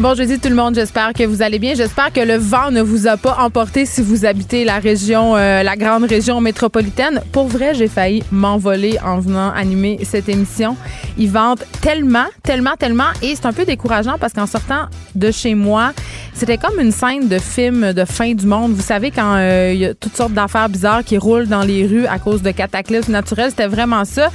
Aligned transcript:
Bon 0.00 0.14
jeudi 0.14 0.38
tout 0.38 0.48
le 0.48 0.54
monde, 0.54 0.74
j'espère 0.76 1.12
que 1.12 1.24
vous 1.24 1.42
allez 1.42 1.58
bien. 1.58 1.74
J'espère 1.74 2.10
que 2.10 2.20
le 2.20 2.38
vent 2.38 2.70
ne 2.70 2.80
vous 2.80 3.06
a 3.06 3.18
pas 3.18 3.36
emporté 3.38 3.84
si 3.84 4.00
vous 4.00 4.24
habitez 4.24 4.64
la 4.64 4.78
région, 4.78 5.36
euh, 5.36 5.62
la 5.62 5.76
grande 5.76 6.04
région 6.04 6.40
métropolitaine. 6.40 7.20
Pour 7.32 7.48
vrai, 7.48 7.74
j'ai 7.74 7.86
failli 7.86 8.22
m'envoler 8.32 8.96
en 9.04 9.18
venant 9.18 9.50
animer 9.50 9.98
cette 10.04 10.30
émission. 10.30 10.74
Ils 11.18 11.28
vendent 11.28 11.62
tellement, 11.82 12.24
tellement, 12.42 12.76
tellement, 12.78 13.10
et 13.20 13.34
c'est 13.36 13.44
un 13.44 13.52
peu 13.52 13.66
décourageant 13.66 14.16
parce 14.18 14.32
qu'en 14.32 14.46
sortant 14.46 14.86
de 15.14 15.30
chez 15.30 15.54
moi, 15.54 15.92
c'était 16.32 16.56
comme 16.56 16.80
une 16.80 16.92
scène 16.92 17.28
de 17.28 17.38
film 17.38 17.92
de 17.92 18.06
fin 18.06 18.32
du 18.32 18.46
monde. 18.46 18.72
Vous 18.72 18.80
savez 18.80 19.10
quand 19.10 19.34
euh, 19.36 19.72
il 19.74 19.80
y 19.80 19.84
a 19.84 19.92
toutes 19.92 20.16
sortes 20.16 20.32
d'affaires 20.32 20.70
bizarres 20.70 21.04
qui 21.04 21.18
roulent 21.18 21.46
dans 21.46 21.62
les 21.62 21.86
rues 21.86 22.06
à 22.06 22.18
cause 22.18 22.40
de 22.40 22.52
cataclysmes 22.52 23.12
naturels, 23.12 23.50
c'était 23.50 23.66
vraiment 23.66 24.06
ça. 24.06 24.30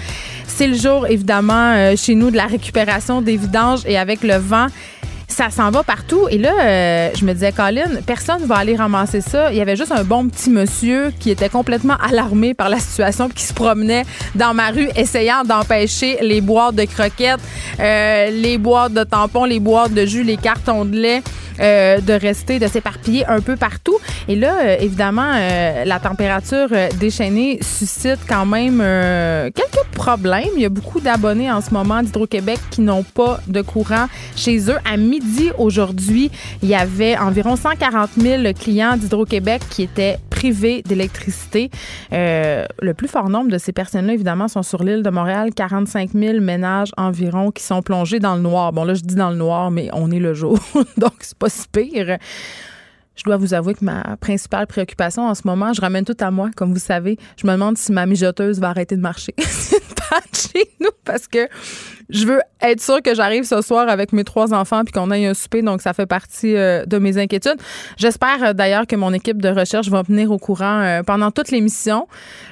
C'est 0.46 0.68
le 0.68 0.76
jour 0.76 1.08
évidemment 1.08 1.74
euh, 1.74 1.96
chez 1.98 2.14
nous 2.14 2.30
de 2.30 2.38
la 2.38 2.46
récupération 2.46 3.24
des 3.24 3.36
vidanges 3.36 3.82
et 3.88 3.98
avec 3.98 4.22
le 4.22 4.36
vent 4.36 4.68
ça 5.28 5.50
s'en 5.50 5.72
va 5.72 5.84
partout. 5.84 6.28
Et 6.30 6.38
là, 6.38 6.54
euh, 6.62 7.10
je 7.18 7.26
me 7.26 7.34
disais, 7.34 7.52
Colin, 7.52 8.02
personne 8.06 8.42
ne 8.42 8.48
va 8.48 8.56
aller 8.56 8.76
ramasser 8.76 9.22
ça. 9.22 9.52
Il 9.52 9.58
y 9.58 9.62
avait 9.62 9.76
juste 9.76 9.92
un 9.92 10.04
bon 10.04 10.28
petit 10.28 10.50
monsieur 10.50 11.12
qui 11.20 11.30
était 11.30 11.50
complètement 11.50 11.96
alarmé 11.96 12.54
par 12.54 12.70
la 12.70 12.80
situation 12.80 13.30
qui 13.30 13.44
se 13.44 13.54
promenait 13.54 14.04
dans 14.36 14.54
ma 14.54 14.70
rue 14.70 14.90
essayant 14.96 15.44
d'empêcher 15.44 16.18
les 16.22 16.42
boîtes 16.42 16.76
de 16.76 16.86
croquettes, 16.86 17.42
euh, 17.80 18.30
les 18.30 18.58
boîtes 18.58 18.94
de 18.94 19.04
tampons, 19.04 19.46
les 19.46 19.60
boîtes 19.60 19.94
de 19.94 20.06
jus, 20.06 20.24
les 20.24 20.38
cartons 20.38 20.86
de 20.86 20.96
lait. 20.96 21.24
Euh, 21.62 22.02
de 22.02 22.12
rester, 22.12 22.60
de 22.60 22.68
s'éparpiller 22.68 23.26
un 23.28 23.40
peu 23.40 23.56
partout. 23.56 23.98
Et 24.28 24.36
là, 24.36 24.78
évidemment, 24.82 25.32
la 25.86 26.00
température 26.02 26.68
déchaînée 27.00 27.60
suscite 27.62 28.20
quand 28.28 28.46
même 28.46 28.80
quelques 29.54 29.88
problèmes. 29.94 30.50
Il 30.58 30.62
y 30.62 30.66
a 30.66 30.70
beaucoup 30.70 31.00
d'abonnés 31.00 31.50
en 31.50 31.62
ce 31.62 31.74
moment 31.74 32.04
d'Hydro-Québec 32.04 32.60
qui 32.72 32.82
n'ont 32.82 33.04
pas 33.04 33.40
de 33.48 33.62
courant 33.62 34.08
chez 34.36 34.70
eux. 34.70 34.76
Midi 35.16 35.52
aujourd'hui, 35.58 36.30
il 36.62 36.68
y 36.68 36.76
avait 36.76 37.18
environ 37.18 37.56
140 37.56 38.12
000 38.18 38.44
clients 38.54 38.98
d'Hydro-Québec 38.98 39.62
qui 39.70 39.84
étaient 39.84 40.18
privés 40.30 40.82
d'électricité. 40.82 41.70
le 42.12 42.94
plus 42.94 43.08
fort 43.08 43.30
nombre 43.30 43.50
de 43.50 43.58
ces 43.58 43.72
personnes-là, 43.72 44.14
évidemment, 44.14 44.48
sont 44.48 44.64
sur 44.64 44.84
l'île 44.84 45.04
de 45.04 45.10
Montréal. 45.10 45.54
45 45.56 46.12
000 46.14 46.42
ménages 46.42 46.92
environ 46.98 47.52
qui 47.52 47.64
sont 47.64 47.82
plongés 47.82 48.20
dans 48.20 48.36
le 48.36 48.42
noir. 48.42 48.74
Bon, 48.74 48.84
là, 48.84 48.94
je 48.94 49.02
dis 49.02 49.16
dans 49.16 49.30
le 49.30 49.38
noir, 49.38 49.72
mais 49.72 49.90
on 49.94 50.12
est 50.12 50.20
le 50.20 50.34
jour. 50.34 50.60
Donc, 50.98 51.14
c'est 51.22 51.38
pas 51.38 51.50
si 51.50 51.66
pire. 51.72 52.18
Je 53.16 53.24
dois 53.24 53.38
vous 53.38 53.54
avouer 53.54 53.74
que 53.74 53.86
ma 53.86 54.18
principale 54.18 54.68
préoccupation 54.68 55.26
en 55.28 55.36
ce 55.36 55.44
moment, 55.46 55.72
je 55.72 55.80
ramène 55.80 56.04
tout 56.04 56.18
à 56.20 56.32
moi, 56.32 56.50
comme 56.54 56.74
vous 56.74 56.80
savez. 56.80 57.18
Je 57.38 57.48
me 57.48 57.54
demande 57.54 57.78
si 57.78 57.94
ma 57.94 58.06
mijoteuse 58.06 58.60
va 58.60 58.70
arrêter 58.70 58.98
de 58.98 59.02
marcher. 59.02 59.34
c'est 59.38 59.78
une 59.78 60.36
chez 60.36 60.70
nous 60.82 60.92
parce 61.04 61.28
que 61.28 61.48
je 62.10 62.26
veux 62.26 62.42
être 62.62 62.82
sûre 62.82 63.02
que 63.02 63.16
j'arrive 63.16 63.44
ce 63.44 63.62
soir 63.62 63.90
avec 63.90 64.14
mes 64.14 64.24
trois 64.24 64.54
enfants 64.54 64.84
puis 64.84 64.92
qu'on 64.92 65.12
aille 65.12 65.26
un 65.26 65.34
souper. 65.34 65.62
Donc, 65.62 65.82
ça 65.82 65.94
fait 65.94 66.06
partie 66.06 66.56
euh, 66.56 66.86
de 66.86 66.98
mes 66.98 67.18
inquiétudes. 67.18 67.58
J'espère 67.98 68.44
euh, 68.44 68.54
d'ailleurs 68.54 68.88
que 68.88 68.96
mon 68.96 69.14
équipe 69.14 69.42
de 69.42 69.50
recherche 69.50 69.90
va 69.90 70.02
venir 70.02 70.32
au 70.32 70.38
courant 70.38 70.82
euh, 70.82 71.04
pendant 71.04 71.32
toute 71.32 71.52
l'émission, 71.52 72.08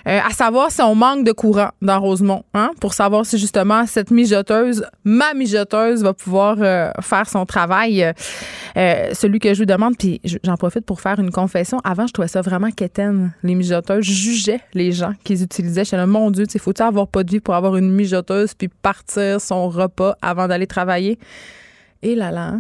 à 0.05 0.29
savoir 0.31 0.71
si 0.71 0.81
on 0.81 0.95
manque 0.95 1.25
de 1.25 1.31
courant 1.31 1.69
dans 1.81 1.99
Rosemont, 1.99 2.43
hein, 2.53 2.71
pour 2.81 2.93
savoir 2.93 3.25
si 3.25 3.37
justement 3.37 3.85
cette 3.85 4.11
mijoteuse, 4.11 4.85
ma 5.03 5.33
mijoteuse, 5.33 6.03
va 6.03 6.13
pouvoir 6.13 6.57
faire 7.01 7.29
son 7.29 7.45
travail. 7.45 8.13
celui 8.75 9.39
que 9.39 9.53
je 9.53 9.59
vous 9.59 9.65
demande, 9.65 9.97
puis 9.97 10.19
j'en 10.43 10.55
profite 10.55 10.85
pour 10.85 10.99
faire 10.99 11.19
une 11.19 11.31
confession. 11.31 11.79
Avant, 11.83 12.07
je 12.07 12.13
trouvais 12.13 12.27
ça 12.27 12.41
vraiment 12.41 12.71
quétaine, 12.71 13.31
les 13.43 13.55
mijoteuses. 13.55 14.03
Je 14.03 14.11
jugeais 14.11 14.59
les 14.73 14.91
gens 14.91 15.13
qui 15.23 15.33
les 15.33 15.43
utilisaient. 15.43 15.85
Je 15.85 15.91
disais, 15.91 16.05
mon 16.05 16.31
Dieu, 16.31 16.45
il 16.53 16.59
faut-il 16.59 16.83
avoir 16.83 17.07
pas 17.07 17.23
de 17.23 17.31
vie 17.31 17.39
pour 17.39 17.55
avoir 17.55 17.77
une 17.77 17.91
mijoteuse 17.91 18.53
puis 18.53 18.67
partir 18.67 19.39
son 19.43 19.69
repas 19.69 20.15
avant 20.21 20.47
d'aller 20.47 20.67
travailler. 20.67 21.19
Et 22.01 22.15
là 22.15 22.31
là, 22.31 22.55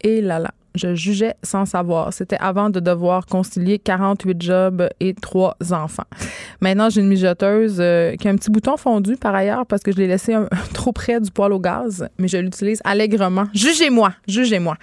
et 0.00 0.20
là 0.20 0.38
là. 0.38 0.50
Je 0.74 0.94
jugeais 0.94 1.34
sans 1.42 1.66
savoir. 1.66 2.12
C'était 2.12 2.38
avant 2.40 2.70
de 2.70 2.80
devoir 2.80 3.26
concilier 3.26 3.78
48 3.78 4.42
jobs 4.42 4.88
et 5.00 5.14
trois 5.14 5.56
enfants. 5.70 6.06
Maintenant, 6.60 6.88
j'ai 6.88 7.02
une 7.02 7.08
mijoteuse 7.08 7.76
euh, 7.78 8.16
qui 8.16 8.26
a 8.26 8.30
un 8.30 8.36
petit 8.36 8.50
bouton 8.50 8.76
fondu 8.76 9.16
par 9.16 9.34
ailleurs 9.34 9.66
parce 9.66 9.82
que 9.82 9.92
je 9.92 9.98
l'ai 9.98 10.06
laissé 10.06 10.34
trop 10.74 10.92
près 10.92 11.20
du 11.20 11.30
poêle 11.30 11.52
au 11.52 11.60
gaz, 11.60 12.08
mais 12.18 12.28
je 12.28 12.38
l'utilise 12.38 12.80
allègrement. 12.84 13.44
Jugez-moi, 13.52 14.12
jugez-moi. 14.26 14.76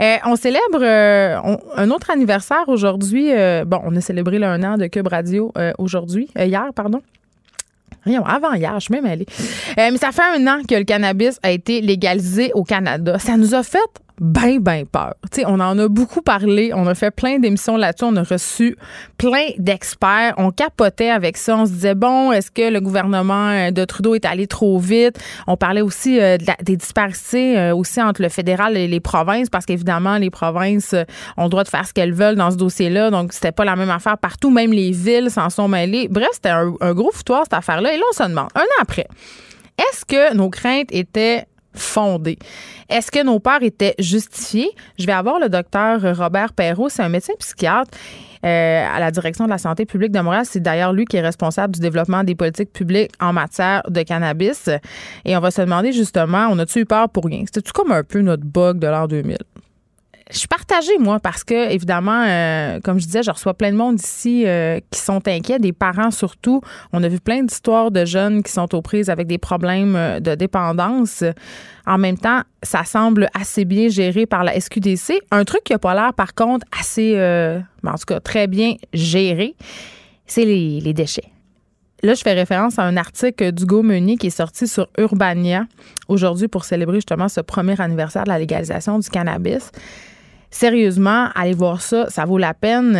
Euh, 0.00 0.16
on 0.24 0.36
célèbre 0.36 0.80
euh, 0.80 1.36
un 1.76 1.90
autre 1.90 2.10
anniversaire 2.10 2.64
aujourd'hui. 2.68 3.30
bon, 3.66 3.80
on 3.84 3.94
a 3.94 4.00
célébré 4.00 4.38
le 4.38 4.46
un 4.46 4.62
an 4.62 4.78
de 4.78 4.86
Cube 4.86 5.08
Radio 5.08 5.52
aujourd'hui, 5.78 6.28
hier, 6.36 6.70
pardon 6.74 7.02
avant 8.24 8.52
hier, 8.54 8.74
je 8.74 8.84
suis 8.84 8.94
même 8.94 9.06
allée. 9.06 9.26
Euh, 9.78 9.90
mais 9.92 9.98
ça 9.98 10.12
fait 10.12 10.22
un 10.22 10.46
an 10.46 10.62
que 10.68 10.74
le 10.74 10.84
cannabis 10.84 11.38
a 11.42 11.50
été 11.50 11.80
légalisé 11.80 12.50
au 12.54 12.64
Canada. 12.64 13.18
Ça 13.18 13.36
nous 13.36 13.54
a 13.54 13.62
fait 13.62 13.78
ben, 14.18 14.60
ben 14.60 14.86
peur. 14.86 15.14
on 15.44 15.60
en 15.60 15.78
a 15.78 15.88
beaucoup 15.88 16.22
parlé. 16.22 16.72
On 16.74 16.86
a 16.86 16.94
fait 16.94 17.10
plein 17.10 17.38
d'émissions 17.38 17.76
là-dessus. 17.76 18.04
On 18.04 18.16
a 18.16 18.22
reçu 18.22 18.76
plein 19.18 19.48
d'experts. 19.58 20.34
On 20.38 20.50
capotait 20.50 21.10
avec 21.10 21.36
ça. 21.36 21.56
On 21.58 21.66
se 21.66 21.72
disait, 21.72 21.94
bon, 21.94 22.32
est-ce 22.32 22.50
que 22.50 22.70
le 22.70 22.80
gouvernement 22.80 23.50
euh, 23.50 23.70
de 23.70 23.84
Trudeau 23.84 24.14
est 24.14 24.24
allé 24.24 24.46
trop 24.46 24.78
vite? 24.78 25.18
On 25.46 25.58
parlait 25.58 25.82
aussi 25.82 26.18
euh, 26.20 26.38
des 26.62 26.76
disparités 26.76 27.58
euh, 27.58 27.76
aussi 27.76 28.00
entre 28.00 28.22
le 28.22 28.30
fédéral 28.30 28.76
et 28.76 28.88
les 28.88 29.00
provinces 29.00 29.50
parce 29.50 29.66
qu'évidemment, 29.66 30.16
les 30.16 30.30
provinces 30.30 30.94
ont 31.36 31.44
le 31.44 31.50
droit 31.50 31.64
de 31.64 31.68
faire 31.68 31.86
ce 31.86 31.92
qu'elles 31.92 32.14
veulent 32.14 32.36
dans 32.36 32.50
ce 32.50 32.56
dossier-là. 32.56 33.10
Donc, 33.10 33.34
c'était 33.34 33.52
pas 33.52 33.66
la 33.66 33.76
même 33.76 33.90
affaire 33.90 34.16
partout. 34.16 34.50
Même 34.50 34.72
les 34.72 34.92
villes 34.92 35.30
s'en 35.30 35.50
sont 35.50 35.68
mêlées. 35.68 36.08
Bref, 36.08 36.28
c'était 36.32 36.48
un 36.48 36.94
gros 36.94 37.10
foutoir, 37.12 37.42
cette 37.44 37.54
affaire-là. 37.54 37.92
Et 37.92 37.98
là, 37.98 38.04
on 38.10 38.16
se 38.16 38.22
demande, 38.22 38.48
un 38.54 38.60
an 38.60 38.80
après, 38.80 39.06
est-ce 39.78 40.06
que 40.06 40.34
nos 40.34 40.48
craintes 40.48 40.88
étaient 40.90 41.44
fondées? 41.78 42.38
Est-ce 42.88 43.10
que 43.10 43.24
nos 43.24 43.38
peurs 43.38 43.62
étaient 43.62 43.94
justifiées? 43.98 44.70
Je 44.98 45.06
vais 45.06 45.12
avoir 45.12 45.38
le 45.38 45.48
docteur 45.48 46.16
Robert 46.16 46.52
Perrault, 46.52 46.88
c'est 46.88 47.02
un 47.02 47.08
médecin 47.08 47.34
psychiatre. 47.38 47.90
Euh, 48.44 48.86
à 48.94 49.00
la 49.00 49.10
direction 49.10 49.46
de 49.46 49.50
la 49.50 49.58
santé 49.58 49.86
publique 49.86 50.12
de 50.12 50.20
Montréal. 50.20 50.44
C'est 50.44 50.60
d'ailleurs 50.60 50.92
lui 50.92 51.04
qui 51.04 51.16
est 51.16 51.20
responsable 51.20 51.74
du 51.74 51.80
développement 51.80 52.22
des 52.22 52.36
politiques 52.36 52.72
publiques 52.72 53.10
en 53.18 53.32
matière 53.32 53.82
de 53.88 54.02
cannabis. 54.02 54.68
Et 55.24 55.36
on 55.36 55.40
va 55.40 55.50
se 55.50 55.62
demander 55.62 55.92
justement, 55.92 56.46
on 56.50 56.58
a-tu 56.60 56.80
eu 56.80 56.86
peur 56.86 57.08
pour 57.08 57.24
rien? 57.24 57.42
C'était-tu 57.46 57.72
comme 57.72 57.90
un 57.90 58.04
peu 58.04 58.20
notre 58.20 58.44
bug 58.44 58.78
de 58.78 58.86
l'an 58.86 59.08
2000? 59.08 59.38
Je 60.30 60.38
suis 60.38 60.48
partagée, 60.48 60.98
moi, 60.98 61.20
parce 61.20 61.44
que, 61.44 61.70
évidemment, 61.70 62.24
euh, 62.26 62.80
comme 62.80 62.98
je 62.98 63.06
disais, 63.06 63.22
je 63.22 63.30
reçois 63.30 63.54
plein 63.54 63.70
de 63.70 63.76
monde 63.76 64.00
ici 64.00 64.44
euh, 64.44 64.80
qui 64.90 64.98
sont 64.98 65.26
inquiets, 65.28 65.60
des 65.60 65.72
parents 65.72 66.10
surtout. 66.10 66.60
On 66.92 67.02
a 67.04 67.08
vu 67.08 67.20
plein 67.20 67.44
d'histoires 67.44 67.92
de 67.92 68.04
jeunes 68.04 68.42
qui 68.42 68.50
sont 68.50 68.74
aux 68.74 68.82
prises 68.82 69.08
avec 69.08 69.28
des 69.28 69.38
problèmes 69.38 69.94
euh, 69.94 70.18
de 70.18 70.34
dépendance. 70.34 71.22
En 71.86 71.98
même 71.98 72.18
temps, 72.18 72.40
ça 72.64 72.82
semble 72.84 73.28
assez 73.34 73.64
bien 73.64 73.88
géré 73.88 74.26
par 74.26 74.42
la 74.42 74.60
SQDC. 74.60 75.20
Un 75.30 75.44
truc 75.44 75.62
qui 75.62 75.72
n'a 75.72 75.78
pas 75.78 75.94
l'air, 75.94 76.12
par 76.12 76.34
contre, 76.34 76.66
assez, 76.76 77.14
en 77.84 77.94
tout 77.94 78.06
cas, 78.06 78.18
très 78.18 78.48
bien 78.48 78.74
géré, 78.92 79.54
c'est 80.26 80.44
les, 80.44 80.80
les 80.80 80.92
déchets. 80.92 81.30
Là, 82.02 82.14
je 82.14 82.22
fais 82.22 82.32
référence 82.32 82.80
à 82.80 82.82
un 82.82 82.96
article 82.96 83.52
d'Hugo 83.52 83.82
Meunier 83.82 84.16
qui 84.16 84.26
est 84.26 84.30
sorti 84.30 84.66
sur 84.66 84.88
Urbania 84.98 85.66
aujourd'hui 86.08 86.48
pour 86.48 86.64
célébrer 86.64 86.96
justement 86.96 87.28
ce 87.28 87.40
premier 87.40 87.80
anniversaire 87.80 88.24
de 88.24 88.28
la 88.30 88.38
légalisation 88.38 88.98
du 88.98 89.08
cannabis. 89.08 89.70
Sérieusement, 90.58 91.28
allez 91.34 91.52
voir 91.52 91.82
ça, 91.82 92.08
ça 92.08 92.24
vaut 92.24 92.38
la 92.38 92.54
peine. 92.54 92.98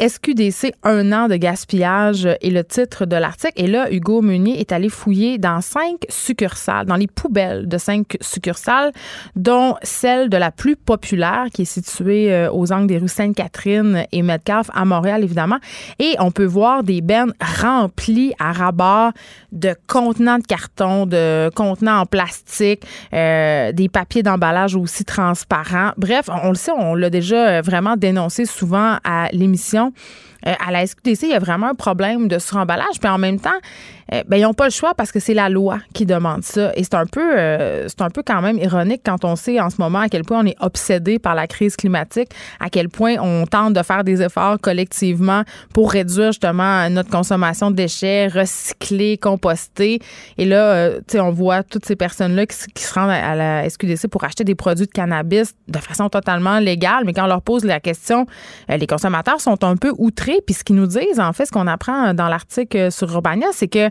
SQDC, 0.00 0.72
un 0.84 1.12
an 1.12 1.28
de 1.28 1.36
gaspillage 1.36 2.26
est 2.26 2.50
le 2.50 2.64
titre 2.64 3.06
de 3.06 3.16
l'article. 3.16 3.52
Et 3.56 3.66
là, 3.66 3.90
Hugo 3.90 4.22
Meunier 4.22 4.60
est 4.60 4.72
allé 4.72 4.88
fouiller 4.88 5.38
dans 5.38 5.60
cinq 5.60 6.06
succursales, 6.08 6.86
dans 6.86 6.96
les 6.96 7.06
poubelles 7.06 7.68
de 7.68 7.78
cinq 7.78 8.16
succursales, 8.20 8.92
dont 9.36 9.74
celle 9.82 10.28
de 10.28 10.36
la 10.36 10.50
plus 10.50 10.76
populaire 10.76 11.46
qui 11.52 11.62
est 11.62 11.64
située 11.64 12.32
euh, 12.32 12.50
aux 12.52 12.72
angles 12.72 12.86
des 12.86 12.98
rues 12.98 13.08
Sainte-Catherine 13.08 14.04
et 14.12 14.22
Metcalfe 14.22 14.70
à 14.74 14.84
Montréal, 14.84 15.24
évidemment. 15.24 15.58
Et 15.98 16.14
on 16.18 16.30
peut 16.30 16.44
voir 16.44 16.82
des 16.82 17.00
bennes 17.00 17.32
remplies 17.60 18.32
à 18.38 18.52
rabat 18.52 19.12
de 19.52 19.74
contenants 19.86 20.38
de 20.38 20.46
carton, 20.46 21.06
de 21.06 21.50
contenants 21.54 22.00
en 22.00 22.06
plastique, 22.06 22.84
euh, 23.12 23.72
des 23.72 23.88
papiers 23.88 24.22
d'emballage 24.22 24.76
aussi 24.76 25.04
transparents. 25.04 25.90
Bref, 25.96 26.28
on 26.44 26.50
le 26.50 26.54
sait, 26.54 26.72
on 26.72 26.94
l'a 26.94 27.10
déjà 27.10 27.60
vraiment 27.62 27.96
dénoncé 27.96 28.44
souvent 28.44 28.98
à 29.04 29.28
l'émission 29.32 29.87
euh, 30.46 30.54
à 30.64 30.70
la 30.70 30.86
SQDC, 30.86 31.22
il 31.22 31.28
y 31.30 31.34
a 31.34 31.38
vraiment 31.38 31.68
un 31.68 31.74
problème 31.74 32.28
de 32.28 32.38
suremballage. 32.38 33.00
Puis 33.00 33.08
en 33.08 33.18
même 33.18 33.40
temps, 33.40 33.58
euh, 34.14 34.22
ben, 34.26 34.38
ils 34.38 34.42
n'ont 34.42 34.54
pas 34.54 34.64
le 34.64 34.70
choix 34.70 34.94
parce 34.94 35.12
que 35.12 35.20
c'est 35.20 35.34
la 35.34 35.48
loi 35.48 35.80
qui 35.92 36.06
demande 36.06 36.42
ça. 36.42 36.72
Et 36.76 36.84
c'est 36.84 36.94
un 36.94 37.06
peu, 37.06 37.38
euh, 37.38 37.88
c'est 37.88 38.00
un 38.00 38.10
peu 38.10 38.22
quand 38.24 38.40
même 38.40 38.58
ironique 38.58 39.02
quand 39.04 39.24
on 39.24 39.36
sait 39.36 39.60
en 39.60 39.70
ce 39.70 39.76
moment 39.78 40.00
à 40.00 40.08
quel 40.08 40.24
point 40.24 40.40
on 40.40 40.46
est 40.46 40.56
obsédé 40.60 41.18
par 41.18 41.34
la 41.34 41.46
crise 41.46 41.76
climatique, 41.76 42.30
à 42.60 42.70
quel 42.70 42.88
point 42.88 43.16
on 43.20 43.46
tente 43.46 43.74
de 43.74 43.82
faire 43.82 44.04
des 44.04 44.22
efforts 44.22 44.58
collectivement 44.60 45.42
pour 45.74 45.92
réduire 45.92 46.28
justement 46.28 46.88
notre 46.88 47.10
consommation 47.10 47.70
de 47.70 47.76
déchets, 47.76 48.28
recycler, 48.28 49.18
composter. 49.18 50.00
Et 50.38 50.44
là, 50.46 50.72
euh, 50.72 50.98
tu 50.98 51.12
sais, 51.12 51.20
on 51.20 51.30
voit 51.30 51.62
toutes 51.62 51.84
ces 51.84 51.96
personnes-là 51.96 52.46
qui, 52.46 52.82
se 52.82 52.94
rendent 52.94 53.10
à, 53.10 53.34
la 53.34 53.68
SQDC 53.68 54.08
pour 54.08 54.24
acheter 54.24 54.44
des 54.44 54.54
produits 54.54 54.86
de 54.86 54.90
cannabis 54.90 55.54
de 55.68 55.78
façon 55.78 56.08
totalement 56.08 56.58
légale, 56.60 57.02
mais 57.04 57.12
quand 57.12 57.24
on 57.24 57.28
leur 57.28 57.42
pose 57.42 57.64
la 57.64 57.80
question, 57.80 58.26
les 58.68 58.86
consommateurs 58.86 59.40
sont 59.40 59.62
un 59.64 59.76
peu 59.76 59.92
outrés. 59.98 60.40
Puis 60.46 60.54
ce 60.54 60.64
qu'ils 60.64 60.76
nous 60.76 60.86
disent, 60.86 61.20
en 61.20 61.32
fait, 61.32 61.46
ce 61.46 61.52
qu'on 61.52 61.66
apprend 61.66 62.14
dans 62.14 62.28
l'article 62.28 62.90
sur 62.90 63.10
Urbania, 63.12 63.48
c'est 63.52 63.68
que 63.68 63.90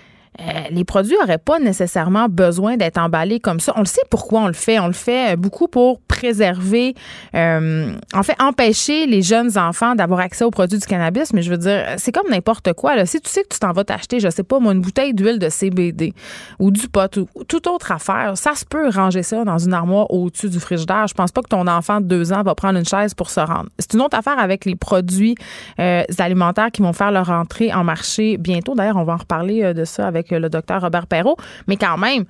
euh, 0.41 0.61
les 0.71 0.83
produits 0.83 1.15
n'auraient 1.19 1.37
pas 1.37 1.59
nécessairement 1.59 2.27
besoin 2.27 2.77
d'être 2.77 2.97
emballés 2.97 3.39
comme 3.39 3.59
ça. 3.59 3.73
On 3.75 3.81
le 3.81 3.85
sait 3.85 4.01
pourquoi 4.09 4.41
on 4.41 4.47
le 4.47 4.53
fait. 4.53 4.79
On 4.79 4.87
le 4.87 4.93
fait 4.93 5.35
beaucoup 5.35 5.67
pour 5.67 6.01
préserver, 6.01 6.95
euh, 7.35 7.93
en 8.13 8.23
fait, 8.23 8.35
empêcher 8.39 9.05
les 9.05 9.21
jeunes 9.21 9.57
enfants 9.57 9.95
d'avoir 9.95 10.19
accès 10.19 10.43
aux 10.43 10.51
produits 10.51 10.79
du 10.79 10.85
cannabis. 10.85 11.33
Mais 11.33 11.41
je 11.41 11.51
veux 11.51 11.57
dire, 11.57 11.85
c'est 11.97 12.11
comme 12.11 12.29
n'importe 12.29 12.73
quoi. 12.73 12.95
Là. 12.95 13.05
Si 13.05 13.21
tu 13.21 13.29
sais 13.29 13.43
que 13.43 13.49
tu 13.49 13.59
t'en 13.59 13.71
vas 13.71 13.83
t'acheter, 13.83 14.19
je 14.19 14.29
sais 14.29 14.43
pas, 14.43 14.59
moi, 14.59 14.73
une 14.73 14.81
bouteille 14.81 15.13
d'huile 15.13 15.39
de 15.39 15.49
CBD 15.49 16.13
ou 16.59 16.71
du 16.71 16.87
pot 16.87 17.17
ou, 17.17 17.43
toute 17.43 17.67
autre 17.67 17.91
affaire, 17.91 18.33
ça 18.35 18.55
se 18.55 18.65
peut 18.65 18.89
ranger 18.89 19.23
ça 19.23 19.43
dans 19.43 19.57
une 19.57 19.73
armoire 19.73 20.11
au-dessus 20.11 20.49
du 20.49 20.59
frigidaire. 20.59 21.07
Je 21.07 21.13
pense 21.13 21.31
pas 21.31 21.41
que 21.41 21.49
ton 21.49 21.67
enfant 21.67 22.01
de 22.01 22.05
deux 22.05 22.33
ans 22.33 22.41
va 22.41 22.55
prendre 22.55 22.79
une 22.79 22.85
chaise 22.85 23.13
pour 23.13 23.29
se 23.29 23.39
rendre. 23.39 23.69
C'est 23.77 23.93
une 23.93 24.01
autre 24.01 24.17
affaire 24.17 24.39
avec 24.39 24.65
les 24.65 24.75
produits 24.75 25.35
euh, 25.79 26.03
alimentaires 26.17 26.71
qui 26.71 26.81
vont 26.81 26.93
faire 26.93 27.11
leur 27.11 27.29
entrée 27.29 27.73
en 27.73 27.83
marché 27.83 28.37
bientôt. 28.37 28.73
D'ailleurs, 28.73 28.97
on 28.97 29.03
va 29.03 29.13
en 29.13 29.17
reparler 29.17 29.73
de 29.73 29.85
ça 29.85 30.07
avec 30.07 30.30
le 30.35 30.49
docteur 30.49 30.81
Robert 30.81 31.07
Perrault. 31.07 31.37
Mais 31.67 31.77
quand 31.77 31.97
même, 31.97 32.25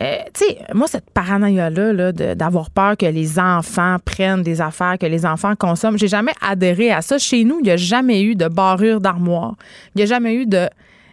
euh, 0.00 0.16
tu 0.32 0.46
sais, 0.46 0.58
moi, 0.72 0.86
cette 0.86 1.10
paranoïa-là 1.10 2.12
d'avoir 2.34 2.70
peur 2.70 2.96
que 2.96 3.06
les 3.06 3.38
enfants 3.38 3.96
prennent 4.04 4.42
des 4.42 4.60
affaires, 4.60 4.96
que 4.98 5.06
les 5.06 5.26
enfants 5.26 5.54
consomment, 5.56 5.98
j'ai 5.98 6.08
jamais 6.08 6.32
adhéré 6.40 6.90
à 6.90 7.02
ça. 7.02 7.18
Chez 7.18 7.44
nous, 7.44 7.58
il 7.60 7.64
n'y 7.64 7.70
a 7.70 7.76
jamais 7.76 8.22
eu 8.22 8.34
de 8.34 8.48
barrure 8.48 9.00
d'armoire. 9.00 9.56
Il 9.94 9.98
n'y 9.98 10.02
a 10.04 10.06
jamais 10.06 10.34
eu 10.36 10.46
de 10.46 10.68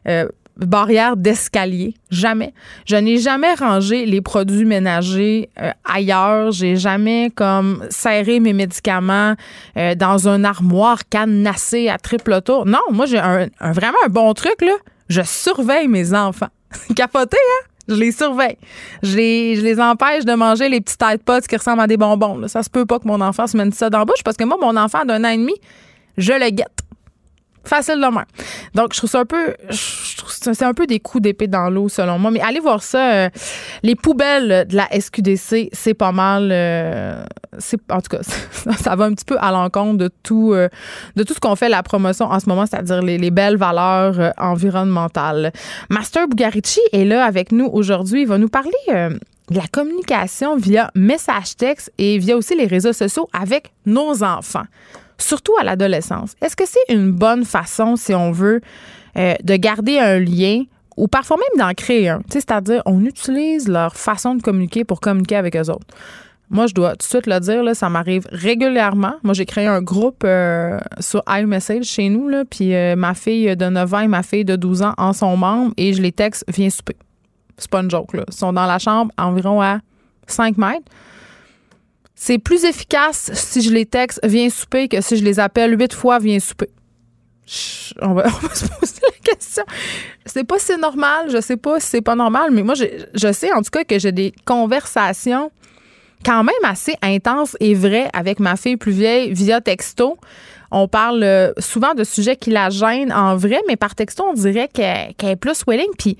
euh, 0.08 0.30
barrière 0.56 1.18
d'escalier. 1.18 1.96
Jamais. 2.12 2.54
Je 2.86 2.96
n'ai 2.96 3.18
jamais 3.18 3.54
rangé 3.56 4.06
les 4.06 4.22
produits 4.22 4.64
ménagers 4.64 5.50
euh, 5.62 5.72
ailleurs. 5.84 6.52
J'ai 6.52 6.78
jamais 6.78 7.30
comme 7.36 7.84
serré 7.90 8.40
mes 8.40 8.54
médicaments 8.54 9.34
dans 9.98 10.30
un 10.30 10.46
armoire 10.46 11.00
cadenassé 11.10 11.90
à 11.90 11.98
triple 11.98 12.42
tour. 12.42 12.66
Non, 12.66 12.80
moi, 12.92 13.06
j'ai 13.06 13.18
vraiment 13.60 13.98
un 14.06 14.10
bon 14.10 14.34
truc, 14.34 14.62
là 14.62 14.74
je 15.10 15.22
surveille 15.22 15.88
mes 15.88 16.14
enfants. 16.14 16.50
Capoté, 16.96 17.38
hein? 17.38 17.68
Je 17.88 17.96
les 17.96 18.12
surveille. 18.12 18.58
Je 19.02 19.16
les, 19.16 19.56
je 19.56 19.62
les 19.62 19.80
empêche 19.80 20.26
de 20.26 20.34
manger 20.34 20.68
les 20.68 20.82
petits 20.82 20.98
tête 20.98 21.24
pots 21.24 21.40
qui 21.40 21.56
ressemblent 21.56 21.82
à 21.82 21.88
des 21.88 21.96
bonbons. 21.96 22.48
Ça 22.48 22.62
se 22.62 22.70
peut 22.70 22.86
pas 22.86 23.00
que 23.00 23.08
mon 23.08 23.22
enfant 23.22 23.48
se 23.48 23.56
mette 23.56 23.74
ça 23.76 23.90
dans 23.90 24.00
la 24.00 24.06
bouche 24.06 24.24
parce 24.26 24.36
que 24.36 24.44
moi, 24.44 24.58
mon 24.60 24.76
enfant 24.76 25.06
d'un 25.06 25.24
an 25.24 25.30
et 25.30 25.38
demi, 25.38 25.54
je 26.18 26.34
le 26.34 26.50
guette. 26.50 26.87
Facile 27.68 27.96
de. 27.96 28.08
Donc, 28.76 28.94
je 28.94 28.98
trouve 28.98 29.10
ça 29.10 29.20
un 29.20 29.26
peu. 29.26 29.56
C'est 29.72 30.64
un 30.64 30.74
peu 30.74 30.88
des 30.88 31.00
coups 31.02 31.22
d'épée 31.22 31.48
dans 31.48 31.70
l'eau, 31.70 31.90
selon 31.90 32.18
moi. 32.18 32.32
Mais 32.32 32.40
allez 32.40 32.62
voir 32.62 32.82
ça. 32.82 33.12
Euh, 33.12 33.30
les 33.84 33.96
poubelles 33.96 34.66
de 34.68 34.76
la 34.76 34.88
SQDC, 34.90 35.70
c'est 35.74 35.94
pas 35.94 36.14
mal. 36.14 36.50
Euh, 36.52 37.24
c'est 37.58 37.80
en 37.92 38.00
tout 38.00 38.16
cas, 38.16 38.22
ça 38.80 38.96
va 38.96 39.06
un 39.06 39.14
petit 39.14 39.26
peu 39.26 39.36
à 39.40 39.52
l'encontre 39.52 39.98
de 39.98 40.10
tout, 40.24 40.54
euh, 40.54 40.70
de 41.18 41.24
tout 41.24 41.34
ce 41.34 41.40
qu'on 41.42 41.58
fait 41.58 41.68
la 41.68 41.84
promotion 41.84 42.28
en 42.28 42.40
ce 42.40 42.48
moment, 42.48 42.66
c'est-à-dire 42.66 43.02
les, 43.02 43.18
les, 43.18 43.32
belles 43.32 43.58
valeurs 43.58 44.34
environnementales. 44.38 45.52
Master 45.90 46.28
Bugarici 46.30 46.80
est 46.94 47.04
là 47.04 47.26
avec 47.26 47.52
nous 47.52 47.66
aujourd'hui. 47.66 48.22
Il 48.22 48.28
va 48.28 48.38
nous 48.38 48.50
parler 48.50 48.72
de 48.88 49.56
la 49.56 49.68
communication 49.72 50.56
via 50.56 50.90
message 50.96 51.58
texte 51.58 51.92
et 51.98 52.18
via 52.18 52.38
aussi 52.38 52.56
les 52.56 52.66
réseaux 52.66 52.94
sociaux 52.94 53.28
avec 53.34 53.74
nos 53.86 54.24
enfants 54.24 54.66
surtout 55.18 55.54
à 55.60 55.64
l'adolescence. 55.64 56.36
Est-ce 56.42 56.56
que 56.56 56.66
c'est 56.66 56.94
une 56.94 57.12
bonne 57.12 57.46
façon, 57.46 57.96
si 57.96 58.14
on 58.14 58.32
veut, 58.32 58.62
euh, 59.18 59.34
de 59.44 59.56
garder 59.56 60.00
un 60.00 60.20
lien 60.20 60.64
ou 60.96 61.08
parfois 61.08 61.38
même 61.38 61.66
d'en 61.68 61.74
créer 61.74 62.10
un? 62.10 62.22
C'est-à-dire, 62.30 62.82
on 62.86 63.04
utilise 63.06 63.68
leur 63.68 63.96
façon 63.96 64.36
de 64.36 64.42
communiquer 64.42 64.84
pour 64.84 65.00
communiquer 65.00 65.36
avec 65.36 65.56
eux 65.56 65.70
autres. 65.70 65.88
Moi, 66.50 66.68
je 66.68 66.74
dois 66.74 66.92
tout 66.92 67.00
de 67.00 67.04
suite 67.04 67.28
le 67.28 67.40
dire, 67.42 67.76
ça 67.76 67.90
m'arrive 67.90 68.26
régulièrement. 68.32 69.16
Moi, 69.22 69.34
j'ai 69.34 69.46
créé 69.46 69.66
un 69.66 69.82
groupe 69.82 70.24
euh, 70.24 70.80
sur 71.00 71.22
iMessage 71.28 71.84
chez 71.84 72.08
nous, 72.08 72.32
puis 72.46 72.74
euh, 72.74 72.96
ma 72.96 73.14
fille 73.16 73.54
de 73.58 73.66
9 73.66 73.94
ans 73.94 74.00
et 74.00 74.08
ma 74.08 74.24
fille 74.24 74.46
de 74.46 74.56
12 74.56 74.84
ans 74.84 74.94
en 74.98 75.12
sont 75.12 75.36
membres 75.36 75.74
et 75.76 75.92
je 75.92 76.02
les 76.02 76.14
texte, 76.14 76.46
viens 76.48 76.70
souper. 76.70 76.96
C'est 77.58 77.70
pas 77.70 77.82
une 77.82 77.92
joke. 77.92 78.12
Ils 78.14 78.34
sont 78.34 78.54
dans 78.54 78.66
la 78.66 78.80
chambre 78.80 79.12
environ 79.18 79.62
à 79.62 79.80
5 80.28 80.58
mètres. 80.58 80.90
C'est 82.20 82.40
plus 82.40 82.66
efficace 82.66 83.30
si 83.36 83.62
je 83.62 83.72
les 83.72 83.86
texte 83.86 84.20
viens 84.24 84.50
souper 84.50 84.88
que 84.88 85.02
si 85.02 85.18
je 85.18 85.24
les 85.24 85.40
appelle 85.40 85.80
huit 85.80 85.94
fois 85.94 86.18
viens 86.18 86.40
souper. 86.40 86.68
on, 88.02 88.16
va, 88.16 88.28
se 88.28 88.68
poser 88.68 89.02
la 89.04 89.32
question. 89.32 89.64
C'est 90.26 90.44
pas 90.44 90.58
si 90.58 90.76
normal, 90.78 91.30
je 91.30 91.40
sais 91.40 91.58
pas 91.58 91.80
si 91.80 91.86
c'est 91.86 92.02
pas 92.02 92.16
normal, 92.16 92.50
mais 92.52 92.64
moi 92.64 92.74
je, 92.74 93.32
sais 93.32 93.54
en 93.54 93.62
tout 93.62 93.70
cas 93.70 93.84
que 93.84 94.00
j'ai 94.00 94.12
des 94.12 94.34
conversations 94.46 95.52
quand 96.26 96.44
même 96.44 96.56
assez 96.64 96.96
intenses 97.04 97.56
et 97.60 97.76
vraies 97.76 98.10
avec 98.14 98.40
ma 98.40 98.56
fille 98.56 98.78
plus 98.78 98.94
vieille 98.94 99.32
via 99.32 99.62
texto. 99.62 100.18
On 100.72 100.88
parle 100.88 101.22
euh, 101.22 101.54
souvent 101.60 101.94
de 101.94 102.04
sujets 102.04 102.36
qui 102.36 102.50
la 102.50 102.72
gênent 102.72 103.14
en 103.14 103.36
vrai, 103.36 103.62
mais 103.68 103.76
par 103.76 103.94
texto, 103.94 104.26
on 104.28 104.34
dirait 104.34 104.68
qu'elle 104.68 105.14
est 105.22 105.36
plus 105.36 105.64
willing. 105.68 105.92
Puis 106.00 106.18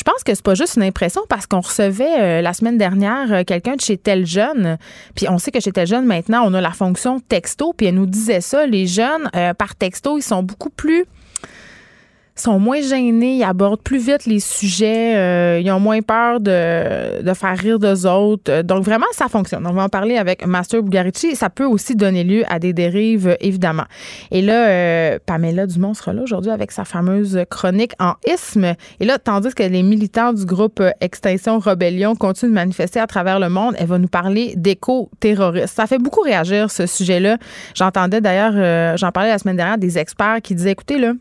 je 0.00 0.04
pense 0.04 0.24
que 0.24 0.34
c'est 0.34 0.42
pas 0.42 0.54
juste 0.54 0.76
une 0.76 0.82
impression 0.82 1.20
parce 1.28 1.46
qu'on 1.46 1.60
recevait 1.60 2.20
euh, 2.20 2.40
la 2.40 2.54
semaine 2.54 2.78
dernière 2.78 3.30
euh, 3.30 3.44
quelqu'un 3.44 3.76
de 3.76 3.82
chez 3.82 3.98
Tel 3.98 4.24
Jeune. 4.24 4.78
Puis 5.14 5.28
on 5.28 5.36
sait 5.36 5.50
que 5.50 5.60
chez 5.60 5.72
Tel 5.72 5.86
Jeune, 5.86 6.06
maintenant, 6.06 6.42
on 6.46 6.54
a 6.54 6.60
la 6.62 6.70
fonction 6.70 7.20
texto. 7.20 7.74
Puis 7.76 7.86
elle 7.86 7.96
nous 7.96 8.06
disait 8.06 8.40
ça. 8.40 8.66
Les 8.66 8.86
jeunes, 8.86 9.28
euh, 9.36 9.52
par 9.52 9.74
texto, 9.74 10.16
ils 10.16 10.22
sont 10.22 10.42
beaucoup 10.42 10.70
plus 10.70 11.04
sont 12.40 12.58
moins 12.58 12.80
gênés, 12.80 13.36
ils 13.36 13.44
abordent 13.44 13.82
plus 13.82 13.98
vite 13.98 14.26
les 14.26 14.40
sujets, 14.40 15.16
euh, 15.16 15.60
ils 15.62 15.70
ont 15.70 15.80
moins 15.80 16.02
peur 16.02 16.40
de, 16.40 17.22
de 17.22 17.34
faire 17.34 17.56
rire 17.56 17.78
d'eux 17.78 18.06
autres. 18.06 18.62
Donc 18.62 18.84
vraiment, 18.84 19.06
ça 19.12 19.28
fonctionne. 19.28 19.66
On 19.66 19.72
va 19.72 19.84
en 19.84 19.88
parler 19.88 20.16
avec 20.16 20.46
Master 20.46 20.82
Bugarici. 20.82 21.36
Ça 21.36 21.50
peut 21.50 21.64
aussi 21.64 21.94
donner 21.94 22.24
lieu 22.24 22.44
à 22.48 22.58
des 22.58 22.72
dérives, 22.72 23.36
évidemment. 23.40 23.84
Et 24.30 24.42
là, 24.42 24.68
euh, 24.68 25.18
Pamela 25.24 25.66
Dumont 25.66 25.94
sera 25.94 26.12
là 26.12 26.22
aujourd'hui 26.22 26.50
avec 26.50 26.72
sa 26.72 26.84
fameuse 26.84 27.38
chronique 27.50 27.92
en 27.98 28.14
isme. 28.26 28.74
Et 29.00 29.04
là, 29.04 29.18
tandis 29.18 29.54
que 29.54 29.62
les 29.62 29.82
militants 29.82 30.32
du 30.32 30.44
groupe 30.44 30.82
Extinction 31.00 31.58
Rebellion 31.58 32.14
continuent 32.16 32.50
de 32.50 32.54
manifester 32.54 33.00
à 33.00 33.06
travers 33.06 33.38
le 33.38 33.48
monde, 33.48 33.74
elle 33.78 33.86
va 33.86 33.98
nous 33.98 34.08
parler 34.08 34.54
d'éco-terroristes. 34.56 35.74
Ça 35.74 35.86
fait 35.86 35.98
beaucoup 35.98 36.20
réagir, 36.22 36.70
ce 36.70 36.86
sujet-là. 36.86 37.38
J'entendais 37.74 38.20
d'ailleurs, 38.20 38.52
euh, 38.54 38.96
j'en 38.96 39.12
parlais 39.12 39.30
la 39.30 39.38
semaine 39.38 39.56
dernière, 39.56 39.78
des 39.78 39.98
experts 39.98 40.40
qui 40.42 40.54
disaient, 40.54 40.72
écoutez, 40.72 40.98
là, 40.98 41.12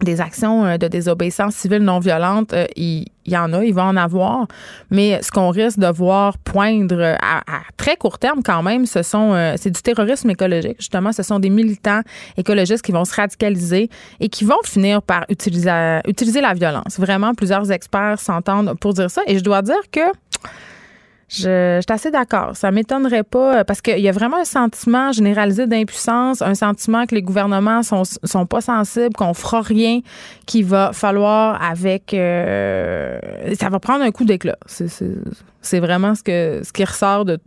des 0.00 0.20
actions 0.20 0.64
euh, 0.64 0.78
de 0.78 0.88
désobéissance 0.88 1.54
civile 1.54 1.82
non 1.82 1.98
violente, 1.98 2.52
euh, 2.52 2.66
il, 2.76 3.06
y 3.26 3.36
en 3.36 3.52
a, 3.52 3.64
il 3.64 3.74
va 3.74 3.84
en 3.84 3.96
avoir, 3.96 4.46
mais 4.90 5.22
ce 5.22 5.30
qu'on 5.30 5.50
risque 5.50 5.78
de 5.78 5.86
voir 5.86 6.38
poindre 6.38 7.16
à, 7.22 7.42
très 7.76 7.96
court 7.96 8.18
terme 8.18 8.42
quand 8.42 8.62
même, 8.62 8.86
ce 8.86 9.02
sont 9.02 9.32
euh, 9.32 9.54
c'est 9.56 9.70
du 9.70 9.80
terrorisme 9.80 10.30
écologique. 10.30 10.76
Justement, 10.78 11.12
ce 11.12 11.22
sont 11.22 11.38
des 11.38 11.50
militants 11.50 12.00
écologistes 12.36 12.84
qui 12.84 12.92
vont 12.92 13.04
se 13.04 13.14
radicaliser 13.14 13.90
et 14.20 14.28
qui 14.28 14.44
vont 14.44 14.62
finir 14.64 15.02
par 15.02 15.24
utiliser 15.28 16.00
utiliser 16.06 16.40
la 16.40 16.54
violence. 16.54 16.98
Vraiment, 16.98 17.34
plusieurs 17.34 17.70
experts 17.70 18.18
s'entendent 18.18 18.74
pour 18.80 18.94
dire 18.94 19.10
ça 19.10 19.22
et 19.26 19.38
je 19.38 19.44
dois 19.44 19.62
dire 19.62 19.82
que 19.92 20.00
je, 21.32 21.80
suis 21.80 21.92
assez 21.92 22.10
d'accord. 22.10 22.56
Ça 22.56 22.70
m'étonnerait 22.70 23.22
pas 23.22 23.60
euh, 23.60 23.64
parce 23.64 23.80
qu'il 23.80 23.98
y 24.00 24.08
a 24.08 24.12
vraiment 24.12 24.36
un 24.36 24.44
sentiment 24.44 25.12
généralisé 25.12 25.66
d'impuissance, 25.66 26.42
un 26.42 26.54
sentiment 26.54 27.06
que 27.06 27.14
les 27.14 27.22
gouvernements 27.22 27.82
sont, 27.82 28.02
sont 28.04 28.46
pas 28.46 28.60
sensibles, 28.60 29.14
qu'on 29.14 29.32
fera 29.32 29.62
rien, 29.62 30.00
qu'il 30.46 30.66
va 30.66 30.92
falloir 30.92 31.62
avec. 31.62 32.12
Euh, 32.12 33.18
ça 33.58 33.70
va 33.70 33.80
prendre 33.80 34.04
un 34.04 34.10
coup 34.10 34.24
d'éclat. 34.24 34.58
C'est 34.66 35.80
vraiment 35.80 36.14
ce 36.14 36.22
que 36.22 36.60
ce 36.64 36.72
qui 36.72 36.84
ressort 36.84 37.24
de, 37.24 37.38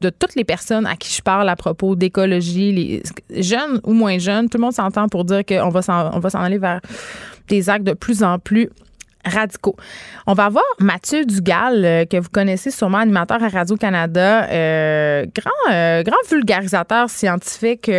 de 0.00 0.10
toutes 0.10 0.34
les 0.34 0.44
personnes 0.44 0.86
à 0.86 0.96
qui 0.96 1.14
je 1.14 1.22
parle 1.22 1.48
à 1.48 1.54
propos 1.54 1.94
d'écologie, 1.94 2.72
les 2.72 3.02
jeunes 3.42 3.80
ou 3.84 3.92
moins 3.92 4.18
jeunes, 4.18 4.48
tout 4.48 4.58
le 4.58 4.62
monde 4.62 4.72
s'entend 4.72 5.08
pour 5.08 5.24
dire 5.24 5.44
qu'on 5.44 5.68
va 5.68 5.82
s'en 5.82 6.40
aller 6.40 6.58
vers 6.58 6.80
des 7.48 7.70
actes 7.70 7.86
de 7.86 7.94
plus 7.94 8.22
en 8.22 8.38
plus 8.38 8.68
radicaux. 9.28 9.76
On 10.26 10.34
va 10.34 10.48
voir 10.48 10.64
Mathieu 10.78 11.24
Dugal, 11.24 11.84
euh, 11.84 12.04
que 12.04 12.16
vous 12.16 12.28
connaissez 12.30 12.70
sûrement, 12.70 12.98
animateur 12.98 13.42
à 13.42 13.48
Radio-Canada, 13.48 14.48
euh, 14.50 15.26
grand, 15.34 15.72
euh, 15.72 16.02
grand 16.02 16.16
vulgarisateur 16.30 17.08
scientifique 17.10 17.90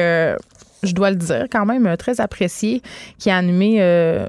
je 0.82 0.94
dois 0.94 1.10
le 1.10 1.18
dire, 1.18 1.48
quand 1.52 1.66
même 1.66 1.98
très 1.98 2.22
apprécié, 2.22 2.82
qui 3.18 3.30
a 3.30 3.36
animé 3.36 3.82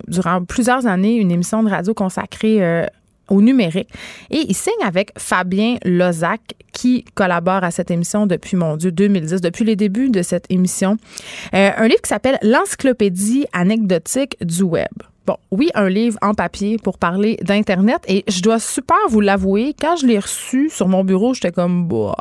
durant 0.09 0.43
plusieurs 0.45 0.85
années 0.85 1.15
une 1.15 1.31
émission 1.31 1.63
de 1.63 1.71
radio 1.71 1.95
consacrée 1.95 2.89
au 3.29 3.41
numérique. 3.41 3.89
Et 4.31 4.47
il 4.49 4.55
signe 4.57 4.83
avec 4.85 5.13
Fabien 5.17 5.77
Lozac, 5.85 6.41
qui 6.73 7.05
collabore 7.15 7.63
à 7.63 7.71
cette 7.71 7.93
émission 7.93 8.27
depuis, 8.27 8.57
mon 8.57 8.77
Dieu, 8.77 8.91
2010, 8.91 9.41
depuis 9.41 9.65
les 9.65 9.77
débuts 9.77 10.11
de 10.11 10.23
cette 10.23 10.47
émission. 10.51 10.97
un 11.53 11.87
livre 11.87 12.03
qui 12.03 12.09
s'appelle 12.09 12.39
L'encyclopédie 12.43 13.47
anecdotique 13.53 14.37
du 14.45 14.65
web. 14.65 14.91
Oui, 15.51 15.71
un 15.75 15.89
livre 15.89 16.19
en 16.23 16.35
papier 16.35 16.79
pour 16.79 16.99
parler 16.99 17.39
d'Internet. 17.43 18.03
Et 18.09 18.25
je 18.29 18.41
dois 18.43 18.59
super 18.59 18.99
vous 19.09 19.21
l'avouer, 19.21 19.75
quand 19.79 19.97
je 19.97 20.07
l'ai 20.07 20.19
reçu 20.19 20.71
sur 20.71 20.89
mon 20.89 21.05
bureau, 21.05 21.35
j'étais 21.35 21.53
comme, 21.53 21.87
bah, 21.89 22.15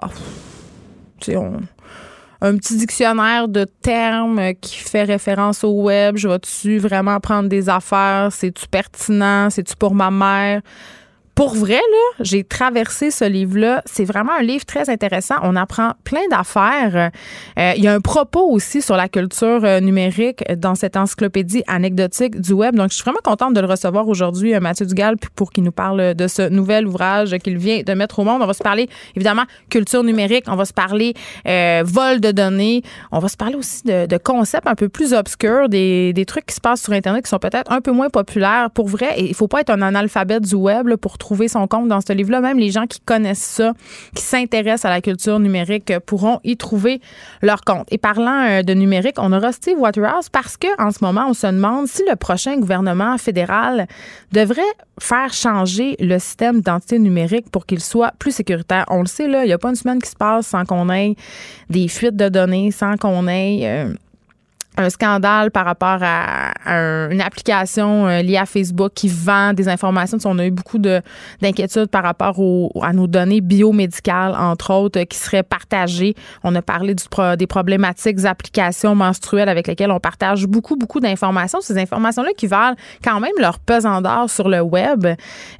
tu 1.20 1.34
un 2.42 2.56
petit 2.56 2.78
dictionnaire 2.78 3.50
de 3.50 3.66
termes 3.66 4.54
qui 4.62 4.78
fait 4.78 5.04
référence 5.04 5.63
au 5.63 5.82
web. 5.82 6.16
Je 6.16 6.28
vais-tu 6.28 6.78
vraiment 6.78 7.20
prendre 7.20 7.50
des 7.50 7.68
affaires? 7.68 8.30
C'est-tu 8.32 8.68
pertinent? 8.68 9.50
C'est-tu 9.50 9.75
pour 9.75 9.94
ma 9.94 10.10
mère? 10.10 10.62
Pour 11.39 11.55
vrai, 11.55 11.75
là, 11.75 12.15
j'ai 12.19 12.43
traversé 12.43 13.12
ce 13.12 13.24
livre-là. 13.24 13.81
C'est 13.86 14.03
vraiment 14.03 14.34
un 14.38 14.41
livre 14.41 14.65
très 14.65 14.89
intéressant. 14.89 15.36
On 15.41 15.55
apprend 15.55 15.93
plein 16.03 16.27
d'affaires. 16.29 17.12
Euh, 17.58 17.72
il 17.77 17.81
y 17.81 17.88
a 17.88 17.93
un 17.93 18.01
propos 18.01 18.51
aussi 18.51 18.81
sur 18.81 18.98
la 18.98 19.08
culture 19.08 19.63
euh, 19.63 19.79
numérique 19.79 20.43
dans 20.58 20.75
cette 20.75 20.98
encyclopédie 20.98 21.63
anecdotique 21.65 22.41
du 22.41 22.51
web. 22.51 22.75
Donc, 22.75 22.89
je 22.89 22.96
suis 22.96 23.03
vraiment 23.05 23.22
contente 23.24 23.53
de 23.53 23.62
le 23.62 23.67
recevoir 23.67 24.10
aujourd'hui, 24.10 24.53
euh, 24.53 24.60
Mathieu 24.60 24.86
Dugal, 24.86 25.15
pour 25.38 25.51
qu'il 25.51 25.63
nous 25.63 25.72
parle 25.72 26.13
de 26.13 26.27
ce 26.27 26.50
nouvel 26.50 26.86
ouvrage 26.86 27.34
qu'il 27.38 27.58
vient 27.58 27.84
de 27.84 27.93
mettre 27.93 28.19
au 28.19 28.25
monde. 28.25 28.41
On 28.41 28.46
va 28.46 28.53
se 28.53 28.62
parler, 28.62 28.89
évidemment, 29.15 29.46
culture 29.69 30.03
numérique. 30.03 30.43
On 30.48 30.58
va 30.58 30.65
se 30.65 30.74
parler 30.74 31.13
vol 31.46 32.19
de 32.19 32.31
données. 32.31 32.81
On 33.13 33.19
va 33.19 33.29
se 33.29 33.38
parler 33.38 33.55
aussi 33.55 33.84
de, 33.86 34.17
concepts 34.17 34.67
un 34.67 34.75
peu 34.75 34.89
plus 34.89 35.13
obscurs, 35.13 35.69
des, 35.69 36.12
des, 36.12 36.25
trucs 36.25 36.48
qui 36.48 36.55
se 36.55 36.60
passent 36.60 36.84
sur 36.84 36.91
Internet 36.91 37.24
qui 37.24 37.29
sont 37.29 37.39
peut-être 37.39 37.72
un 37.72 37.79
peu 37.79 37.91
moins 37.93 38.10
populaires. 38.10 38.72
Pour 38.72 38.89
vrai, 38.89 39.15
il 39.17 39.34
faut 39.34 39.48
pas 39.48 39.62
être 39.62 39.69
un 39.69 39.81
analphabète 39.81 40.43
du 40.43 40.55
web 40.55 40.93
pour 40.98 41.17
trouver 41.17 41.29
trouver 41.30 41.48
son 41.48 41.68
compte 41.68 41.88
dans 41.88 42.02
ce 42.02 42.12
livre-là. 42.12 42.42
Même 42.42 42.58
les 42.58 42.72
gens 42.72 42.88
qui 42.88 43.00
connaissent 43.02 43.38
ça, 43.38 43.74
qui 44.16 44.24
s'intéressent 44.24 44.86
à 44.86 44.90
la 44.90 45.00
culture 45.00 45.40
numérique, 45.40 45.94
pourront 46.08 46.40
y 46.44 46.58
trouver 46.58 47.02
leur 47.44 47.62
compte. 47.62 47.86
Et 47.92 48.00
parlant 48.00 48.48
euh, 48.50 48.64
de 48.64 48.74
numérique, 48.74 49.18
on 49.20 49.32
aura 49.32 49.52
Steve 49.52 49.78
Waterhouse 49.78 50.30
parce 50.32 50.58
que 50.58 50.68
en 50.82 50.90
ce 50.90 51.04
moment, 51.04 51.26
on 51.30 51.36
se 51.36 51.46
demande 51.46 51.86
si 51.86 52.02
le 52.10 52.16
prochain 52.16 52.58
gouvernement 52.58 53.16
fédéral 53.20 53.86
devrait 54.32 54.74
faire 55.00 55.32
changer 55.32 55.96
le 56.00 56.18
système 56.18 56.56
d'identité 56.56 56.98
numérique 56.98 57.52
pour 57.52 57.68
qu'il 57.68 57.80
soit 57.80 58.12
plus 58.18 58.32
sécuritaire. 58.32 58.86
On 58.90 59.02
le 59.02 59.08
sait, 59.08 59.28
là, 59.28 59.44
il 59.44 59.48
n'y 59.48 59.54
a 59.54 59.60
pas 59.60 59.70
une 59.70 59.76
semaine 59.76 60.02
qui 60.02 60.10
se 60.10 60.16
passe 60.16 60.48
sans 60.48 60.66
qu'on 60.66 60.90
ait 60.90 61.16
des 61.70 61.88
fuites 61.88 62.16
de 62.16 62.28
données, 62.28 62.72
sans 62.72 62.98
qu'on 62.98 63.28
ait... 63.28 63.60
Euh, 63.66 63.94
un 64.80 64.90
scandale 64.90 65.52
par 65.52 65.66
rapport 65.66 66.00
à, 66.02 66.52
une 67.12 67.22
application 67.22 68.08
euh, 68.08 68.22
liée 68.22 68.38
à 68.38 68.46
Facebook 68.46 68.92
qui 68.96 69.10
vend 69.10 69.54
des 69.54 69.68
informations. 69.68 70.18
On 70.26 70.40
a 70.40 70.46
eu 70.46 70.52
beaucoup 70.52 70.78
d'inquiétudes 70.78 71.88
par 71.88 72.04
rapport 72.04 72.40
à 72.82 72.94
nos 72.94 73.08
données 73.08 73.42
biomédicales, 73.42 74.36
entre 74.38 74.74
autres, 74.74 75.02
qui 75.04 75.18
seraient 75.18 75.44
partagées. 75.44 76.16
On 76.44 76.56
a 76.56 76.62
parlé 76.62 76.96
des 77.38 77.48
problématiques 77.48 78.26
applications 78.26 78.96
menstruelles 78.96 79.50
avec 79.50 79.68
lesquelles 79.68 79.92
on 79.92 80.00
partage 80.00 80.48
beaucoup, 80.48 80.76
beaucoup 80.76 81.00
d'informations. 81.00 81.62
Ces 81.62 81.78
informations-là 81.78 82.30
qui 82.38 82.48
valent 82.48 82.76
quand 83.04 83.20
même 83.20 83.32
leur 83.40 83.60
pesant 83.60 84.02
d'or 84.02 84.30
sur 84.30 84.48
le 84.48 84.62
web. 84.62 85.06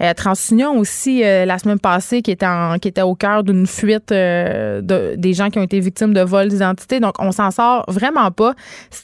Euh, 0.02 0.14
TransUnion 0.14 0.78
aussi, 0.78 1.24
euh, 1.24 1.46
la 1.46 1.58
semaine 1.58 1.80
passée, 1.80 2.22
qui 2.22 2.32
était, 2.32 2.46
qui 2.82 2.88
était 2.88 3.02
au 3.02 3.16
cœur 3.16 3.44
d'une 3.44 3.68
fuite 3.68 4.10
de, 4.10 5.16
des 5.16 5.34
gens 5.34 5.50
qui 5.50 5.60
ont 5.60 5.64
été 5.64 5.80
victimes 5.80 6.14
de 6.14 6.22
vol 6.22 6.50
d'identité. 6.50 7.00
Donc, 7.00 7.16
on 7.20 7.32
s'en 7.32 7.52
sort 7.52 7.86
vraiment 7.88 8.32
pas. 8.32 8.54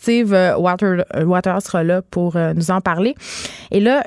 Steve 0.05 0.35
euh, 0.35 0.55
Water, 0.55 1.03
euh, 1.15 1.59
sera 1.61 1.83
là 1.83 2.03
pour 2.03 2.35
euh, 2.35 2.53
nous 2.53 2.69
en 2.69 2.79
parler. 2.79 3.15
Et 3.71 3.79
là, 3.79 4.03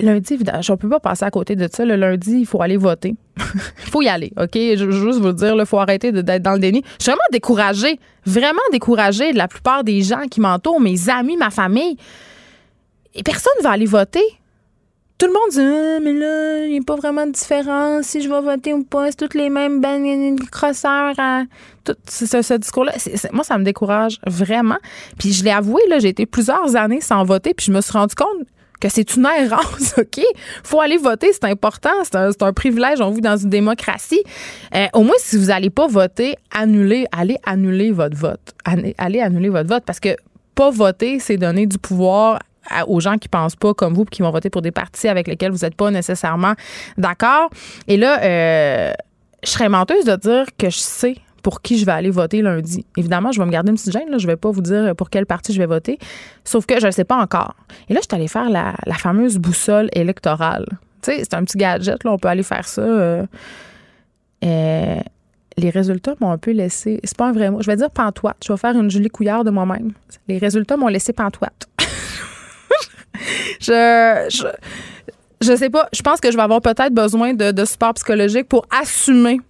lundi, 0.00 0.38
je 0.60 0.72
ne 0.72 0.76
peux 0.76 0.88
pas 0.88 0.98
passer 0.98 1.24
à 1.24 1.30
côté 1.30 1.54
de 1.54 1.68
ça. 1.70 1.84
Le 1.84 1.94
lundi, 1.94 2.38
il 2.40 2.46
faut 2.46 2.60
aller 2.60 2.76
voter. 2.76 3.14
Il 3.38 3.44
faut 3.92 4.02
y 4.02 4.08
aller, 4.08 4.32
OK? 4.36 4.54
Je 4.54 4.84
veux 4.84 4.90
juste 4.90 5.20
vous 5.20 5.32
dire, 5.32 5.54
il 5.56 5.66
faut 5.66 5.78
arrêter 5.78 6.10
d'être 6.10 6.42
dans 6.42 6.54
le 6.54 6.58
déni. 6.58 6.82
Je 6.98 7.04
suis 7.04 7.12
vraiment 7.12 7.22
découragée, 7.30 8.00
vraiment 8.26 8.58
découragée 8.72 9.32
de 9.32 9.38
la 9.38 9.46
plupart 9.46 9.84
des 9.84 10.02
gens 10.02 10.26
qui 10.28 10.40
m'entourent, 10.40 10.80
mes 10.80 11.08
amis, 11.08 11.36
ma 11.36 11.50
famille. 11.50 11.96
Et 13.14 13.22
personne 13.22 13.52
ne 13.60 13.62
va 13.62 13.70
aller 13.70 13.86
voter 13.86 14.24
tout 15.22 15.28
le 15.28 15.34
monde 15.34 15.50
dit 15.52 15.60
ah, 15.60 16.00
mais 16.02 16.12
là, 16.18 16.64
il 16.66 16.72
n'y 16.72 16.78
a 16.78 16.82
pas 16.82 16.96
vraiment 16.96 17.24
de 17.24 17.30
différence 17.30 18.06
si 18.06 18.22
je 18.22 18.28
vais 18.28 18.40
voter 18.40 18.72
ou 18.72 18.82
pas. 18.82 19.08
C'est 19.08 19.16
toutes 19.16 19.34
les 19.34 19.50
mêmes 19.50 19.80
ben, 19.80 20.36
crosseurs 20.50 21.14
à 21.16 21.44
tout 21.84 21.94
ce, 22.08 22.56
discours-là. 22.58 22.94
moi, 23.32 23.44
ça 23.44 23.56
me 23.56 23.62
décourage 23.62 24.18
vraiment. 24.26 24.78
Puis 25.20 25.32
je 25.32 25.44
l'ai 25.44 25.52
avoué, 25.52 25.80
là, 25.88 26.00
j'ai 26.00 26.08
été 26.08 26.26
plusieurs 26.26 26.74
années 26.74 27.00
sans 27.00 27.22
voter, 27.22 27.54
puis 27.54 27.66
je 27.66 27.70
me 27.70 27.80
suis 27.80 27.92
rendu 27.92 28.16
compte 28.16 28.48
que 28.80 28.88
c'est 28.88 29.14
une 29.14 29.24
errance, 29.24 29.94
OK? 29.98 30.20
faut 30.64 30.80
aller 30.80 30.96
voter, 30.96 31.32
c'est 31.32 31.44
important, 31.44 31.90
c'est 32.02 32.42
un, 32.42 32.52
privilège, 32.52 33.00
on 33.00 33.12
vit 33.12 33.20
dans 33.20 33.36
une 33.36 33.50
démocratie. 33.50 34.24
Euh, 34.74 34.86
au 34.92 35.04
moins, 35.04 35.14
si 35.18 35.36
vous 35.36 35.46
n'allez 35.46 35.70
pas 35.70 35.86
voter, 35.86 36.34
annulez, 36.50 37.06
allez 37.12 37.36
annuler 37.46 37.92
votre 37.92 38.16
vote. 38.16 38.54
Allez 38.64 39.20
annuler 39.20 39.50
votre 39.50 39.68
vote 39.68 39.84
parce 39.86 40.00
que 40.00 40.16
pas 40.56 40.70
voter, 40.70 41.20
c'est 41.20 41.36
donner 41.36 41.66
du 41.66 41.78
pouvoir 41.78 42.40
aux 42.86 43.00
gens 43.00 43.18
qui 43.18 43.28
pensent 43.28 43.56
pas 43.56 43.74
comme 43.74 43.94
vous, 43.94 44.04
qui 44.04 44.22
vont 44.22 44.30
voter 44.30 44.50
pour 44.50 44.62
des 44.62 44.70
partis 44.70 45.08
avec 45.08 45.26
lesquels 45.28 45.52
vous 45.52 45.64
n'êtes 45.64 45.74
pas 45.74 45.90
nécessairement 45.90 46.54
d'accord. 46.96 47.50
Et 47.88 47.96
là, 47.96 48.22
euh, 48.22 48.92
je 49.42 49.50
serais 49.50 49.68
menteuse 49.68 50.04
de 50.04 50.16
dire 50.16 50.46
que 50.58 50.70
je 50.70 50.78
sais 50.78 51.16
pour 51.42 51.60
qui 51.60 51.78
je 51.78 51.84
vais 51.84 51.92
aller 51.92 52.10
voter 52.10 52.40
lundi. 52.40 52.86
Évidemment, 52.96 53.32
je 53.32 53.40
vais 53.40 53.46
me 53.46 53.50
garder 53.50 53.70
une 53.70 53.76
petite 53.76 53.92
gêne. 53.92 54.08
Là. 54.08 54.18
Je 54.18 54.26
vais 54.26 54.36
pas 54.36 54.50
vous 54.50 54.60
dire 54.60 54.94
pour 54.96 55.10
quel 55.10 55.26
parti 55.26 55.52
je 55.52 55.58
vais 55.58 55.66
voter. 55.66 55.98
Sauf 56.44 56.66
que 56.66 56.80
je 56.80 56.86
ne 56.86 56.90
sais 56.92 57.04
pas 57.04 57.16
encore. 57.16 57.56
Et 57.88 57.94
là, 57.94 58.00
je 58.00 58.06
suis 58.08 58.16
allée 58.16 58.28
faire 58.28 58.48
la, 58.48 58.74
fameuse 58.94 59.38
boussole 59.38 59.88
électorale. 59.92 60.66
Tu 61.02 61.10
sais, 61.10 61.18
c'est 61.18 61.34
un 61.34 61.44
petit 61.44 61.58
gadget. 61.58 62.04
Là. 62.04 62.12
On 62.12 62.18
peut 62.18 62.28
aller 62.28 62.44
faire 62.44 62.66
ça. 62.66 62.82
Euh, 62.82 63.26
euh, 64.44 65.00
les 65.56 65.70
résultats 65.70 66.14
m'ont 66.20 66.30
un 66.30 66.38
peu 66.38 66.52
laissé. 66.52 67.00
C'est 67.02 67.16
pas 67.16 67.28
un 67.28 67.32
vrai 67.32 67.50
mot. 67.50 67.60
Je 67.60 67.66
vais 67.66 67.76
dire 67.76 67.90
pantoite. 67.90 68.36
Je 68.46 68.52
vais 68.52 68.58
faire 68.58 68.76
une 68.76 68.90
Julie 68.90 69.10
Couillard 69.10 69.44
de 69.44 69.50
moi-même. 69.50 69.92
Les 70.28 70.38
résultats 70.38 70.76
m'ont 70.76 70.88
laissé 70.88 71.12
pantoite 71.12 71.68
je, 73.60 74.28
je, 75.40 75.56
sais 75.56 75.70
pas. 75.70 75.88
Je 75.92 76.02
pense 76.02 76.20
que 76.20 76.30
je 76.30 76.36
vais 76.36 76.42
avoir 76.42 76.60
peut-être 76.60 76.94
besoin 76.94 77.34
de, 77.34 77.50
de 77.50 77.64
support 77.64 77.94
psychologique 77.94 78.48
pour 78.48 78.66
assumer 78.70 79.40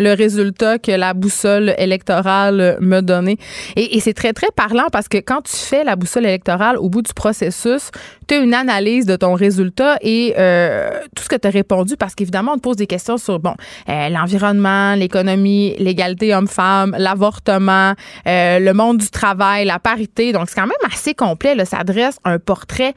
le 0.00 0.14
résultat 0.14 0.78
que 0.78 0.92
la 0.92 1.14
boussole 1.14 1.74
électorale 1.78 2.78
me 2.80 3.00
donnait. 3.00 3.36
Et, 3.76 3.96
et 3.96 4.00
c'est 4.00 4.14
très, 4.14 4.32
très 4.32 4.48
parlant 4.56 4.86
parce 4.90 5.08
que 5.08 5.18
quand 5.18 5.42
tu 5.42 5.56
fais 5.56 5.84
la 5.84 5.94
boussole 5.94 6.24
électorale 6.24 6.76
au 6.78 6.88
bout 6.88 7.02
du 7.02 7.12
processus, 7.12 7.90
tu 8.26 8.34
as 8.34 8.38
une 8.38 8.54
analyse 8.54 9.06
de 9.06 9.16
ton 9.16 9.34
résultat 9.34 9.96
et 10.00 10.34
euh, 10.38 10.90
tout 11.14 11.22
ce 11.22 11.28
que 11.28 11.36
tu 11.36 11.46
as 11.46 11.50
répondu 11.50 11.96
parce 11.96 12.14
qu'évidemment, 12.14 12.52
on 12.52 12.56
te 12.56 12.62
pose 12.62 12.76
des 12.76 12.86
questions 12.86 13.18
sur, 13.18 13.38
bon, 13.38 13.54
euh, 13.88 14.08
l'environnement, 14.08 14.94
l'économie, 14.94 15.74
l'égalité 15.78 16.34
homme-femme, 16.34 16.96
l'avortement, 16.98 17.94
euh, 18.26 18.58
le 18.58 18.72
monde 18.72 18.98
du 18.98 19.10
travail, 19.10 19.66
la 19.66 19.78
parité. 19.78 20.32
Donc, 20.32 20.48
c'est 20.48 20.54
quand 20.54 20.66
même 20.66 20.90
assez 20.92 21.14
complet. 21.14 21.54
Là. 21.54 21.64
Ça 21.64 21.78
adresse 21.78 22.18
un 22.24 22.38
portrait 22.38 22.94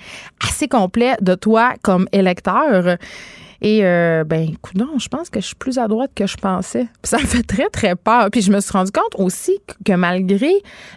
assez 0.47 0.67
complet 0.67 1.15
de 1.21 1.35
toi 1.35 1.73
comme 1.81 2.07
électeur. 2.11 2.97
Et 3.65 3.85
euh, 3.85 4.25
ben, 4.25 4.49
écoute, 4.49 4.75
non, 4.75 4.99
je 4.99 5.07
pense 5.07 5.29
que 5.29 5.39
je 5.39 5.45
suis 5.47 5.55
plus 5.55 5.77
à 5.77 5.87
droite 5.87 6.11
que 6.13 6.27
je 6.27 6.35
pensais. 6.35 6.85
ça 7.03 7.17
me 7.17 7.25
fait 7.25 7.43
très, 7.43 7.69
très 7.69 7.95
peur. 7.95 8.27
Puis 8.29 8.41
je 8.41 8.51
me 8.51 8.59
suis 8.59 8.73
rendu 8.73 8.91
compte 8.91 9.15
aussi 9.17 9.57
que 9.85 9.93
malgré 9.93 10.51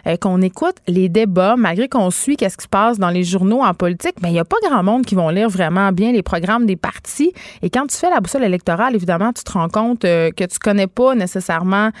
euh, 0.05 0.17
qu'on 0.17 0.41
écoute 0.41 0.75
les 0.85 1.07
débats, 1.07 1.55
malgré 1.55 1.87
qu'on 1.87 2.11
suit 2.11 2.35
qu'est-ce 2.35 2.57
qui 2.57 2.63
se 2.63 2.67
passe 2.67 2.99
dans 2.99 3.09
les 3.09 3.23
journaux 3.23 3.63
en 3.63 3.73
politique, 3.73 4.15
ben, 4.21 4.27
il 4.27 4.33
n'y 4.33 4.39
a 4.39 4.45
pas 4.45 4.57
grand 4.61 4.83
monde 4.83 5.05
qui 5.05 5.15
vont 5.15 5.29
lire 5.29 5.49
vraiment 5.49 5.93
bien 5.93 6.11
les 6.11 6.23
programmes 6.23 6.65
des 6.65 6.75
partis. 6.75 7.31
Et 7.61 7.69
quand 7.69 7.87
tu 7.87 7.95
fais 7.95 8.09
la 8.09 8.19
boussole 8.19 8.43
électorale, 8.43 8.95
évidemment, 8.95 9.31
tu 9.31 9.45
te 9.45 9.51
rends 9.53 9.69
compte 9.69 10.03
euh, 10.03 10.29
que 10.31 10.43
tu 10.43 10.59
connais 10.59 10.87
pas 10.87 11.15
nécessairement 11.15 11.91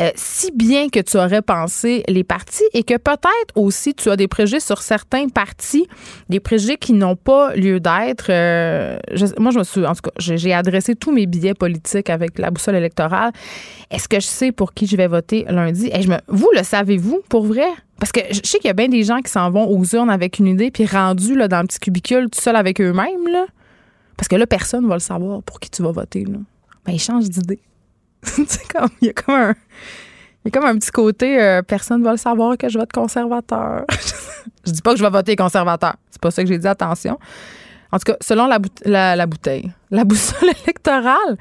euh, 0.00 0.10
si 0.14 0.50
bien 0.52 0.88
que 0.88 1.00
tu 1.00 1.18
aurais 1.18 1.42
pensé 1.42 2.02
les 2.08 2.24
partis 2.24 2.64
et 2.72 2.82
que 2.84 2.96
peut-être 2.96 3.54
aussi 3.54 3.94
tu 3.94 4.10
as 4.10 4.16
des 4.16 4.28
préjugés 4.28 4.60
sur 4.60 4.80
certains 4.80 5.28
partis, 5.28 5.86
des 6.28 6.40
préjugés 6.40 6.78
qui 6.78 6.94
n'ont 6.94 7.16
pas 7.16 7.54
lieu 7.54 7.80
d'être. 7.80 8.26
Euh, 8.30 8.98
moi, 9.38 9.50
je 9.50 9.58
me 9.58 9.64
suis, 9.64 9.84
en 9.84 9.94
tout 9.94 10.02
cas, 10.02 10.10
j'ai 10.18 10.54
adressé 10.54 10.94
tous 10.94 11.12
mes 11.12 11.26
billets 11.26 11.54
politiques 11.54 12.08
avec 12.08 12.38
la 12.38 12.50
boussole 12.50 12.76
électorale. 12.76 13.32
Est-ce 13.90 14.08
que 14.08 14.20
je 14.20 14.26
sais 14.26 14.52
pour 14.52 14.72
qui 14.72 14.86
je 14.86 14.96
vais 14.96 15.06
voter 15.06 15.44
lundi? 15.48 15.90
Et 15.92 16.00
je 16.00 16.08
me, 16.08 16.16
vous 16.28 16.50
le 16.56 16.62
savez-vous 16.62 17.20
pour 17.28 17.44
vrai? 17.44 17.68
Parce 17.98 18.12
que 18.12 18.20
je 18.30 18.40
sais 18.42 18.58
qu'il 18.58 18.68
y 18.68 18.70
a 18.70 18.74
bien 18.74 18.88
des 18.88 19.02
gens 19.02 19.20
qui 19.20 19.30
s'en 19.30 19.50
vont 19.50 19.68
aux 19.68 19.84
urnes 19.94 20.08
avec 20.08 20.38
une 20.38 20.46
idée 20.46 20.70
puis 20.70 20.86
rendus 20.86 21.36
là, 21.36 21.48
dans 21.48 21.60
le 21.60 21.66
petit 21.66 21.78
cubicule 21.78 22.30
tout 22.30 22.40
seul 22.40 22.56
avec 22.56 22.80
eux-mêmes. 22.80 23.46
Parce 24.16 24.28
que 24.28 24.36
là, 24.36 24.46
personne 24.46 24.84
ne 24.84 24.88
va 24.88 24.94
le 24.94 25.00
savoir 25.00 25.42
pour 25.42 25.60
qui 25.60 25.68
tu 25.68 25.82
vas 25.82 25.92
voter. 25.92 26.24
Ben, 26.24 26.92
ils 26.92 26.98
changent 26.98 27.28
d'idée. 27.28 27.60
comme, 28.72 28.88
il 29.00 29.06
y 29.06 29.10
a 29.10 29.12
comme 29.12 29.34
un. 29.34 29.54
Il 30.44 30.48
y 30.48 30.56
a 30.56 30.58
comme 30.58 30.68
un 30.70 30.78
petit 30.78 30.90
côté, 30.90 31.38
euh, 31.38 31.60
personne 31.60 32.00
ne 32.00 32.04
va 32.04 32.12
le 32.12 32.16
savoir 32.16 32.56
que 32.56 32.68
je 32.68 32.78
vote 32.78 32.90
conservateur. 32.92 33.84
je 34.66 34.72
dis 34.72 34.80
pas 34.80 34.92
que 34.92 34.98
je 34.98 35.04
vais 35.04 35.10
voter 35.10 35.36
conservateur. 35.36 35.96
C'est 36.10 36.20
pas 36.20 36.30
ça 36.30 36.42
que 36.42 36.48
j'ai 36.48 36.56
dit, 36.56 36.66
attention. 36.66 37.18
En 37.92 37.98
tout 37.98 38.12
cas, 38.12 38.16
selon 38.22 38.46
la, 38.46 38.58
la, 39.16 39.26
bouteille, 39.26 39.70
la 39.90 40.04
boussole 40.04 40.50
électorale, 40.64 41.36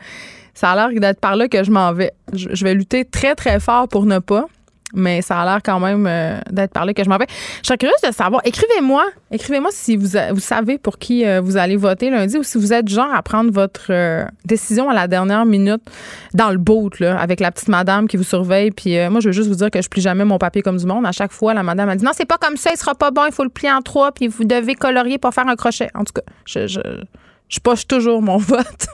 ça 0.53 0.71
a 0.71 0.75
l'air 0.75 1.00
d'être 1.00 1.19
par 1.21 1.38
là 1.38 1.48
que 1.48 1.63
je 1.63 1.71
m'en 1.71 1.93
vais. 1.93 2.12
Je, 2.33 2.63
vais 2.65 2.74
lutter 2.74 3.05
très, 3.05 3.36
très 3.36 3.59
fort 3.62 3.88
pour 3.88 4.05
ne 4.05 4.19
pas. 4.19 4.48
Mais 4.93 5.22
ça 5.22 5.41
a 5.41 5.46
l'air 5.46 5.60
quand 5.63 5.79
même 5.79 6.05
euh, 6.08 6.39
d'être 6.50 6.72
parlé 6.72 6.93
que 6.93 7.03
je 7.03 7.10
m'en 7.10 7.17
vais. 7.17 7.27
Je 7.62 7.67
serais 7.67 7.77
curieuse 7.77 8.01
de 8.05 8.12
savoir. 8.12 8.41
Écrivez-moi, 8.46 9.05
écrivez-moi 9.31 9.69
si 9.72 9.96
vous, 9.96 10.17
vous 10.31 10.39
savez 10.39 10.77
pour 10.77 10.98
qui 10.98 11.25
euh, 11.25 11.41
vous 11.41 11.58
allez 11.58 11.75
voter 11.75 12.10
lundi 12.10 12.38
ou 12.38 12.43
si 12.43 12.58
vous 12.58 12.74
êtes 12.74 12.88
genre 12.88 13.13
à 13.13 13.22
prendre 13.22 13.51
votre 13.51 13.88
euh, 13.91 14.25
décision 14.46 14.89
à 14.89 14.93
la 14.93 15.08
dernière 15.08 15.46
minute 15.46 15.81
dans 16.34 16.50
le 16.50 16.58
boat, 16.58 16.91
là, 17.00 17.19
avec 17.19 17.39
la 17.39 17.51
petite 17.51 17.69
madame 17.69 18.08
qui 18.08 18.17
vous 18.17 18.24
surveille. 18.24 18.72
Puis 18.72 18.96
moi, 19.10 19.19
je 19.19 19.27
veux 19.27 19.34
juste 19.34 19.50
vous 19.50 19.55
dire 19.55 19.72
que 19.72 19.81
je 19.81 19.89
plie 19.89 20.01
jamais 20.01 20.25
mon 20.25 20.38
papier 20.38 20.62
comme 20.62 20.77
du 20.77 20.86
monde. 20.86 21.05
À 21.05 21.12
chaque 21.12 21.31
fois, 21.31 21.53
la 21.53 21.63
madame 21.63 21.89
a 21.89 21.96
dit 21.96 22.03
non, 22.03 22.12
c'est 22.13 22.25
pas 22.25 22.38
comme 22.38 22.58
ça, 22.58 22.72
il 22.74 22.77
sera 22.77 22.96
pas 22.96 23.12
bon, 23.12 23.25
il 23.25 23.31
faut 23.31 23.43
le 23.43 23.50
plier 23.50 23.72
en 23.72 23.81
trois, 23.81 24.12
puis 24.12 24.27
vous 24.27 24.43
devez 24.43 24.75
colorier 24.75 25.17
pour 25.17 25.34
faire 25.34 25.48
un 25.48 25.55
crochet. 25.55 25.89
En 25.93 26.03
tout 26.03 26.13
cas, 26.13 26.22
je, 26.46 26.67
je, 26.67 26.79
je 27.50 27.60
poche 27.60 27.88
toujours 27.88 28.22
mon 28.22 28.38
vote. 28.38 28.88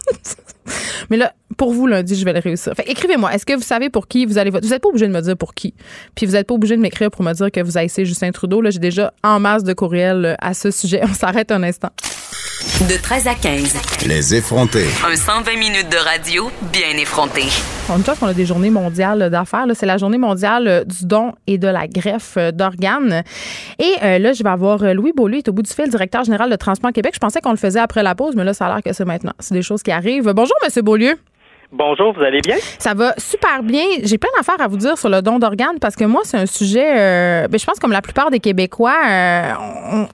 Mais 1.09 1.17
là, 1.17 1.33
pour 1.57 1.71
vous, 1.73 1.87
lundi, 1.87 2.15
je 2.15 2.25
vais 2.25 2.33
le 2.33 2.39
réussir. 2.39 2.73
Écrivez-moi. 2.85 3.33
Est-ce 3.33 3.45
que 3.45 3.53
vous 3.53 3.61
savez 3.61 3.89
pour 3.89 4.07
qui 4.07 4.25
vous 4.25 4.37
allez 4.37 4.49
voter? 4.49 4.65
Vous 4.65 4.73
n'êtes 4.73 4.81
pas 4.81 4.89
obligé 4.89 5.07
de 5.07 5.13
me 5.13 5.21
dire 5.21 5.37
pour 5.37 5.53
qui. 5.53 5.73
Puis 6.15 6.25
vous 6.25 6.33
n'êtes 6.33 6.47
pas 6.47 6.55
obligé 6.55 6.75
de 6.75 6.81
m'écrire 6.81 7.11
pour 7.11 7.23
me 7.23 7.33
dire 7.33 7.51
que 7.51 7.61
vous 7.61 7.77
haïssez 7.77 8.05
Justin 8.05 8.31
Trudeau. 8.31 8.61
Là, 8.61 8.71
j'ai 8.71 8.79
déjà 8.79 9.13
en 9.23 9.39
masse 9.39 9.63
de 9.63 9.73
courriels 9.73 10.25
euh, 10.25 10.35
à 10.39 10.53
ce 10.53 10.71
sujet. 10.71 11.01
On 11.09 11.13
s'arrête 11.13 11.51
un 11.51 11.63
instant. 11.63 11.89
De 12.89 13.01
13 13.01 13.27
à 13.27 13.35
15. 13.35 13.75
Les 14.07 14.35
effrontés. 14.35 14.87
Un 15.07 15.15
120 15.15 15.57
minutes 15.57 15.89
de 15.89 15.97
radio 15.97 16.49
bien 16.73 16.97
effronté. 16.97 17.43
On 17.89 17.99
pense 17.99 18.19
qu'on 18.19 18.27
a 18.27 18.33
des 18.33 18.45
journées 18.45 18.69
mondiales 18.69 19.29
d'affaires. 19.29 19.65
C'est 19.73 19.85
la 19.85 19.97
journée 19.97 20.17
mondiale 20.17 20.67
euh, 20.67 20.83
du 20.83 21.05
don 21.05 21.33
et 21.47 21.57
de 21.57 21.67
la 21.67 21.87
greffe 21.87 22.35
euh, 22.37 22.51
d'organes. 22.51 23.23
Et 23.79 24.19
là, 24.19 24.33
je 24.33 24.43
vais 24.43 24.49
avoir 24.49 24.93
Louis 24.93 25.13
Beaulieu, 25.15 25.37
est 25.37 25.47
au 25.47 25.53
bout 25.53 25.61
du 25.61 25.71
fil, 25.71 25.89
directeur 25.89 26.23
général 26.23 26.49
de 26.49 26.55
Transplant 26.55 26.91
Québec. 26.91 27.13
Je 27.15 27.19
pensais 27.19 27.41
qu'on 27.41 27.51
le 27.51 27.57
faisait 27.57 27.79
après 27.79 28.03
la 28.03 28.15
pause, 28.15 28.35
mais 28.35 28.43
là, 28.43 28.53
ça 28.53 28.65
a 28.65 28.73
l'air 28.73 28.83
que 28.83 28.93
c'est 28.93 29.05
maintenant. 29.05 29.33
C'est 29.39 29.53
des 29.53 29.61
choses 29.61 29.83
qui 29.83 29.91
arrivent. 29.91 30.31
Bonjour, 30.33 30.55
Monsieur 30.63 30.81
Beaulieu. 30.81 31.15
Bonjour, 31.77 32.13
vous 32.13 32.21
allez 32.21 32.39
bien? 32.39 32.55
Ça 32.79 32.93
va 32.93 33.13
super 33.17 33.61
bien. 33.61 33.83
J'ai 34.01 34.17
plein 34.17 34.29
d'affaires 34.37 34.63
à 34.63 34.67
vous 34.69 34.77
dire 34.77 34.97
sur 34.97 35.09
le 35.09 35.21
don 35.21 35.39
d'organes 35.39 35.77
parce 35.81 35.97
que 35.97 36.05
moi, 36.05 36.21
c'est 36.23 36.37
un 36.37 36.45
sujet, 36.45 36.85
euh, 36.87 37.47
ben, 37.49 37.59
je 37.59 37.65
pense 37.65 37.79
comme 37.79 37.91
la 37.91 38.01
plupart 38.01 38.31
des 38.31 38.39
Québécois, 38.39 38.95
euh, 39.05 40.05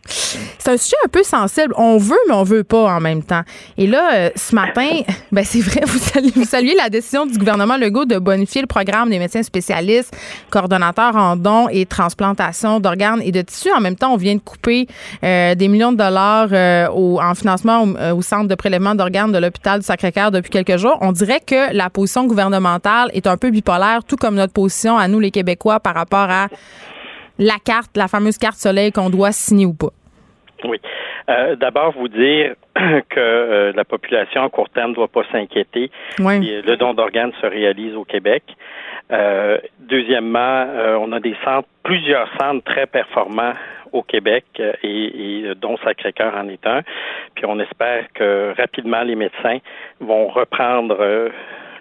c'est 0.57 0.71
un 0.71 0.77
sujet 0.77 0.95
un 1.05 1.07
peu 1.07 1.21
sensible. 1.21 1.71
On 1.77 1.97
veut, 1.97 2.17
mais 2.27 2.33
on 2.33 2.41
veut 2.41 2.63
pas 2.63 2.95
en 2.95 2.99
même 2.99 3.21
temps. 3.21 3.43
Et 3.77 3.85
là, 3.85 4.11
euh, 4.11 4.29
ce 4.35 4.55
matin, 4.55 5.01
ben, 5.31 5.45
c'est 5.45 5.59
vrai, 5.59 5.81
vous 5.85 5.99
saluez, 5.99 6.31
vous 6.35 6.45
saluez 6.45 6.73
la 6.73 6.89
décision 6.89 7.27
du 7.27 7.37
gouvernement 7.37 7.77
Legault 7.77 8.05
de 8.05 8.17
bonifier 8.17 8.61
le 8.61 8.67
programme 8.67 9.11
des 9.11 9.19
médecins 9.19 9.43
spécialistes, 9.43 10.17
coordonnateurs 10.49 11.15
en 11.15 11.35
dons 11.35 11.67
et 11.69 11.85
transplantation 11.85 12.79
d'organes 12.79 13.21
et 13.23 13.31
de 13.31 13.41
tissus. 13.43 13.71
En 13.71 13.81
même 13.81 13.95
temps, 13.95 14.13
on 14.13 14.17
vient 14.17 14.33
de 14.33 14.41
couper 14.41 14.87
des 15.21 15.67
millions 15.67 15.91
de 15.91 15.97
dollars 15.97 16.49
en 16.91 17.35
financement 17.35 17.83
au, 17.83 18.17
au 18.17 18.21
centre 18.23 18.47
de 18.47 18.55
prélèvement 18.55 18.95
d'organes 18.95 19.31
de 19.31 19.37
l'hôpital 19.37 19.79
du 19.81 19.85
Sacré-Cœur 19.85 20.31
depuis 20.31 20.49
quelques 20.49 20.77
jours. 20.77 20.97
On 21.01 21.11
dirait 21.11 21.41
que 21.51 21.75
la 21.75 21.89
position 21.89 22.25
gouvernementale 22.25 23.09
est 23.13 23.27
un 23.27 23.35
peu 23.35 23.51
bipolaire, 23.51 24.03
tout 24.07 24.15
comme 24.15 24.35
notre 24.35 24.53
position 24.53 24.97
à 24.97 25.07
nous, 25.07 25.19
les 25.19 25.31
Québécois, 25.31 25.79
par 25.79 25.95
rapport 25.95 26.29
à 26.29 26.47
la 27.37 27.57
carte, 27.63 27.97
la 27.97 28.07
fameuse 28.07 28.37
carte 28.37 28.55
soleil 28.55 28.91
qu'on 28.91 29.09
doit 29.09 29.31
signer 29.31 29.65
ou 29.65 29.73
pas? 29.73 29.91
Oui. 30.63 30.79
Euh, 31.29 31.55
d'abord, 31.55 31.91
vous 31.91 32.07
dire 32.07 32.55
que 32.75 33.19
euh, 33.19 33.73
la 33.75 33.83
population 33.83 34.43
à 34.43 34.49
court 34.49 34.69
terme 34.69 34.91
ne 34.91 34.95
doit 34.95 35.07
pas 35.07 35.23
s'inquiéter. 35.31 35.91
Oui. 36.19 36.61
Le 36.65 36.75
don 36.77 36.93
d'organes 36.93 37.33
se 37.41 37.47
réalise 37.47 37.95
au 37.95 38.05
Québec. 38.05 38.43
Euh, 39.11 39.57
deuxièmement, 39.79 40.65
on 41.01 41.11
a 41.11 41.19
des 41.19 41.35
centres, 41.43 41.67
plusieurs 41.83 42.29
centres 42.39 42.63
très 42.63 42.85
performants 42.85 43.53
au 43.91 44.03
Québec 44.03 44.45
et, 44.59 44.83
et 44.83 45.55
dont 45.55 45.77
Sacré-Cœur 45.83 46.35
en 46.35 46.47
est 46.49 46.65
un. 46.65 46.81
Puis 47.35 47.45
on 47.47 47.59
espère 47.59 48.05
que 48.13 48.53
rapidement 48.57 49.01
les 49.01 49.15
médecins 49.15 49.59
vont 49.99 50.27
reprendre 50.27 50.97
euh, 50.99 51.29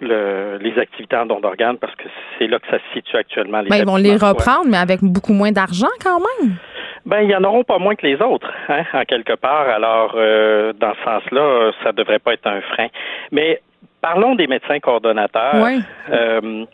le, 0.01 0.57
les 0.59 0.77
activités 0.79 1.15
en 1.15 1.25
don 1.25 1.39
d'organes 1.39 1.77
parce 1.77 1.95
que 1.95 2.07
c'est 2.37 2.47
là 2.47 2.59
que 2.59 2.67
ça 2.67 2.77
se 2.77 2.93
situe 2.99 3.17
actuellement. 3.17 3.61
Les 3.61 3.69
ben, 3.69 3.77
ils 3.77 3.85
vont 3.85 3.97
les 3.97 4.15
reprendre, 4.15 4.65
mais 4.67 4.77
avec 4.77 4.99
beaucoup 5.01 5.33
moins 5.33 5.51
d'argent 5.51 5.91
quand 6.03 6.19
même. 6.19 6.55
Ben, 7.05 7.21
il 7.21 7.29
y 7.29 7.35
en 7.35 7.43
auront 7.43 7.63
pas 7.63 7.79
moins 7.79 7.95
que 7.95 8.05
les 8.05 8.21
autres, 8.21 8.51
hein, 8.69 8.83
en 8.93 9.03
quelque 9.05 9.33
part. 9.33 9.67
Alors, 9.69 10.13
euh, 10.15 10.73
dans 10.73 10.93
ce 10.93 11.03
sens-là, 11.03 11.71
ça 11.83 11.91
devrait 11.91 12.19
pas 12.19 12.33
être 12.33 12.47
un 12.47 12.61
frein. 12.61 12.87
Mais 13.31 13.61
parlons 14.01 14.35
des 14.35 14.47
médecins 14.47 14.79
coordonnateurs. 14.79 15.55
Oui. 15.55 15.81
Euh, 16.11 16.65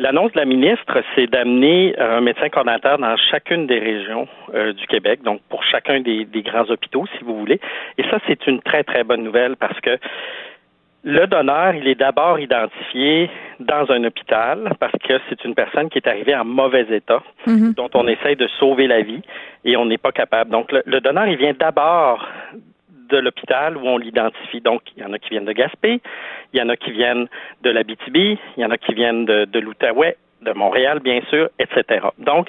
L'annonce 0.00 0.32
de 0.32 0.38
la 0.38 0.46
ministre, 0.46 1.02
c'est 1.14 1.26
d'amener 1.26 1.94
un 1.98 2.22
médecin 2.22 2.48
coordinateur 2.48 2.96
dans 2.96 3.14
chacune 3.30 3.66
des 3.66 3.78
régions 3.78 4.26
euh, 4.54 4.72
du 4.72 4.86
Québec, 4.86 5.20
donc 5.22 5.42
pour 5.50 5.62
chacun 5.62 6.00
des, 6.00 6.26
grands 6.42 6.64
hôpitaux, 6.70 7.04
si 7.18 7.22
vous 7.22 7.38
voulez. 7.38 7.60
Et 7.98 8.02
ça, 8.04 8.18
c'est 8.26 8.46
une 8.46 8.62
très, 8.62 8.82
très 8.82 9.04
bonne 9.04 9.22
nouvelle 9.22 9.56
parce 9.56 9.78
que 9.80 9.98
le 11.04 11.26
donneur, 11.26 11.74
il 11.74 11.86
est 11.86 11.96
d'abord 11.96 12.40
identifié 12.40 13.28
dans 13.58 13.90
un 13.90 14.02
hôpital 14.04 14.72
parce 14.80 14.94
que 15.06 15.20
c'est 15.28 15.44
une 15.44 15.54
personne 15.54 15.90
qui 15.90 15.98
est 15.98 16.08
arrivée 16.08 16.34
en 16.34 16.46
mauvais 16.46 16.86
état, 16.90 17.22
mm-hmm. 17.46 17.74
dont 17.74 17.90
on 17.92 18.08
essaye 18.08 18.36
de 18.36 18.48
sauver 18.58 18.86
la 18.86 19.02
vie 19.02 19.20
et 19.66 19.76
on 19.76 19.84
n'est 19.84 19.98
pas 19.98 20.12
capable. 20.12 20.50
Donc, 20.50 20.72
le, 20.72 20.82
le 20.86 21.00
donneur, 21.02 21.26
il 21.26 21.36
vient 21.36 21.52
d'abord 21.52 22.26
de 23.10 23.18
l'hôpital 23.18 23.76
où 23.76 23.86
on 23.86 23.98
l'identifie. 23.98 24.60
Donc, 24.60 24.82
il 24.96 25.02
y 25.02 25.06
en 25.06 25.12
a 25.12 25.18
qui 25.18 25.30
viennent 25.30 25.44
de 25.44 25.52
Gaspé, 25.52 26.00
il 26.52 26.60
y 26.60 26.62
en 26.62 26.68
a 26.68 26.76
qui 26.76 26.90
viennent 26.92 27.26
de 27.62 27.70
l'Abitibi, 27.70 28.38
il 28.56 28.60
y 28.62 28.64
en 28.64 28.70
a 28.70 28.78
qui 28.78 28.94
viennent 28.94 29.24
de, 29.24 29.44
de 29.44 29.58
l'Outaouais, 29.58 30.16
de 30.42 30.52
Montréal, 30.52 31.00
bien 31.00 31.20
sûr, 31.28 31.48
etc. 31.58 32.06
Donc, 32.18 32.48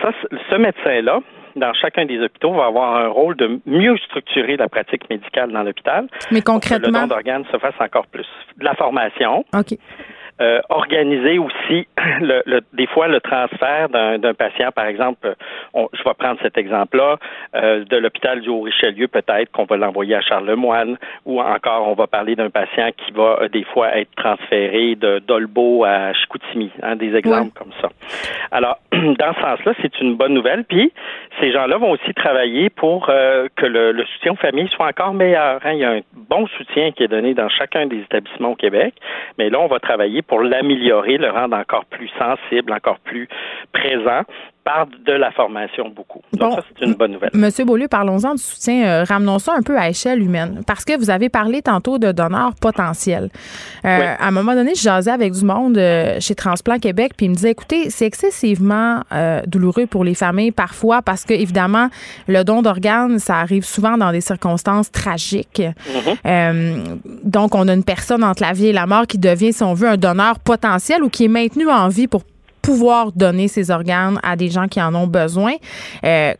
ça, 0.00 0.10
ce 0.50 0.56
médecin-là, 0.56 1.20
dans 1.56 1.72
chacun 1.74 2.04
des 2.04 2.20
hôpitaux, 2.20 2.52
va 2.52 2.66
avoir 2.66 2.96
un 2.96 3.08
rôle 3.08 3.36
de 3.36 3.60
mieux 3.66 3.96
structurer 3.98 4.56
la 4.56 4.68
pratique 4.68 5.08
médicale 5.08 5.52
dans 5.52 5.62
l'hôpital. 5.62 6.06
Mais 6.30 6.42
concrètement. 6.42 6.78
Pour 6.78 6.92
que 6.92 6.96
le 6.96 7.00
don 7.00 7.06
d'organes 7.08 7.44
se 7.50 7.58
fasse 7.58 7.74
encore 7.80 8.06
plus. 8.06 8.26
De 8.58 8.64
la 8.64 8.74
formation. 8.74 9.44
OK. 9.54 9.78
Euh, 10.38 10.60
organiser 10.68 11.38
aussi 11.38 11.88
le, 12.20 12.42
le, 12.44 12.60
des 12.74 12.86
fois 12.86 13.08
le 13.08 13.20
transfert 13.20 13.88
d'un 13.88 14.34
patient, 14.34 14.70
par 14.70 14.84
exemple, 14.84 15.34
on, 15.72 15.88
je 15.94 16.02
vais 16.04 16.14
prendre 16.14 16.38
cet 16.42 16.58
exemple-là, 16.58 17.16
euh, 17.54 17.84
de 17.86 17.96
l'hôpital 17.96 18.42
du 18.42 18.50
Haut-Richelieu, 18.50 19.08
peut-être 19.08 19.50
qu'on 19.52 19.64
va 19.64 19.78
l'envoyer 19.78 20.14
à 20.14 20.20
Charlemagne, 20.20 20.96
ou 21.24 21.40
encore 21.40 21.88
on 21.88 21.94
va 21.94 22.06
parler 22.06 22.36
d'un 22.36 22.50
patient 22.50 22.90
qui 22.98 23.12
va 23.12 23.38
euh, 23.40 23.48
des 23.48 23.64
fois 23.64 23.96
être 23.96 24.10
transféré 24.16 24.94
de 24.94 25.20
d'Olbo 25.20 25.84
à 25.84 26.12
Chicoutimi, 26.12 26.70
hein, 26.82 26.96
des 26.96 27.14
exemples 27.14 27.52
comme 27.58 27.72
ça. 27.80 27.88
Alors, 28.50 28.78
dans 28.92 29.34
ce 29.34 29.40
sens-là, 29.40 29.72
c'est 29.80 30.00
une 30.00 30.16
bonne 30.16 30.34
nouvelle. 30.34 30.64
Puis, 30.64 30.92
ces 31.40 31.50
gens-là 31.52 31.78
vont 31.78 31.92
aussi 31.92 32.12
travailler 32.14 32.68
pour 32.68 33.08
euh, 33.08 33.48
que 33.56 33.64
le, 33.64 33.92
le, 33.92 34.04
soutien 34.04 34.32
aux 34.32 34.36
familles 34.36 34.68
soit 34.68 34.86
encore 34.86 35.14
meilleur. 35.14 35.60
Hein. 35.64 35.72
Il 35.72 35.78
y 35.78 35.84
a 35.84 35.92
un 35.92 36.00
bon 36.12 36.46
soutien 36.46 36.92
qui 36.92 37.04
est 37.04 37.08
donné 37.08 37.32
dans 37.32 37.48
chacun 37.48 37.86
des 37.86 38.00
établissements 38.00 38.50
au 38.50 38.54
Québec, 38.54 38.94
mais 39.38 39.48
là, 39.48 39.60
on 39.60 39.66
va 39.66 39.78
travailler 39.80 40.22
pour 40.28 40.40
l'améliorer, 40.40 41.18
le 41.18 41.30
rendre 41.30 41.56
encore 41.56 41.84
plus 41.86 42.10
sensible, 42.18 42.72
encore 42.72 42.98
plus 43.00 43.28
présent 43.72 44.22
par 44.66 44.88
de 45.06 45.12
la 45.12 45.30
formation 45.30 45.88
beaucoup. 45.90 46.22
Donc 46.32 46.54
ça, 46.54 46.64
c'est 46.68 46.84
une 46.84 46.94
bonne 46.94 47.12
nouvelle. 47.12 47.30
Monsieur 47.34 47.64
Beaulieu, 47.64 47.86
parlons-en 47.86 48.34
du 48.34 48.42
soutien. 48.42 48.84
Euh, 48.84 49.04
ramenons 49.04 49.38
ça 49.38 49.54
un 49.56 49.62
peu 49.62 49.78
à 49.78 49.88
échelle 49.88 50.20
humaine. 50.20 50.62
Parce 50.66 50.84
que 50.84 50.98
vous 50.98 51.08
avez 51.08 51.28
parlé 51.28 51.62
tantôt 51.62 51.98
de 51.98 52.10
donneurs 52.10 52.52
potentiels. 52.60 53.30
Euh, 53.84 54.14
à 54.18 54.26
un 54.26 54.30
moment 54.32 54.54
donné, 54.54 54.74
je 54.74 54.82
jasais 54.82 55.12
avec 55.12 55.34
du 55.34 55.44
monde 55.44 55.78
euh, 55.78 56.16
chez 56.18 56.34
Transplant 56.34 56.80
Québec, 56.80 57.12
puis 57.16 57.26
il 57.26 57.28
me 57.28 57.34
disait, 57.36 57.52
écoutez, 57.52 57.90
c'est 57.90 58.06
excessivement 58.06 59.02
douloureux 59.46 59.86
pour 59.86 60.02
les 60.02 60.14
familles 60.14 60.50
parfois 60.50 61.00
parce 61.00 61.24
que, 61.24 61.32
évidemment, 61.32 61.88
le 62.26 62.42
don 62.42 62.60
d'organes, 62.60 63.20
ça 63.20 63.36
arrive 63.36 63.64
souvent 63.64 63.96
dans 63.96 64.10
des 64.10 64.20
circonstances 64.20 64.90
tragiques. 64.90 65.62
Mm-hmm. 66.24 66.98
donc, 67.22 67.54
on 67.54 67.68
a 67.68 67.72
une 67.72 67.84
personne 67.84 68.24
entre 68.24 68.42
la 68.42 68.52
vie 68.52 68.66
et 68.66 68.72
la 68.72 68.86
mort 68.86 69.06
qui 69.06 69.18
devient, 69.18 69.52
si 69.52 69.62
on 69.62 69.74
veut, 69.74 69.88
un 69.88 69.96
donneur 69.96 70.40
potentiel 70.40 71.04
ou 71.04 71.08
qui 71.08 71.26
est 71.26 71.28
maintenu 71.28 71.68
en 71.68 71.88
vie 71.88 72.08
pour 72.08 72.22
pouvoir 72.66 73.12
donner 73.12 73.46
ses 73.46 73.70
organes 73.70 74.18
à 74.24 74.34
des 74.34 74.50
gens 74.50 74.66
qui 74.66 74.82
en 74.82 74.92
ont 74.96 75.06
besoin. 75.06 75.52
Euh, 76.04 76.34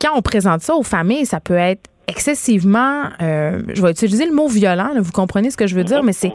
quand 0.00 0.10
on 0.16 0.20
présente 0.20 0.60
ça 0.60 0.74
aux 0.74 0.82
familles, 0.82 1.24
ça 1.24 1.38
peut 1.38 1.56
être 1.56 1.88
excessivement, 2.08 3.04
euh, 3.22 3.62
je 3.72 3.80
vais 3.80 3.92
utiliser 3.92 4.26
le 4.26 4.32
mot 4.32 4.48
violent, 4.48 4.90
vous 4.98 5.12
comprenez 5.12 5.52
ce 5.52 5.56
que 5.56 5.68
je 5.68 5.76
veux 5.76 5.84
dire, 5.84 6.02
mais 6.02 6.12
c'est, 6.12 6.32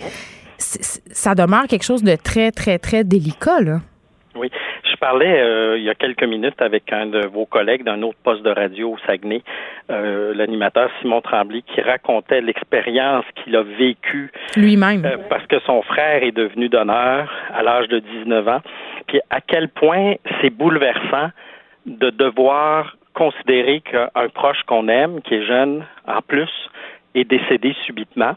ça 1.12 1.36
demeure 1.36 1.68
quelque 1.68 1.84
chose 1.84 2.04
de 2.04 2.16
très, 2.16 2.52
très, 2.52 2.80
très 2.80 3.04
délicat. 3.04 3.60
Là. 3.60 3.82
Je 4.98 5.00
parlais 5.00 5.42
euh, 5.42 5.78
il 5.78 5.84
y 5.84 5.92
a 5.92 5.94
quelques 5.94 6.24
minutes 6.24 6.60
avec 6.60 6.92
un 6.92 7.06
de 7.06 7.28
vos 7.28 7.46
collègues 7.46 7.84
d'un 7.84 8.02
autre 8.02 8.18
poste 8.24 8.42
de 8.42 8.50
radio 8.50 8.94
au 8.94 8.98
Saguenay, 9.06 9.44
euh, 9.92 10.34
l'animateur 10.34 10.90
Simon 11.00 11.22
Tremblay, 11.22 11.62
qui 11.62 11.82
racontait 11.82 12.42
l'expérience 12.42 13.24
qu'il 13.36 13.56
a 13.56 13.62
vécue 13.62 14.32
lui-même. 14.56 15.06
euh, 15.06 15.18
parce 15.30 15.46
que 15.46 15.60
son 15.68 15.84
frère 15.84 16.24
est 16.24 16.32
devenu 16.32 16.68
donneur 16.68 17.32
à 17.54 17.62
l'âge 17.62 17.88
de 17.90 18.00
19 18.00 18.48
ans, 18.48 18.62
puis 19.06 19.20
à 19.30 19.40
quel 19.40 19.70
point 19.70 20.16
c'est 20.42 20.50
bouleversant 20.50 21.30
de 21.86 22.10
devoir 22.10 22.98
considérer 23.14 23.82
qu'un 23.82 24.30
proche 24.34 24.64
qu'on 24.66 24.88
aime, 24.88 25.22
qui 25.22 25.36
est 25.36 25.46
jeune 25.46 25.86
en 26.08 26.24
plus, 26.24 26.50
est 27.20 27.24
décédé 27.24 27.76
subitement 27.86 28.34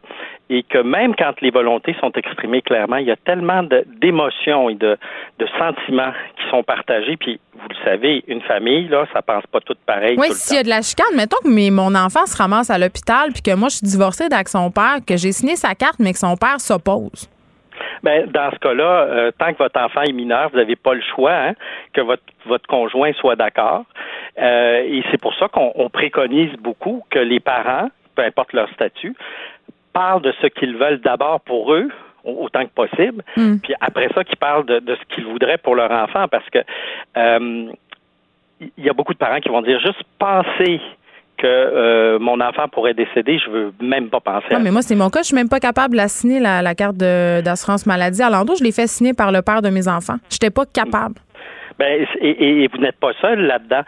et 0.48 0.64
que 0.64 0.78
même 0.78 1.14
quand 1.14 1.40
les 1.40 1.50
volontés 1.50 1.94
sont 2.00 2.10
exprimées 2.12 2.60
clairement, 2.60 2.96
il 2.96 3.06
y 3.06 3.10
a 3.10 3.16
tellement 3.16 3.62
d'émotions 3.62 4.68
et 4.68 4.74
de, 4.74 4.98
de, 5.38 5.46
sentiments 5.58 6.12
qui 6.36 6.50
sont 6.50 6.64
partagés. 6.64 7.16
Puis, 7.16 7.38
vous 7.54 7.68
le 7.68 7.84
savez, 7.84 8.24
une 8.26 8.40
famille, 8.42 8.88
là, 8.88 9.06
ça 9.12 9.22
pense 9.22 9.46
pas 9.46 9.60
tout 9.60 9.76
pareil. 9.86 10.16
Oui, 10.18 10.28
s'il 10.32 10.56
y 10.56 10.60
a 10.60 10.64
de 10.64 10.68
la 10.68 10.82
chicane, 10.82 11.14
mettons 11.16 11.36
que 11.44 11.70
mon 11.70 11.94
enfant 11.94 12.26
se 12.26 12.36
ramasse 12.36 12.68
à 12.70 12.78
l'hôpital 12.78 13.30
puis 13.32 13.42
que 13.42 13.54
moi, 13.54 13.68
je 13.68 13.76
suis 13.76 13.86
divorcée 13.86 14.26
avec 14.30 14.48
son 14.48 14.70
père, 14.72 14.96
que 15.06 15.16
j'ai 15.16 15.30
signé 15.30 15.54
sa 15.54 15.74
carte, 15.76 16.00
mais 16.00 16.12
que 16.12 16.18
son 16.18 16.36
père 16.36 16.60
s'oppose. 16.60 17.30
Ben, 18.02 18.26
dans 18.26 18.50
ce 18.50 18.58
cas-là, 18.58 19.02
euh, 19.02 19.30
tant 19.38 19.52
que 19.52 19.58
votre 19.58 19.78
enfant 19.80 20.02
est 20.02 20.12
mineur, 20.12 20.50
vous 20.50 20.56
n'avez 20.56 20.76
pas 20.76 20.94
le 20.94 21.02
choix 21.14 21.32
hein, 21.32 21.52
que 21.92 22.00
votre, 22.00 22.22
votre 22.46 22.66
conjoint 22.66 23.12
soit 23.14 23.36
d'accord. 23.36 23.84
Euh, 24.38 24.82
et 24.84 25.02
c'est 25.10 25.20
pour 25.20 25.34
ça 25.34 25.48
qu'on 25.48 25.90
préconise 25.90 26.52
beaucoup 26.58 27.04
que 27.10 27.18
les 27.18 27.40
parents, 27.40 27.88
peu 28.20 28.26
importe 28.26 28.52
leur 28.52 28.68
statut, 28.70 29.14
parlent 29.92 30.22
de 30.22 30.32
ce 30.40 30.46
qu'ils 30.48 30.76
veulent 30.76 31.00
d'abord 31.00 31.40
pour 31.40 31.72
eux, 31.72 31.88
autant 32.24 32.64
que 32.64 32.70
possible, 32.70 33.22
Hmm. 33.36 33.56
puis 33.62 33.74
après 33.80 34.08
ça, 34.14 34.24
qu'ils 34.24 34.36
parlent 34.36 34.66
de, 34.66 34.78
de 34.78 34.94
ce 34.94 35.14
qu'ils 35.14 35.24
voudraient 35.24 35.58
pour 35.58 35.74
leur 35.74 35.90
enfant, 35.90 36.26
parce 36.28 36.48
que 36.50 36.58
euh, 37.16 37.72
il 38.76 38.84
y 38.84 38.90
a 38.90 38.92
beaucoup 38.92 39.14
de 39.14 39.18
parents 39.18 39.40
qui 39.40 39.48
vont 39.48 39.62
dire 39.62 39.80
juste 39.80 40.02
penser 40.18 40.80
que 41.38 41.46
euh, 41.46 42.18
mon 42.18 42.38
enfant 42.42 42.68
pourrait 42.68 42.92
décéder, 42.92 43.38
je 43.38 43.48
veux 43.50 43.72
même 43.80 44.10
pas 44.10 44.20
penser 44.20 44.48
à 44.50 44.58
Non, 44.58 44.64
mais 44.64 44.70
moi, 44.70 44.82
c'est 44.82 44.94
mon 44.94 45.08
cas. 45.08 45.20
Je 45.22 45.28
suis 45.28 45.34
même 45.34 45.48
pas 45.48 45.58
capable 45.60 45.92
de 45.92 45.96
la 45.96 46.08
signer, 46.08 46.38
la, 46.38 46.60
la 46.60 46.74
carte 46.74 46.96
d'assurance 46.98 47.86
maladie. 47.86 48.22
À 48.22 48.28
Lando, 48.28 48.54
je 48.56 48.62
l'ai 48.62 48.72
fait 48.72 48.86
signer 48.86 49.14
par 49.14 49.32
le 49.32 49.40
père 49.40 49.62
de 49.62 49.70
mes 49.70 49.88
enfants. 49.88 50.16
J'étais 50.28 50.50
pas 50.50 50.66
capable. 50.66 51.14
Ben, 51.80 52.06
et, 52.20 52.68
vous 52.68 52.78
n'êtes 52.78 53.00
pas 53.00 53.12
seul 53.22 53.40
là-dedans. 53.40 53.82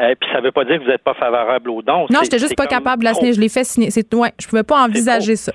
Euh, 0.00 0.14
puis 0.20 0.28
ça 0.32 0.40
veut 0.40 0.50
pas 0.50 0.64
dire 0.64 0.78
que 0.78 0.82
vous 0.84 0.90
n'êtes 0.90 1.04
pas 1.04 1.14
favorable 1.14 1.70
aux 1.70 1.80
dons. 1.80 2.06
Non, 2.10 2.20
j'étais 2.24 2.40
juste 2.40 2.56
pas 2.56 2.66
capable 2.66 3.02
de 3.02 3.08
la 3.08 3.14
signer. 3.14 3.32
Je 3.32 3.40
l'ai 3.40 3.48
fait 3.48 3.62
signer. 3.64 3.90
C'est 3.90 4.12
ouais, 4.14 4.32
je 4.40 4.48
pouvais 4.48 4.64
pas 4.64 4.84
envisager 4.84 5.36
ça. 5.36 5.52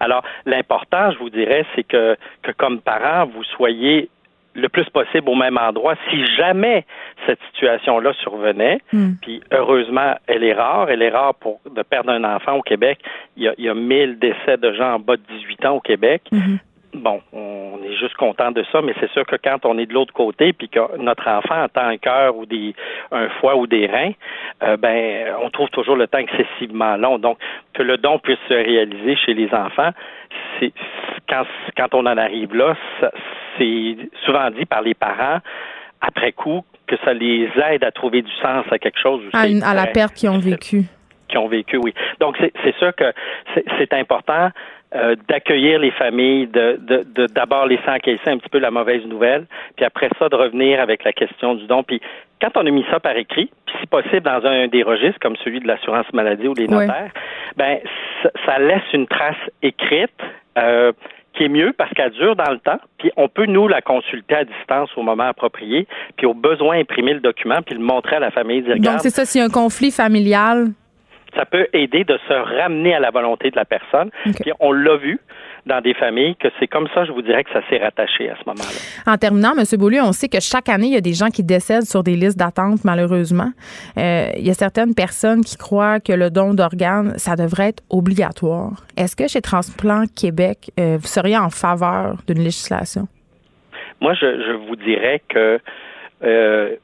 Alors, 0.00 0.22
l'important, 0.44 1.10
je 1.12 1.18
vous 1.18 1.30
dirais, 1.30 1.64
c'est 1.74 1.84
que, 1.84 2.16
que 2.42 2.52
comme 2.52 2.80
parent, 2.80 3.26
vous 3.26 3.42
soyez 3.56 4.10
le 4.54 4.68
plus 4.68 4.84
possible 4.90 5.28
au 5.28 5.34
même 5.34 5.56
endroit. 5.56 5.94
Si 6.10 6.26
jamais 6.36 6.84
cette 7.26 7.38
situation-là 7.52 8.12
survenait, 8.22 8.80
Hmm. 8.92 9.12
puis 9.22 9.40
heureusement, 9.52 10.14
elle 10.26 10.42
est 10.44 10.52
rare, 10.52 10.90
elle 10.90 11.02
est 11.02 11.10
rare 11.10 11.34
pour 11.36 11.60
de 11.74 11.82
perdre 11.82 12.10
un 12.10 12.24
enfant 12.24 12.54
au 12.54 12.62
Québec. 12.62 12.98
Il 13.36 13.44
y 13.44 13.48
a, 13.48 13.54
il 13.56 13.64
y 13.64 13.68
a 13.68 13.74
1000 13.74 14.18
décès 14.18 14.56
de 14.56 14.72
gens 14.72 14.94
en 14.94 14.98
bas 14.98 15.16
de 15.16 15.22
18 15.38 15.64
ans 15.66 15.76
au 15.76 15.80
Québec. 15.80 16.22
Mhm. 16.32 16.58
Bon, 16.94 17.20
on 17.34 17.78
est 17.84 17.94
juste 17.96 18.14
content 18.14 18.50
de 18.50 18.64
ça, 18.72 18.80
mais 18.80 18.94
c'est 18.98 19.10
sûr 19.10 19.26
que 19.26 19.36
quand 19.36 19.66
on 19.66 19.76
est 19.78 19.84
de 19.86 19.92
l'autre 19.92 20.12
côté, 20.14 20.52
puis 20.54 20.68
que 20.70 20.96
notre 20.98 21.28
enfant 21.28 21.62
entend 21.64 21.82
un 21.86 21.98
cœur 21.98 22.34
ou 22.36 22.46
des 22.46 22.74
un 23.12 23.28
foie 23.40 23.56
ou 23.56 23.66
des 23.66 23.86
reins, 23.86 24.12
euh, 24.62 24.76
ben 24.78 25.34
on 25.42 25.50
trouve 25.50 25.68
toujours 25.68 25.96
le 25.96 26.06
temps 26.06 26.18
excessivement 26.18 26.96
long. 26.96 27.18
Donc, 27.18 27.38
que 27.74 27.82
le 27.82 27.98
don 27.98 28.18
puisse 28.18 28.38
se 28.48 28.54
réaliser 28.54 29.16
chez 29.16 29.34
les 29.34 29.52
enfants, 29.52 29.90
c'est 30.58 30.72
quand 31.28 31.44
quand 31.76 31.92
on 31.94 32.06
en 32.06 32.16
arrive 32.16 32.54
là, 32.54 32.74
c'est 33.58 33.96
souvent 34.24 34.50
dit 34.50 34.64
par 34.64 34.80
les 34.82 34.94
parents 34.94 35.38
après 36.00 36.32
coup 36.32 36.64
que 36.86 36.96
ça 37.04 37.12
les 37.12 37.50
aide 37.70 37.84
à 37.84 37.90
trouver 37.92 38.22
du 38.22 38.32
sens 38.40 38.64
à 38.70 38.78
quelque 38.78 38.98
chose. 38.98 39.20
À, 39.34 39.46
une- 39.46 39.62
à 39.62 39.74
la 39.74 39.86
perte 39.88 40.14
qu'ils 40.14 40.30
ont 40.30 40.38
vécue. 40.38 40.84
qui 41.28 41.36
ont 41.36 41.48
vécu, 41.48 41.76
oui. 41.76 41.92
Donc, 42.20 42.38
c'est 42.40 42.74
sûr 42.78 42.94
que 42.94 43.12
c'est 43.78 43.92
important 43.92 44.48
euh, 44.94 45.16
d'accueillir 45.28 45.78
les 45.80 45.90
familles, 45.92 46.46
de 46.46 46.78
de- 46.80 47.04
de 47.14 47.26
d'abord 47.26 47.66
laisser 47.66 47.88
encaisser 47.88 48.28
un 48.30 48.38
petit 48.38 48.48
peu 48.48 48.58
la 48.58 48.70
mauvaise 48.70 49.04
nouvelle, 49.06 49.46
puis 49.76 49.84
après 49.84 50.08
ça, 50.18 50.28
de 50.28 50.34
revenir 50.36 50.80
avec 50.80 51.04
la 51.04 51.12
question 51.12 51.54
du 51.54 51.66
don. 51.66 51.82
Puis 51.82 52.00
quand 52.40 52.50
on 52.56 52.66
a 52.66 52.70
mis 52.70 52.84
ça 52.90 52.98
par 53.00 53.16
écrit, 53.16 53.50
puis 53.66 53.74
si 53.80 53.86
possible 53.86 54.20
dans 54.22 54.44
un 54.46 54.66
des 54.68 54.82
registres, 54.82 55.18
comme 55.20 55.36
celui 55.44 55.60
de 55.60 55.66
l'assurance 55.66 56.06
maladie 56.12 56.48
ou 56.48 56.54
les 56.54 56.66
Ouais. 56.66 56.86
notaires, 56.86 57.10
ben 57.56 57.78
ça, 58.22 58.30
ça 58.46 58.58
laisse 58.58 58.90
une 58.94 59.06
trace 59.06 59.36
écrite 59.62 60.10
euh, 60.56 60.92
qui 61.34 61.44
est 61.44 61.48
mieux 61.48 61.72
parce 61.76 61.92
qu'elle 61.92 62.10
dure 62.12 62.34
dans 62.34 62.50
le 62.50 62.58
temps, 62.58 62.80
puis 62.98 63.10
on 63.16 63.28
peut, 63.28 63.46
nous, 63.46 63.68
la 63.68 63.80
consulter 63.82 64.34
à 64.34 64.44
distance 64.44 64.90
au 64.96 65.02
moment 65.02 65.24
approprié, 65.24 65.86
puis 66.16 66.26
au 66.26 66.34
besoin 66.34 66.78
imprimer 66.80 67.12
le 67.14 67.20
document, 67.20 67.58
puis 67.64 67.74
le 67.76 67.80
montrer 67.82 68.16
à 68.16 68.20
la 68.20 68.30
famille, 68.30 68.62
dire, 68.62 68.76
Donc, 68.78 69.00
c'est 69.00 69.10
ça, 69.10 69.24
s'il 69.24 69.40
y 69.40 69.44
a 69.44 69.46
un 69.46 69.50
conflit 69.50 69.90
familial. 69.92 70.68
Ça 71.34 71.44
peut 71.44 71.66
aider 71.72 72.04
de 72.04 72.18
se 72.28 72.32
ramener 72.32 72.94
à 72.94 73.00
la 73.00 73.10
volonté 73.10 73.50
de 73.50 73.56
la 73.56 73.64
personne. 73.64 74.10
Puis 74.40 74.52
on 74.60 74.72
l'a 74.72 74.96
vu 74.96 75.20
dans 75.66 75.80
des 75.80 75.94
familles 75.94 76.34
que 76.36 76.48
c'est 76.58 76.66
comme 76.66 76.88
ça, 76.94 77.04
je 77.04 77.12
vous 77.12 77.22
dirais 77.22 77.44
que 77.44 77.50
ça 77.52 77.60
s'est 77.68 77.78
rattaché 77.78 78.30
à 78.30 78.34
ce 78.36 78.42
moment-là. 78.46 79.12
En 79.12 79.16
terminant, 79.16 79.52
M. 79.56 79.64
Beaulieu, 79.78 80.00
on 80.02 80.12
sait 80.12 80.28
que 80.28 80.40
chaque 80.40 80.68
année, 80.68 80.86
il 80.86 80.94
y 80.94 80.96
a 80.96 81.02
des 81.02 81.12
gens 81.12 81.28
qui 81.28 81.42
décèdent 81.42 81.84
sur 81.84 82.02
des 82.02 82.16
listes 82.16 82.38
d'attente, 82.38 82.84
malheureusement. 82.84 83.50
Euh, 83.98 84.28
il 84.36 84.46
y 84.46 84.50
a 84.50 84.54
certaines 84.54 84.94
personnes 84.94 85.44
qui 85.44 85.56
croient 85.56 86.00
que 86.00 86.12
le 86.12 86.30
don 86.30 86.54
d'organes, 86.54 87.12
ça 87.18 87.36
devrait 87.36 87.68
être 87.68 87.82
obligatoire. 87.90 88.86
Est-ce 88.96 89.14
que 89.14 89.28
chez 89.28 89.42
Transplant 89.42 90.04
Québec, 90.16 90.70
euh, 90.80 90.96
vous 90.98 91.06
seriez 91.06 91.36
en 91.36 91.50
faveur 91.50 92.16
d'une 92.26 92.38
législation? 92.38 93.06
Moi, 94.00 94.14
je, 94.14 94.26
je 94.26 94.52
vous 94.68 94.76
dirais 94.76 95.20
que 95.28 95.60
euh, 96.22 96.76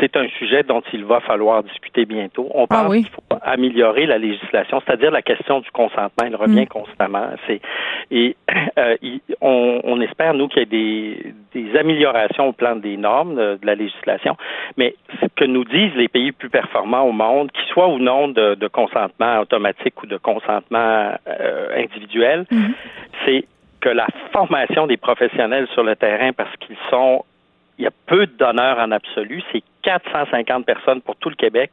c'est 0.00 0.16
un 0.16 0.26
sujet 0.38 0.62
dont 0.62 0.82
il 0.92 1.04
va 1.04 1.20
falloir 1.20 1.62
discuter 1.62 2.04
bientôt. 2.04 2.48
On 2.54 2.64
Ah 2.70 2.82
pense 2.82 2.90
oui? 2.90 3.02
qu'il 3.02 3.12
faut 3.12 3.22
améliorer 3.42 4.06
la 4.06 4.18
législation, 4.18 4.82
c'est-à-dire 4.84 5.10
la 5.10 5.22
question 5.22 5.60
du 5.60 5.70
consentement. 5.70 6.24
Elle 6.26 6.36
revient 6.36 6.62
Mm. 6.64 6.66
constamment. 6.68 7.26
C'est 7.46 7.60
et 8.10 8.36
euh, 8.78 8.96
il- 9.02 9.20
on, 9.40 9.80
on 9.84 10.00
espère 10.00 10.34
nous 10.34 10.48
qu'il 10.48 10.60
y 10.60 10.62
ait 10.62 10.66
des, 10.66 11.34
des 11.54 11.78
améliorations 11.78 12.48
au 12.48 12.52
plan 12.52 12.76
des 12.76 12.96
normes 12.96 13.34
de, 13.36 13.56
de 13.60 13.66
la 13.66 13.74
législation. 13.74 14.36
Mais 14.76 14.94
ce 15.20 15.26
que 15.36 15.44
nous 15.44 15.64
disent 15.64 15.94
les 15.94 16.08
pays 16.08 16.32
plus 16.32 16.50
performants 16.50 17.02
au 17.02 17.12
monde, 17.12 17.50
qu'ils 17.52 17.66
soient 17.72 17.88
ou 17.88 17.98
non 17.98 18.28
de, 18.28 18.54
de 18.56 18.68
consentement 18.68 19.40
automatique 19.40 20.02
ou 20.02 20.06
de 20.06 20.16
consentement 20.16 21.12
euh, 21.28 21.68
individuel, 21.76 22.46
c'est 23.24 23.44
que 23.80 23.88
la 23.90 24.06
formation 24.32 24.86
des 24.86 24.96
professionnels 24.96 25.66
sur 25.74 25.82
le 25.82 25.94
terrain, 25.94 26.32
parce 26.32 26.54
qu'ils 26.56 26.76
sont 26.90 27.24
il 27.78 27.84
y 27.84 27.86
a 27.86 27.90
peu 28.06 28.26
de 28.26 28.32
donneurs 28.32 28.78
en 28.78 28.90
absolu. 28.90 29.42
C'est 29.52 29.62
450 29.82 30.64
personnes 30.64 31.00
pour 31.02 31.16
tout 31.16 31.28
le 31.28 31.34
Québec 31.34 31.70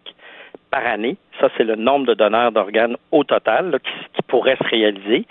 par 0.72 0.86
année. 0.86 1.18
Ça, 1.40 1.50
c'est 1.58 1.64
le 1.64 1.76
nombre 1.76 2.06
de 2.08 2.14
donneurs 2.14 2.52
d'organes 2.52 2.96
au 3.12 3.24
total 3.24 3.80
qui, 3.84 3.92
qui 4.14 4.22
pourrait 4.24 4.58
se 4.58 4.68
réaliser. 4.68 5.26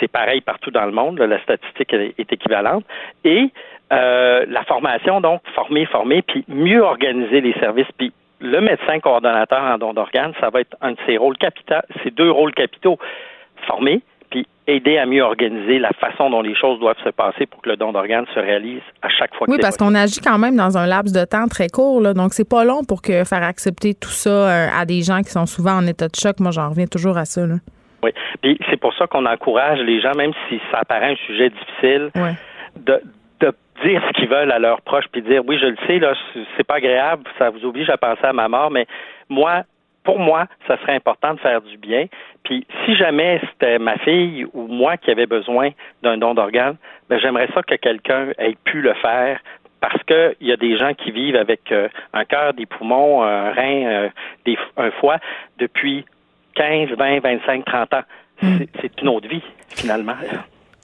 C'est 0.00 0.08
pareil 0.08 0.40
partout 0.40 0.70
dans 0.70 0.86
le 0.86 0.92
monde. 0.92 1.18
la 1.18 1.40
statistique 1.42 1.92
est, 1.92 2.32
équivalente. 2.32 2.84
Et 3.24 3.50
euh, 3.92 4.46
la 4.48 4.64
formation, 4.64 5.20
donc, 5.20 5.42
former, 5.54 5.84
former, 5.86 6.22
puis 6.22 6.44
mieux 6.48 6.80
organiser 6.80 7.40
les 7.40 7.52
services. 7.54 7.90
Puis 7.98 8.12
le 8.40 8.60
médecin 8.60 9.00
coordonnateur 9.00 9.62
en 9.62 9.78
don 9.78 9.92
d'organes, 9.92 10.32
ça 10.40 10.50
va 10.50 10.60
être 10.60 10.76
un 10.80 10.92
de 10.92 10.98
ses 11.06 11.16
rôles 11.16 11.36
capitaux. 11.36 11.74
C'est 12.02 12.14
deux 12.14 12.30
rôles 12.30 12.52
capitaux. 12.52 12.98
Former, 13.66 14.00
puis 14.36 14.46
aider 14.66 14.98
à 14.98 15.06
mieux 15.06 15.22
organiser 15.22 15.78
la 15.78 15.90
façon 15.92 16.28
dont 16.28 16.42
les 16.42 16.54
choses 16.54 16.78
doivent 16.78 17.00
se 17.02 17.10
passer 17.10 17.46
pour 17.46 17.62
que 17.62 17.70
le 17.70 17.76
don 17.76 17.92
d'organes 17.92 18.26
se 18.34 18.40
réalise 18.40 18.82
à 19.00 19.08
chaque 19.08 19.34
fois 19.34 19.46
Oui, 19.48 19.56
parce 19.60 19.76
qu'on 19.76 19.94
agit 19.94 20.20
quand 20.20 20.38
même 20.38 20.56
dans 20.56 20.76
un 20.76 20.86
laps 20.86 21.12
de 21.12 21.24
temps 21.24 21.46
très 21.48 21.68
court, 21.68 22.00
là, 22.00 22.12
donc 22.12 22.34
c'est 22.34 22.48
pas 22.48 22.64
long 22.64 22.84
pour 22.84 23.00
que 23.00 23.24
faire 23.24 23.42
accepter 23.42 23.94
tout 23.94 24.10
ça 24.10 24.30
euh, 24.30 24.66
à 24.76 24.84
des 24.84 25.02
gens 25.02 25.22
qui 25.22 25.30
sont 25.30 25.46
souvent 25.46 25.78
en 25.78 25.86
état 25.86 26.08
de 26.08 26.14
choc. 26.14 26.40
Moi, 26.40 26.50
j'en 26.50 26.68
reviens 26.68 26.86
toujours 26.86 27.16
à 27.16 27.24
ça. 27.24 27.46
Là. 27.46 27.54
Oui. 28.02 28.10
Puis 28.42 28.58
c'est 28.68 28.76
pour 28.76 28.92
ça 28.94 29.06
qu'on 29.06 29.24
encourage 29.24 29.78
les 29.80 30.00
gens, 30.00 30.14
même 30.14 30.32
si 30.48 30.60
ça 30.70 30.80
apparaît 30.80 31.12
un 31.12 31.26
sujet 31.26 31.50
difficile, 31.50 32.10
de, 32.76 33.00
de 33.40 33.54
dire 33.84 34.02
ce 34.06 34.12
qu'ils 34.18 34.28
veulent 34.28 34.52
à 34.52 34.58
leurs 34.58 34.82
proches, 34.82 35.06
puis 35.12 35.22
dire 35.22 35.42
oui, 35.46 35.58
je 35.58 35.66
le 35.66 35.76
sais, 35.86 35.98
là, 35.98 36.12
c'est 36.56 36.66
pas 36.66 36.74
agréable, 36.76 37.22
ça 37.38 37.50
vous 37.50 37.64
oblige 37.64 37.88
à 37.88 37.96
penser 37.96 38.24
à 38.24 38.32
ma 38.32 38.48
mort, 38.48 38.70
mais 38.70 38.86
moi, 39.28 39.62
pour 40.06 40.18
moi, 40.18 40.46
ça 40.66 40.78
serait 40.78 40.94
important 40.94 41.34
de 41.34 41.40
faire 41.40 41.60
du 41.60 41.76
bien. 41.76 42.06
Puis 42.44 42.66
si 42.84 42.94
jamais 42.96 43.40
c'était 43.50 43.78
ma 43.78 43.98
fille 43.98 44.46
ou 44.54 44.66
moi 44.68 44.96
qui 44.96 45.10
avait 45.10 45.26
besoin 45.26 45.70
d'un 46.02 46.16
don 46.16 46.32
d'organe, 46.32 46.76
ben 47.10 47.18
j'aimerais 47.20 47.48
ça 47.54 47.62
que 47.62 47.74
quelqu'un 47.74 48.28
ait 48.38 48.56
pu 48.64 48.80
le 48.80 48.94
faire 48.94 49.38
parce 49.80 50.02
que 50.04 50.34
il 50.40 50.46
y 50.46 50.52
a 50.52 50.56
des 50.56 50.78
gens 50.78 50.94
qui 50.94 51.10
vivent 51.10 51.36
avec 51.36 51.70
euh, 51.70 51.88
un 52.14 52.24
cœur, 52.24 52.54
des 52.54 52.64
poumons, 52.66 53.22
un 53.22 53.52
rein, 53.52 53.86
euh, 53.86 54.08
des, 54.46 54.56
un 54.78 54.90
foie 54.92 55.18
depuis 55.58 56.06
15, 56.54 56.88
20, 56.96 57.20
25, 57.20 57.64
30 57.66 57.94
ans. 57.94 58.02
C'est- 58.40 58.68
C'est 58.80 59.02
une 59.02 59.08
autre 59.08 59.28
vie, 59.28 59.42
finalement. 59.76 60.14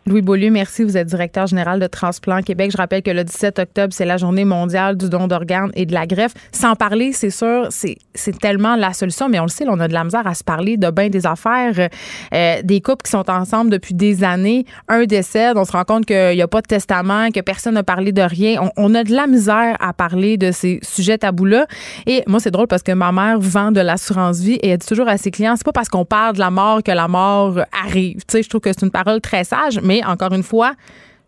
Louis 0.04 0.20
Beaulieu, 0.20 0.50
merci. 0.50 0.82
Vous 0.82 0.96
êtes 0.96 1.06
directeur 1.06 1.46
général 1.46 1.78
de 1.78 1.86
Transplant 1.86 2.42
Québec. 2.42 2.72
Je 2.72 2.76
rappelle 2.76 3.02
que 3.02 3.12
le 3.12 3.22
17 3.22 3.60
octobre, 3.60 3.92
c'est 3.92 4.04
la 4.04 4.16
journée 4.16 4.44
mondiale 4.44 4.96
du 4.96 5.08
don 5.08 5.28
d'organes 5.28 5.70
et 5.74 5.86
de 5.86 5.94
la 5.94 6.08
greffe. 6.08 6.34
Sans 6.50 6.74
parler, 6.74 7.12
c'est 7.12 7.30
sûr, 7.30 7.68
c'est, 7.70 7.98
tellement 8.40 8.74
la 8.74 8.94
solution, 8.94 9.28
mais 9.28 9.38
on 9.38 9.44
le 9.44 9.48
sait, 9.48 9.64
on 9.68 9.78
a 9.78 9.86
de 9.86 9.92
la 9.92 10.02
misère 10.02 10.26
à 10.26 10.34
se 10.34 10.42
parler 10.42 10.76
de 10.76 10.90
bien 10.90 11.08
des 11.08 11.24
affaires. 11.24 11.88
Euh, 12.34 12.62
des 12.64 12.80
couples 12.80 13.04
qui 13.04 13.12
sont 13.12 13.30
ensemble 13.30 13.70
depuis 13.70 13.94
des 13.94 14.24
années, 14.24 14.66
un 14.88 15.04
décède, 15.04 15.56
on 15.56 15.64
se 15.64 15.70
rend 15.70 15.84
compte 15.84 16.04
qu'il 16.04 16.34
n'y 16.34 16.42
a 16.42 16.48
pas 16.48 16.62
de 16.62 16.66
testament, 16.66 17.30
que 17.30 17.38
personne 17.38 17.74
n'a 17.74 17.84
parlé 17.84 18.10
de 18.10 18.22
rien. 18.22 18.60
On, 18.60 18.70
on 18.76 18.94
a 18.96 19.04
de 19.04 19.12
la 19.12 19.28
misère 19.28 19.76
à 19.78 19.92
parler 19.92 20.36
de 20.36 20.50
ces 20.50 20.80
sujets 20.82 21.18
tabous-là. 21.18 21.66
Et 22.06 22.24
moi, 22.26 22.40
c'est 22.40 22.50
drôle 22.50 22.66
parce 22.66 22.82
que 22.82 22.90
ma 22.90 23.12
mère 23.12 23.38
vend 23.38 23.70
de 23.70 23.80
l'assurance 23.80 24.40
vie 24.40 24.54
et 24.54 24.70
elle 24.70 24.78
dit 24.78 24.86
toujours 24.86 25.06
à 25.06 25.16
ses 25.16 25.30
clients, 25.30 25.54
c'est 25.54 25.64
pas 25.64 25.70
parce 25.70 25.88
qu'on 25.88 26.04
parle 26.04 26.34
de 26.34 26.40
la 26.40 26.50
mort 26.50 26.82
que 26.82 26.90
la 26.90 27.06
mort 27.06 27.60
arrive. 27.86 28.16
Tu 28.26 28.32
sais, 28.32 28.42
je 28.42 28.48
trouve 28.48 28.62
que 28.62 28.70
c'est 28.72 28.84
une 28.84 28.90
parole 28.90 29.20
très 29.20 29.44
sage, 29.44 29.78
mais 29.80 29.91
encore 30.04 30.32
une 30.32 30.42
fois, 30.42 30.74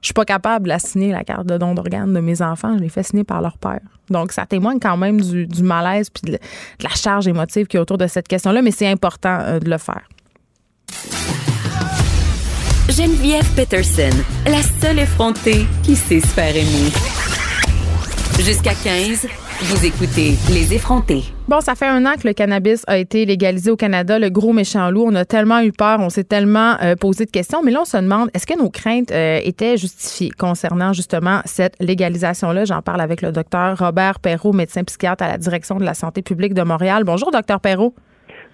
je 0.00 0.08
suis 0.08 0.14
pas 0.14 0.24
capable 0.24 0.70
de 0.70 0.78
signer 0.78 1.12
la 1.12 1.24
carte 1.24 1.46
de 1.46 1.56
don 1.56 1.74
d'organes 1.74 2.12
de 2.12 2.20
mes 2.20 2.42
enfants. 2.42 2.74
Je 2.76 2.82
l'ai 2.82 2.88
fait 2.88 3.02
signer 3.02 3.24
par 3.24 3.40
leur 3.40 3.56
père. 3.56 3.80
Donc, 4.10 4.32
ça 4.32 4.44
témoigne 4.44 4.78
quand 4.78 4.96
même 4.96 5.20
du, 5.20 5.62
malaise 5.62 6.10
puis 6.10 6.30
de, 6.30 6.32
de 6.32 6.38
la 6.82 6.90
charge 6.90 7.26
émotive 7.26 7.66
qui 7.66 7.78
est 7.78 7.80
autour 7.80 7.98
de 7.98 8.06
cette 8.06 8.28
question-là, 8.28 8.60
mais 8.60 8.70
c'est 8.70 8.88
important 8.88 9.38
euh, 9.40 9.58
de 9.60 9.70
le 9.70 9.78
faire. 9.78 10.06
Geneviève 12.90 13.48
Peterson, 13.56 14.16
la 14.46 14.62
seule 14.62 14.98
effrontée 14.98 15.66
qui 15.82 15.96
sait 15.96 16.20
se 16.20 16.26
faire 16.26 16.54
aimer. 16.54 16.92
Jusqu'à 18.40 18.74
15, 18.74 19.26
Vous 19.62 19.86
écoutez 19.86 20.34
Les 20.50 20.74
effrontés. 20.74 21.33
Bon, 21.46 21.60
ça 21.60 21.74
fait 21.74 21.86
un 21.86 22.06
an 22.06 22.14
que 22.14 22.26
le 22.26 22.32
cannabis 22.32 22.84
a 22.86 22.96
été 22.96 23.26
légalisé 23.26 23.70
au 23.70 23.76
Canada, 23.76 24.18
le 24.18 24.30
gros 24.30 24.54
méchant 24.54 24.90
loup. 24.90 25.04
On 25.06 25.14
a 25.14 25.26
tellement 25.26 25.60
eu 25.60 25.72
peur, 25.72 26.00
on 26.00 26.08
s'est 26.08 26.24
tellement 26.24 26.76
euh, 26.82 26.96
posé 26.96 27.26
de 27.26 27.30
questions, 27.30 27.62
mais 27.62 27.70
là, 27.70 27.82
on 27.82 27.84
se 27.84 27.98
demande, 27.98 28.30
est-ce 28.32 28.46
que 28.46 28.58
nos 28.58 28.70
craintes 28.70 29.12
euh, 29.12 29.38
étaient 29.44 29.76
justifiées 29.76 30.30
concernant 30.30 30.94
justement 30.94 31.42
cette 31.44 31.74
légalisation-là? 31.80 32.64
J'en 32.64 32.80
parle 32.80 33.02
avec 33.02 33.20
le 33.20 33.30
docteur 33.30 33.78
Robert 33.78 34.20
Perrault, 34.20 34.54
médecin 34.54 34.84
psychiatre 34.84 35.22
à 35.22 35.28
la 35.28 35.36
direction 35.36 35.76
de 35.76 35.84
la 35.84 35.92
santé 35.92 36.22
publique 36.22 36.54
de 36.54 36.62
Montréal. 36.62 37.04
Bonjour, 37.04 37.30
docteur 37.30 37.60
Perrault. 37.60 37.94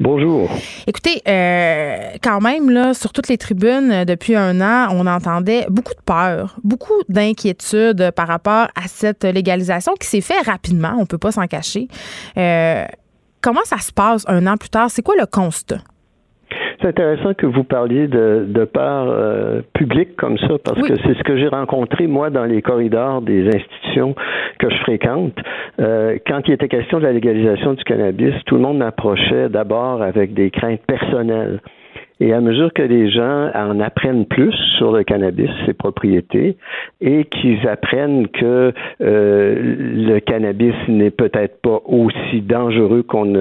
Bonjour. 0.00 0.48
Écoutez, 0.86 1.20
euh, 1.28 2.12
quand 2.22 2.40
même, 2.40 2.70
là, 2.70 2.94
sur 2.94 3.12
toutes 3.12 3.28
les 3.28 3.36
tribunes, 3.36 3.90
euh, 3.92 4.04
depuis 4.06 4.34
un 4.34 4.58
an, 4.62 4.88
on 4.92 5.06
entendait 5.06 5.66
beaucoup 5.68 5.92
de 5.92 6.00
peur, 6.00 6.56
beaucoup 6.64 6.94
d'inquiétude 7.10 8.10
par 8.16 8.26
rapport 8.26 8.68
à 8.74 8.88
cette 8.88 9.24
légalisation 9.24 9.92
qui 10.00 10.06
s'est 10.06 10.22
fait 10.22 10.40
rapidement, 10.40 10.94
on 10.98 11.04
peut 11.04 11.18
pas 11.18 11.32
s'en 11.32 11.46
cacher. 11.46 11.86
Euh, 12.38 12.86
comment 13.42 13.64
ça 13.64 13.76
se 13.76 13.92
passe 13.92 14.24
un 14.26 14.46
an 14.46 14.56
plus 14.56 14.70
tard? 14.70 14.90
C'est 14.90 15.02
quoi 15.02 15.16
le 15.18 15.26
constat? 15.26 15.82
C'est 16.80 16.88
intéressant 16.88 17.34
que 17.34 17.46
vous 17.46 17.64
parliez 17.64 18.08
de, 18.08 18.46
de 18.48 18.64
part 18.64 19.06
euh, 19.08 19.60
publique 19.74 20.16
comme 20.16 20.38
ça, 20.38 20.56
parce 20.64 20.80
que 20.80 20.96
c'est 20.96 21.14
ce 21.14 21.22
que 21.24 21.36
j'ai 21.36 21.48
rencontré, 21.48 22.06
moi, 22.06 22.30
dans 22.30 22.44
les 22.44 22.62
corridors 22.62 23.20
des 23.20 23.46
institutions 23.48 24.14
que 24.58 24.70
je 24.70 24.76
fréquente. 24.76 25.34
Euh, 25.78 26.16
quand 26.26 26.40
il 26.46 26.54
était 26.54 26.68
question 26.68 26.98
de 26.98 27.04
la 27.04 27.12
légalisation 27.12 27.74
du 27.74 27.84
cannabis, 27.84 28.34
tout 28.46 28.54
le 28.54 28.62
monde 28.62 28.78
m'approchait 28.78 29.50
d'abord 29.50 30.02
avec 30.02 30.32
des 30.32 30.50
craintes 30.50 30.80
personnelles. 30.86 31.60
Et 32.18 32.32
à 32.34 32.40
mesure 32.40 32.72
que 32.72 32.82
les 32.82 33.10
gens 33.10 33.50
en 33.54 33.80
apprennent 33.80 34.26
plus 34.26 34.54
sur 34.76 34.92
le 34.92 35.04
cannabis, 35.04 35.50
ses 35.66 35.72
propriétés, 35.72 36.56
et 37.00 37.24
qu'ils 37.24 37.66
apprennent 37.66 38.28
que 38.28 38.72
euh, 39.02 39.54
le 39.58 40.18
cannabis 40.20 40.74
n'est 40.88 41.10
peut-être 41.10 41.60
pas 41.62 41.80
aussi 41.86 42.42
dangereux 42.42 43.02
qu'on 43.02 43.32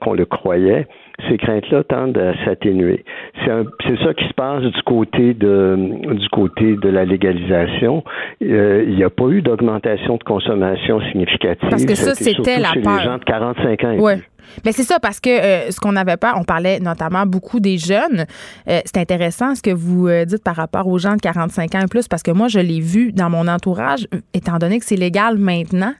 qu'on 0.00 0.12
le 0.12 0.26
croyait, 0.26 0.86
ces 1.28 1.38
craintes-là 1.38 1.84
tendent 1.84 2.18
à 2.18 2.34
s'atténuer. 2.44 3.04
C'est 3.44 3.98
ça 4.02 4.14
qui 4.14 4.26
se 4.28 4.34
passe 4.34 4.62
du 4.62 4.82
côté 4.82 5.34
de 5.34 5.76
du 6.14 6.28
côté 6.28 6.76
de 6.76 6.88
la 6.88 7.04
légalisation. 7.04 8.04
Euh, 8.42 8.84
il 8.86 8.96
n'y 8.96 9.04
a 9.04 9.10
pas 9.10 9.28
eu 9.28 9.42
d'augmentation 9.42 10.16
de 10.16 10.24
consommation 10.24 11.00
significative. 11.12 11.68
Parce 11.70 11.84
que 11.84 11.94
ça, 11.94 12.14
c'était 12.14 12.58
la 12.58 12.72
peur. 12.82 12.98
les 12.98 13.04
gens 13.04 13.18
de 13.18 13.24
45 13.24 13.84
ans. 13.84 13.96
Ouais. 13.98 14.18
Mais 14.64 14.72
c'est 14.72 14.82
ça 14.82 14.98
parce 15.00 15.20
que 15.20 15.30
euh, 15.30 15.70
ce 15.70 15.80
qu'on 15.80 15.96
avait 15.96 16.16
peur, 16.16 16.34
on 16.36 16.44
parlait 16.44 16.80
notamment 16.80 17.26
beaucoup 17.26 17.60
des 17.60 17.78
jeunes. 17.78 18.26
Euh, 18.68 18.80
c'est 18.84 18.98
intéressant 18.98 19.54
ce 19.54 19.62
que 19.62 19.70
vous 19.70 20.08
dites 20.26 20.42
par 20.42 20.56
rapport 20.56 20.86
aux 20.86 20.98
gens 20.98 21.14
de 21.14 21.20
45 21.20 21.74
ans 21.74 21.80
et 21.80 21.86
plus 21.86 22.08
parce 22.08 22.22
que 22.22 22.30
moi 22.30 22.48
je 22.48 22.58
l'ai 22.58 22.80
vu 22.80 23.12
dans 23.12 23.30
mon 23.30 23.48
entourage 23.48 24.08
étant 24.34 24.58
donné 24.58 24.78
que 24.78 24.84
c'est 24.86 24.96
légal 24.96 25.38
maintenant. 25.38 25.94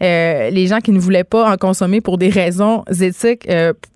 les 0.00 0.66
gens 0.66 0.78
qui 0.78 0.92
ne 0.92 0.98
voulaient 0.98 1.24
pas 1.24 1.52
en 1.52 1.56
consommer 1.56 2.00
pour 2.00 2.18
des 2.18 2.28
raisons 2.28 2.84
éthiques 3.00 3.46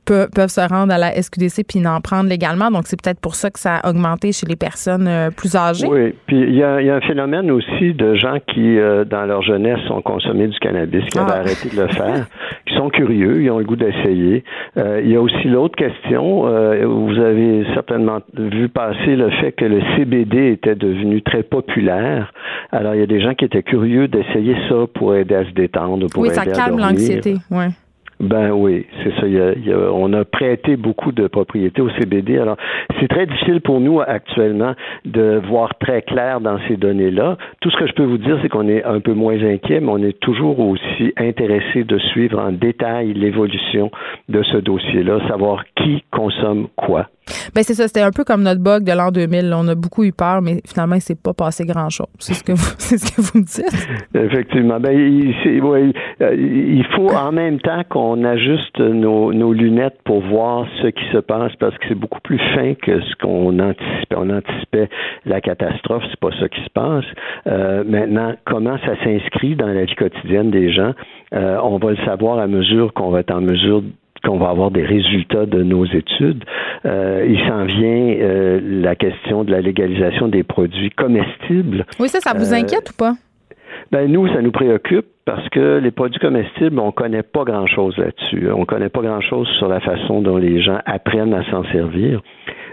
peuvent 0.06 0.48
se 0.48 0.60
rendre 0.60 0.92
à 0.92 0.98
la 0.98 1.20
SQDC 1.20 1.64
puis 1.66 1.86
en 1.86 2.00
prendre 2.00 2.28
légalement. 2.28 2.70
Donc, 2.70 2.86
c'est 2.86 3.00
peut-être 3.00 3.20
pour 3.20 3.34
ça 3.34 3.50
que 3.50 3.58
ça 3.58 3.76
a 3.76 3.90
augmenté 3.90 4.32
chez 4.32 4.46
les 4.46 4.56
personnes 4.56 5.08
euh, 5.08 5.30
plus 5.30 5.56
âgées. 5.56 5.86
Oui, 5.86 6.14
puis 6.26 6.40
il 6.40 6.54
y, 6.54 6.62
a, 6.62 6.76
un 6.76 7.00
phénomène 7.00 7.50
aussi 7.50 7.92
de 7.94 8.14
gens 8.14 8.38
qui, 8.48 8.78
euh, 8.78 9.04
dans 9.04 9.24
leur 9.24 9.42
jeunesse, 9.42 9.80
ont 9.90 10.02
consommé 10.02 10.46
du 10.46 10.58
cannabis, 10.58 11.04
qui 11.06 11.18
avaient 11.18 11.32
ah. 11.32 11.40
arrêté 11.40 11.68
de 11.68 11.80
le 11.80 11.88
faire, 11.88 12.26
qui 12.66 12.74
sont 12.74 12.88
curieux, 12.88 13.42
ils 13.42 13.50
ont 13.50 13.58
le 13.58 13.64
goût 13.64 13.76
d'essayer. 13.86 14.44
Euh, 14.76 15.00
il 15.02 15.10
y 15.10 15.16
a 15.16 15.20
aussi 15.20 15.48
l'autre 15.48 15.76
question, 15.76 16.42
vous 16.86 17.18
avez 17.18 17.64
certainement 17.74 18.20
vu 18.34 18.68
passer 18.68 19.16
le 19.16 19.30
fait 19.30 19.52
que 19.52 19.64
le 19.64 19.80
CBD 19.96 20.52
était 20.52 20.74
devenu 20.74 21.22
très 21.22 21.42
populaire. 21.42 22.32
Alors, 22.72 22.94
il 22.94 23.00
y 23.00 23.04
a 23.04 23.06
des 23.06 23.20
gens 23.20 23.34
qui 23.34 23.44
étaient 23.44 23.62
curieux 23.62 24.08
d'essayer 24.08 24.56
ça 24.68 24.86
pour 24.94 25.14
aider 25.14 25.34
à 25.34 25.44
se 25.44 25.50
détendre, 25.50 26.06
pour 26.10 26.22
oui, 26.22 26.28
aider 26.28 26.36
ça 26.36 26.46
calme 26.46 26.78
l'anxiété, 26.78 27.36
oui. 27.50 27.66
Ben 28.18 28.50
oui, 28.50 28.86
c'est 29.02 29.14
ça. 29.20 29.26
on 29.92 30.12
a 30.14 30.24
prêté 30.24 30.76
beaucoup 30.76 31.12
de 31.12 31.26
propriétés 31.26 31.82
au 31.82 31.90
CBD. 31.90 32.38
Alors, 32.38 32.56
c'est 32.98 33.08
très 33.08 33.26
difficile 33.26 33.60
pour 33.60 33.80
nous 33.80 34.00
actuellement 34.00 34.74
de 35.04 35.40
voir 35.48 35.76
très 35.78 36.00
clair 36.02 36.40
dans 36.40 36.58
ces 36.66 36.76
données-là. 36.76 37.36
Tout 37.60 37.70
ce 37.70 37.76
que 37.76 37.86
je 37.86 37.92
peux 37.92 38.04
vous 38.04 38.18
dire, 38.18 38.38
c'est 38.40 38.48
qu'on 38.48 38.68
est 38.68 38.84
un 38.84 39.00
peu 39.00 39.12
moins 39.12 39.42
inquiet, 39.42 39.80
mais 39.80 39.90
on 39.90 40.02
est 40.02 40.18
toujours 40.18 40.58
aussi 40.60 41.12
intéressé 41.18 41.84
de 41.84 41.98
suivre 41.98 42.38
en 42.38 42.52
détail 42.52 43.12
l'évolution 43.12 43.90
de 44.28 44.42
ce 44.44 44.56
dossier-là, 44.58 45.20
savoir 45.28 45.64
qui 45.76 46.02
consomme 46.10 46.68
quoi. 46.76 47.08
Ben 47.54 47.62
c'est 47.64 47.74
ça, 47.74 47.88
c'était 47.88 48.02
un 48.02 48.12
peu 48.12 48.22
comme 48.24 48.42
notre 48.42 48.60
bug 48.60 48.84
de 48.84 48.92
l'an 48.92 49.10
2000. 49.10 49.52
On 49.56 49.66
a 49.66 49.74
beaucoup 49.74 50.04
eu 50.04 50.12
peur, 50.12 50.42
mais 50.42 50.60
finalement, 50.64 50.94
il 50.94 51.00
s'est 51.00 51.16
pas 51.20 51.34
passé 51.34 51.64
grand-chose. 51.64 52.06
C'est 52.20 52.34
ce 52.34 52.44
que 52.44 52.52
vous, 52.52 52.74
c'est 52.78 52.98
ce 52.98 53.10
que 53.12 53.20
vous 53.20 53.40
me 53.40 53.44
dites. 53.44 53.88
Effectivement. 54.14 54.78
Ben, 54.78 54.92
il, 54.92 55.34
euh, 56.22 56.34
il 56.36 56.84
faut 56.94 57.10
en 57.10 57.32
même 57.32 57.58
temps 57.60 57.82
qu'on 57.88 58.05
ajuste 58.24 58.78
nos, 58.80 59.32
nos, 59.32 59.52
lunettes 59.52 59.98
pour 60.04 60.20
voir 60.20 60.66
ce 60.82 60.88
qui 60.88 61.04
se 61.12 61.18
passe 61.18 61.52
parce 61.56 61.76
que 61.78 61.84
c'est 61.88 61.94
beaucoup 61.94 62.20
plus 62.20 62.38
fin 62.54 62.74
que 62.74 63.00
ce 63.00 63.14
qu'on 63.16 63.58
anticipait. 63.58 64.16
On 64.16 64.30
anticipait 64.30 64.88
la 65.24 65.40
catastrophe, 65.40 66.02
c'est 66.10 66.20
pas 66.20 66.30
ça 66.38 66.48
qui 66.48 66.62
se 66.62 66.70
passe. 66.70 67.04
Euh, 67.46 67.84
maintenant, 67.86 68.34
comment 68.44 68.78
ça 68.78 68.96
s'inscrit 69.04 69.56
dans 69.56 69.68
la 69.68 69.84
vie 69.84 69.94
quotidienne 69.94 70.50
des 70.50 70.72
gens, 70.72 70.92
euh, 71.34 71.58
on 71.62 71.78
va 71.78 71.90
le 71.90 72.04
savoir 72.04 72.38
à 72.38 72.46
mesure 72.46 72.92
qu'on 72.92 73.10
va 73.10 73.20
être 73.20 73.34
en 73.34 73.40
mesure 73.40 73.82
qu'on 74.24 74.38
va 74.38 74.48
avoir 74.48 74.70
des 74.70 74.82
résultats 74.82 75.46
de 75.46 75.62
nos 75.62 75.84
études. 75.84 76.44
Euh, 76.84 77.26
il 77.28 77.38
s'en 77.48 77.64
vient 77.64 78.16
euh, 78.20 78.60
la 78.62 78.96
question 78.96 79.44
de 79.44 79.52
la 79.52 79.60
légalisation 79.60 80.28
des 80.28 80.42
produits 80.42 80.90
comestibles. 80.90 81.86
Oui, 82.00 82.08
ça, 82.08 82.20
ça 82.20 82.34
vous 82.34 82.52
euh, 82.52 82.56
inquiète 82.56 82.90
ou 82.90 82.96
pas? 82.96 83.14
Ben 83.92 84.10
nous, 84.10 84.26
ça 84.28 84.42
nous 84.42 84.50
préoccupe 84.50 85.06
parce 85.26 85.46
que 85.50 85.78
les 85.78 85.90
produits 85.90 86.20
comestibles, 86.20 86.78
on 86.78 86.92
connaît 86.92 87.24
pas 87.24 87.44
grand-chose 87.44 87.96
là-dessus. 87.98 88.48
On 88.50 88.64
connaît 88.64 88.88
pas 88.88 89.02
grand-chose 89.02 89.48
sur 89.58 89.68
la 89.68 89.80
façon 89.80 90.22
dont 90.22 90.36
les 90.36 90.62
gens 90.62 90.78
apprennent 90.86 91.34
à 91.34 91.44
s'en 91.50 91.64
servir. 91.64 92.22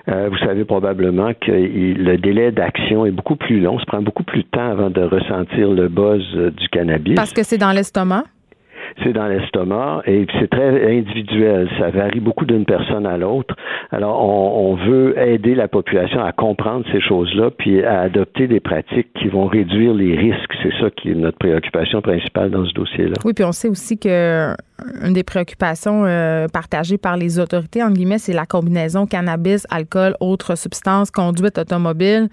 vous 0.08 0.38
savez 0.38 0.64
probablement 0.64 1.34
que 1.34 1.52
le 1.52 2.16
délai 2.18 2.52
d'action 2.52 3.06
est 3.06 3.12
beaucoup 3.12 3.36
plus 3.36 3.60
long. 3.60 3.80
Ça 3.80 3.86
prend 3.88 4.02
beaucoup 4.02 4.24
plus 4.24 4.44
de 4.44 4.48
temps 4.48 4.70
avant 4.70 4.92
de 4.92 5.02
ressentir 5.02 5.72
le 5.72 5.90
buzz 5.90 6.24
du 6.56 6.70
cannabis. 6.70 7.16
Parce 7.16 7.34
que 7.34 7.44
c'est 7.44 7.58
dans 7.58 7.72
l'estomac? 7.72 8.24
C'est 9.04 9.14
dans 9.14 9.28
l'estomac 9.28 10.04
et 10.06 10.26
c'est 10.40 10.50
très 10.50 10.98
individuel. 10.98 11.70
Ça 11.80 11.90
varie 11.90 12.20
beaucoup 12.20 12.46
d'une 12.46 12.66
personne 12.66 13.06
à 13.06 13.18
l'autre. 13.18 13.56
Alors, 13.92 14.22
on, 14.24 14.72
on, 14.72 14.76
veut 14.76 15.18
aider 15.20 15.56
la 15.56 15.68
population 15.68 16.24
à 16.24 16.32
comprendre 16.32 16.86
ces 16.92 17.02
choses-là 17.02 17.52
puis 17.52 17.84
à 17.84 18.02
adopter 18.02 18.48
des 18.48 18.60
pratiques 18.60 19.14
qui 19.20 19.28
vont 19.28 19.46
réduire 19.46 19.94
les 19.94 20.16
risques. 20.16 20.54
C'est 20.62 20.74
ça 20.82 20.90
qui 20.90 21.12
est 21.12 21.16
notre 21.16 21.38
préoccupation 21.38 22.02
principale 22.02 22.50
dans 22.50 22.66
ce 22.66 22.74
dossier-là. 22.74 23.14
Oui, 23.26 23.34
puis 23.34 23.44
on 23.44 23.52
sait 23.52 23.70
aussi 23.70 23.98
que 23.98 24.54
une 25.04 25.14
des 25.14 25.24
préoccupations 25.24 26.06
euh, 26.06 26.48
partagées 26.48 26.98
par 26.98 27.18
les 27.18 27.40
autorités, 27.40 27.84
en 27.84 27.92
guillemets, 27.92 28.18
c'est 28.18 28.34
la 28.34 28.46
combinaison 28.46 29.06
cannabis, 29.06 29.66
alcool, 29.70 30.16
autres 30.20 30.58
substances, 30.58 31.12
conduite 31.12 31.58
automobile. 31.58 32.30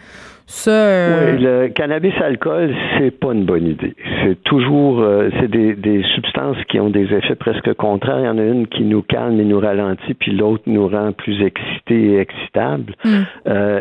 Ça, 0.47 0.73
euh, 0.73 1.37
Oui, 1.37 1.43
le 1.43 1.69
cannabis-alcool, 1.69 2.75
c'est 2.99 3.13
pas 3.13 3.33
une 3.33 3.45
bonne 3.45 3.69
idée. 3.69 3.95
C'est 4.25 4.43
toujours, 4.43 5.01
euh, 5.01 5.31
c'est 5.39 5.49
des, 5.49 5.75
des, 5.75 6.03
substances 6.17 6.57
qui 6.69 6.81
ont 6.81 6.91
des 6.91 7.05
effets 7.15 7.37
presque 7.37 7.73
contraires. 7.75 8.19
Il 8.19 8.25
y 8.25 8.29
en 8.29 8.39
a 8.39 8.43
une 8.43 8.67
qui 8.67 8.83
nous 8.83 9.03
calme 9.03 9.39
et 9.39 9.45
nous 9.45 9.61
ralentit, 9.61 10.15
puis 10.15 10.33
l'autre 10.33 10.65
nous 10.67 10.89
rend 10.89 11.13
plus 11.13 11.41
excités 11.41 12.15
et 12.15 12.19
excitables. 12.19 12.95
Hmm. 13.05 13.23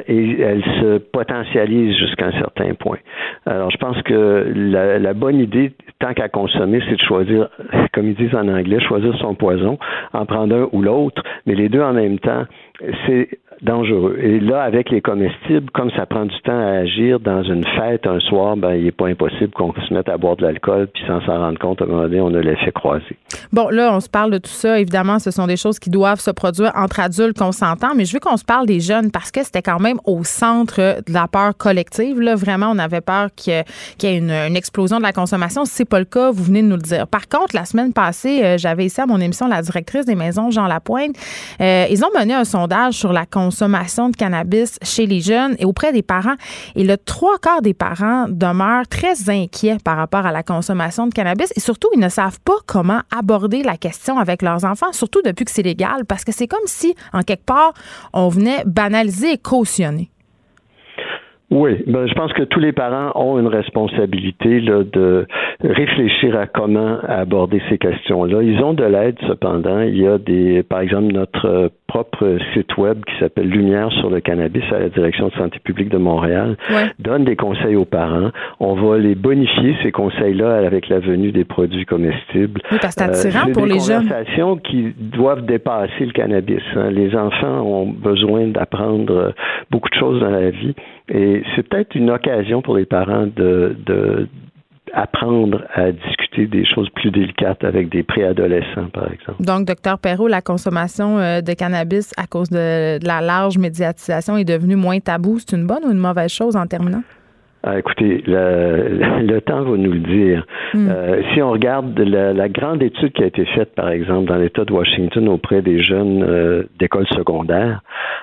et 0.07 0.41
elle 0.41 0.63
se 0.79 0.97
potentialise 0.99 1.97
jusqu'à 1.97 2.27
un 2.27 2.33
certain 2.33 2.73
point. 2.75 2.99
Alors, 3.47 3.71
je 3.71 3.77
pense 3.77 3.99
que 4.03 4.51
la, 4.55 4.99
la 4.99 5.13
bonne 5.13 5.39
idée, 5.39 5.71
tant 5.99 6.13
qu'à 6.13 6.29
consommer, 6.29 6.81
c'est 6.87 6.95
de 6.95 7.01
choisir, 7.01 7.49
comme 7.93 8.07
ils 8.07 8.15
disent 8.15 8.35
en 8.35 8.47
anglais, 8.47 8.58
choisir 8.79 9.15
son 9.17 9.35
poison, 9.35 9.77
en 10.13 10.25
prendre 10.25 10.55
un 10.55 10.69
ou 10.71 10.81
l'autre, 10.81 11.21
mais 11.45 11.55
les 11.55 11.69
deux 11.69 11.81
en 11.81 11.93
même 11.93 12.19
temps, 12.19 12.45
c'est 13.05 13.29
dangereux. 13.61 14.17
Et 14.21 14.39
là, 14.39 14.61
avec 14.63 14.89
les 14.89 15.01
comestibles, 15.01 15.69
comme 15.71 15.91
ça 15.91 16.05
prend 16.05 16.25
du 16.25 16.41
temps 16.41 16.59
à 16.59 16.79
agir 16.79 17.19
dans 17.19 17.43
une 17.43 17.65
fête 17.77 18.07
un 18.07 18.19
soir, 18.19 18.55
ben, 18.55 18.73
il 18.73 18.85
n'est 18.85 18.91
pas 18.91 19.07
impossible 19.07 19.51
qu'on 19.51 19.73
se 19.73 19.93
mette 19.93 20.09
à 20.09 20.17
boire 20.17 20.35
de 20.37 20.43
l'alcool, 20.43 20.87
puis 20.93 21.03
sans 21.07 21.21
s'en 21.25 21.37
rendre 21.37 21.59
compte, 21.59 21.81
à 21.81 21.85
un 21.85 21.87
moment 21.87 22.03
donné, 22.03 22.21
on 22.21 22.33
a 22.33 22.41
l'effet 22.41 22.71
croisé. 22.71 23.17
Bon, 23.51 23.69
là, 23.69 23.93
on 23.93 23.99
se 23.99 24.09
parle 24.09 24.31
de 24.31 24.37
tout 24.37 24.49
ça. 24.49 24.79
Évidemment, 24.79 25.19
ce 25.19 25.31
sont 25.31 25.47
des 25.47 25.57
choses 25.57 25.79
qui 25.79 25.89
doivent 25.89 26.19
se 26.19 26.31
produire 26.31 26.71
entre 26.75 26.99
adultes 26.99 27.37
consentants, 27.37 27.93
mais 27.95 28.05
je 28.05 28.13
veux 28.13 28.19
qu'on 28.19 28.37
se 28.37 28.45
parle 28.45 28.65
des 28.65 28.79
jeunes 28.79 29.11
parce 29.11 29.31
que 29.31 29.43
c'était 29.43 29.61
quand 29.61 29.79
même 29.79 29.97
au 30.05 30.23
centre 30.23 31.01
de 31.05 31.13
la 31.13 31.27
peur 31.27 31.55
collective. 31.57 32.21
Là, 32.21 32.35
vraiment, 32.35 32.71
on 32.71 32.79
avait 32.79 33.01
peur 33.01 33.29
qu'il 33.35 33.63
y 34.03 34.05
ait 34.05 34.17
une, 34.17 34.55
explosion 34.55 34.97
de 34.97 35.03
la 35.03 35.13
consommation. 35.13 35.65
Si 35.65 35.73
c'est 35.73 35.85
pas 35.85 35.99
le 35.99 36.05
cas, 36.05 36.31
vous 36.31 36.43
venez 36.43 36.61
de 36.61 36.67
nous 36.67 36.75
le 36.75 36.81
dire. 36.81 37.07
Par 37.07 37.27
contre, 37.29 37.55
la 37.55 37.65
semaine 37.65 37.93
passée, 37.93 38.43
euh, 38.43 38.57
j'avais 38.57 38.85
ici 38.85 38.99
à 38.99 39.05
mon 39.05 39.19
émission 39.19 39.47
la 39.47 39.61
directrice 39.61 40.05
des 40.05 40.15
maisons, 40.15 40.51
Jean 40.51 40.65
Lapointe. 40.65 41.15
Euh, 41.61 41.85
ils 41.89 42.03
ont 42.03 42.09
mené 42.17 42.33
un 42.33 42.43
sondage 42.43 42.95
sur 42.95 43.13
la 43.13 43.25
consommation 43.25 43.48
consommation 43.49 44.09
de 44.09 44.15
cannabis 44.15 44.77
chez 44.83 45.07
les 45.07 45.21
jeunes 45.21 45.55
et 45.57 45.65
auprès 45.65 45.91
des 45.91 46.03
parents. 46.03 46.35
Et 46.75 46.83
le 46.83 46.97
trois 46.97 47.39
quarts 47.39 47.63
des 47.63 47.73
parents 47.73 48.27
demeurent 48.29 48.87
très 48.87 49.29
inquiets 49.29 49.77
par 49.83 49.97
rapport 49.97 50.27
à 50.27 50.31
la 50.31 50.43
consommation 50.43 51.07
de 51.07 51.13
cannabis 51.13 51.51
et 51.57 51.59
surtout, 51.59 51.89
ils 51.95 51.99
ne 51.99 52.09
savent 52.09 52.39
pas 52.45 52.59
comment 52.67 53.01
aborder 53.09 53.63
la 53.63 53.75
question 53.77 54.19
avec 54.19 54.43
leurs 54.43 54.65
enfants, 54.65 54.91
surtout 54.91 55.21
depuis 55.25 55.45
que 55.45 55.51
c'est 55.51 55.63
légal, 55.63 56.05
parce 56.07 56.23
que 56.23 56.31
c'est 56.31 56.45
comme 56.45 56.67
si, 56.67 56.93
en 57.11 57.21
quelque 57.21 57.45
part, 57.45 57.73
on 58.13 58.29
venait 58.29 58.63
banaliser 58.67 59.33
et 59.33 59.37
cautionner. 59.39 60.09
Oui, 61.51 61.83
ben, 61.87 62.07
je 62.07 62.13
pense 62.13 62.31
que 62.33 62.43
tous 62.43 62.59
les 62.59 62.71
parents 62.71 63.11
ont 63.15 63.39
une 63.39 63.47
responsabilité 63.47 64.59
là, 64.59 64.83
de 64.83 65.25
réfléchir 65.61 66.37
à 66.37 66.45
comment 66.45 66.99
aborder 67.07 67.59
ces 67.69 67.79
questions-là. 67.79 68.43
Ils 68.43 68.61
ont 68.63 68.75
de 68.75 68.83
l'aide 68.83 69.17
cependant. 69.27 69.81
Il 69.81 69.97
y 69.97 70.05
a 70.05 70.19
des, 70.19 70.61
par 70.61 70.81
exemple, 70.81 71.11
notre 71.11 71.71
propre 71.89 72.37
site 72.53 72.77
web 72.77 72.97
qui 73.07 73.13
s'appelle 73.19 73.49
Lumière 73.49 73.91
sur 73.99 74.09
le 74.09 74.19
cannabis 74.21 74.63
à 74.71 74.79
la 74.79 74.89
Direction 74.89 75.27
de 75.27 75.33
santé 75.33 75.57
publique 75.63 75.89
de 75.89 75.97
Montréal 75.97 76.55
donne 76.99 77.23
des 77.25 77.35
conseils 77.35 77.75
aux 77.75 77.85
parents. 77.99 78.29
On 78.59 78.73
va 78.75 78.97
les 78.99 79.15
bonifier 79.15 79.75
ces 79.83 79.91
conseils-là 79.91 80.51
avec 80.65 80.87
la 80.87 80.99
venue 80.99 81.31
des 81.31 81.45
produits 81.45 81.85
comestibles. 81.85 82.61
Oui, 82.71 82.77
parce 82.81 82.95
que 82.95 83.01
c'est 83.13 83.27
attirant 83.27 83.49
Euh, 83.49 83.53
pour 83.53 83.65
des 83.67 83.73
les 83.73 83.79
jeunes. 83.79 84.03
conversations 84.07 84.57
qui 84.57 84.93
doivent 84.99 85.45
dépasser 85.45 86.05
le 86.05 86.11
cannabis. 86.11 86.61
hein. 86.75 86.91
Les 86.91 87.15
enfants 87.15 87.61
ont 87.61 87.87
besoin 87.87 88.47
d'apprendre 88.47 89.13
euh, 89.15 89.31
beaucoup 89.71 89.89
de 89.89 89.95
choses 89.95 90.19
dans 90.21 90.29
la 90.29 90.51
vie 90.51 90.75
et 91.11 91.41
c'est 91.55 91.67
peut-être 91.67 91.95
une 91.95 92.11
occasion 92.11 92.61
pour 92.61 92.75
les 92.77 92.85
parents 92.85 93.27
de, 93.35 93.75
de 93.85 94.27
apprendre 94.93 95.63
à 95.73 95.91
discuter 95.91 96.47
des 96.47 96.65
choses 96.65 96.89
plus 96.95 97.11
délicates 97.11 97.63
avec 97.63 97.89
des 97.89 98.03
préadolescents, 98.03 98.89
par 98.93 99.11
exemple. 99.11 99.43
Donc, 99.43 99.65
docteur 99.65 99.99
Perrault, 99.99 100.27
la 100.27 100.41
consommation 100.41 101.19
euh, 101.19 101.41
de 101.41 101.53
cannabis 101.53 102.11
à 102.17 102.27
cause 102.27 102.49
de, 102.49 102.99
la 103.05 103.21
large 103.21 103.57
médiatisation 103.57 104.37
est 104.37 104.45
devenue 104.45 104.75
moins 104.75 104.99
tabou. 104.99 105.39
C'est 105.39 105.55
une 105.55 105.67
bonne 105.67 105.83
ou 105.85 105.91
une 105.91 105.97
mauvaise 105.97 106.31
chose 106.31 106.55
en 106.55 106.65
terminant? 106.67 107.03
Ah, 107.63 107.77
écoutez, 107.77 108.23
le, 108.25 109.21
le 109.21 109.41
temps 109.41 109.63
va 109.63 109.77
nous 109.77 109.91
le 109.91 109.99
dire. 109.99 110.45
Euh, 110.75 111.21
si 111.33 111.41
on 111.41 111.51
regarde 111.51 111.99
la, 111.99 112.31
la 112.33 112.47
grande 112.47 112.81
étude 112.81 113.11
qui 113.11 113.23
a 113.23 113.27
été 113.27 113.45
faite, 113.45 113.75
par 113.75 113.89
exemple, 113.89 114.29
dans 114.29 114.37
l'État 114.37 114.63
de 114.63 114.71
Washington 114.71 115.27
auprès 115.27 115.61
des 115.61 115.81
jeunes 115.81 116.23
euh, 116.23 116.63
d'école 116.79 117.07
secondaire, 117.07 117.81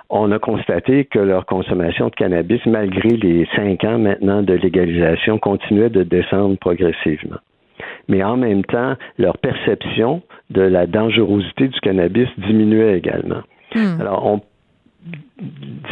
on 0.09 0.33
a 0.33 0.39
constaté 0.39 1.05
que 1.05 1.19
leur 1.19 1.45
consommation 1.45 2.07
de 2.07 2.15
cannabis, 2.15 2.61
malgré 2.65 3.11
les 3.11 3.47
cinq 3.55 3.85
ans 3.85 3.99
maintenant 3.99 4.43
de 4.43 4.55
légalisation, 4.55 5.39
continuait 5.39 5.91
de 5.91 6.03
descendre 6.03 6.57
progressivement. 6.59 7.37
Mais 8.09 8.23
en 8.23 8.37
même 8.37 8.65
temps, 8.65 8.95
leur 9.19 9.37
perception 9.39 10.23
de 10.51 10.63
la 10.63 10.87
dangerosité 10.87 11.69
du 11.69 11.81
cannabis 11.81 12.29
diminuait 12.39 12.97
également. 12.97 13.43
Alors, 14.01 14.25
on 14.25 14.41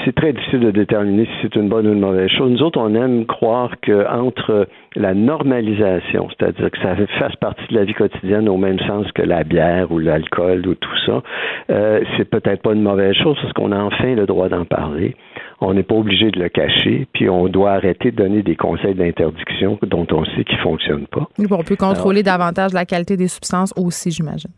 c'est 0.05 0.14
très 0.14 0.33
difficile 0.33 0.61
de 0.61 0.70
déterminer 0.70 1.24
si 1.24 1.33
c'est 1.42 1.57
une 1.57 1.68
bonne 1.68 1.87
ou 1.87 1.92
une 1.92 2.00
mauvaise 2.00 2.29
chose. 2.31 2.50
Nous 2.50 2.62
autres, 2.62 2.81
on 2.81 2.94
aime 2.94 3.27
croire 3.27 3.70
que 3.81 4.07
entre 4.09 4.68
la 4.96 5.14
normalisation, 5.14 6.29
c'est-à-dire 6.31 6.70
que 6.70 6.79
ça 6.79 6.94
fasse 7.18 7.37
partie 7.37 7.66
de 7.68 7.74
la 7.74 7.85
vie 7.85 7.94
quotidienne 7.94 8.48
au 8.48 8.57
même 8.57 8.79
sens 8.81 9.11
que 9.12 9.22
la 9.22 9.44
bière 9.44 9.90
ou 9.92 9.98
l'alcool 9.98 10.66
ou 10.66 10.74
tout 10.74 10.98
ça, 11.07 11.22
euh, 11.70 12.00
c'est 12.16 12.24
peut-être 12.24 12.62
pas 12.62 12.72
une 12.72 12.83
mauvaise 12.83 13.14
chose 13.14 13.37
parce 13.40 13.53
qu'on 13.53 13.72
a 13.72 13.79
enfin 13.79 14.14
le 14.14 14.27
droit 14.27 14.48
d'en 14.48 14.64
parler. 14.64 15.14
On 15.61 15.74
n'est 15.74 15.83
pas 15.83 15.94
obligé 15.94 16.31
de 16.31 16.38
le 16.38 16.48
cacher, 16.48 17.07
puis 17.12 17.29
on 17.29 17.48
doit 17.48 17.72
arrêter 17.72 18.11
de 18.11 18.16
donner 18.16 18.42
des 18.42 18.57
conseils 18.57 18.94
d'interdiction 18.94 19.79
dont 19.83 20.07
on 20.11 20.24
sait 20.24 20.44
qu'ils 20.44 20.59
fonctionnent 20.59 21.07
pas. 21.07 21.29
On 21.38 21.62
peut 21.62 21.77
contrôler 21.77 22.22
davantage 22.22 22.72
la 22.72 22.85
qualité 22.85 23.16
des 23.16 23.29
substances 23.29 23.72
aussi, 23.77 24.11
j'imagine. 24.11 24.50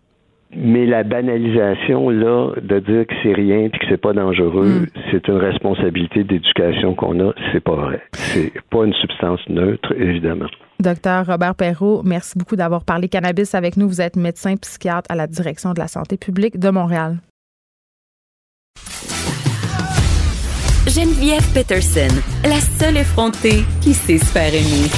Mais 0.55 0.87
la 0.87 1.03
banalisation, 1.03 2.09
là, 2.09 2.53
de 2.63 2.79
dire 2.79 3.07
que 3.07 3.15
c'est 3.23 3.33
rien 3.33 3.69
puis 3.69 3.81
que 3.81 3.87
c'est 3.89 4.01
pas 4.01 4.13
dangereux, 4.13 4.87
c'est 5.11 5.27
une 5.29 5.37
responsabilité 5.37 6.25
d'éducation 6.25 6.95
qu'on 6.95 7.19
a. 7.21 7.33
C'est 7.53 7.63
pas 7.63 7.75
vrai. 7.75 8.03
C'est 8.13 8.53
pas 8.71 8.85
une 8.85 8.95
substance 8.95 9.41
neutre, 9.49 9.93
évidemment. 9.99 10.47
Docteur 10.79 11.27
Robert 11.27 11.55
Perrault, 11.55 12.03
merci 12.05 12.39
beaucoup 12.39 12.57
d'avoir 12.57 12.85
parlé 12.85 13.09
cannabis 13.09 13.55
avec 13.55 13.77
nous. 13.77 13.89
Vous 13.89 14.01
êtes 14.01 14.17
médecin 14.17 14.55
psychiatre 14.57 15.11
à 15.11 15.17
la 15.17 15.27
direction 15.27 15.73
de 15.73 15.79
la 15.79 15.89
santé 15.89 16.17
publique 16.17 16.59
de 16.59 16.71
Montréal. 16.71 17.17
Geneviève 20.87 21.43
Peterson, 21.53 22.15
la 22.45 22.61
seule 22.61 22.99
effrontée 22.99 23.65
qui 23.83 23.93
sait 23.93 24.19
se 24.19 24.27
faire 24.27 24.55
aimer. 24.55 24.89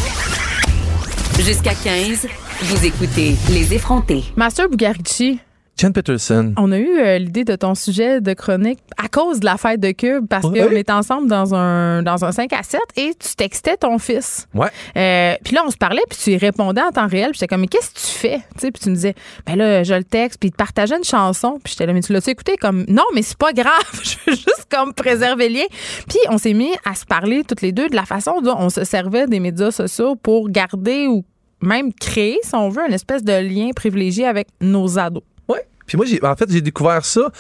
Jusqu'à 1.43 1.73
15, 1.73 2.29
vous 2.63 2.85
écoutez 2.87 3.35
Les 3.53 3.75
effrontés. 3.75 4.25
Master 4.37 4.69
Bugarici, 4.69 5.39
Jen 5.77 5.93
Peterson. 5.93 6.55
on 6.57 6.73
a 6.73 6.79
eu 6.79 6.99
euh, 6.99 7.19
l'idée 7.19 7.45
de 7.45 7.55
ton 7.55 7.75
sujet 7.77 8.21
de 8.21 8.33
chronique 8.35 8.81
à 9.03 9.09
cause 9.09 9.39
de 9.41 9.45
la 9.45 9.57
fête 9.57 9.79
de 9.81 9.93
Cube 9.93 10.27
parce 10.29 10.45
Ouais. 10.45 10.61
qu'on 10.67 10.73
était 10.75 10.93
ensemble 10.93 11.29
dans 11.29 11.55
un, 11.55 12.03
dans 12.03 12.25
un 12.25 12.33
5 12.33 12.53
à 12.53 12.63
7 12.65 12.81
et 12.97 13.13
tu 13.19 13.37
textais 13.37 13.77
ton 13.77 13.99
fils. 13.99 14.49
Ouais. 14.55 14.67
Euh, 14.97 15.37
puis 15.45 15.55
là, 15.55 15.63
on 15.67 15.71
se 15.71 15.77
parlait, 15.77 16.03
puis 16.11 16.19
tu 16.21 16.31
y 16.33 16.37
répondais 16.37 16.81
en 16.83 16.91
temps 16.91 17.07
réel. 17.07 17.31
Puis 17.31 17.39
j'étais 17.39 17.47
comme, 17.47 17.61
mais 17.61 17.69
qu'est-ce 17.69 17.91
que 17.91 17.99
tu 18.01 18.07
fais? 18.19 18.39
Tu 18.55 18.61
sais, 18.61 18.71
puis 18.73 18.83
tu 18.83 18.91
me 18.91 18.95
disais, 18.97 19.15
ben 19.47 19.55
là, 19.57 19.85
je 19.85 19.95
le 19.95 20.05
texte, 20.05 20.41
puis 20.41 20.49
il 20.49 20.53
te 20.53 20.57
partageait 20.57 20.97
une 20.97 21.05
chanson. 21.05 21.61
Puis 21.63 21.73
j'étais 21.75 21.87
là, 21.87 21.93
mais 21.93 22.01
tu 22.01 22.13
l'as-tu 22.13 22.31
écouté? 22.31 22.57
Comme, 22.57 22.85
non, 22.89 23.05
mais 23.15 23.23
c'est 23.23 23.39
pas 23.39 23.53
grave. 23.53 23.77
je 24.03 24.17
veux 24.27 24.37
juste 24.37 24.67
comme 24.69 24.93
préserver 24.95 25.49
le 25.49 25.55
lien. 25.57 25.67
Puis 26.09 26.19
on 26.29 26.39
s'est 26.39 26.55
mis 26.55 26.73
à 26.85 26.95
se 26.97 27.05
parler 27.05 27.45
toutes 27.45 27.63
les 27.63 27.71
deux 27.71 27.89
de 27.89 27.95
la 27.95 28.05
façon 28.05 28.41
dont 28.41 28.57
on 28.59 28.69
se 28.71 28.83
servait 28.83 29.29
des 29.29 29.39
médias 29.39 29.71
sociaux 29.71 30.17
pour 30.17 30.49
garder 30.51 31.07
ou 31.07 31.25
même 31.61 31.93
créer, 31.93 32.39
si 32.43 32.55
on 32.55 32.69
veut, 32.69 32.87
une 32.87 32.95
espèce 32.95 33.23
de 33.23 33.33
lien 33.33 33.71
privilégié 33.75 34.27
avec 34.27 34.49
nos 34.61 34.99
ados. 34.99 35.23
Ouais. 35.49 35.67
Puis 35.87 35.97
moi, 35.97 36.07
en 36.23 36.37
fait, 36.37 36.51
j'ai 36.51 36.61
découvert 36.61 37.05
ça 37.05 37.31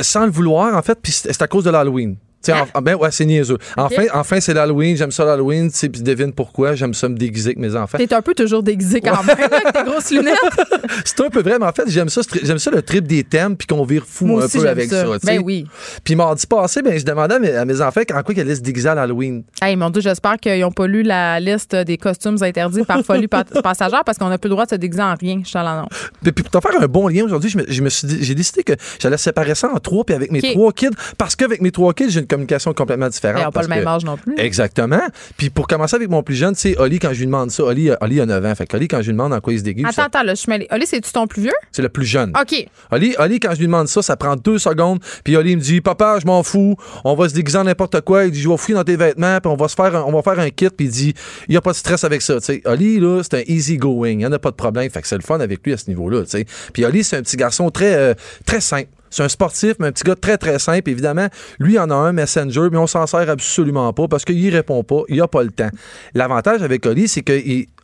sans 0.00 0.24
le 0.24 0.30
vouloir, 0.30 0.76
en 0.76 0.82
fait, 0.82 0.98
puis 1.02 1.12
c'est 1.12 1.42
à 1.42 1.48
cause 1.48 1.64
de 1.64 1.70
l'Halloween. 1.70 2.16
Hein? 2.48 2.66
en- 2.74 2.80
ben 2.82 2.94
ouais, 2.94 3.10
c'est 3.10 3.24
niaiseux. 3.26 3.58
Enfin, 3.76 4.04
enfin 4.14 4.40
c'est 4.40 4.54
l'Halloween, 4.54 4.96
j'aime 4.96 5.10
ça 5.10 5.24
l'Halloween, 5.24 5.70
tu 5.70 5.76
sais, 5.76 5.88
puis 5.88 6.02
devine 6.02 6.32
pourquoi, 6.32 6.74
j'aime 6.74 6.94
ça 6.94 7.08
me 7.08 7.16
déguiser 7.16 7.48
avec 7.48 7.58
mes 7.58 7.74
enfants. 7.76 7.98
T'es 7.98 8.12
un 8.14 8.22
peu 8.22 8.34
toujours 8.34 8.62
déguisé 8.62 9.00
quand 9.00 9.22
même, 9.24 9.36
avec 9.38 9.72
tes 9.72 9.82
grosses 9.84 10.10
lunettes. 10.10 10.36
C'est 11.04 11.20
un 11.20 11.30
peu 11.30 11.42
vrai, 11.42 11.58
mais 11.58 11.66
en 11.66 11.72
fait, 11.72 11.84
j'aime 11.88 12.08
ça, 12.08 12.20
j'aime 12.42 12.58
ça 12.58 12.70
le 12.70 12.80
trip 12.82 13.06
des 13.06 13.24
thèmes, 13.24 13.56
puis 13.56 13.66
qu'on 13.66 13.84
vire 13.84 14.04
fou 14.06 14.26
Moi 14.26 14.42
un 14.42 14.46
aussi, 14.46 14.58
peu 14.58 14.68
avec 14.68 14.88
ça. 14.88 15.04
ça. 15.04 15.18
Ben 15.24 15.40
oui. 15.44 15.66
Puis 16.04 16.14
mardi 16.16 16.46
passé, 16.46 16.80
ben, 16.82 16.98
je 16.98 17.04
demandais 17.04 17.34
à 17.34 17.38
mes, 17.38 17.50
à 17.54 17.64
mes 17.64 17.80
enfants 17.80 18.00
en 18.14 18.22
quoi 18.22 18.34
ils 18.34 18.40
allaient 18.40 18.54
se 18.54 18.60
déguiser 18.60 18.88
à 18.88 18.94
l'Halloween. 18.94 19.42
Hey, 19.60 19.76
mon 19.76 19.90
Dieu, 19.90 20.00
j'espère 20.00 20.36
qu'ils 20.38 20.60
n'ont 20.60 20.70
pas 20.72 20.86
lu 20.86 21.02
la 21.02 21.40
liste 21.40 21.74
des 21.74 21.96
costumes 21.98 22.36
interdits 22.42 22.84
par 22.84 23.02
folie 23.04 23.28
pa- 23.28 23.44
passagère 23.62 24.04
parce 24.04 24.16
qu'on 24.18 24.28
n'a 24.28 24.38
plus 24.38 24.48
le 24.48 24.54
droit 24.54 24.64
de 24.64 24.70
se 24.70 24.76
déguiser 24.76 25.02
en 25.02 25.14
rien. 25.14 25.42
Je 25.44 25.54
l'annonce. 25.58 25.88
Puis, 26.22 26.32
pour 26.32 26.50
te 26.50 26.68
faire 26.68 26.80
un 26.80 26.86
bon 26.86 27.08
lien 27.08 27.24
aujourd'hui, 27.24 27.50
je 27.50 27.58
me, 27.58 27.64
je 27.68 27.82
me 27.82 27.88
suis 27.88 28.06
dit- 28.06 28.18
j'ai 28.22 28.34
décidé 28.34 28.62
que 28.62 28.72
j'allais 29.00 29.16
séparer 29.18 29.54
ça 29.54 29.70
en 29.74 29.78
trois, 29.80 30.04
puis 30.04 30.14
avec 30.14 30.30
mes 30.30 30.40
trois 30.40 30.72
kids, 30.72 30.90
parce 31.18 31.34
qu'avec 31.36 31.60
mes 31.60 31.70
trois 31.72 31.92
kids, 31.94 32.10
j'ai 32.10 32.20
une 32.20 32.26
communication 32.28 32.72
complètement 32.74 33.08
différente. 33.08 33.40
Ils 33.40 33.44
n'ont 33.44 33.50
pas 33.50 33.62
le 33.62 33.68
même 33.68 33.84
que- 33.84 33.88
âge 33.88 34.04
non 34.04 34.16
plus. 34.16 34.34
Exactement. 34.38 35.00
Puis 35.36 35.50
pour 35.50 35.66
commencer 35.66 35.96
avec 35.96 36.08
mon 36.10 36.22
plus 36.22 36.34
jeune, 36.36 36.54
tu 36.54 36.60
sais, 36.60 36.78
Oli, 36.78 36.98
quand 36.98 37.12
je 37.12 37.18
lui 37.20 37.26
demande 37.26 37.50
ça, 37.50 37.64
Oli, 37.64 37.90
Oli 38.00 38.20
a 38.20 38.26
9 38.26 38.44
ans. 38.44 38.54
Fait 38.54 38.66
que 38.66 38.76
Oli, 38.76 38.88
quand 38.88 38.98
je 39.00 39.06
lui 39.06 39.12
demande 39.12 39.32
en 39.32 39.40
quoi 39.40 39.52
il 39.52 39.58
se 39.58 39.64
déguise, 39.64 39.84
Attends, 39.86 39.94
ça- 39.96 40.04
attends, 40.04 40.22
là, 40.22 40.34
je 40.34 40.40
suis 40.40 40.50
mêlée. 40.50 40.66
Oli, 40.70 40.86
c'est-tu 40.86 41.10
ton 41.12 41.26
plus 41.26 41.42
vieux? 41.42 41.52
c'est 41.72 41.82
le 41.82 41.88
plus 41.88 42.04
jeune. 42.06 42.32
OK. 42.40 42.66
Oli, 42.92 43.14
Oli, 43.18 43.40
quand 43.40 43.52
je 43.54 43.58
lui 43.58 43.66
demande 43.66 43.88
ça, 43.88 44.02
ça 44.02 44.16
prend 44.16 44.36
deux 44.36 44.58
secondes. 44.58 44.98
Puis 45.24 45.36
Oli 45.36 45.56
me 45.56 45.60
dit, 45.60 45.80
papa, 45.80 46.18
je 46.20 46.26
m'en 46.26 46.42
fous. 46.42 46.76
On 47.04 47.14
va 47.14 47.28
se 47.28 47.34
déguiser 47.34 47.58
en 47.58 47.64
n'importe 47.64 48.00
quoi. 48.02 48.24
Il 48.24 48.30
dit, 48.32 48.40
je 48.40 48.48
vais 48.48 48.56
fouiller 48.56 48.76
dans 48.76 48.84
tes 48.84 48.96
vêtements. 48.96 49.38
Puis 49.40 49.50
on 49.50 49.56
va 49.56 49.68
se 49.68 49.74
faire, 49.74 49.94
un, 49.96 50.02
on 50.02 50.12
va 50.12 50.22
faire 50.22 50.38
un 50.38 50.50
kit. 50.50 50.68
Puis 50.70 50.86
il 50.86 50.90
dit, 50.90 51.14
il 51.48 51.52
n'y 51.52 51.56
a 51.56 51.60
pas 51.60 51.70
de 51.72 51.76
stress 51.76 52.04
avec 52.04 52.22
ça. 52.22 52.34
Tu 52.40 52.44
sais, 52.44 52.62
Oli, 52.64 52.98
là, 53.00 53.22
c'est 53.22 53.34
un 53.38 53.42
easy 53.46 53.76
going. 53.76 54.08
Il 54.10 54.18
n'y 54.18 54.26
en 54.26 54.32
a 54.32 54.38
pas 54.38 54.50
de 54.50 54.56
problème. 54.56 54.88
Fait 54.90 55.00
que 55.02 55.08
c'est 55.08 55.16
le 55.16 55.22
fun 55.22 55.40
avec 55.40 55.60
lui 55.64 55.72
à 55.72 55.76
ce 55.76 55.88
niveau-là. 55.88 56.22
Tu 56.24 56.30
sais. 56.30 56.46
Puis 56.72 56.84
Oli, 56.84 57.04
c'est 57.04 57.16
un 57.16 57.22
petit 57.22 57.36
garçon 57.36 57.70
très, 57.70 57.94
euh, 57.94 58.14
très 58.46 58.60
simple. 58.60 58.88
C'est 59.10 59.22
un 59.22 59.28
sportif, 59.28 59.74
mais 59.78 59.88
un 59.88 59.92
petit 59.92 60.04
gars 60.04 60.16
très, 60.16 60.38
très 60.38 60.58
simple. 60.58 60.90
Évidemment, 60.90 61.28
lui, 61.58 61.74
il 61.74 61.78
en 61.78 61.90
a 61.90 61.94
un 61.94 62.12
Messenger, 62.12 62.68
mais 62.70 62.78
on 62.78 62.86
s'en 62.86 63.06
sert 63.06 63.28
absolument 63.28 63.92
pas 63.92 64.08
parce 64.08 64.24
qu'il 64.24 64.54
répond 64.54 64.82
pas. 64.84 65.02
Il 65.08 65.20
a 65.20 65.28
pas 65.28 65.42
le 65.42 65.50
temps. 65.50 65.70
L'avantage 66.14 66.62
avec 66.62 66.84
Oli, 66.86 67.08
c'est 67.08 67.22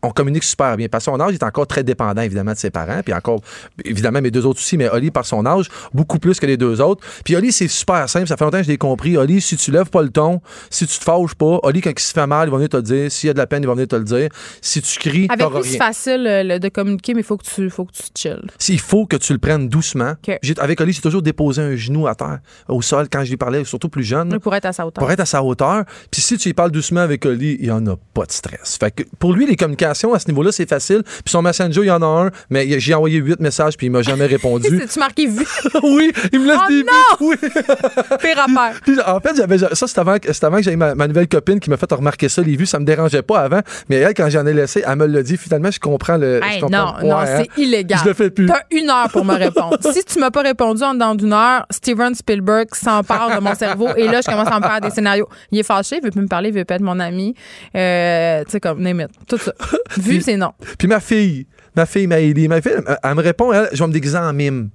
qu'on 0.05 0.13
communique 0.13 0.45
super 0.45 0.77
bien. 0.77 0.89
Parce 0.89 1.05
que 1.05 1.11
son 1.11 1.21
âge, 1.21 1.31
il 1.33 1.35
est 1.37 1.45
encore 1.45 1.67
très 1.67 1.83
dépendant, 1.83 2.23
évidemment, 2.23 2.53
de 2.53 2.59
ses 2.59 2.71
parents. 2.71 3.01
Puis 3.03 3.15
encore, 3.15 3.41
évidemment, 3.85 4.21
mes 4.21 4.31
deux 4.31 4.45
autres 4.45 4.61
aussi, 4.61 4.77
mais 4.77 4.89
Oli, 4.91 5.11
par 5.11 5.25
son 5.25 5.47
âge, 5.47 5.67
beaucoup 5.93 6.19
plus 6.19 6.39
que 6.39 6.47
les 6.47 6.57
deux 6.57 6.81
autres. 6.81 7.05
Puis 7.25 7.37
Oli, 7.37 7.53
c'est 7.53 7.69
super 7.69 8.09
simple. 8.09 8.27
Ça 8.27 8.37
fait 8.37 8.45
longtemps 8.45 8.59
que 8.59 8.65
je 8.65 8.69
l'ai 8.69 8.79
compris. 8.79 9.17
Oli, 9.17 9.41
si 9.41 9.57
tu 9.57 9.71
lèves 9.71 9.91
pas 9.91 10.03
le 10.03 10.11
ton, 10.11 10.41
si 10.71 10.87
tu 10.87 10.99
te 10.99 11.05
fâches 11.05 11.35
pas, 11.35 11.59
Oli, 11.63 11.81
quand 11.81 11.91
il 11.91 11.99
se 12.01 12.13
fait 12.13 12.27
mal, 12.27 12.49
il 12.49 12.51
va 12.51 12.57
venir 12.57 12.69
te 12.69 12.77
le 12.77 12.83
dire. 12.83 13.11
S'il 13.11 13.29
y 13.29 13.31
a 13.31 13.33
de 13.33 13.39
la 13.39 13.47
peine, 13.47 13.63
il 13.63 13.67
va 13.67 13.75
venir 13.75 13.89
te 13.89 13.97
le 13.97 14.05
dire. 14.05 14.29
Si 14.61 14.83
tu 14.83 14.99
cries, 14.99 15.27
Avec 15.31 15.49
lui, 15.49 15.63
c'est 15.65 15.79
facile 15.79 16.27
euh, 16.27 16.59
de 16.59 16.69
communiquer, 16.69 17.15
mais 17.15 17.21
il 17.21 17.25
faut 17.25 17.37
que 17.37 17.45
tu 17.45 17.71
faut 17.71 17.85
que 17.85 17.93
tu 17.93 18.03
chill. 18.15 18.43
S'il 18.59 18.81
faut 18.81 19.07
que 19.07 19.17
tu 19.17 19.33
le 19.33 19.39
prennes 19.39 19.69
doucement. 19.69 20.15
Avec 20.59 20.81
Oli, 20.81 20.93
j'ai 20.93 21.01
toujours 21.01 21.23
déposé 21.23 21.63
un 21.63 21.77
genou 21.77 22.07
à 22.07 22.15
terre, 22.15 22.41
au 22.69 22.83
sol, 22.83 23.09
quand 23.11 23.25
je 23.25 23.31
lui 23.31 23.37
parlais, 23.37 23.65
surtout 23.65 23.89
plus 23.89 24.05
jeune. 24.05 24.31
Il 24.33 24.41
pourrait 24.41 24.59
être 24.59 24.67
à 24.67 24.73
sa 24.73 24.87
hauteur. 24.87 25.03
pour 25.03 25.11
être 25.11 25.21
à 25.21 25.27
sa 25.27 25.43
hauteur. 25.43 25.85
Puis 26.11 26.21
si 26.21 26.37
tu 26.37 26.49
lui 26.49 26.55
parles 26.55 26.71
doucement 26.71 27.01
avec 27.01 27.25
Oli, 27.25 27.57
il 27.61 27.67
n'y 27.67 27.71
en 27.71 27.87
a 27.87 27.97
pas 28.13 28.27
de 28.27 28.33
stress. 28.33 28.77
Fait 28.79 28.91
que 28.91 29.05
pour 29.19 29.33
lui, 29.33 29.47
les 29.47 29.57
communications 29.57 29.94
à 29.95 30.19
ce 30.19 30.29
niveau-là, 30.29 30.53
c'est 30.53 30.69
facile. 30.69 31.03
Puis 31.05 31.23
son 31.31 31.43
Messenger, 31.43 31.81
il 31.83 31.87
y 31.87 31.91
en 31.91 32.03
a 32.03 32.07
un, 32.07 32.31
mais 32.51 32.79
j'ai 32.81 32.95
envoyé 32.95 33.19
huit 33.19 33.41
messages, 33.41 33.77
puis 33.77 33.87
il 33.87 33.91
m'a 33.91 34.03
jamais 34.03 34.27
répondu. 34.27 34.69
C'est-tu 34.81 34.99
marqué 34.99 35.27
vu? 35.27 35.45
oui, 35.83 36.13
il 36.33 36.41
me 36.41 36.47
laisse 36.47 36.59
Oh 36.65 36.69
des 36.69 36.83
non! 36.83 36.93
Oui. 37.21 37.37
Pire 38.21 38.39
affaire. 38.41 38.81
Puis, 38.83 38.97
en 39.07 39.21
fait, 39.21 39.37
j'avais 39.37 39.59
ça, 39.59 39.69
c'est 39.75 39.99
avant, 39.99 40.19
que- 40.19 40.33
c'est 40.33 40.45
avant 40.45 40.57
que 40.59 40.63
j'aie 40.63 40.77
ma, 40.77 40.95
ma 40.95 41.07
nouvelle 41.09 41.29
copine 41.29 41.61
qui 41.61 41.71
m'a 41.71 41.77
fait 41.77 41.91
remarquer 41.93 42.29
ça, 42.29 42.43
les 42.43 42.57
vues, 42.57 42.67
ça 42.67 42.79
me 42.79 42.85
dérangeait 42.85 43.23
pas 43.23 43.41
avant. 43.41 43.61
Mais 43.89 43.97
elle, 43.97 44.15
quand 44.15 44.29
j'en 44.31 44.47
ai 44.47 44.53
laissé, 44.53 44.83
elle 44.87 44.97
me 44.97 45.07
l'a 45.07 45.23
dit. 45.23 45.37
Finalement, 45.37 45.71
je 45.71 45.81
comprends 45.81 46.17
le. 46.17 46.41
je 46.43 46.47
Hey, 46.49 46.61
comprends- 46.61 46.95
non, 47.03 47.09
non, 47.09 47.17
Ouais, 47.19 47.25
hein. 47.29 47.43
c'est 47.57 47.63
illégal. 47.63 47.99
Je 48.03 48.09
le 48.09 48.15
fais 48.15 48.31
plus. 48.31 48.47
T'as 48.47 48.61
une 48.71 48.89
heure 48.91 49.09
pour 49.11 49.25
me 49.25 49.35
répondre. 49.35 49.77
si 49.93 50.05
tu 50.05 50.19
m'as 50.19 50.31
pas 50.31 50.43
répondu 50.43 50.83
en 50.83 50.95
dedans 50.95 51.15
d'une 51.15 51.33
heure, 51.33 51.67
Steven 51.71 52.15
Spielberg 52.15 52.69
s'empare 52.75 53.37
de 53.37 53.41
mon 53.41 53.55
cerveau 53.55 53.89
et 53.97 54.07
là, 54.09 54.21
je 54.21 54.31
commence 54.31 54.49
à 54.51 54.59
me 54.59 54.65
faire 54.65 54.81
des 54.81 54.91
scénarios. 54.91 55.29
Il 55.51 55.59
est 55.59 55.63
fâché, 55.65 55.97
il 55.99 56.05
veut 56.05 56.11
plus 56.11 56.21
me 56.23 56.27
parler, 56.29 56.49
il 56.51 56.55
veut 56.55 56.65
pas 56.65 56.75
être 56.77 56.81
mon 56.83 56.99
ami. 57.01 57.35
Euh, 57.77 58.43
tu 58.45 58.51
sais, 58.53 58.61
comme, 58.61 58.81
name 58.81 59.01
it. 59.03 59.09
Tout 59.29 59.39
ça. 59.39 59.53
Vu, 59.97 60.21
c'est 60.21 60.37
non. 60.37 60.53
Puis 60.79 60.89
ma 60.89 61.01
fille, 61.01 61.47
ma 61.77 61.87
fille 61.87 62.07
Maëlie, 62.07 62.49
ma 62.49 62.61
fille, 62.61 62.73
elle, 62.87 62.99
elle 63.03 63.15
me 63.15 63.23
répond, 63.23 63.53
elle, 63.53 63.69
je 63.73 63.83
vais 63.83 63.89
me 63.89 63.93
déguiser 63.93 64.19
en 64.19 64.33
mime. 64.33 64.71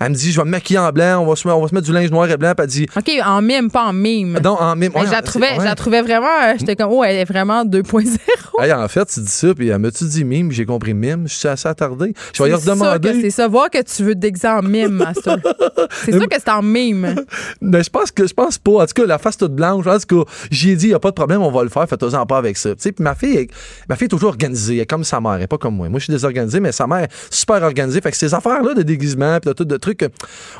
Elle 0.00 0.10
me 0.10 0.14
dit, 0.14 0.32
je 0.32 0.38
vais 0.38 0.44
me 0.44 0.50
maquiller 0.50 0.78
en 0.78 0.90
blanc, 0.90 1.20
on 1.22 1.26
va 1.26 1.36
se, 1.36 1.46
on 1.48 1.60
va 1.60 1.68
se 1.68 1.74
mettre 1.74 1.86
du 1.86 1.92
linge 1.92 2.10
noir 2.10 2.28
et 2.30 2.36
blanc. 2.36 2.52
Puis 2.56 2.64
elle 2.64 2.70
dit, 2.70 2.86
OK, 2.96 3.10
en 3.24 3.42
mime, 3.42 3.70
pas 3.70 3.84
en 3.86 3.92
mime. 3.92 4.38
non, 4.42 4.56
en 4.60 4.74
mime. 4.76 4.90
Mais 4.94 5.00
ouais, 5.00 5.06
je 5.06 5.12
la 5.12 5.22
trouvais, 5.22 5.58
ouais. 5.58 5.74
trouvais 5.74 6.02
vraiment. 6.02 6.26
euh, 6.44 6.54
J'étais 6.58 6.76
comme, 6.76 6.90
oh, 6.92 7.04
elle 7.04 7.16
est 7.16 7.24
vraiment 7.24 7.64
2.0. 7.64 8.16
Hey, 8.60 8.72
en 8.72 8.86
fait, 8.88 9.04
tu 9.06 9.20
dis 9.20 9.26
ça, 9.30 9.54
puis 9.54 9.68
elle 9.68 9.78
m'a-tu 9.78 10.04
dit 10.04 10.24
mime, 10.24 10.50
j'ai 10.52 10.64
compris 10.66 10.94
mime, 10.94 11.24
je 11.28 11.34
suis 11.34 11.48
assez 11.48 11.68
attardé. 11.68 12.12
Je 12.32 12.42
vais 12.42 12.48
lui 12.50 12.56
C'est 12.58 12.64
ça 12.64 12.74
que 12.74 12.80
redemander. 12.80 13.20
c'est 13.22 13.30
ça. 13.30 13.48
Voir 13.48 13.70
que 13.70 13.82
tu 13.82 14.02
veux 14.04 14.14
déguiser 14.14 14.48
en 14.48 14.62
mime, 14.62 14.90
Master. 14.92 15.36
C'est 16.04 16.12
sûr 16.12 16.28
que 16.28 16.36
c'est 16.38 16.48
en 16.50 16.62
mime. 16.62 17.14
Mais 17.60 17.82
je 17.82 17.90
pense 17.90 18.10
que 18.10 18.26
je 18.26 18.32
pense 18.34 18.58
pas. 18.58 18.72
En 18.82 18.86
tout 18.86 18.94
cas, 18.94 19.06
la 19.06 19.18
face 19.18 19.36
toute 19.36 19.54
blanche, 19.54 19.86
en 19.86 19.98
tout 19.98 20.24
cas, 20.24 20.30
j'ai 20.50 20.74
dit, 20.76 20.86
il 20.86 20.88
n'y 20.90 20.94
a 20.94 20.98
pas 20.98 21.10
de 21.10 21.14
problème, 21.14 21.42
on 21.42 21.50
va 21.50 21.62
le 21.62 21.68
faire, 21.68 21.86
faites-en 21.88 22.26
pas 22.26 22.38
avec 22.38 22.56
ça. 22.56 22.70
Tu 22.70 22.76
sais, 22.80 22.92
puis 22.92 23.02
ma 23.04 23.14
fille, 23.14 23.48
ma 23.88 23.96
fille 23.96 24.06
est 24.06 24.08
toujours 24.08 24.30
organisée, 24.30 24.74
elle 24.76 24.80
est 24.82 24.86
comme 24.86 25.04
sa 25.04 25.20
mère, 25.20 25.34
elle 25.34 25.42
est 25.42 25.46
pas 25.46 25.58
comme 25.58 25.76
moi. 25.76 25.88
Moi, 25.88 25.98
je 25.98 26.04
suis 26.04 26.12
désorganisé, 26.12 26.60
mais 26.60 26.72
sa 26.72 26.86
mère 26.86 27.04
est 27.04 27.10
super 27.30 27.62
organisée. 27.62 28.00
Fait 28.00 28.10
que 28.10 28.16
ces 28.16 28.34
affaires-là 28.34 28.74
de 28.74 28.82
déguisement, 28.82 29.38
puis 29.40 29.48
de 29.48 29.52
tout 29.54 29.64
de 29.64 29.76
trucs, 29.84 30.02
euh, 30.02 30.08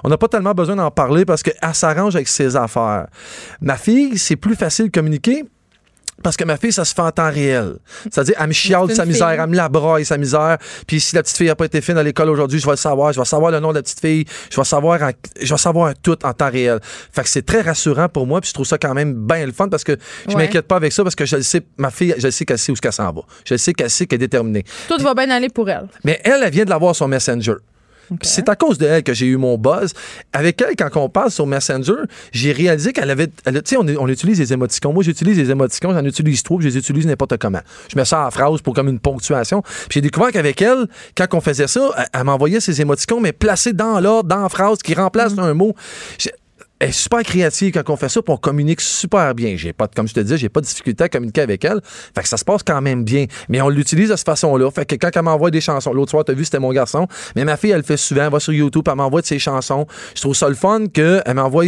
on 0.04 0.08
n'a 0.08 0.16
pas 0.18 0.28
tellement 0.28 0.52
besoin 0.52 0.76
d'en 0.76 0.90
parler 0.90 1.24
parce 1.24 1.42
qu'elle 1.42 1.54
s'arrange 1.74 2.14
avec 2.14 2.28
ses 2.28 2.56
affaires. 2.56 3.06
Ma 3.60 3.76
fille, 3.76 4.18
c'est 4.18 4.36
plus 4.36 4.54
facile 4.56 4.86
de 4.86 4.90
communiquer. 4.90 5.44
Parce 6.22 6.36
que 6.36 6.44
ma 6.44 6.56
fille, 6.56 6.72
ça 6.72 6.84
se 6.84 6.94
fait 6.94 7.02
en 7.02 7.10
temps 7.10 7.28
réel. 7.28 7.74
C'est-à-dire, 8.04 8.36
elle 8.38 8.46
me 8.46 8.52
chiale 8.52 8.88
sa 8.94 9.04
misère, 9.04 9.30
fille. 9.30 9.38
elle 9.42 9.50
me 9.50 9.56
la 9.56 9.68
braille 9.68 10.04
sa 10.04 10.16
misère. 10.16 10.58
Puis 10.86 11.00
si 11.00 11.16
la 11.16 11.24
petite 11.24 11.36
fille 11.36 11.48
n'a 11.48 11.56
pas 11.56 11.64
été 11.64 11.80
fine 11.80 11.98
à 11.98 12.04
l'école 12.04 12.30
aujourd'hui, 12.30 12.60
je 12.60 12.64
vais 12.64 12.70
le 12.70 12.76
savoir. 12.76 13.12
Je 13.12 13.18
vais 13.18 13.24
savoir 13.26 13.50
le 13.50 13.58
nom 13.58 13.70
de 13.70 13.74
la 13.74 13.82
petite 13.82 13.98
fille. 13.98 14.24
Je 14.48 14.56
vais 14.56 14.64
savoir, 14.64 15.02
en- 15.02 15.10
je 15.42 15.52
vais 15.52 15.58
savoir 15.58 15.92
tout 16.00 16.16
en 16.24 16.32
temps 16.32 16.50
réel. 16.50 16.78
Fait 17.12 17.24
que 17.24 17.28
c'est 17.28 17.44
très 17.44 17.62
rassurant 17.62 18.08
pour 18.08 18.28
moi. 18.28 18.40
Puis 18.40 18.50
je 18.50 18.54
trouve 18.54 18.64
ça 18.64 18.78
quand 18.78 18.94
même 18.94 19.12
bien 19.26 19.44
le 19.44 19.52
fun 19.52 19.68
parce 19.68 19.82
que 19.82 19.96
je 20.28 20.36
Ouais. 20.36 20.44
m'inquiète 20.44 20.68
pas 20.68 20.76
avec 20.76 20.92
ça 20.92 21.02
parce 21.02 21.16
que 21.16 21.26
je 21.26 21.34
le 21.34 21.42
sais, 21.42 21.62
ma 21.78 21.90
fille, 21.90 22.14
je 22.16 22.26
le 22.28 22.30
sais 22.30 22.44
qu'elle 22.44 22.58
sait 22.60 22.70
où 22.70 22.76
ce 22.76 22.80
qu'elle 22.80 22.92
s'en 22.92 23.12
va. 23.12 23.22
Je 23.44 23.54
le 23.54 23.58
sais 23.58 23.72
qu'elle 23.74 23.90
sait 23.90 24.06
qu'elle 24.06 24.16
est 24.22 24.28
déterminée. 24.28 24.64
Tout 24.88 25.02
va 25.02 25.14
bien 25.14 25.28
aller 25.30 25.48
pour 25.48 25.68
elle. 25.68 25.88
Mais 26.04 26.20
elle, 26.22 26.42
elle 26.44 26.52
vient 26.52 26.64
de 26.64 26.70
l'avoir 26.70 26.94
sur 26.94 27.08
Messenger. 27.08 27.54
Puis 28.08 28.28
C'est 28.28 28.48
à 28.48 28.56
cause 28.56 28.78
de 28.78 28.86
elle 28.86 29.02
que 29.02 29.14
j'ai 29.14 29.26
eu 29.26 29.36
mon 29.36 29.58
buzz. 29.58 29.92
Avec 30.32 30.60
elle, 30.62 30.76
quand 30.76 30.90
on 31.00 31.08
parle 31.08 31.30
sur 31.30 31.46
Messenger, 31.46 32.02
j'ai 32.32 32.52
réalisé 32.52 32.92
qu'elle 32.92 33.10
avait. 33.10 33.28
Tu 33.28 33.52
sais, 33.64 33.76
on, 33.76 33.86
on 33.98 34.08
utilise 34.08 34.38
les 34.38 34.52
émoticons. 34.52 34.92
Moi, 34.92 35.02
j'utilise 35.02 35.36
les 35.38 35.50
émoticons, 35.50 35.92
j'en 35.92 36.04
utilise 36.04 36.42
trop, 36.42 36.60
je 36.60 36.68
les 36.68 36.76
utilise 36.76 37.06
n'importe 37.06 37.36
comment. 37.38 37.60
Je 37.90 37.96
mets 37.96 38.04
ça 38.04 38.26
en 38.26 38.30
phrase 38.30 38.60
pour 38.60 38.74
comme 38.74 38.88
une 38.88 39.00
ponctuation. 39.00 39.62
Puis 39.62 39.94
j'ai 39.94 40.00
découvert 40.00 40.32
qu'avec 40.32 40.60
elle, 40.62 40.86
quand 41.16 41.26
on 41.32 41.40
faisait 41.40 41.66
ça, 41.66 41.90
elle, 41.96 42.04
elle 42.12 42.24
m'envoyait 42.24 42.60
ces 42.60 42.80
émoticons, 42.80 43.20
mais 43.20 43.32
placés 43.32 43.72
dans 43.72 44.00
l'ordre, 44.00 44.28
dans 44.28 44.42
la 44.42 44.48
phrase, 44.48 44.78
qui 44.78 44.94
remplacent 44.94 45.38
un 45.38 45.54
mot. 45.54 45.74
Est 46.84 46.92
super 46.92 47.22
créative 47.22 47.72
quand 47.72 47.88
on 47.94 47.96
fait 47.96 48.10
ça, 48.10 48.20
puis 48.20 48.30
on 48.30 48.36
communique 48.36 48.82
super 48.82 49.34
bien. 49.34 49.56
J'ai 49.56 49.72
pas, 49.72 49.88
comme 49.88 50.06
je 50.06 50.12
te 50.12 50.20
disais, 50.20 50.36
j'ai 50.36 50.50
pas 50.50 50.60
de 50.60 50.66
difficulté 50.66 51.04
à 51.04 51.08
communiquer 51.08 51.40
avec 51.40 51.64
elle. 51.64 51.80
Fait 51.82 52.20
que 52.20 52.28
ça 52.28 52.36
se 52.36 52.44
passe 52.44 52.62
quand 52.62 52.82
même 52.82 53.04
bien. 53.04 53.24
Mais 53.48 53.62
on 53.62 53.70
l'utilise 53.70 54.10
de 54.10 54.16
cette 54.16 54.26
façon-là. 54.26 54.70
Fait 54.70 54.84
que 54.84 54.94
quand 54.96 55.08
elle 55.14 55.22
m'envoie 55.22 55.50
des 55.50 55.62
chansons, 55.62 55.94
l'autre 55.94 56.10
soir, 56.10 56.26
t'as 56.26 56.34
vu, 56.34 56.44
c'était 56.44 56.58
mon 56.58 56.72
garçon. 56.72 57.08
Mais 57.36 57.46
ma 57.46 57.56
fille, 57.56 57.70
elle 57.70 57.78
le 57.78 57.82
fait 57.84 57.96
souvent. 57.96 58.24
Elle 58.24 58.32
va 58.32 58.38
sur 58.38 58.52
YouTube, 58.52 58.84
elle 58.86 58.96
m'envoie 58.96 59.22
de 59.22 59.26
ses 59.26 59.38
chansons. 59.38 59.86
Je 60.14 60.20
trouve 60.20 60.34
ça 60.34 60.46
le 60.46 60.54
fun 60.54 60.86
qu'elle 60.92 61.22
m'envoie, 61.34 61.64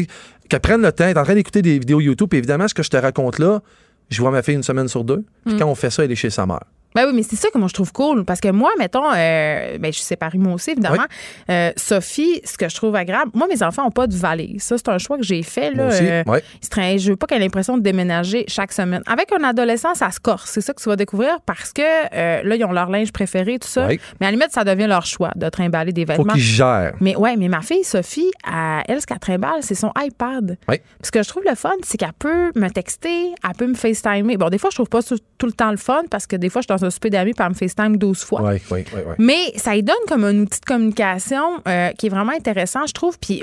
qu'elle 0.51 0.61
prenne 0.61 0.83
le 0.83 0.93
temps, 0.93 1.05
elle 1.05 1.17
est 1.17 1.19
en 1.19 1.25
train 1.25 1.35
d'écouter 1.35 1.63
des 1.63 1.79
vidéos 1.79 2.01
YouTube. 2.03 2.29
Puis 2.29 2.37
évidemment, 2.37 2.69
ce 2.69 2.75
que 2.75 2.83
je 2.83 2.91
te 2.91 2.99
raconte 2.99 3.39
là, 3.39 3.63
je 4.11 4.21
vois 4.21 4.31
ma 4.31 4.43
fille 4.43 4.55
une 4.55 4.63
semaine 4.63 4.89
sur 4.89 5.03
deux. 5.03 5.25
Puis 5.47 5.57
quand 5.57 5.67
on 5.67 5.75
fait 5.75 5.89
ça, 5.89 6.05
elle 6.05 6.13
est 6.13 6.17
chez 6.17 6.29
sa 6.29 6.45
mère. 6.45 6.61
Ben 6.97 7.07
oui, 7.07 7.13
mais 7.15 7.23
c'est 7.23 7.37
ça 7.37 7.49
que 7.51 7.59
moi 7.59 7.69
je 7.69 7.75
trouve 7.75 7.93
cool. 7.93 8.25
Parce 8.25 8.41
que 8.41 8.49
moi, 8.49 8.71
mettons, 8.79 9.05
euh, 9.15 9.79
ben, 9.79 9.93
je 9.93 9.99
suis 9.99 10.05
séparée 10.07 10.39
moi 10.39 10.55
aussi, 10.55 10.71
évidemment. 10.71 11.05
Euh, 11.51 11.71
Sophie, 11.77 12.41
ce 12.45 12.57
que 12.57 12.69
je 12.69 12.75
trouve 12.75 12.97
agréable, 12.97 13.31
moi, 13.35 13.47
mes 13.49 13.63
enfants 13.63 13.85
n'ont 13.85 13.91
pas 13.91 14.07
de 14.07 14.15
valise. 14.17 14.63
Ça, 14.63 14.77
c'est 14.79 14.89
un 14.89 14.99
choix 14.99 15.17
que 15.19 15.23
j'ai 15.23 15.43
fait. 15.43 15.71
Là, 15.71 15.85
Moi 15.85 15.87
aussi, 15.93 16.03
Euh, 16.07 16.23
traînent- 16.71 16.99
je 16.99 17.11
veux 17.11 17.17
pas 17.17 17.27
qu'elle 17.27 17.43
ait 17.43 17.45
l'impression 17.45 17.77
de 17.77 17.83
déménager 17.83 18.45
chaque 18.49 18.73
semaine. 18.73 19.03
Avec 19.07 19.31
un 19.33 19.45
adolescent, 19.45 19.95
ça 19.95 20.11
se 20.11 20.19
corse. 20.21 20.51
C'est 20.51 20.61
ça 20.61 20.73
que 20.73 20.83
tu 20.83 20.89
vas 20.89 20.97
découvrir 20.97 21.39
parce 21.47 21.73
que 21.73 21.83
euh, 21.83 22.43
là, 22.43 22.57
ils 22.57 22.65
ont 22.65 22.73
leur 22.73 22.89
linge 22.91 23.13
préféré, 23.13 23.59
tout 23.59 23.69
ça. 23.69 23.87
Mais 24.21 24.27
à 24.27 24.31
la 24.31 24.31
limite, 24.33 24.51
ça 24.53 24.65
devient 24.65 24.87
leur 24.87 25.05
choix 25.07 25.33
de 25.37 25.49
trimballer 25.49 25.93
des 25.93 26.07
Faut 26.07 26.13
vêtements. 26.13 26.33
qu'il 26.33 26.43
gère. 26.43 26.95
Mais 27.01 27.15
ouais, 27.17 27.37
mais 27.37 27.49
ma 27.49 27.61
fille 27.61 27.85
Sophie, 27.85 28.31
elle, 28.47 28.83
elle, 28.89 29.01
ce 29.01 29.07
qu'elle 29.07 29.19
trimballe, 29.19 29.61
c'est 29.63 29.75
son 29.75 29.93
iPad. 29.99 30.57
Ce 31.03 31.11
que 31.11 31.23
je 31.23 31.29
trouve 31.29 31.43
le 31.49 31.55
fun, 31.55 31.73
c'est 31.85 31.99
qu'elle 31.99 32.13
peut 32.19 32.53
me 32.55 32.69
texter, 32.71 33.35
elle 33.45 33.57
peut 33.59 33.67
me 33.67 33.75
FaceTimer. 33.75 34.37
Bon, 34.39 34.49
des 34.49 34.59
fois, 34.59 34.71
je 34.71 34.77
trouve 34.77 34.89
pas 34.89 35.03
tout, 35.03 35.19
tout 35.39 35.47
le 35.47 35.53
temps 35.53 35.71
le 35.71 35.77
fun 35.77 36.03
parce 36.11 36.27
que 36.27 36.37
des 36.37 36.49
fois, 36.49 36.63
je 36.63 36.67
suis 36.73 36.79
dans 36.79 36.86
un 36.87 36.91
souper 36.91 37.11
d'amis 37.11 37.33
puis 37.35 37.43
elle 37.45 37.51
me 37.51 37.55
FaceTime 37.55 37.97
12 37.97 38.25
fois. 38.25 38.43
Oui, 38.43 38.61
oui, 38.71 38.85
oui. 38.93 39.03
Mais 39.19 39.53
ça 39.57 39.75
lui 39.75 39.83
donne 39.83 39.95
comme 40.09 40.25
un 40.25 40.37
outil 40.39 40.61
de 40.61 40.65
communication 40.65 41.43
euh, 41.69 41.91
qui 41.99 42.07
est 42.07 42.11
vraiment 42.11 42.33
intéressant, 42.33 42.87
je 42.87 42.93
trouve. 42.93 43.19
Puis 43.19 43.43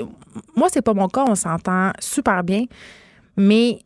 moi, 0.56 0.68
c'est 0.72 0.82
pas 0.82 0.94
mon 0.94 1.08
cas, 1.08 1.24
on 1.28 1.34
s'entend 1.34 1.92
super 2.00 2.42
bien. 2.44 2.64
Mais 3.36 3.78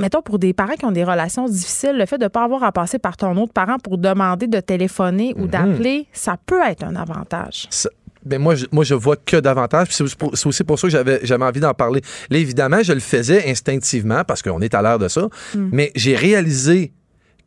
mettons 0.00 0.22
pour 0.22 0.38
des 0.38 0.52
parents 0.52 0.74
qui 0.74 0.84
ont 0.84 0.92
des 0.92 1.04
relations 1.04 1.46
difficiles, 1.46 1.96
le 1.96 2.06
fait 2.06 2.18
de 2.18 2.24
ne 2.24 2.28
pas 2.28 2.44
avoir 2.44 2.62
à 2.64 2.72
passer 2.72 2.98
par 2.98 3.16
ton 3.16 3.36
autre 3.36 3.52
parent 3.52 3.78
pour 3.78 3.98
demander 3.98 4.46
de 4.46 4.60
téléphoner 4.60 5.34
Mhm. 5.36 5.42
ou 5.42 5.46
d'appeler, 5.48 6.06
ça 6.12 6.36
peut 6.44 6.60
être 6.66 6.84
un 6.84 6.96
avantage. 6.96 7.66
Ça- 7.70 7.90
ben 8.24 8.40
moi, 8.42 8.56
je, 8.56 8.66
moi, 8.72 8.84
je 8.84 8.94
vois 8.94 9.16
que 9.16 9.36
davantage. 9.36 9.86
Puis 9.88 9.96
C'est 10.34 10.46
aussi 10.46 10.64
pour 10.64 10.78
ça 10.78 10.86
que 10.88 10.90
j'avais 10.90 11.20
j'avais 11.22 11.44
envie 11.44 11.60
d'en 11.60 11.72
parler. 11.72 12.02
Là, 12.30 12.38
évidemment, 12.38 12.82
je 12.82 12.92
le 12.92 13.00
faisais 13.00 13.48
instinctivement 13.48 14.22
parce 14.24 14.42
qu'on 14.42 14.60
est 14.60 14.74
à 14.74 14.82
l'heure 14.82 14.98
de 14.98 15.08
ça. 15.08 15.28
Mais 15.54 15.92
j'ai 15.94 16.14
réalisé 16.14 16.92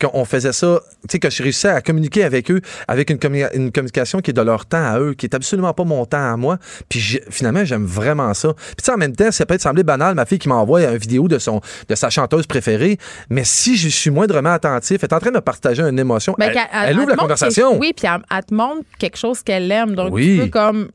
qu'on 0.02 0.26
faisait 0.26 0.52
ça, 0.54 0.82
tu 1.04 1.08
sais, 1.12 1.20
que 1.20 1.30
je 1.30 1.44
réussissais 1.44 1.70
à 1.70 1.82
communiquer 1.82 2.24
avec 2.24 2.50
eux 2.50 2.62
avec 2.88 3.10
une, 3.10 3.18
commu- 3.18 3.50
une 3.54 3.72
communication 3.72 4.20
qui 4.20 4.32
est 4.32 4.34
de 4.34 4.42
leur 4.42 4.66
temps 4.66 4.84
à 4.84 5.00
eux, 5.00 5.14
qui 5.14 5.26
est 5.28 5.36
absolument 5.36 5.74
pas 5.74 5.84
mon 5.84 6.06
temps 6.06 6.34
à 6.34 6.36
moi. 6.38 6.58
Puis 6.90 7.20
finalement, 7.30 7.64
j'aime 7.64 7.86
vraiment 7.86 8.34
ça. 8.34 8.54
Puis 8.54 8.76
tu 8.80 8.84
sais, 8.86 8.92
en 8.92 8.98
même 8.98 9.16
temps, 9.16 9.32
ça 9.32 9.46
peut 9.46 9.54
être 9.54 9.62
semblé 9.62 9.84
banal, 9.84 10.16
ma 10.16 10.26
fille 10.26 10.40
qui 10.40 10.50
m'envoie 10.50 10.84
une 10.84 10.98
vidéo 10.98 11.28
de, 11.28 11.38
son, 11.38 11.62
de 11.88 11.96
sa 11.96 12.10
chanteuse 12.10 12.48
préférée, 12.48 12.98
mais 13.30 13.44
si 13.44 13.78
je 13.78 13.90
suis 13.90 14.10
moindrement 14.10 14.52
attentif, 14.54 14.98
elle 15.04 15.10
est 15.10 15.14
en 15.14 15.20
train 15.20 15.30
de 15.32 15.36
me 15.36 15.42
partager 15.42 15.82
une 15.84 16.00
émotion, 16.00 16.36
Ben, 16.38 16.48
elle, 16.48 16.54
qu'elle- 16.54 16.62
elle 16.74 16.90
elle 16.90 17.00
ouvre 17.00 17.10
la 17.10 17.16
conversation. 17.16 17.78
Oui, 17.78 17.94
puis 17.96 18.08
elle, 18.12 18.22
elle 18.36 18.44
te 18.46 18.54
montre 18.54 18.82
quelque 19.00 19.18
chose 19.18 19.42
qu'elle 19.44 19.72
aime. 19.72 19.96
Donc, 19.96 20.14
Oui. 20.14 20.38
tu 20.38 20.44
peux 20.46 20.50
comme 20.50 20.90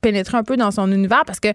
pénétrer 0.00 0.36
un 0.38 0.44
peu 0.44 0.56
dans 0.56 0.70
son 0.70 0.90
univers 0.92 1.24
parce 1.26 1.40
que 1.40 1.48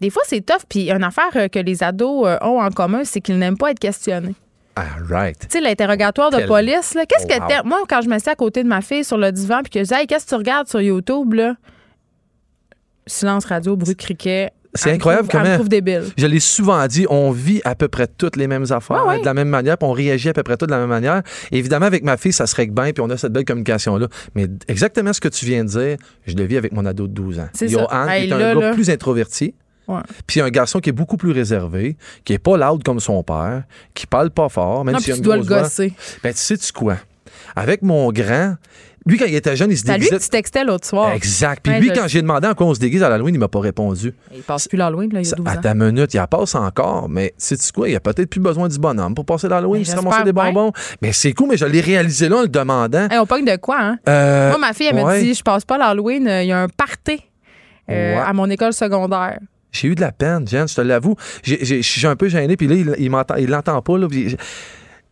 des 0.00 0.10
fois, 0.10 0.22
c'est 0.26 0.44
tough. 0.44 0.62
Puis 0.68 0.90
une 0.90 1.04
affaire 1.04 1.30
euh, 1.36 1.48
que 1.48 1.58
les 1.58 1.82
ados 1.82 2.26
euh, 2.26 2.36
ont 2.42 2.60
en 2.60 2.70
commun, 2.70 3.02
c'est 3.04 3.20
qu'ils 3.20 3.38
n'aiment 3.38 3.56
pas 3.58 3.70
être 3.70 3.78
questionnés. 3.78 4.34
Ah, 4.76 4.86
right. 5.10 5.38
Tu 5.38 5.46
sais, 5.50 5.60
l'interrogatoire 5.60 6.30
de 6.30 6.38
Quel- 6.38 6.46
police, 6.48 6.94
là, 6.94 7.04
qu'est-ce 7.06 7.26
Oh, 7.26 7.28
que 7.28 7.40
wow. 7.42 7.48
t'aimes? 7.48 7.62
Moi, 7.66 7.82
quand 7.88 8.00
je 8.00 8.08
me 8.08 8.18
suis 8.18 8.30
à 8.30 8.34
côté 8.34 8.62
de 8.62 8.68
ma 8.68 8.80
fille 8.80 9.04
sur 9.04 9.18
le 9.18 9.30
divan 9.30 9.60
puis 9.62 9.70
que 9.70 9.78
je 9.80 9.84
disais, 9.84 10.00
hey, 10.00 10.06
qu'est-ce 10.06 10.24
que 10.24 10.30
tu 10.30 10.34
regardes 10.36 10.68
sur 10.68 10.80
YouTube, 10.80 11.34
là? 11.34 11.54
Silence 13.06 13.44
radio, 13.46 13.76
bruit 13.76 13.94
de 13.94 14.00
criquet. 14.00 14.50
C'est 14.74 14.88
Elle 14.88 14.94
incroyable 14.96 15.28
trouve- 15.28 15.40
Elle 15.44 15.50
me 15.50 15.56
comment- 15.58 15.68
débile. 15.68 16.04
Je 16.16 16.24
l'ai 16.26 16.40
souvent 16.40 16.86
dit, 16.86 17.04
on 17.10 17.30
vit 17.30 17.60
à 17.64 17.74
peu 17.74 17.88
près 17.88 18.06
toutes 18.06 18.36
les 18.36 18.46
mêmes 18.46 18.64
affaires 18.70 19.04
Ouais, 19.04 19.16
ouais. 19.16 19.20
de 19.20 19.24
la 19.26 19.34
même 19.34 19.48
manière, 19.48 19.76
puis 19.76 19.86
on 19.86 19.92
réagit 19.92 20.30
à 20.30 20.32
peu 20.32 20.42
près 20.42 20.56
toutes 20.56 20.70
de 20.70 20.74
la 20.74 20.80
même 20.80 20.88
manière. 20.88 21.20
Évidemment, 21.50 21.84
avec 21.84 22.04
ma 22.04 22.16
fille, 22.16 22.32
ça 22.32 22.46
se 22.46 22.56
règle 22.56 22.72
bien, 22.72 22.84
puis 22.92 23.02
on 23.02 23.10
a 23.10 23.18
cette 23.18 23.32
belle 23.34 23.44
communication-là. 23.44 24.06
Mais 24.34 24.46
exactement 24.68 25.12
ce 25.12 25.20
que 25.20 25.28
tu 25.28 25.44
viens 25.44 25.64
de 25.64 25.68
dire, 25.68 25.96
je 26.26 26.34
le 26.34 26.44
vis 26.44 26.56
avec 26.56 26.72
mon 26.72 26.86
ado 26.86 27.06
de 27.06 27.12
12 27.12 27.38
ans. 27.38 27.48
C'est 27.52 27.68
ça. 27.68 27.72
Johan 27.80 28.08
Hey, 28.08 28.30
est 28.30 28.32
un 28.32 28.38
gars 28.38 28.54
là. 28.54 28.72
plus 28.72 28.88
introverti. 28.88 29.54
Puis 30.26 30.40
un 30.40 30.48
garçon 30.50 30.80
qui 30.80 30.90
est 30.90 30.92
beaucoup 30.92 31.16
plus 31.16 31.32
réservé, 31.32 31.96
qui 32.24 32.32
est 32.32 32.38
pas 32.38 32.56
loud 32.56 32.82
comme 32.82 33.00
son 33.00 33.22
père, 33.22 33.64
qui 33.94 34.06
parle 34.06 34.30
pas 34.30 34.48
fort, 34.48 34.84
même 34.84 34.94
Non, 34.94 35.00
a 35.00 35.02
tu 35.02 35.20
dois 35.20 35.36
le 35.36 35.44
gosser. 35.44 35.92
Ben, 36.22 36.32
tu 36.32 36.38
sais-tu 36.40 36.72
quoi? 36.72 36.96
Avec 37.56 37.82
mon 37.82 38.10
grand, 38.12 38.54
lui, 39.04 39.18
quand 39.18 39.24
il 39.26 39.34
était 39.34 39.56
jeune, 39.56 39.70
il 39.70 39.76
se 39.76 39.82
C'est 39.84 39.90
à 39.90 39.94
lui 39.94 40.00
déguisait... 40.04 40.18
que 40.18 40.22
tu 40.22 40.28
textais 40.28 40.64
l'autre 40.64 40.86
soir. 40.86 41.10
Exact. 41.12 41.60
Puis 41.62 41.72
Ouais, 41.72 41.80
lui, 41.80 41.88
je 41.88 41.94
quand 41.94 42.02
sais. 42.02 42.08
j'ai 42.10 42.22
demandé 42.22 42.46
en 42.46 42.54
quoi 42.54 42.66
on 42.68 42.74
se 42.74 42.78
déguise 42.78 43.02
à 43.02 43.08
l'Halloween, 43.08 43.34
il 43.34 43.38
m'a 43.38 43.48
pas 43.48 43.58
répondu. 43.60 44.14
Il 44.32 44.42
passe 44.42 44.68
plus 44.68 44.76
l'Halloween, 44.78 45.12
là, 45.12 45.20
il 45.20 45.24
y 45.24 45.26
a 45.26 45.30
Ça- 45.30 45.36
12 45.36 45.48
à 45.48 45.56
ta 45.56 45.74
minute, 45.74 46.14
il 46.14 46.20
en 46.20 46.26
passe 46.26 46.54
encore, 46.54 47.08
mais 47.08 47.34
sais-tu 47.36 47.72
quoi? 47.72 47.88
Il 47.88 47.96
a 47.96 48.00
peut-être 48.00 48.30
plus 48.30 48.40
besoin 48.40 48.68
du 48.68 48.78
bonhomme 48.78 49.14
pour 49.14 49.24
passer 49.26 49.48
l'Halloween, 49.48 49.80
Mais 49.80 49.84
se 49.84 49.96
ramasser 49.96 50.22
des 50.24 50.32
bien. 50.32 50.52
bonbons. 50.52 50.72
Mais 51.02 51.12
c'est 51.12 51.32
cool, 51.32 51.48
mais 51.48 51.56
je 51.56 51.64
l'ai 51.66 51.80
réalisé 51.80 52.28
là 52.28 52.36
en 52.38 52.42
le 52.42 52.48
demandant. 52.48 53.08
Hey, 53.10 53.18
on 53.18 53.26
pogne 53.26 53.44
de 53.44 53.56
quoi, 53.56 53.78
hein? 53.80 53.98
Euh, 54.08 54.50
Moi, 54.50 54.58
ma 54.58 54.72
fille, 54.72 54.86
elle 54.90 54.96
me 55.04 55.20
dit, 55.20 55.34
je 55.34 55.42
passe 55.42 55.64
pas 55.64 55.78
l'Halloween, 55.78 56.28
euh, 56.28 56.42
il 56.44 56.48
y 56.48 56.52
a 56.52 56.60
un 56.62 56.68
party 56.68 57.22
euh, 57.90 58.14
Ouais. 58.14 58.22
à 58.24 58.32
mon 58.32 58.48
école 58.50 58.72
secondaire. 58.72 59.40
J'ai 59.72 59.88
eu 59.88 59.94
de 59.94 60.00
la 60.00 60.12
peine, 60.12 60.46
Jen, 60.46 60.68
je 60.68 60.74
te 60.74 60.80
l'avoue. 60.82 61.16
J'ai- 61.42 61.64
j'ai- 61.64 61.82
Je 61.82 61.88
suis 61.88 62.06
un 62.06 62.14
peu 62.16 62.28
gêné, 62.28 62.56
puis 62.56 62.68
là, 62.68 62.74
il, 62.74 62.94
il 62.98 63.10
m'entend, 63.10 63.34
il 63.36 63.48
l'entend 63.48 63.80
pas. 63.82 63.98
Là, 63.98 64.06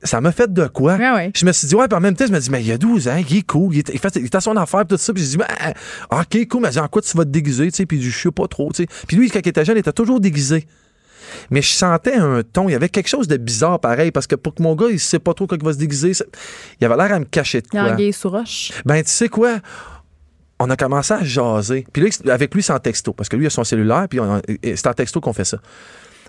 ça 0.03 0.21
m'a 0.21 0.33
fait 0.33 0.51
de 0.53 0.67
quoi? 0.67 0.97
Ouais. 0.97 1.31
Je 1.35 1.45
me 1.45 1.53
suis 1.53 1.67
dit, 1.69 1.75
ouais, 1.75 1.87
puis 1.89 1.97
en 1.97 2.01
même 2.01 2.15
temps, 2.15 2.25
je 2.27 2.33
me 2.33 2.39
dis, 2.39 2.51
mais 2.51 2.61
il 2.63 2.67
y 2.69 2.73
a 2.73 2.79
12 2.79 3.09
ans, 3.09 3.17
il 3.29 3.37
est 3.39 3.43
cool, 3.47 3.75
il 3.75 3.79
est, 3.81 3.91
il 3.93 3.99
fait, 3.99 4.15
il 4.17 4.25
est 4.25 4.35
à 4.35 4.41
son 4.41 4.57
affaire, 4.57 4.87
puis 4.87 4.97
tout 4.97 5.03
ça. 5.03 5.13
Puis 5.13 5.23
je 5.25 5.29
dis, 5.31 5.37
ben, 5.37 5.47
ok, 6.11 6.49
cool, 6.49 6.63
mais 6.63 6.79
en 6.79 6.89
quoi 6.89 7.03
tu 7.03 7.15
vas 7.17 7.25
te 7.25 7.31
déguiser, 7.31 7.71
tu 7.71 7.77
sais, 7.77 7.87
puis 7.87 8.01
je 8.01 8.17
sais 8.19 8.31
pas 8.31 8.47
trop, 8.49 8.71
tu 8.73 8.83
sais. 8.85 8.89
Puis 9.07 9.17
lui, 9.17 9.29
quand 9.31 9.41
il 9.45 9.49
était 9.49 9.65
jeune, 9.65 9.77
il 9.77 9.81
était 9.81 9.93
toujours 9.93 10.21
déguisé. 10.21 10.67
Mais 11.51 11.63
je 11.63 11.69
sentais 11.69 12.15
un 12.15 12.43
ton, 12.43 12.69
il 12.69 12.73
y 12.73 12.75
avait 12.75 12.89
quelque 12.89 13.09
chose 13.09 13.29
de 13.29 13.37
bizarre 13.37 13.79
pareil, 13.79 14.11
parce 14.11 14.27
que 14.27 14.35
pour 14.37 14.55
que 14.55 14.63
mon 14.63 14.75
gars, 14.75 14.87
il 14.91 14.99
sait 14.99 15.19
pas 15.21 15.33
trop 15.35 15.47
quand 15.47 15.57
il 15.57 15.65
va 15.65 15.73
se 15.75 15.79
déguiser, 15.79 16.13
il 16.81 16.85
avait 16.85 16.97
l'air 16.97 17.13
à 17.15 17.19
me 17.21 17.25
cacher 17.27 17.61
de 17.61 17.67
Il 17.73 17.77
y 17.77 17.79
a 17.79 17.83
quoi. 17.85 17.93
un 17.93 17.97
gay 17.97 18.11
sous 18.13 18.31
roche. 18.31 18.73
Ben, 18.85 19.03
tu 19.05 19.11
sais 19.11 19.29
quoi? 19.29 19.59
On 20.63 20.69
a 20.71 20.77
commencé 20.77 21.15
à 21.15 21.25
jaser. 21.25 21.87
Puis 21.93 22.03
là, 22.03 22.35
avec 22.35 22.55
lui, 22.55 22.63
c'est 22.63 22.73
en 22.73 22.79
texto. 22.79 23.13
Parce 23.15 23.29
que 23.29 23.37
lui, 23.37 23.45
il 23.45 23.47
a 23.47 23.51
son 23.51 23.65
cellulaire, 23.65 24.07
puis 24.09 24.21
c'est 24.63 24.87
en 24.87 24.93
texto 24.93 25.21
qu'on 25.21 25.33
fait 25.33 25.47
ça. 25.47 25.59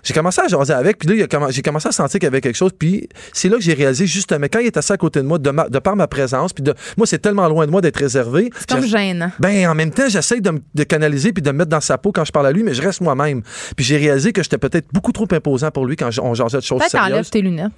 J'ai 0.02 0.14
commencé 0.14 0.40
à 0.40 0.48
jaser 0.48 0.72
avec, 0.72 0.98
puis 0.98 1.08
là, 1.16 1.26
j'ai 1.50 1.62
commencé 1.62 1.88
à 1.88 1.92
sentir 1.92 2.18
qu'il 2.18 2.26
y 2.26 2.26
avait 2.26 2.40
quelque 2.40 2.56
chose, 2.56 2.72
puis 2.76 3.08
c'est 3.32 3.48
là 3.48 3.56
que 3.56 3.62
j'ai 3.62 3.74
réalisé 3.74 4.06
justement, 4.06 4.46
quand 4.52 4.58
il 4.58 4.66
est 4.66 4.76
assis 4.76 4.92
à 4.92 4.96
côté 4.96 5.20
de 5.20 5.26
moi, 5.26 5.38
de, 5.38 5.50
ma- 5.50 5.68
de 5.68 5.78
par 5.78 5.94
ma 5.96 6.06
présence, 6.08 6.52
puis 6.52 6.62
de, 6.64 6.74
moi, 6.96 7.06
c'est 7.06 7.18
tellement 7.20 7.46
loin 7.48 7.66
de 7.66 7.70
moi 7.70 7.80
d'être 7.80 7.98
réservé. 7.98 8.50
C'est 8.58 8.68
comme 8.68 8.84
gênant. 8.84 9.30
ben, 9.38 9.68
en 9.68 9.74
même 9.74 9.90
temps, 9.92 10.08
j'essaie 10.08 10.40
de, 10.40 10.50
me- 10.50 10.60
de 10.74 10.82
canaliser 10.84 11.32
puis 11.32 11.42
de 11.42 11.50
me 11.52 11.58
mettre 11.58 11.70
dans 11.70 11.80
sa 11.80 11.98
peau 11.98 12.10
quand 12.12 12.24
je 12.24 12.32
parle 12.32 12.46
à 12.48 12.52
lui, 12.52 12.62
mais 12.64 12.74
je 12.74 12.82
reste 12.82 13.00
moi-même. 13.00 13.42
Puis 13.76 13.84
j'ai 13.84 13.96
réalisé 13.96 14.32
que 14.32 14.42
j'étais 14.42 14.58
peut-être 14.58 14.88
beaucoup 14.92 15.12
trop 15.12 15.26
imposant 15.30 15.70
pour 15.70 15.86
lui 15.86 15.96
quand 15.96 16.10
on 16.20 16.34
jasait 16.34 16.58
de 16.58 16.62
choses 16.62 16.78
Peut-être 16.80 16.90
sérieuses. 16.90 17.12
enlève 17.12 17.30
tes 17.30 17.40
lunettes. 17.42 17.72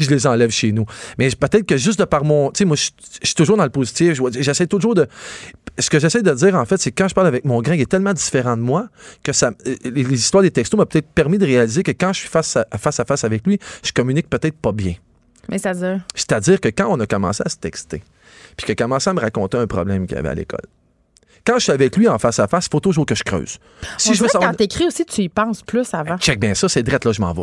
je 0.00 0.10
les 0.10 0.26
enlève 0.26 0.50
chez 0.50 0.72
nous. 0.72 0.86
Mais 1.18 1.28
peut-être 1.30 1.66
que 1.66 1.76
juste 1.76 1.98
de 1.98 2.04
par 2.04 2.24
mon. 2.24 2.50
Tu 2.50 2.58
sais, 2.58 2.64
moi, 2.64 2.76
je 2.76 2.90
suis 3.22 3.34
toujours 3.34 3.56
dans 3.56 3.64
le 3.64 3.70
positif. 3.70 4.14
Je- 4.14 4.40
J'essaie 4.42 4.66
toujours 4.66 4.94
de. 4.94 5.06
Ce 5.78 5.88
que 5.88 5.98
j'essaie 5.98 6.22
de 6.22 6.32
dire, 6.32 6.54
en 6.54 6.64
fait, 6.66 6.76
c'est 6.78 6.90
que 6.90 7.02
quand 7.02 7.08
je 7.08 7.14
parle 7.14 7.26
avec 7.26 7.44
mon 7.44 7.60
grand, 7.62 7.72
il 7.72 7.80
est 7.80 7.90
tellement 7.90 8.12
différent 8.12 8.56
de 8.56 8.62
moi 8.62 8.88
que 9.22 9.32
ça. 9.32 9.52
euh, 9.66 9.74
Les, 9.84 10.04
les 10.04 10.14
histoires 10.14 10.42
des 10.42 10.50
textos 10.50 10.78
m'ont 10.78 10.84
peut-être 10.86 11.08
permis 11.14 11.31
de 11.38 11.46
réaliser 11.46 11.82
que 11.82 11.92
quand 11.92 12.12
je 12.12 12.20
suis 12.20 12.28
face 12.28 12.56
à, 12.56 12.66
face 12.78 13.00
à 13.00 13.04
face 13.04 13.24
avec 13.24 13.46
lui, 13.46 13.58
je 13.84 13.92
communique 13.92 14.28
peut-être 14.28 14.56
pas 14.56 14.72
bien. 14.72 14.94
Mais 15.48 15.58
ça 15.58 15.74
dire. 15.74 16.00
C'est-à-dire 16.14 16.60
que 16.60 16.68
quand 16.68 16.86
on 16.88 17.00
a 17.00 17.06
commencé 17.06 17.42
à 17.44 17.48
se 17.48 17.56
texter, 17.56 18.02
puis 18.56 18.66
qu'il 18.66 18.72
a 18.72 18.76
commencé 18.76 19.10
à 19.10 19.14
me 19.14 19.20
raconter 19.20 19.58
un 19.58 19.66
problème 19.66 20.06
qu'il 20.06 20.16
avait 20.16 20.28
à 20.28 20.34
l'école, 20.34 20.66
quand 21.44 21.54
je 21.58 21.64
suis 21.64 21.72
avec 21.72 21.96
lui 21.96 22.08
en 22.08 22.18
face 22.18 22.38
à 22.38 22.46
face, 22.46 22.66
il 22.66 22.70
faut 22.70 22.80
toujours 22.80 23.04
que 23.04 23.14
je 23.14 23.24
creuse. 23.24 23.58
Si 23.98 24.10
On 24.10 24.12
je 24.14 24.22
veux 24.22 24.28
savoir. 24.28 24.50
quand 24.50 24.56
t'écris 24.56 24.86
aussi, 24.86 25.04
tu 25.04 25.22
y 25.22 25.28
penses 25.28 25.62
plus 25.62 25.92
avant. 25.92 26.16
Check 26.18 26.38
bien 26.38 26.54
ça, 26.54 26.68
c'est 26.68 26.84
drette, 26.84 27.04
là, 27.04 27.12
je 27.12 27.20
m'en 27.20 27.32
vais. 27.32 27.42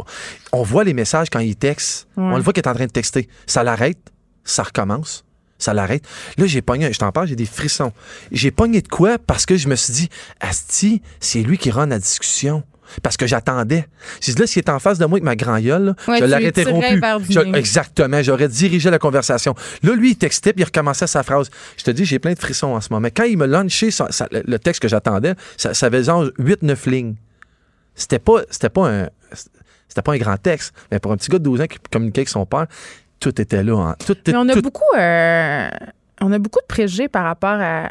On 0.53 0.63
voit 0.63 0.85
les 0.85 0.93
messages 0.93 1.29
quand 1.29 1.39
il 1.39 1.55
texte. 1.55 2.07
On 2.15 2.37
le 2.37 2.41
voit 2.41 2.53
qu'il 2.53 2.63
est 2.63 2.67
en 2.69 2.73
train 2.73 2.85
de 2.85 2.91
texter. 2.91 3.27
Ça 3.45 3.63
l'arrête, 3.63 3.99
ça 4.45 4.63
recommence, 4.63 5.25
ça 5.57 5.73
l'arrête. 5.73 6.03
Là, 6.37 6.45
j'ai 6.45 6.61
pogné, 6.61 6.93
je 6.93 6.99
t'en 6.99 7.11
parle, 7.11 7.27
j'ai 7.27 7.35
des 7.35 7.45
frissons. 7.45 7.91
J'ai 8.31 8.51
pogné 8.51 8.81
de 8.81 8.87
quoi 8.87 9.17
parce 9.17 9.45
que 9.45 9.57
je 9.57 9.67
me 9.67 9.75
suis 9.75 9.93
dit, 9.93 10.09
Asti, 10.39 11.01
c'est 11.19 11.41
lui 11.41 11.57
qui 11.57 11.69
rend 11.69 11.87
la 11.87 11.99
discussion. 11.99 12.63
Parce 13.03 13.17
que 13.17 13.27
j'attendais. 13.27 13.87
Dit, 14.21 14.33
là, 14.33 14.47
s'il 14.47 14.59
est 14.59 14.69
en 14.69 14.79
face 14.79 14.97
de 14.97 15.05
moi 15.05 15.15
avec 15.17 15.23
ma 15.23 15.35
grand 15.35 15.59
gueule, 15.59 15.83
là, 15.85 15.95
Ouais, 16.07 16.19
je 16.19 16.25
l'aurais 16.25 16.41
interrompu. 16.47 16.85
Je- 17.33 17.57
exactement, 17.57 18.21
j'aurais 18.21 18.47
dirigé 18.47 18.89
la 18.89 18.99
conversation. 18.99 19.55
Là, 19.83 19.93
lui, 19.93 20.11
il 20.11 20.15
textait 20.17 20.53
puis 20.53 20.61
il 20.61 20.65
recommençait 20.65 21.07
sa 21.07 21.23
phrase. 21.23 21.49
Je 21.77 21.83
te 21.83 21.91
dis, 21.91 22.05
j'ai 22.05 22.19
plein 22.19 22.33
de 22.33 22.39
frissons 22.39 22.67
en 22.75 22.81
ce 22.81 22.91
moment. 22.91 23.07
Quand 23.15 23.23
il 23.25 23.37
me 23.37 23.45
sa- 24.11 24.27
le 24.31 24.57
texte 24.59 24.81
que 24.81 24.87
j'attendais, 24.87 25.33
ça, 25.57 25.73
genre 26.03 26.25
8-9 26.37 26.85
lignes. 26.89 27.15
C'était 27.95 28.19
pas, 28.19 28.41
c'était 28.49 28.69
pas 28.69 28.89
un. 28.89 29.09
C'était 29.87 30.01
pas 30.03 30.13
un 30.13 30.17
grand 30.17 30.37
texte, 30.37 30.73
mais 30.91 30.99
pour 30.99 31.11
un 31.11 31.17
petit 31.17 31.29
gars 31.29 31.39
de 31.39 31.43
12 31.43 31.61
ans 31.61 31.65
qui 31.67 31.77
communiquait 31.91 32.19
avec 32.21 32.29
son 32.29 32.45
père, 32.45 32.67
tout 33.19 33.41
était 33.41 33.63
là. 33.63 33.75
hein. 33.75 33.95
Tout, 34.05 34.15
Mais 34.27 34.35
on 34.35 34.47
a 34.47 34.53
tout- 34.53 34.61
beaucoup, 34.61 34.83
euh, 34.97 35.67
on 36.21 36.31
a 36.31 36.37
beaucoup 36.37 36.59
de 36.61 36.67
préjugés 36.67 37.07
par 37.07 37.23
rapport 37.25 37.57
à, 37.59 37.89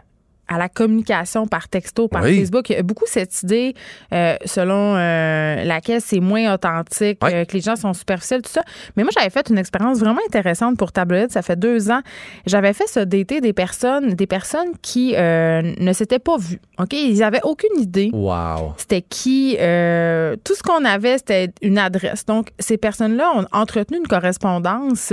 à 0.49 0.59
la 0.59 0.69
communication 0.69 1.47
par 1.47 1.69
texto, 1.69 2.09
par 2.09 2.23
Oui. 2.23 2.39
Facebook. 2.41 2.71
Il 2.71 2.77
y 2.77 2.79
a 2.79 2.83
beaucoup 2.83 3.05
cette 3.07 3.43
idée 3.43 3.75
euh, 4.13 4.35
selon 4.45 4.97
euh, 4.97 5.65
laquelle 5.65 6.01
c'est 6.01 6.21
moins 6.21 6.55
authentique, 6.55 7.19
euh, 7.23 7.45
que 7.45 7.53
les 7.53 7.61
gens 7.61 7.77
sont 7.77 7.93
superficiels, 7.93 8.43
tout 8.43 8.51
ça. 8.51 8.63
Mais 8.97 9.03
moi, 9.05 9.13
j'avais 9.17 9.31
fait 9.31 9.49
une 9.51 9.59
expérience 9.59 9.99
vraiment 10.01 10.21
intéressante 10.27 10.77
pour 10.79 10.93
Tabloïd. 10.93 11.31
Ça 11.31 11.43
fait 11.43 11.59
deux 11.59 11.91
ans. 11.91 12.01
J'avais 12.47 12.73
fait 12.73 12.87
se 12.89 13.01
dater 13.01 13.41
des 13.41 13.53
personnes, 13.53 14.15
des 14.15 14.27
personnes 14.27 14.73
qui 14.83 15.13
ne 15.15 15.93
s'étaient 15.93 16.19
pas 16.19 16.37
vues. 16.39 16.61
OK? 16.79 16.93
Ils 16.93 17.19
n'avaient 17.19 17.43
aucune 17.45 17.79
idée 17.81 18.11
Wow. 18.13 18.75
c'était 18.79 19.03
qui. 19.03 19.53
tout 19.53 20.55
ce 20.55 20.63
qu'on 20.63 20.85
avait, 20.85 21.19
c'était 21.19 21.51
une 21.63 21.79
adresse. 21.79 22.25
Donc, 22.25 22.49
ces 22.59 22.79
personnes-là 22.79 23.31
ont 23.37 23.47
entretenu 23.53 23.99
une 23.99 24.07
correspondance 24.07 25.13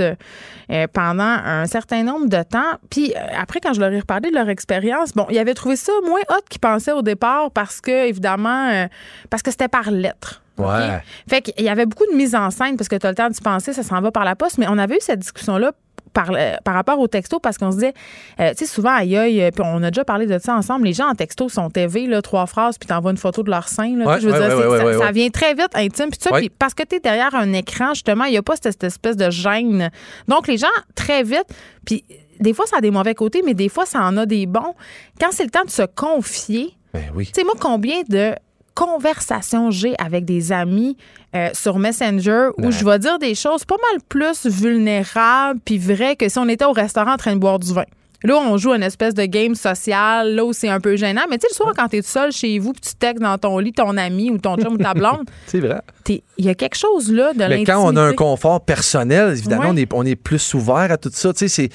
pendant 0.92 1.22
un 1.44 1.66
certain 1.66 2.02
nombre 2.02 2.28
de 2.28 2.42
temps. 2.42 2.78
Puis 2.90 3.12
après, 3.38 3.60
quand 3.60 3.72
je 3.72 3.80
leur 3.80 3.92
ai 3.92 4.00
reparlé 4.00 4.30
de 4.30 4.34
leur 4.34 4.48
expérience, 4.48 5.12
bon, 5.12 5.25
ils 5.30 5.38
avaient 5.38 5.54
trouvé 5.54 5.76
ça 5.76 5.92
moins 6.04 6.20
hot 6.30 6.42
qu'ils 6.48 6.60
pensaient 6.60 6.92
au 6.92 7.02
départ 7.02 7.50
parce 7.50 7.80
que, 7.80 8.06
évidemment, 8.08 8.68
euh, 8.68 8.86
parce 9.30 9.42
que 9.42 9.50
c'était 9.50 9.68
par 9.68 9.90
lettre. 9.90 10.42
OK? 10.58 10.66
Ouais. 10.66 11.02
Fait 11.28 11.42
qu'il 11.42 11.64
y 11.64 11.68
avait 11.68 11.86
beaucoup 11.86 12.06
de 12.10 12.16
mise 12.16 12.34
en 12.34 12.50
scène 12.50 12.76
parce 12.76 12.88
que 12.88 12.96
tu 12.96 13.06
as 13.06 13.10
le 13.10 13.14
temps 13.14 13.28
d'y 13.28 13.40
penser, 13.40 13.72
ça 13.72 13.82
s'en 13.82 14.00
va 14.00 14.10
par 14.10 14.24
la 14.24 14.36
poste. 14.36 14.58
Mais 14.58 14.66
on 14.68 14.78
avait 14.78 14.96
eu 14.96 15.00
cette 15.00 15.18
discussion-là 15.18 15.72
par, 16.14 16.30
euh, 16.32 16.54
par 16.64 16.72
rapport 16.72 16.98
au 16.98 17.08
texto 17.08 17.38
parce 17.40 17.58
qu'on 17.58 17.70
se 17.70 17.76
disait, 17.76 17.92
euh, 18.40 18.50
tu 18.52 18.64
sais, 18.64 18.66
souvent, 18.66 18.94
aïe, 18.94 19.16
aïe, 19.18 19.50
puis 19.54 19.62
on 19.66 19.82
a 19.82 19.90
déjà 19.90 20.02
parlé 20.02 20.24
de 20.24 20.38
ça 20.38 20.54
ensemble, 20.54 20.86
les 20.86 20.94
gens 20.94 21.08
en 21.08 21.14
texto 21.14 21.50
sont 21.50 21.68
TV, 21.68 22.06
là, 22.06 22.22
trois 22.22 22.46
phrases, 22.46 22.78
puis 22.78 22.86
t'envoies 22.86 23.10
une 23.10 23.18
photo 23.18 23.42
de 23.42 23.50
leur 23.50 23.68
sein. 23.68 23.94
Là, 23.98 24.06
Ouais, 24.06 24.20
je 24.20 24.28
veux 24.28 24.32
ouais, 24.32 24.48
dire, 24.48 24.70
ouais, 24.70 24.94
ça, 24.94 25.06
ça 25.06 25.12
vient 25.12 25.28
très 25.28 25.52
vite 25.52 25.74
intime. 25.74 26.08
Puis 26.08 26.18
ça, 26.22 26.30
puis 26.30 26.48
parce 26.48 26.72
que 26.72 26.84
tu 26.84 26.96
es 26.96 27.00
derrière 27.00 27.34
un 27.34 27.52
écran, 27.52 27.92
justement, 27.92 28.24
il 28.24 28.30
n'y 28.30 28.38
a 28.38 28.42
pas 28.42 28.54
cette, 28.54 28.72
cette 28.72 28.84
espèce 28.84 29.16
de 29.16 29.28
gêne. 29.28 29.90
Donc, 30.26 30.48
les 30.48 30.56
gens, 30.56 30.68
très 30.94 31.22
vite, 31.22 31.46
puis 31.84 32.02
des 32.40 32.52
fois, 32.54 32.66
ça 32.66 32.78
a 32.78 32.80
des 32.80 32.90
mauvais 32.90 33.14
côtés, 33.14 33.42
mais 33.44 33.54
des 33.54 33.68
fois, 33.68 33.86
ça 33.86 34.00
en 34.02 34.16
a 34.16 34.26
des 34.26 34.46
bons. 34.46 34.74
Quand 35.20 35.28
c'est 35.32 35.44
le 35.44 35.50
temps 35.50 35.64
de 35.64 35.70
se 35.70 35.82
confier, 35.82 36.74
Ben 36.92 37.04
oui. 37.14 37.26
tu 37.26 37.32
sais, 37.34 37.44
moi, 37.44 37.54
combien 37.60 38.02
de 38.08 38.34
conversations 38.74 39.70
j'ai 39.70 39.94
avec 39.98 40.24
des 40.24 40.52
amis 40.52 40.96
euh, 41.34 41.48
sur 41.54 41.78
Messenger 41.78 42.48
où 42.58 42.66
Ouais. 42.66 42.72
je 42.72 42.84
vais 42.84 42.98
dire 42.98 43.18
des 43.18 43.34
choses 43.34 43.64
pas 43.64 43.76
mal 43.90 44.00
plus 44.08 44.46
vulnérables 44.46 45.60
puis 45.64 45.78
vraies 45.78 46.14
que 46.16 46.28
si 46.28 46.38
on 46.38 46.48
était 46.48 46.64
au 46.66 46.72
restaurant 46.72 47.14
en 47.14 47.16
train 47.16 47.32
de 47.34 47.38
boire 47.40 47.58
du 47.58 47.72
vin? 47.72 47.84
Là, 48.24 48.36
on 48.38 48.56
joue 48.56 48.72
une 48.74 48.82
espèce 48.82 49.14
de 49.14 49.24
game 49.24 49.54
social, 49.54 50.34
là 50.34 50.44
où 50.44 50.52
c'est 50.52 50.68
un 50.68 50.80
peu 50.80 50.96
gênant. 50.96 51.22
Mais 51.30 51.38
tu 51.38 51.42
sais, 51.42 51.48
le 51.50 51.54
soir, 51.54 51.72
quand 51.76 51.88
t'es 51.88 52.00
tout 52.00 52.08
seul 52.08 52.32
chez 52.32 52.58
vous, 52.58 52.72
puis 52.72 52.80
tu 52.80 52.94
textes 52.94 53.22
dans 53.22 53.36
ton 53.38 53.58
lit 53.58 53.72
ton 53.72 53.96
ami 53.96 54.30
ou 54.30 54.38
ton 54.38 54.56
chum 54.56 54.74
ou 54.74 54.78
ta 54.78 54.94
blonde, 54.94 55.28
C'est 55.46 55.60
vrai. 55.60 55.80
il 56.08 56.22
y 56.38 56.48
a 56.48 56.54
quelque 56.54 56.76
chose 56.76 57.12
là 57.12 57.32
de 57.34 57.44
Mais 57.44 57.64
quand 57.64 57.82
on 57.84 57.94
a 57.96 58.02
un 58.02 58.12
confort 58.14 58.60
personnel, 58.64 59.30
évidemment, 59.32 59.62
Ouais. 59.64 59.68
on, 59.70 59.76
est, 59.76 59.92
on 59.94 60.04
est 60.06 60.16
plus 60.16 60.54
ouvert 60.54 60.90
à 60.90 60.96
tout 60.96 61.10
ça. 61.12 61.32
Tu 61.32 61.48
sais, 61.48 61.68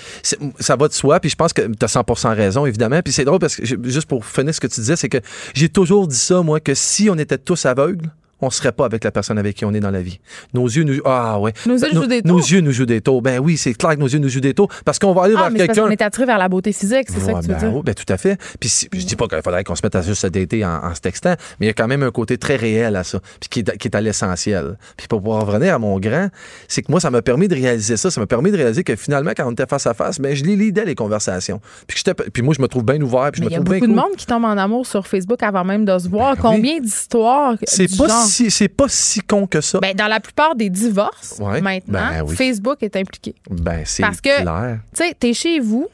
ça 0.60 0.76
va 0.76 0.88
de 0.88 0.94
soi. 0.94 1.20
Puis 1.20 1.30
je 1.30 1.36
pense 1.36 1.54
que 1.54 1.62
tu 1.62 1.86
as 1.86 1.88
100 1.88 2.04
raison, 2.36 2.66
évidemment. 2.66 3.02
Puis 3.04 3.14
c'est 3.14 3.26
drôle 3.26 3.40
parce 3.40 3.56
que, 3.56 3.66
juste 3.66 4.08
pour 4.08 4.26
finir 4.26 4.54
ce 4.54 4.60
que 4.60 4.68
tu 4.68 4.80
disais, 4.82 4.96
c'est 4.96 5.10
que 5.10 5.20
j'ai 5.54 5.70
toujours 5.70 6.08
dit 6.08 6.16
ça, 6.18 6.42
moi, 6.42 6.60
que 6.60 6.74
si 6.74 7.10
on 7.10 7.18
était 7.18 7.38
tous 7.38 7.66
aveugles, 7.66 8.10
on 8.42 8.50
serait 8.50 8.72
pas 8.72 8.86
avec 8.86 9.04
la 9.04 9.12
personne 9.12 9.38
avec 9.38 9.56
qui 9.56 9.66
on 9.66 9.74
est 9.74 9.80
dans 9.80 9.92
la 9.92 10.02
vie. 10.02 10.20
Nos 10.54 10.66
yeux 10.68 10.84
nous... 10.84 11.00
Ah 11.06 11.40
ouais. 11.40 11.54
Nos 11.66 11.78
yeux 11.78 11.90
jouent 11.94 12.08
des 12.08 12.22
Nos 12.24 12.40
tours. 12.40 12.50
yeux 12.52 12.62
nous 12.62 12.72
jouent 12.72 12.86
des 12.86 13.02
tours. 13.02 13.22
Ben 13.22 13.40
oui, 13.40 13.58
c'est 13.58 13.74
clair 13.74 13.92
que 13.96 14.00
nos 14.00 14.08
yeux 14.08 14.20
nous 14.20 14.30
jouent 14.30 14.40
des 14.42 14.54
tours. 14.54 14.70
Parce 14.86 15.00
qu'on 15.00 15.14
va 15.14 15.24
aller 15.24 15.36
Ah, 15.38 15.50
vers 15.50 15.68
quelqu'un... 15.68 15.84
qu'on 15.84 15.90
est 15.90 16.02
attiré 16.02 16.26
vers 16.26 16.38
la 16.38 16.50
beauté 16.50 16.72
physique, 16.74 17.08
c'est 17.10 17.20
ça 17.20 17.28
Ouais, 17.28 17.34
que 17.36 17.40
tu 17.42 17.48
veux 17.48 17.54
ben, 17.54 17.60
dire? 17.60 17.74
oui, 17.76 17.82
ben, 17.86 17.94
tout 17.96 18.12
à 18.12 18.18
fait. 18.18 18.40
Puis 18.60 18.70
si- 18.70 18.90
je 18.94 19.06
dis 19.06 19.16
pas 19.16 19.28
qu'il 19.28 19.42
faudrait 19.42 19.64
qu'on 19.64 19.76
se 19.76 19.82
mette 19.84 19.96
à 19.96 20.02
juste 20.02 20.22
se 20.22 20.28
dater 20.28 20.66
en, 20.66 20.84
en 20.86 20.96
se 20.96 21.02
textant, 21.02 21.36
mais 21.60 21.66
il 21.66 21.68
y 21.68 21.70
a 21.70 21.74
quand 21.74 21.88
même 21.88 22.04
un 22.04 22.12
côté 22.12 22.38
très 22.38 22.56
réel 22.56 22.96
à 22.96 23.04
ça, 23.04 23.20
puis 23.40 23.50
qui 23.50 23.60
est, 23.60 23.78
qui 23.78 23.88
est 23.88 23.96
à 23.96 24.02
l'essentiel. 24.02 24.78
Puis 24.98 25.08
pour 25.08 25.22
pouvoir 25.22 25.46
revenir 25.46 25.74
à 25.76 25.80
mon 25.80 26.00
grand, 26.00 26.28
c'est 26.68 26.82
que 26.82 26.92
moi, 26.92 27.00
ça 27.00 27.10
m'a 27.12 27.22
permis 27.22 27.48
de 27.48 27.56
réaliser 27.56 27.98
ça. 27.98 28.10
Ça 28.12 28.20
m'a 28.22 28.28
permis 28.28 28.52
de 28.52 28.58
réaliser 28.58 28.84
que 28.84 28.96
finalement, 28.96 29.32
quand 29.36 29.48
on 29.48 29.52
était 29.52 29.66
face 29.68 29.88
à 29.88 29.94
face, 29.94 30.20
ben, 30.20 30.36
je 30.36 30.44
les 30.44 30.56
lidais 30.56 30.86
les 30.86 30.96
conversations. 30.96 31.60
Puis, 31.88 32.04
que 32.04 32.12
puis 32.30 32.42
moi, 32.42 32.54
je 32.58 32.62
me 32.62 32.68
trouve 32.68 32.84
bien 32.84 33.00
ouvert, 33.02 33.32
puis 33.32 33.40
je 33.42 33.46
me 33.46 33.50
il 33.50 33.52
y 33.52 33.56
a 33.56 33.58
trouve 33.58 33.66
beaucoup 33.66 33.80
bien 33.86 33.88
de 33.88 33.94
cool. 33.94 34.10
monde 34.10 34.18
qui 34.18 34.26
tombe 34.26 34.46
en 34.46 34.58
amour 34.58 34.86
sur 34.86 35.08
Facebook 35.08 35.42
avant 35.44 35.64
même 35.64 35.86
de 35.86 35.98
se 35.98 36.08
voir. 36.10 36.36
Ben 36.36 36.42
oui. 36.50 36.56
Combien 36.56 36.80
d'histoires 36.80 37.56
C'est 37.64 37.88
du 37.88 37.98
pas, 37.98 38.08
genre? 38.08 38.26
Si, 38.32 38.50
c'est 38.52 38.68
pas 38.70 38.88
si 38.90 39.20
con 39.22 39.46
que 39.48 39.62
ça. 39.62 39.80
Ben, 39.80 39.96
dans 39.96 40.08
la 40.08 40.20
plupart 40.20 40.56
des 40.56 40.70
divorces, 40.70 41.38
Ouais. 41.40 41.62
maintenant, 41.62 42.10
Ben 42.10 42.24
oui. 42.24 42.36
Facebook 42.36 42.82
est 42.82 42.96
impliqué. 42.96 43.36
Ben, 43.50 43.84
c'est 43.86 44.02
Parce 44.04 44.22
que-. 44.22 44.40
Tu 44.40 44.78
sais, 44.94 45.14
t'es 45.20 45.34
chez 45.34 45.60
vous, 45.60 45.88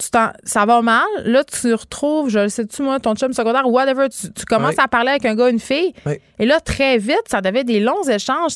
tu 0.00 0.18
ça 0.44 0.66
va 0.66 0.82
mal, 0.82 1.04
là, 1.24 1.44
tu 1.44 1.74
retrouves, 1.74 2.30
je 2.30 2.38
le 2.38 2.48
sais-tu, 2.48 2.82
moi, 2.82 2.98
ton 3.00 3.14
chum 3.14 3.32
secondaire 3.32 3.66
whatever, 3.68 4.08
tu, 4.08 4.32
tu 4.32 4.44
commences 4.44 4.78
à 4.78 4.88
parler 4.88 5.10
avec 5.10 5.24
un 5.26 5.34
gars, 5.34 5.48
une 5.48 5.60
fille, 5.60 5.92
et 6.38 6.46
là, 6.46 6.60
très 6.60 6.98
vite, 6.98 7.22
ça 7.28 7.40
devait 7.40 7.64
des 7.64 7.80
longs 7.80 8.02
échanges. 8.08 8.52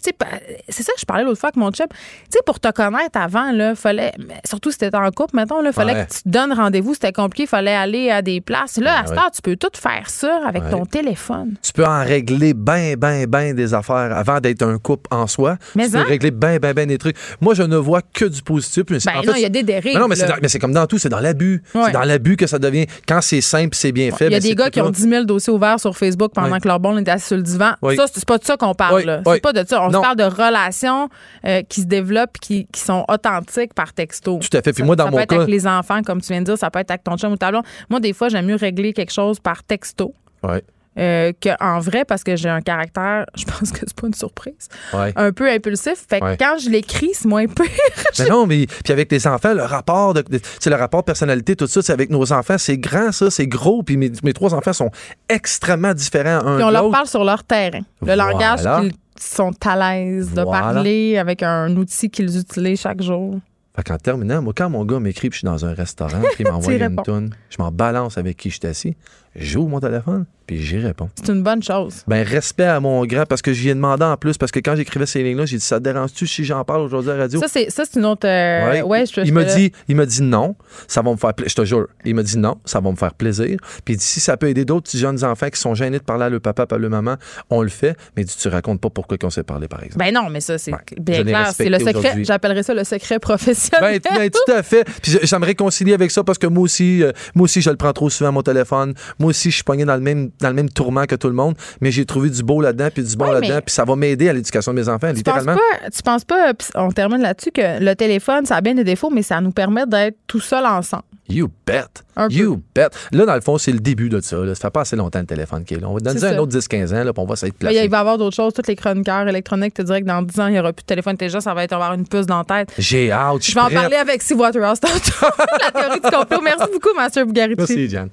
C'est 0.68 0.82
ça 0.82 0.92
que 0.92 1.00
je 1.00 1.04
parlais 1.04 1.24
l'autre 1.24 1.38
fois 1.38 1.48
avec 1.50 1.56
mon 1.56 1.70
chum. 1.70 1.86
Tu 1.88 1.96
sais, 2.30 2.38
pour 2.46 2.58
te 2.60 2.70
connaître 2.70 3.18
avant, 3.18 3.52
là, 3.52 3.74
fallait, 3.74 4.12
surtout 4.44 4.70
si 4.70 4.78
t'étais 4.78 4.96
en 4.96 5.10
couple, 5.10 5.36
mettons, 5.36 5.60
là, 5.60 5.72
fallait 5.72 5.94
Ouais. 5.94 6.06
que 6.06 6.14
tu 6.14 6.22
te 6.22 6.28
donnes 6.28 6.52
rendez-vous, 6.52 6.94
c'était 6.94 7.12
compliqué, 7.12 7.46
fallait 7.46 7.74
aller 7.74 8.10
à 8.10 8.22
des 8.22 8.40
places. 8.40 8.78
Là, 8.78 8.94
à 8.98 9.02
Ben 9.02 9.06
cette 9.08 9.16
ouais. 9.16 9.22
heure, 9.24 9.30
tu 9.30 9.42
peux 9.42 9.56
tout 9.56 9.68
faire 9.78 10.08
ça 10.08 10.40
avec 10.46 10.64
Ouais. 10.64 10.70
ton 10.70 10.86
téléphone. 10.86 11.54
Tu 11.62 11.72
peux 11.72 11.84
en 11.84 12.02
régler 12.02 12.54
ben, 12.54 12.96
ben, 12.96 13.26
ben 13.26 13.54
des 13.54 13.74
affaires 13.74 14.16
avant 14.16 14.40
d'être 14.40 14.62
un 14.62 14.78
couple 14.78 15.08
en 15.12 15.26
soi. 15.26 15.56
Mais 15.74 15.84
tu 15.86 15.92
peux 15.92 15.98
hein? 15.98 16.04
régler 16.06 16.30
ben, 16.30 16.58
ben, 16.58 16.72
ben 16.72 16.88
des 16.88 16.98
trucs. 16.98 17.16
Moi, 17.40 17.54
je 17.54 17.62
ne 17.62 17.76
vois 17.76 18.00
que 18.02 18.24
du 18.24 18.42
positif. 18.42 18.84
Ben 18.86 18.98
en 19.16 19.22
non, 19.22 19.32
il 19.36 19.42
y 19.42 19.44
a 19.44 19.48
des 19.50 19.62
dérives. 19.62 19.94
Mais 19.94 20.00
non, 20.00 20.08
mais 20.08 20.48
c'est, 20.48 20.58
comme 20.58 20.72
dans 20.72 20.86
tout, 20.86 20.98
c'est 20.98 21.08
dans 21.08 21.20
l'abus. 21.34 21.62
Ouais. 21.74 21.82
C'est 21.86 21.92
dans 21.92 22.02
l'abus 22.02 22.36
que 22.36 22.46
ça 22.46 22.58
devient. 22.58 22.86
Quand 23.06 23.20
c'est 23.20 23.40
simple, 23.40 23.74
c'est 23.74 23.92
bien 23.92 24.10
fait. 24.12 24.26
Il 24.26 24.32
y 24.32 24.34
a 24.34 24.40
ben, 24.40 24.48
des 24.48 24.54
gars 24.54 24.70
qui 24.70 24.80
ont 24.80 24.86
tout 24.86 24.92
10 24.92 25.08
000 25.08 25.24
dossiers 25.24 25.52
ouverts 25.52 25.80
sur 25.80 25.96
Facebook 25.96 26.32
pendant 26.34 26.58
que 26.58 26.68
leur 26.68 26.80
bon 26.80 26.96
était 26.98 27.10
assis 27.10 27.28
sur 27.28 27.36
le 27.36 27.42
divan. 27.42 27.72
Ça, 27.96 28.06
c'est 28.12 28.24
pas 28.24 28.38
de 28.38 28.44
ça 28.44 28.56
qu'on 28.56 28.74
parle. 28.74 29.22
C'est 29.26 29.40
pas 29.40 29.52
de 29.52 29.66
ça. 29.66 29.82
On 29.82 29.90
se 29.90 29.98
parle 29.98 30.16
de 30.16 30.24
relations 30.24 31.08
euh, 31.46 31.62
qui 31.68 31.82
se 31.82 31.86
développent, 31.86 32.38
qui, 32.40 32.66
qui 32.72 32.80
sont 32.80 33.04
authentiques 33.08 33.74
par 33.74 33.92
texto. 33.92 34.38
Tout 34.38 34.56
à 34.56 34.62
fait. 34.62 34.72
Puis 34.72 34.82
Ça- 34.82 34.84
moi, 34.84 34.96
dans 34.96 35.04
ça 35.04 35.10
mon 35.10 35.16
peut 35.16 35.22
être 35.22 35.32
avec 35.34 35.48
les 35.48 35.66
enfants, 35.66 36.02
comme 36.02 36.20
tu 36.20 36.28
viens 36.32 36.40
de 36.40 36.46
dire, 36.46 36.58
ça 36.58 36.70
peut 36.70 36.78
être 36.78 36.90
avec 36.90 37.04
ton 37.04 37.16
chum 37.16 37.32
ou 37.32 37.36
ta 37.36 37.50
blonde. 37.50 37.64
Moi, 37.90 38.00
des 38.00 38.12
fois, 38.12 38.28
j'aime 38.28 38.46
mieux 38.46 38.56
régler 38.56 38.92
quelque 38.92 39.12
chose 39.12 39.40
par 39.40 39.62
texto. 39.62 40.14
Ouais. 40.42 40.62
Euh, 40.98 41.32
qu'en 41.42 41.78
vrai, 41.80 42.04
parce 42.04 42.22
que 42.24 42.36
j'ai 42.36 42.48
un 42.48 42.60
caractère, 42.60 43.26
je 43.36 43.44
pense 43.44 43.70
que 43.72 43.78
c'est 43.80 43.94
pas 44.00 44.06
une 44.06 44.14
surprise, 44.14 44.68
Ouais. 44.92 45.12
un 45.16 45.32
peu 45.32 45.50
impulsif. 45.50 46.04
Fait 46.08 46.20
que 46.20 46.24
Ouais. 46.24 46.36
quand 46.38 46.56
je 46.62 46.70
l'écris, 46.70 47.10
c'est 47.14 47.26
moins 47.26 47.46
pire. 47.46 47.66
Mais 48.18 48.28
non, 48.28 48.46
mais 48.46 48.66
puis 48.66 48.92
avec 48.92 49.10
les 49.10 49.26
enfants, 49.26 49.54
le 49.54 49.64
rapport 49.64 50.14
de, 50.14 50.22
de- 50.22 50.40
c'est 50.60 50.70
le 50.70 50.76
rapport 50.76 51.02
personnalité, 51.04 51.56
tout 51.56 51.66
ça, 51.66 51.82
c'est 51.82 51.92
avec 51.92 52.10
nos 52.10 52.32
enfants, 52.32 52.58
c'est 52.58 52.78
grand, 52.78 53.10
ça, 53.12 53.30
c'est 53.30 53.46
gros. 53.46 53.82
Puis 53.82 53.96
mes, 53.96 54.12
mes 54.22 54.32
trois 54.32 54.54
enfants 54.54 54.72
sont 54.72 54.90
extrêmement 55.28 55.94
différents 55.94 56.46
un 56.46 56.54
Puis 56.56 56.64
on 56.64 56.68
de 56.68 56.72
leur 56.72 56.90
parle 56.90 57.06
sur 57.08 57.24
leur 57.24 57.42
terrain. 57.44 57.80
Le 58.00 58.14
Voilà. 58.14 58.26
langage 58.30 58.60
qu'ils 58.60 58.92
sont 59.18 59.52
à 59.66 59.76
l'aise 59.96 60.30
de 60.32 60.42
Voilà. 60.42 60.60
parler 60.60 61.18
avec 61.18 61.42
un 61.42 61.74
outil 61.76 62.10
qu'ils 62.10 62.38
utilisent 62.38 62.80
chaque 62.80 63.02
jour. 63.02 63.36
Fait 63.76 63.82
qu'en 63.82 63.96
terminant, 63.98 64.40
moi, 64.42 64.52
quand 64.56 64.70
mon 64.70 64.84
gars 64.84 65.00
m'écrit 65.00 65.30
puis 65.30 65.36
je 65.36 65.38
suis 65.40 65.46
dans 65.46 65.64
un 65.64 65.74
restaurant 65.74 66.20
puis 66.34 66.44
il 66.44 66.48
m'envoie 66.50 66.74
une 66.74 66.96
toune, 67.04 67.30
je 67.50 67.56
m'en 67.58 67.70
balance 67.72 68.18
avec 68.18 68.36
qui 68.36 68.50
je 68.50 68.58
suis 68.60 68.66
assis. 68.68 68.96
j'ouvre 69.34 69.68
mon 69.68 69.80
téléphone, 69.80 70.26
puis 70.46 70.62
j'y 70.62 70.78
réponds. 70.78 71.08
C'est 71.16 71.32
une 71.32 71.42
bonne 71.42 71.60
chose. 71.62 72.04
Ben, 72.06 72.22
respect 72.24 72.64
à 72.66 72.78
mon 72.78 73.04
grand, 73.04 73.24
parce 73.26 73.42
que 73.42 73.52
j'y 73.52 73.70
ai 73.70 73.74
demandé 73.74 74.04
en 74.04 74.16
plus, 74.16 74.38
parce 74.38 74.52
que 74.52 74.60
quand 74.60 74.76
j'écrivais 74.76 75.06
ces 75.06 75.24
lignes-là, 75.24 75.44
j'ai 75.46 75.56
dit, 75.56 75.64
ça 75.64 75.78
te 75.78 75.84
dérange-tu 75.84 76.26
si 76.28 76.44
j'en 76.44 76.62
parle 76.64 76.82
aujourd'hui 76.82 77.10
à 77.10 77.14
la 77.16 77.22
radio? 77.22 77.40
Ça, 77.40 77.48
c'est, 77.48 77.68
ça, 77.70 77.82
c'est 77.84 77.98
une 77.98 78.04
autre. 78.06 78.28
euh, 78.28 78.70
Ouais. 78.70 78.82
ouais, 78.82 79.06
je, 79.06 79.22
il 79.22 79.32
m'a 79.32 79.42
dit, 79.42 79.72
il 79.88 79.96
m'a 79.96 80.06
dit 80.06 80.22
non, 80.22 80.54
ça 80.86 81.02
va 81.02 81.10
me 81.10 81.16
faire 81.16 81.34
plaisir. 81.34 81.50
Je 81.50 81.54
te 81.56 81.64
jure, 81.64 81.88
il 82.04 82.14
m'a 82.14 82.22
dit 82.22 82.38
non, 82.38 82.58
ça 82.64 82.78
va 82.80 82.90
me 82.92 82.96
faire 82.96 83.14
plaisir. 83.14 83.58
Puis 83.84 83.96
si 83.98 84.20
ça 84.20 84.36
peut 84.36 84.48
aider 84.48 84.64
d'autres 84.64 84.84
petits 84.84 84.98
jeunes 84.98 85.24
enfants 85.24 85.48
qui 85.48 85.58
sont 85.58 85.74
gênés 85.74 85.98
de 85.98 86.04
parler 86.04 86.24
à 86.26 86.28
leur 86.28 86.40
papa, 86.40 86.66
à 86.70 86.78
leur 86.78 86.90
maman, 86.90 87.16
on 87.50 87.62
le 87.62 87.68
fait. 87.70 87.96
Mais 88.16 88.24
tu 88.24 88.46
racontes 88.48 88.80
pas 88.80 88.90
pourquoi 88.90 89.18
qu'on 89.18 89.30
s'est 89.30 89.42
parlé 89.42 89.66
par 89.66 89.82
exemple. 89.82 89.98
Ben 90.04 90.14
non, 90.14 90.28
mais 90.30 90.40
ça, 90.40 90.58
c'est 90.58 90.72
Ouais, 90.72 90.78
bien 91.00 91.24
clair. 91.24 91.50
C'est 91.52 91.68
le 91.70 91.78
secret. 91.80 92.22
J'appellerais 92.22 92.62
ça 92.62 92.74
le 92.74 92.84
secret 92.84 93.18
professionnel. 93.18 93.63
Ben, 93.72 93.98
ben, 93.98 94.30
tout 94.46 94.52
à 94.52 94.62
fait. 94.62 94.84
Puis 95.02 95.26
ça 95.26 95.38
me 95.38 95.44
réconcilie 95.44 95.94
avec 95.94 96.10
ça 96.10 96.24
parce 96.24 96.38
que 96.38 96.46
moi 96.46 96.62
aussi, 96.64 97.02
euh, 97.02 97.12
moi 97.34 97.44
aussi, 97.44 97.60
je 97.60 97.70
le 97.70 97.76
prends 97.76 97.92
trop 97.92 98.10
souvent 98.10 98.32
mon 98.32 98.42
téléphone. 98.42 98.94
Moi 99.18 99.30
aussi, 99.30 99.50
je 99.50 99.56
suis 99.56 99.64
pogné 99.64 99.84
dans 99.84 99.94
le 99.94 100.00
même 100.00 100.30
dans 100.40 100.48
le 100.48 100.54
même 100.54 100.70
tourment 100.70 101.04
que 101.06 101.14
tout 101.14 101.28
le 101.28 101.34
monde. 101.34 101.54
Mais 101.80 101.90
j'ai 101.90 102.04
trouvé 102.04 102.30
du 102.30 102.42
beau 102.42 102.60
là-dedans 102.60 102.88
puis 102.92 103.02
du 103.02 103.16
bon 103.16 103.26
Ouais, 103.26 103.40
là-dedans. 103.40 103.60
Puis 103.64 103.74
ça 103.74 103.84
va 103.84 103.96
m'aider 103.96 104.28
à 104.28 104.32
l'éducation 104.32 104.72
de 104.72 104.80
mes 104.80 104.88
enfants, 104.88 105.08
Tu 105.08 105.22
penses 105.22 105.38
littéralement. 105.38 105.54
pas, 105.54 105.90
tu 105.90 106.02
penses 106.02 106.24
pas, 106.24 106.52
on 106.74 106.90
termine 106.90 107.22
là-dessus, 107.22 107.50
que 107.52 107.82
le 107.82 107.94
téléphone, 107.94 108.44
ça 108.46 108.56
a 108.56 108.60
bien 108.60 108.74
des 108.74 108.84
défauts, 108.84 109.10
mais 109.10 109.22
ça 109.22 109.40
nous 109.40 109.52
permet 109.52 109.86
d'être 109.86 110.16
tout 110.26 110.40
seul 110.40 110.66
ensemble. 110.66 111.04
You 111.28 111.50
bet. 111.66 112.02
Un 112.16 112.28
peu. 112.28 112.34
you 112.34 112.62
bet. 112.74 112.88
Là, 113.12 113.24
dans 113.24 113.34
le 113.34 113.40
fond, 113.40 113.56
c'est 113.56 113.72
le 113.72 113.78
début 113.78 114.08
de 114.10 114.20
ça. 114.20 114.36
Là. 114.36 114.54
Ça 114.54 114.62
fait 114.62 114.70
pas 114.70 114.82
assez 114.82 114.96
longtemps 114.96 115.20
le 115.20 115.26
téléphone 115.26 115.64
qui 115.64 115.74
est 115.74 115.80
là. 115.80 115.88
On 115.88 115.94
va 115.94 116.00
donner 116.00 116.22
un 116.22 116.38
autre 116.38 116.56
10-15 116.56 116.94
ans, 116.94 117.04
là, 117.04 117.12
puis 117.12 117.22
on 117.22 117.26
va 117.26 117.32
essayer 117.32 117.52
de 117.52 117.56
Mais 117.66 117.74
il 117.74 117.90
va 117.90 117.96
y 117.96 118.00
avoir 118.00 118.18
d'autres 118.18 118.36
choses. 118.36 118.52
Tous 118.52 118.66
les 118.66 118.76
chroniqueurs 118.76 119.26
électroniques 119.26 119.74
te 119.74 119.82
diraient 119.82 120.02
que 120.02 120.06
dans 120.06 120.20
10 120.20 120.40
ans, 120.40 120.46
il 120.48 120.52
n'y 120.52 120.58
aura 120.58 120.72
plus 120.72 120.82
de 120.82 120.86
téléphone 120.86 121.14
intelligent. 121.14 121.40
Ça 121.40 121.54
va 121.54 121.64
être 121.64 121.72
avoir 121.72 121.94
une 121.94 122.06
puce 122.06 122.26
dans 122.26 122.38
la 122.38 122.44
tête. 122.44 122.74
J'ai 122.78 123.10
hâte. 123.10 123.42
Je 123.42 123.54
vais 123.54 123.60
en 123.60 123.70
parler 123.70 123.96
avec 123.96 124.22
Steve 124.22 124.38
Waterhouse 124.38 124.80
tantôt. 124.80 125.34
la 125.60 125.70
théorie 125.70 126.00
du 126.00 126.10
complot. 126.10 126.40
Merci 126.42 126.66
beaucoup, 126.72 126.94
Master 126.94 127.26
Bugarici. 127.26 127.56
Merci, 127.58 127.88
Diane. 127.88 128.10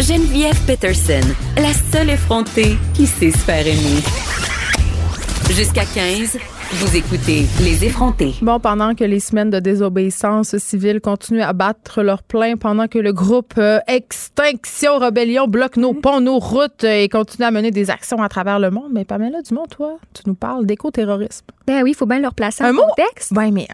Geneviève 0.00 0.58
Peterson, 0.66 1.20
la 1.56 1.72
seule 1.92 2.10
effrontée 2.10 2.76
qui 2.94 3.06
sait 3.06 3.30
se 3.30 3.38
faire 3.38 3.66
aimer. 3.66 4.02
Jusqu'à 5.50 5.84
15, 5.84 6.38
vous 6.72 6.96
écoutez 6.96 7.44
Les 7.62 7.84
effrontés. 7.84 8.34
Bon, 8.42 8.60
pendant 8.60 8.94
que 8.94 9.02
les 9.04 9.18
semaines 9.20 9.50
de 9.50 9.58
désobéissance 9.58 10.56
civile 10.58 11.00
continuent 11.00 11.42
à 11.42 11.52
battre 11.52 12.02
leur 12.02 12.22
plein, 12.22 12.56
pendant 12.56 12.86
que 12.86 12.98
le 12.98 13.12
groupe 13.12 13.54
euh, 13.58 13.78
Extinction 13.88 14.98
Rebellion 14.98 15.46
bloque 15.48 15.76
nos 15.76 15.94
ponts, 15.94 16.20
nos 16.20 16.38
routes 16.38 16.84
euh, 16.84 17.02
et 17.02 17.08
continue 17.08 17.44
à 17.46 17.50
mener 17.50 17.70
des 17.72 17.90
actions 17.90 18.22
à 18.22 18.28
travers 18.28 18.58
le 18.60 18.70
monde, 18.70 18.90
mais 18.92 19.04
Pamela 19.04 19.42
Dumont, 19.42 19.66
toi, 19.66 19.98
tu 20.14 20.22
nous 20.26 20.34
parles 20.34 20.64
d'écoterrorisme. 20.64 21.46
Ben 21.66 21.82
oui, 21.82 21.90
il 21.90 21.94
faut 21.96 22.06
bien 22.06 22.20
leur 22.20 22.34
placer 22.34 22.62
Un 22.62 22.68
un 22.68 22.72
mot? 22.72 22.82
contexte. 22.96 23.32
Ben, 23.32 23.50
mais 23.52 23.66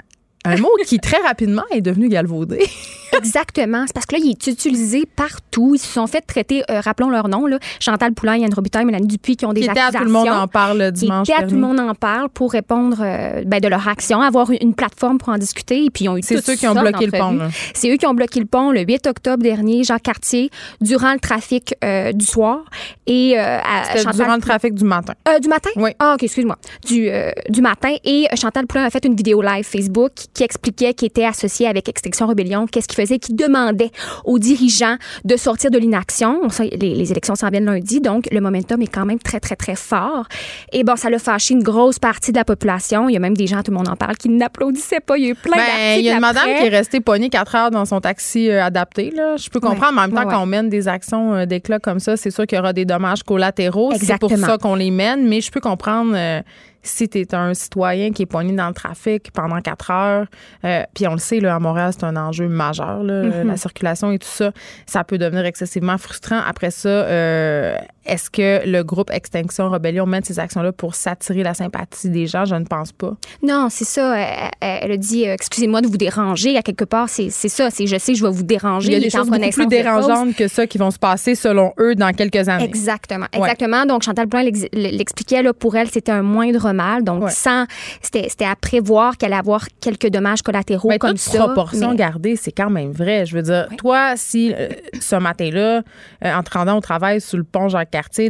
un 0.44 0.56
mot 0.56 0.70
qui 0.86 0.98
très 0.98 1.18
rapidement 1.20 1.64
est 1.72 1.82
devenu 1.82 2.08
galvaudé. 2.08 2.64
Exactement. 3.18 3.84
C'est 3.86 3.92
parce 3.92 4.06
que 4.06 4.14
là, 4.16 4.20
il 4.22 4.30
est 4.30 4.46
utilisé 4.46 5.04
partout. 5.06 5.74
Ils 5.74 5.78
se 5.78 5.92
sont 5.92 6.06
fait 6.06 6.20
traiter, 6.20 6.62
euh, 6.70 6.80
rappelons 6.80 7.10
leur 7.10 7.28
nom, 7.28 7.46
là, 7.46 7.58
Chantal 7.80 8.12
Poulain, 8.12 8.36
Yann 8.36 8.52
Robitaille, 8.52 8.84
Mélanie 8.84 9.06
Dupuis, 9.06 9.36
qui 9.36 9.46
ont 9.46 9.52
des 9.52 9.62
Qui 9.62 9.68
était 9.70 9.80
à 9.80 9.86
accusations. 9.86 10.00
tout 10.00 10.06
le 10.06 10.12
monde 10.12 10.28
en 10.28 10.48
parle 10.48 10.78
le 10.78 10.86
Qui 10.90 11.00
dimanche 11.00 11.28
était 11.28 11.38
à 11.38 11.46
tout 11.46 11.54
le 11.54 11.60
monde 11.60 11.80
en 11.80 11.94
parle 11.94 12.28
pour 12.28 12.52
répondre 12.52 12.98
euh, 13.00 13.42
ben, 13.46 13.60
de 13.60 13.68
leur 13.68 13.86
action, 13.88 14.20
avoir 14.20 14.50
une 14.60 14.74
plateforme 14.74 15.18
pour 15.18 15.30
en 15.30 15.38
discuter. 15.38 15.84
Et 15.84 15.90
puis, 15.90 16.04
ils 16.04 16.08
ont 16.08 16.16
eu 16.16 16.22
C'est 16.22 16.40
ceux 16.44 16.54
qui 16.54 16.66
ont 16.66 16.74
bloqué 16.74 17.06
le 17.06 17.12
pont. 17.12 17.38
C'est 17.74 17.90
eux 17.90 17.96
qui 17.96 18.06
ont 18.06 18.14
bloqué 18.14 18.40
le 18.40 18.46
pont 18.46 18.70
le 18.70 18.80
8 18.80 19.06
octobre 19.06 19.42
dernier, 19.42 19.84
Jacques 19.84 20.02
Cartier, 20.02 20.50
durant 20.80 21.12
le 21.12 21.20
trafic 21.20 21.74
euh, 21.84 22.12
du 22.12 22.24
soir. 22.24 22.64
Et, 23.06 23.38
euh, 23.38 23.58
à 23.58 23.96
Chantal 23.96 24.14
durant 24.16 24.34
le 24.34 24.40
trafic 24.40 24.74
du 24.74 24.84
matin. 24.84 25.14
Euh, 25.28 25.38
du 25.38 25.48
matin? 25.48 25.70
Oui. 25.76 25.90
Ah, 25.98 26.14
OK, 26.14 26.24
excuse-moi. 26.24 26.56
Du, 26.86 27.08
euh, 27.08 27.30
du 27.48 27.60
matin. 27.62 27.94
Et 28.04 28.26
Chantal 28.34 28.66
Poulain 28.66 28.84
a 28.84 28.90
fait 28.90 29.04
une 29.04 29.14
vidéo 29.14 29.42
live 29.42 29.64
Facebook 29.64 30.12
qui 30.34 30.42
expliquait 30.42 30.92
qu'il 30.94 31.06
était 31.06 31.24
associé 31.24 31.68
avec 31.68 31.88
Extinction 31.88 32.26
Rebellion, 32.26 32.66
qu'est-ce 32.66 32.88
qu'il 32.88 32.96
faisait, 33.00 33.05
qui 33.18 33.34
demandait 33.34 33.90
aux 34.24 34.38
dirigeants 34.38 34.96
de 35.24 35.36
sortir 35.36 35.70
de 35.70 35.78
l'inaction. 35.78 36.42
Les, 36.58 36.94
les 36.94 37.10
élections 37.10 37.34
s'en 37.34 37.48
viennent 37.48 37.64
lundi, 37.64 38.00
donc 38.00 38.28
le 38.30 38.40
momentum 38.40 38.82
est 38.82 38.92
quand 38.92 39.06
même 39.06 39.18
très, 39.18 39.40
très, 39.40 39.56
très 39.56 39.76
fort. 39.76 40.26
Et 40.72 40.84
bon, 40.84 40.96
ça 40.96 41.10
l'a 41.10 41.18
fâché 41.18 41.54
une 41.54 41.62
grosse 41.62 41.98
partie 41.98 42.32
de 42.32 42.36
la 42.36 42.44
population. 42.44 43.08
Il 43.08 43.12
y 43.12 43.16
a 43.16 43.20
même 43.20 43.36
des 43.36 43.46
gens, 43.46 43.62
tout 43.62 43.70
le 43.70 43.76
monde 43.76 43.88
en 43.88 43.96
parle, 43.96 44.16
qui 44.16 44.28
n'applaudissaient 44.28 45.00
pas. 45.00 45.16
Il 45.18 45.24
y 45.24 45.26
a 45.28 45.30
eu 45.30 45.34
plein 45.34 45.56
Ben, 45.56 45.58
d'articles 45.58 45.98
il 45.98 46.04
y 46.04 46.10
a 46.10 46.14
une 46.14 46.20
madame 46.20 46.44
qui 46.44 46.64
est 46.64 46.68
restée 46.68 47.00
pognée 47.00 47.30
4 47.30 47.54
heures 47.54 47.70
dans 47.70 47.84
son 47.84 48.00
taxi 48.00 48.50
euh, 48.50 48.62
adapté. 48.62 49.10
Là. 49.10 49.36
Je 49.36 49.48
peux 49.48 49.60
comprendre, 49.60 49.92
mais 49.94 50.00
en 50.00 50.08
même 50.08 50.10
temps, 50.10 50.16
Ouais, 50.16 50.32
quand 50.32 50.42
on 50.42 50.46
mène 50.46 50.68
des 50.68 50.88
actions 50.88 51.34
euh, 51.34 51.46
d'éclat 51.46 51.78
comme 51.78 52.00
ça, 52.00 52.16
c'est 52.16 52.30
sûr 52.30 52.46
qu'il 52.46 52.56
y 52.56 52.58
aura 52.58 52.72
des 52.72 52.84
dommages 52.84 53.22
collatéraux. 53.22 53.92
C'est 54.00 54.18
pour 54.18 54.30
ça 54.36 54.58
qu'on 54.58 54.74
les 54.74 54.90
mène, 54.90 55.28
mais 55.28 55.40
je 55.40 55.50
peux 55.50 55.60
comprendre 55.60 56.12
euh, 56.14 56.40
si 56.88 57.08
tu 57.08 57.18
es 57.20 57.34
un 57.34 57.52
citoyen 57.54 58.10
qui 58.12 58.22
est 58.22 58.26
pogné 58.26 58.52
dans 58.52 58.68
le 58.68 58.74
trafic 58.74 59.30
pendant 59.32 59.60
4 59.60 59.90
heures. 59.90 60.26
euh, 60.64 60.82
Puis 60.94 61.06
on 61.06 61.12
le 61.12 61.18
sait, 61.18 61.40
là, 61.40 61.54
à 61.54 61.58
Montréal, 61.58 61.90
c'est 61.92 62.04
un 62.04 62.16
enjeu 62.16 62.48
majeur, 62.48 63.02
là, 63.02 63.22
Mm-hmm. 63.24 63.46
la 63.46 63.56
circulation 63.56 64.12
et 64.12 64.18
tout 64.18 64.28
ça. 64.28 64.52
Ça 64.86 65.04
peut 65.04 65.18
devenir 65.18 65.44
excessivement 65.44 65.98
frustrant. 65.98 66.40
Après 66.46 66.70
ça, 66.70 66.88
euh, 66.88 67.76
est-ce 68.06 68.30
que 68.30 68.66
le 68.66 68.82
groupe 68.82 69.10
Extinction 69.12 69.68
Rebellion 69.70 70.06
mène 70.06 70.24
ces 70.24 70.38
actions-là 70.38 70.72
pour 70.72 70.94
s'attirer 70.94 71.42
la 71.42 71.54
sympathie 71.54 72.08
des 72.10 72.26
gens? 72.26 72.44
Je 72.44 72.54
ne 72.54 72.64
pense 72.64 72.92
pas. 72.92 73.12
Non, 73.42 73.68
c'est 73.70 73.84
ça. 73.84 74.16
Elle, 74.18 74.50
elle 74.60 74.92
a 74.92 74.96
dit, 74.96 75.28
euh, 75.28 75.34
excusez-moi 75.34 75.80
de 75.80 75.86
vous 75.88 75.96
déranger. 75.96 76.56
À 76.56 76.62
quelque 76.62 76.84
part, 76.84 77.08
c'est 77.08 77.30
ça. 77.30 77.70
C'est 77.70 77.86
je 77.86 77.98
sais, 77.98 78.14
je 78.14 78.24
vais 78.24 78.30
vous 78.32 78.42
déranger. 78.42 78.88
Il 78.88 78.92
y 78.94 78.96
a 78.96 79.00
des 79.00 79.10
choses 79.10 79.28
beaucoup 79.28 79.50
plus 79.50 79.66
dérangeantes 79.66 80.34
que 80.36 80.48
ça 80.48 80.66
qui 80.66 80.78
vont 80.78 80.90
se 80.90 80.98
passer 80.98 81.34
selon 81.34 81.72
eux 81.78 81.94
dans 81.94 82.12
quelques 82.12 82.48
années. 82.48 82.64
Exactement, 82.64 83.26
Ouais. 83.34 83.40
exactement. 83.40 83.86
Donc 83.86 84.02
Chantal 84.02 84.26
l'ex- 84.42 84.66
l'expliquait 84.72 85.42
là 85.42 85.52
pour 85.52 85.76
elle, 85.76 85.88
c'était 85.90 86.12
un 86.12 86.22
moindre 86.22 86.72
mal. 86.72 87.02
Donc 87.04 87.24
Ouais. 87.24 87.30
sans, 87.30 87.66
c'était 88.02 88.44
à 88.44 88.54
prévoir 88.56 89.16
qu'elle 89.16 89.32
allait 89.32 89.40
avoir 89.40 89.66
quelques 89.80 90.08
dommages 90.08 90.42
collatéraux 90.42 90.88
Mais 90.88 90.98
comme 90.98 91.10
toute 91.10 91.18
ça. 91.20 91.38
proportion 91.38 91.90
mais- 91.90 91.96
gardée, 91.96 92.36
c'est 92.36 92.52
quand 92.52 92.70
même 92.70 92.92
vrai. 92.92 93.26
Je 93.26 93.34
veux 93.34 93.42
dire, 93.42 93.68
toi, 93.78 94.14
si 94.16 94.52
euh, 94.54 94.68
ce 95.00 95.16
matin-là, 95.16 95.82
euh, 96.24 96.34
en 96.34 96.42
te 96.42 96.50
rendant 96.56 96.76
au 96.76 96.80
travail 96.80 97.20
sur 97.20 97.38
le 97.38 97.44
pont 97.44 97.68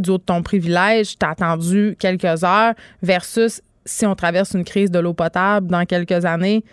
Du 0.01 0.11
haut 0.11 0.19
de 0.19 0.23
ton 0.23 0.43
privilège, 0.43 1.17
t'as 1.19 1.31
attendu 1.31 1.97
quelques 1.99 2.45
heures 2.45 2.75
versus 3.03 3.61
si 3.89 4.05
on 4.05 4.17
traverse 4.17 4.53
une 4.55 4.65
crise 4.65 4.91
de 4.91 4.99
l'eau 4.99 5.15
potable 5.15 5.69
dans 5.69 5.85
quelques 5.85 6.25
années, 6.25 6.65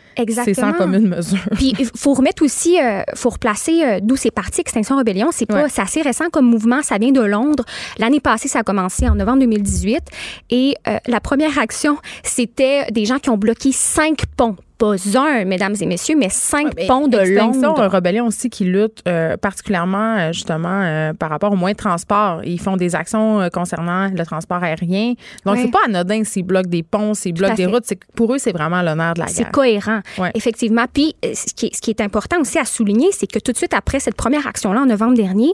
c'est 0.45 0.55
sans 0.55 0.73
commune 0.73 1.07
mesure. 1.09 1.37
Puis 1.53 1.73
il 1.77 1.85
faut 1.95 2.13
remettre 2.13 2.43
aussi, 2.43 2.79
euh, 2.81 3.03
faut 3.13 3.29
replacer 3.29 3.83
euh, 3.83 3.99
d'où 4.01 4.15
c'est 4.15 4.31
parti 4.31 4.61
Extinction 4.61 4.97
Rebellion. 4.97 5.27
C'est 5.31 5.45
pas, 5.45 5.63
Ouais. 5.63 5.69
c'est 5.69 5.81
assez 5.83 6.01
récent 6.01 6.29
comme 6.31 6.47
mouvement. 6.47 6.81
Ça 6.81 6.97
vient 6.97 7.11
de 7.11 7.21
Londres. 7.21 7.65
L'année 7.99 8.19
passée, 8.19 8.47
ça 8.47 8.59
a 8.59 8.63
commencé 8.63 9.07
en 9.07 9.13
novembre 9.13 9.39
2018. 9.41 10.01
Et 10.49 10.75
euh, 10.87 10.97
la 11.05 11.19
première 11.19 11.59
action, 11.59 11.97
c'était 12.23 12.85
des 12.91 13.05
gens 13.05 13.19
qui 13.19 13.29
ont 13.29 13.37
bloqué 13.37 13.71
cinq 13.71 14.23
ponts. 14.35 14.55
Pas 14.83 15.19
un, 15.19 15.45
mesdames 15.45 15.75
et 15.79 15.85
messieurs, 15.85 16.15
mais 16.17 16.27
cinq 16.29 16.75
ponts 16.87 17.07
de 17.07 17.17
Extinction, 17.17 17.61
Londres. 17.61 17.81
un 17.83 17.87
rébellion 17.87 18.27
aussi 18.27 18.49
qui 18.49 18.65
lutte 18.65 18.99
euh, 19.07 19.37
particulièrement 19.37 20.17
euh, 20.17 20.33
justement 20.33 20.81
euh, 20.83 21.13
par 21.13 21.29
rapport 21.29 21.53
au 21.53 21.55
moins 21.55 21.71
de 21.71 21.77
transport. 21.77 22.41
Ils 22.43 22.59
font 22.59 22.75
des 22.75 22.93
actions 22.93 23.39
euh, 23.39 23.47
concernant 23.47 24.09
le 24.09 24.25
transport 24.25 24.61
aérien. 24.61 25.13
Donc 25.45 25.55
Ouais. 25.55 25.61
c'est 25.61 25.71
pas 25.71 25.79
anodin 25.87 26.23
s'ils 26.25 26.43
bloquent 26.43 26.69
des 26.69 26.83
ponts, 26.83 27.13
s'ils 27.13 27.33
bloquent 27.33 27.55
des 27.55 27.65
routes. 27.65 27.85
C'est 27.85 27.99
pour 28.15 28.33
eux 28.33 28.37
c'est 28.39 28.51
vraiment 28.51 28.81
l'honneur 28.81 29.13
de 29.13 29.21
la 29.21 29.27
C'est 29.27 29.43
guerre. 29.43 29.51
cohérent, 29.51 29.99
Ouais. 30.17 30.31
effectivement. 30.35 30.85
Puis, 30.91 31.15
ce 31.23 31.53
qui, 31.53 31.67
est, 31.67 31.75
ce 31.75 31.79
qui 31.81 31.89
est 31.89 32.01
important 32.01 32.41
aussi 32.41 32.59
à 32.59 32.65
souligner, 32.65 33.07
c'est 33.13 33.27
que 33.27 33.39
tout 33.39 33.53
de 33.53 33.57
suite 33.57 33.73
après 33.73 34.01
cette 34.01 34.15
première 34.15 34.45
action-là, 34.47 34.81
en 34.81 34.85
novembre 34.85 35.15
dernier, 35.15 35.53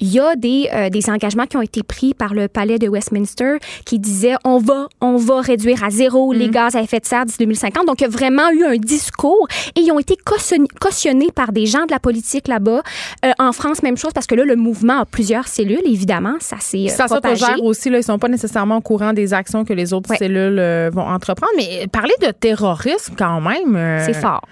il 0.00 0.08
y 0.08 0.20
a 0.20 0.36
des, 0.36 0.68
euh, 0.72 0.90
des 0.90 1.10
engagements 1.10 1.46
qui 1.46 1.56
ont 1.56 1.62
été 1.62 1.82
pris 1.82 2.14
par 2.14 2.34
le 2.34 2.48
palais 2.48 2.78
de 2.78 2.88
Westminster 2.88 3.56
qui 3.84 3.98
disaient 3.98 4.34
on 4.44 4.58
va, 4.58 4.88
on 5.00 5.16
va 5.16 5.40
réduire 5.40 5.82
à 5.84 5.90
zéro 5.90 6.32
Mm. 6.32 6.36
les 6.36 6.48
gaz 6.48 6.76
à 6.76 6.82
effet 6.82 7.00
de 7.00 7.06
serre 7.06 7.24
d'ici 7.26 7.38
2050. 7.38 7.86
Donc, 7.86 8.00
il 8.00 8.04
y 8.04 8.06
a 8.06 8.10
vraiment 8.10 8.50
eu 8.50 8.64
un 8.64 8.76
discours 8.76 9.46
et 9.76 9.80
ils 9.80 9.90
ont 9.92 9.98
été 9.98 10.16
cautionnés, 10.16 10.68
cautionnés 10.80 11.30
par 11.34 11.52
des 11.52 11.66
gens 11.66 11.86
de 11.86 11.90
la 11.92 11.98
politique 11.98 12.48
là-bas. 12.48 12.82
Euh, 13.24 13.32
en 13.38 13.52
France, 13.52 13.82
même 13.82 13.96
chose, 13.96 14.12
parce 14.12 14.26
que 14.26 14.34
là, 14.34 14.44
le 14.44 14.56
mouvement 14.56 15.00
a 15.00 15.04
plusieurs 15.06 15.48
cellules, 15.48 15.82
évidemment. 15.84 16.34
Ça 16.40 16.56
s'est 16.60 16.86
euh, 16.86 16.88
Ça 16.88 17.08
s'autogère 17.08 17.62
aussi, 17.62 17.90
là, 17.90 17.98
ils 17.98 18.02
sont 18.04 18.18
pas 18.18 18.28
nécessairement 18.28 18.76
au 18.76 18.80
courant 18.80 19.12
des 19.12 19.34
actions 19.34 19.64
que 19.64 19.72
les 19.72 19.92
autres 19.92 20.10
Ouais. 20.10 20.16
cellules 20.16 20.58
euh, 20.58 20.90
vont 20.92 21.02
entreprendre. 21.06 21.52
Mais 21.56 21.86
parler 21.90 22.14
de 22.22 22.30
terrorisme 22.30 23.14
quand 23.16 23.40
même. 23.40 24.00
C'est 24.04 24.14
fort. 24.14 24.42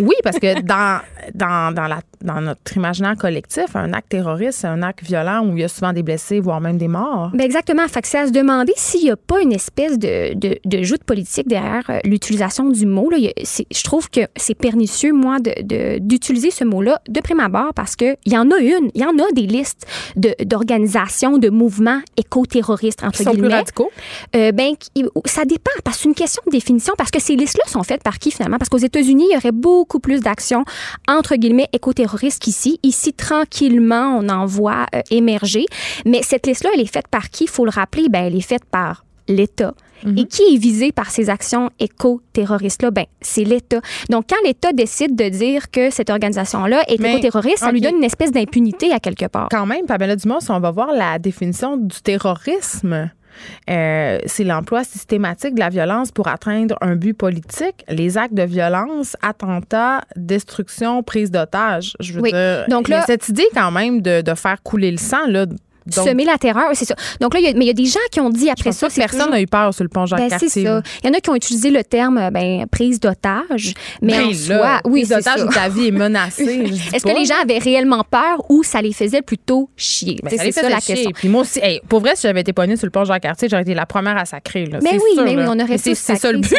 Oui, 0.00 0.14
parce 0.24 0.38
que 0.38 0.62
dans, 0.62 1.00
dans, 1.34 1.74
dans, 1.74 1.86
la, 1.86 1.98
dans 2.26 2.40
notre 2.42 2.76
imaginaire 2.76 3.16
collectif, 3.16 3.74
un 3.74 3.92
acte 3.94 4.10
terroriste, 4.10 4.58
c'est 4.60 4.66
un 4.66 4.82
acte 4.82 5.02
violent 5.02 5.46
où 5.46 5.56
il 5.56 5.60
y 5.60 5.64
a 5.64 5.68
souvent 5.68 5.92
des 5.92 6.02
blessés, 6.02 6.40
voire 6.40 6.60
même 6.60 6.76
des 6.76 6.88
morts. 6.88 7.30
Ben 7.32 7.44
exactement. 7.44 7.86
Fait 7.88 8.02
que 8.02 8.08
c'est 8.08 8.18
à 8.18 8.26
se 8.26 8.32
demander 8.32 8.72
s'il 8.76 9.04
n'y 9.04 9.10
a 9.10 9.16
pas 9.16 9.40
une 9.40 9.52
espèce 9.52 9.98
de, 9.98 10.34
de, 10.34 10.58
de 10.64 10.82
joute 10.82 11.04
politique 11.04 11.48
derrière 11.48 11.84
euh, 11.88 11.98
l'utilisation 12.04 12.68
du 12.68 12.84
mot. 12.86 13.08
Là. 13.10 13.16
Je 13.18 13.82
trouve 13.84 14.10
que 14.10 14.20
c'est 14.36 14.54
pernicieux, 14.54 15.12
moi, 15.12 15.38
de- 15.38 15.62
de- 15.62 15.98
d'utiliser 16.00 16.50
ce 16.50 16.64
mot-là 16.64 17.00
de 17.08 17.20
prime 17.20 17.40
abord 17.40 17.72
parce 17.74 17.96
qu'il 17.96 18.16
y 18.26 18.36
en 18.36 18.50
a 18.50 18.58
une, 18.58 18.90
il 18.94 19.00
y 19.00 19.04
en 19.04 19.16
a 19.18 19.32
des 19.32 19.46
listes 19.46 19.86
d'organisations, 20.56 21.38
de, 21.38 21.48
mouvements 21.50 22.00
éco-terroristes, 22.16 23.02
entre 23.04 23.18
Qui 23.18 23.24
sont 23.24 23.30
plus 23.30 23.40
guillemets. 23.42 23.54
radicaux. 23.54 23.90
Euh, 24.34 24.52
ben, 24.52 24.74
qui- 24.76 25.04
ça 25.26 25.44
dépend, 25.44 25.70
parce 25.84 25.98
que 25.98 26.02
c'est 26.02 26.08
une 26.08 26.14
question 26.14 26.42
de 26.46 26.50
définition, 26.50 26.94
parce 26.98 27.10
que 27.10 27.20
ces 27.20 27.36
listes-là 27.36 27.64
sont 27.68 27.82
faites 27.82 28.02
par 28.02 28.18
qui 28.18 28.30
finalement? 28.30 28.58
Parce 28.58 28.68
qu'aux 28.68 28.76
États-Unis, 28.78 29.26
il 29.30 29.34
y 29.34 29.36
aurait 29.36 29.52
beaucoup 29.52 30.00
plus 30.00 30.20
d'actions, 30.20 30.64
entre 31.08 31.36
guillemets, 31.36 31.68
éco-terroristes 31.72 32.15
qu'ici. 32.16 32.78
Ici, 32.82 33.12
tranquillement, 33.12 34.18
on 34.20 34.28
en 34.28 34.46
voit 34.46 34.86
euh, 34.94 35.02
émerger. 35.10 35.66
Mais 36.04 36.22
cette 36.22 36.46
liste-là, 36.46 36.70
elle 36.74 36.80
est 36.80 36.92
faite 36.92 37.08
par 37.08 37.30
qui? 37.30 37.44
Il 37.44 37.50
faut 37.50 37.64
le 37.64 37.70
rappeler, 37.70 38.08
ben, 38.08 38.24
elle 38.24 38.36
est 38.36 38.40
faite 38.40 38.64
par 38.64 39.04
l'État. 39.28 39.74
Et 40.16 40.26
qui 40.26 40.42
est 40.54 40.58
visé 40.58 40.92
par 40.92 41.10
ces 41.10 41.30
actions 41.30 41.70
éco-terroristes-là? 41.80 42.90
Ben, 42.90 43.06
c'est 43.22 43.44
l'État. 43.44 43.80
Donc, 44.10 44.26
quand 44.28 44.36
l'État 44.44 44.72
décide 44.72 45.16
de 45.16 45.28
dire 45.28 45.70
que 45.70 45.90
cette 45.90 46.10
organisation-là 46.10 46.82
est 46.88 46.94
éco-terroriste, 46.94 47.58
ça 47.58 47.72
lui 47.72 47.80
donne 47.80 47.96
une 47.96 48.04
espèce 48.04 48.30
d'impunité 48.30 48.92
à 48.92 49.00
quelque 49.00 49.26
part. 49.26 49.48
Quand 49.50 49.66
même, 49.66 49.86
Pamela 49.86 50.14
Dumont, 50.14 50.40
si 50.40 50.50
on 50.50 50.60
va 50.60 50.70
voir 50.70 50.92
la 50.92 51.18
définition 51.18 51.76
du 51.76 52.00
terrorisme, 52.02 53.10
euh, 53.70 54.18
c'est 54.26 54.44
l'emploi 54.44 54.84
systématique 54.84 55.54
de 55.54 55.60
la 55.60 55.68
violence 55.68 56.10
pour 56.12 56.28
atteindre 56.28 56.76
un 56.80 56.96
but 56.96 57.14
politique, 57.14 57.84
les 57.88 58.18
actes 58.18 58.34
de 58.34 58.42
violence, 58.42 59.16
attentats, 59.22 60.02
destruction, 60.16 61.02
prise 61.02 61.30
d'otages. 61.30 61.94
Je 62.00 62.12
veux 62.14 62.20
Oui. 62.22 62.32
dire, 62.32 62.64
Donc 62.68 62.88
il 62.88 62.92
y 62.92 62.94
a 62.94 62.98
là- 62.98 63.04
cette 63.06 63.28
idée 63.28 63.46
quand 63.54 63.70
même 63.70 64.00
de, 64.02 64.20
de 64.22 64.34
faire 64.34 64.62
couler 64.62 64.90
le 64.90 64.96
sang 64.98 65.26
là. 65.28 65.46
Donc, 65.94 66.08
Semer 66.08 66.24
la 66.24 66.38
terreur, 66.38 66.64
oui, 66.68 66.74
c'est 66.76 66.84
ça. 66.84 66.94
Donc 67.20 67.34
là, 67.34 67.40
il 67.40 67.46
y 67.46 67.48
a, 67.48 67.52
mais 67.54 67.64
il 67.64 67.68
y 67.68 67.70
a 67.70 67.74
des 67.74 67.84
gens 67.86 68.00
qui 68.10 68.20
ont 68.20 68.30
dit 68.30 68.50
après 68.50 68.72
ça. 68.72 68.88
que 68.88 68.94
personne 68.94 69.18
toujours- 69.20 69.32
n'a 69.32 69.40
eu 69.40 69.46
peur 69.46 69.72
sur 69.74 69.84
le 69.84 69.88
pont 69.88 70.06
Jacques 70.06 70.18
Ben, 70.18 70.28
c'est 70.30 70.38
Cartier. 70.46 70.64
ça. 70.64 70.82
Il 71.02 71.06
y 71.06 71.10
en 71.10 71.14
a 71.16 71.20
qui 71.20 71.30
ont 71.30 71.34
utilisé 71.34 71.70
le 71.70 71.82
terme 71.84 72.18
euh, 72.18 72.30
ben, 72.30 72.66
prise 72.70 73.00
d'otage. 73.00 73.74
Mais 74.02 74.18
en 74.18 74.26
Ben 74.28 74.34
soi, 74.34 74.56
là, 74.56 74.80
oui, 74.84 75.00
prise 75.02 75.08
c'est 75.08 75.16
d'otage 75.16 75.38
ça. 75.40 75.46
où 75.46 75.48
ta 75.48 75.68
vie 75.68 75.88
est 75.88 75.90
menacée. 75.92 76.44
Est-ce 76.94 77.04
que 77.04 77.16
les 77.18 77.24
gens 77.24 77.34
avaient 77.42 77.58
réellement 77.58 78.04
peur 78.10 78.44
ou 78.48 78.62
ça 78.62 78.80
les 78.82 78.92
faisait 78.92 79.22
plutôt 79.22 79.70
chier? 79.76 80.18
Ben, 80.22 80.30
ça 80.30 80.36
c'est 80.44 80.52
ça 80.52 80.60
faisait 80.62 80.72
la 80.72 80.80
chier. 80.80 80.94
question. 80.94 81.10
Puis 81.14 81.28
moi 81.28 81.42
aussi, 81.42 81.60
hey, 81.62 81.80
pour 81.88 82.00
vrai, 82.00 82.16
si 82.16 82.22
j'avais 82.22 82.40
été 82.40 82.52
pognée 82.52 82.76
sur 82.76 82.86
le 82.86 82.90
pont 82.90 83.04
Jacques-Cartier, 83.04 83.48
j'aurais 83.48 83.62
été 83.62 83.74
la 83.74 83.86
première 83.86 84.16
à 84.16 84.24
sacrer. 84.24 84.66
Là. 84.66 84.78
Mais 84.82 84.90
C'est 84.90 84.96
oui, 84.96 85.02
sûr, 85.14 85.24
mais 85.24 85.36
oui, 85.36 85.42
on 85.46 85.58
aurait 85.60 85.66
Mais 85.68 85.78
c'est 85.78 85.94
ça 85.94 86.32
le 86.32 86.38
but. 86.38 86.56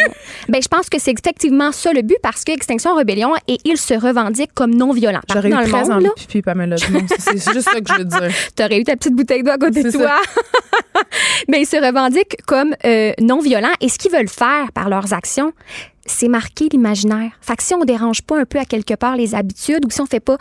Ben, 0.49 0.61
je 0.61 0.67
pense 0.67 0.89
que 0.89 0.99
c'est 0.99 1.11
effectivement 1.11 1.71
ça 1.71 1.91
le 1.93 2.01
but 2.01 2.17
parce 2.23 2.43
que 2.43 2.51
Extinction 2.51 2.95
Rebellion 2.95 3.33
et 3.47 3.57
ils 3.65 3.77
se 3.77 3.93
revendiquent 3.93 4.53
comme 4.53 4.73
non 4.73 4.91
violents. 4.93 5.21
J'aurais 5.33 5.49
eu 5.49 5.51
très 5.51 5.89
envie 5.91 6.05
de 6.05 6.09
pipi, 6.15 6.41
Pamela 6.41 6.75
c'est 6.77 7.53
juste 7.53 7.69
ça 7.69 7.79
que 7.81 7.91
je 7.93 7.97
veux 7.99 8.05
dire. 8.05 8.29
t'aurais 8.55 8.79
eu 8.79 8.83
ta 8.83 8.95
petite 8.95 9.15
bouteille 9.17 9.43
d'eau 9.43 9.51
à 9.51 9.57
côté 9.57 9.83
de 9.83 9.91
toi. 9.91 10.19
Mais 11.49 11.61
ils 11.61 11.65
se 11.65 11.75
revendiquent 11.75 12.37
comme 12.45 12.75
euh, 12.85 13.11
non 13.19 13.39
violents 13.39 13.73
et 13.81 13.89
ce 13.89 13.97
qu'ils 13.97 14.11
veulent 14.11 14.29
faire 14.29 14.71
par 14.73 14.89
leurs 14.89 15.13
actions, 15.13 15.51
c'est 16.07 16.27
marquer 16.27 16.67
l'imaginaire. 16.71 17.31
Fait 17.41 17.55
que 17.55 17.63
si 17.63 17.73
on 17.73 17.85
dérange 17.85 18.21
pas 18.21 18.39
un 18.39 18.45
peu 18.45 18.59
à 18.59 18.65
quelque 18.65 18.93
part 18.93 19.15
les 19.15 19.35
habitudes 19.35 19.85
ou 19.85 19.89
si 19.89 20.01
on 20.01 20.05
fait 20.05 20.19
pas, 20.19 20.37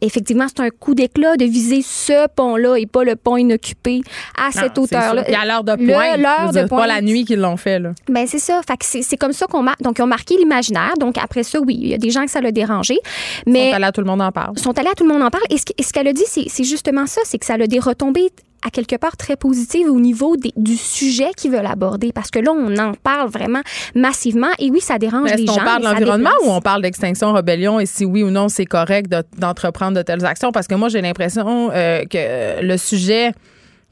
effectivement, 0.00 0.46
c'est 0.48 0.62
un 0.62 0.70
coup 0.70 0.94
d'éclat 0.94 1.36
de 1.36 1.44
viser 1.44 1.82
ce 1.82 2.28
pont-là 2.34 2.76
et 2.76 2.86
pas 2.86 3.04
le 3.04 3.16
pont 3.16 3.36
inoccupé 3.36 4.00
à 4.38 4.50
cette 4.52 4.62
Ah, 4.64 4.70
c'est 4.74 4.78
hauteur-là. 4.78 5.24
Puis 5.24 5.34
à 5.34 5.44
l'heure 5.44 5.64
de 5.64 5.74
pointe. 5.74 6.18
l'heure 6.18 6.52
de 6.52 6.68
Pas 6.68 6.86
la 6.86 7.00
nuit 7.00 7.24
qu'ils 7.24 7.40
l'ont 7.40 7.56
fait. 7.56 7.78
Là. 7.78 7.92
Ben 8.08 8.26
c'est 8.26 8.38
ça. 8.38 8.60
Fait 8.66 8.76
que 8.76 8.84
c'est 8.84 9.16
comme 9.16 9.32
ça 9.32 9.46
qu'on 9.46 9.62
marque. 9.62 9.82
Donc 9.82 9.98
ils 9.98 10.02
ont 10.02 10.06
marqué 10.06 10.36
l'imaginaire. 10.36 10.94
Donc 10.98 11.18
après 11.18 11.42
ça, 11.42 11.60
oui, 11.60 11.78
il 11.80 11.88
y 11.88 11.94
a 11.94 11.98
des 11.98 12.10
gens 12.10 12.24
que 12.24 12.30
ça 12.30 12.40
l'a 12.40 12.52
dérangé, 12.52 12.98
mais 13.46 13.70
Mais... 13.72 13.78
Là, 13.78 13.92
tout 13.92 14.00
le 14.00 14.06
monde 14.06 14.22
en 14.22 14.32
parle. 14.32 14.58
sont 14.58 14.76
allés 14.78 14.88
à 14.88 14.94
tout 14.94 15.04
le 15.06 15.12
monde 15.12 15.22
en 15.22 15.30
parle. 15.30 15.44
Et 15.50 15.58
ce, 15.58 15.92
qu'elle 15.92 16.08
a 16.08 16.12
dit, 16.12 16.24
c'est 16.26 16.46
c'est 16.48 16.64
justement 16.64 17.06
ça, 17.06 17.20
c'est 17.24 17.38
que 17.38 17.44
ça 17.46 17.54
a 17.54 17.66
des 17.66 17.78
retombées 17.78 18.30
à 18.66 18.70
quelque 18.70 18.96
part 18.96 19.16
très 19.16 19.36
positives 19.36 19.86
au 19.88 20.00
niveau 20.00 20.36
des- 20.36 20.52
du 20.56 20.76
sujet 20.76 21.30
qu'ils 21.36 21.52
veulent 21.52 21.66
aborder. 21.66 22.12
Parce 22.12 22.30
que 22.30 22.38
là, 22.40 22.52
on 22.52 22.76
en 22.78 22.92
parle 22.94 23.28
vraiment 23.30 23.60
massivement. 23.94 24.48
Et 24.58 24.70
oui, 24.70 24.80
ça 24.80 24.98
dérange 24.98 25.30
les 25.34 25.46
gens. 25.46 25.54
parle 25.56 25.82
de 25.82 25.86
l'environnement 25.88 26.30
ou 26.44 26.50
on 26.50 26.60
parle 26.60 26.82
d'extinction, 26.82 27.32
rébellion 27.32 27.78
et 27.80 27.86
si 27.86 28.04
oui 28.04 28.22
ou 28.22 28.30
non 28.30 28.48
c'est 28.48 28.64
correct 28.66 29.10
de- 29.10 29.22
d'entreprendre 29.38 29.96
de, 29.96 30.02
telles 30.02 30.24
actions? 30.24 30.52
Parce 30.52 30.66
que 30.66 30.74
moi, 30.74 30.88
j'ai 30.88 31.00
l'impression 31.00 31.70
euh, 31.72 32.04
que 32.04 32.62
le 32.62 32.76
sujet, 32.76 33.32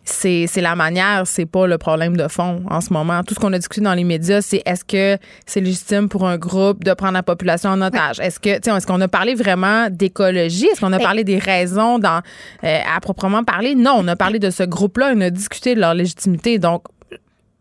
c'est 0.05 0.47
c'est 0.47 0.61
la 0.61 0.75
manière, 0.77 1.27
c'est 1.27 1.47
pas 1.47 1.67
le 1.67 1.79
problème 1.79 2.17
de 2.17 2.29
fond 2.29 2.63
en 2.71 2.81
ce 2.81 2.93
moment. 2.93 3.23
Tout 3.23 3.35
ce 3.35 3.41
qu'on 3.41 3.53
a 3.53 3.59
discuté 3.59 3.81
dans 3.81 3.95
les 3.95 4.05
médias, 4.05 4.41
c'est 4.43 4.63
est-ce 4.67 4.85
que 4.85 5.19
c'est 5.47 5.61
légitime 5.61 6.09
pour 6.09 6.27
un 6.27 6.37
groupe 6.37 6.85
de 6.85 6.93
prendre 6.93 7.15
la 7.15 7.23
population 7.23 7.71
en 7.71 7.81
otage? 7.83 8.21
Est-ce 8.21 8.39
que, 8.39 8.51
est-ce 8.51 8.87
qu'on 8.87 9.01
a 9.01 9.09
parlé 9.09 9.35
vraiment 9.35 9.89
d'écologie? 9.91 10.67
Est-ce 10.67 10.81
qu'on 10.81 10.93
a 10.93 10.99
Ben- 10.99 11.05
parlé 11.05 11.25
des 11.25 11.39
raisons 11.39 11.99
dans, 11.99 12.21
euh, 12.65 12.79
à 12.95 13.01
proprement 13.01 13.45
parler? 13.45 13.75
Non, 13.75 13.95
on 13.99 14.09
a 14.09 14.17
parlé 14.17 14.39
de 14.39 14.51
ce 14.51 14.63
groupe-là, 14.63 15.13
on 15.17 15.21
a 15.21 15.31
discuté 15.31 15.75
de 15.75 15.81
leur 15.81 15.95
légitimité. 15.95 16.59
Donc, 16.59 16.83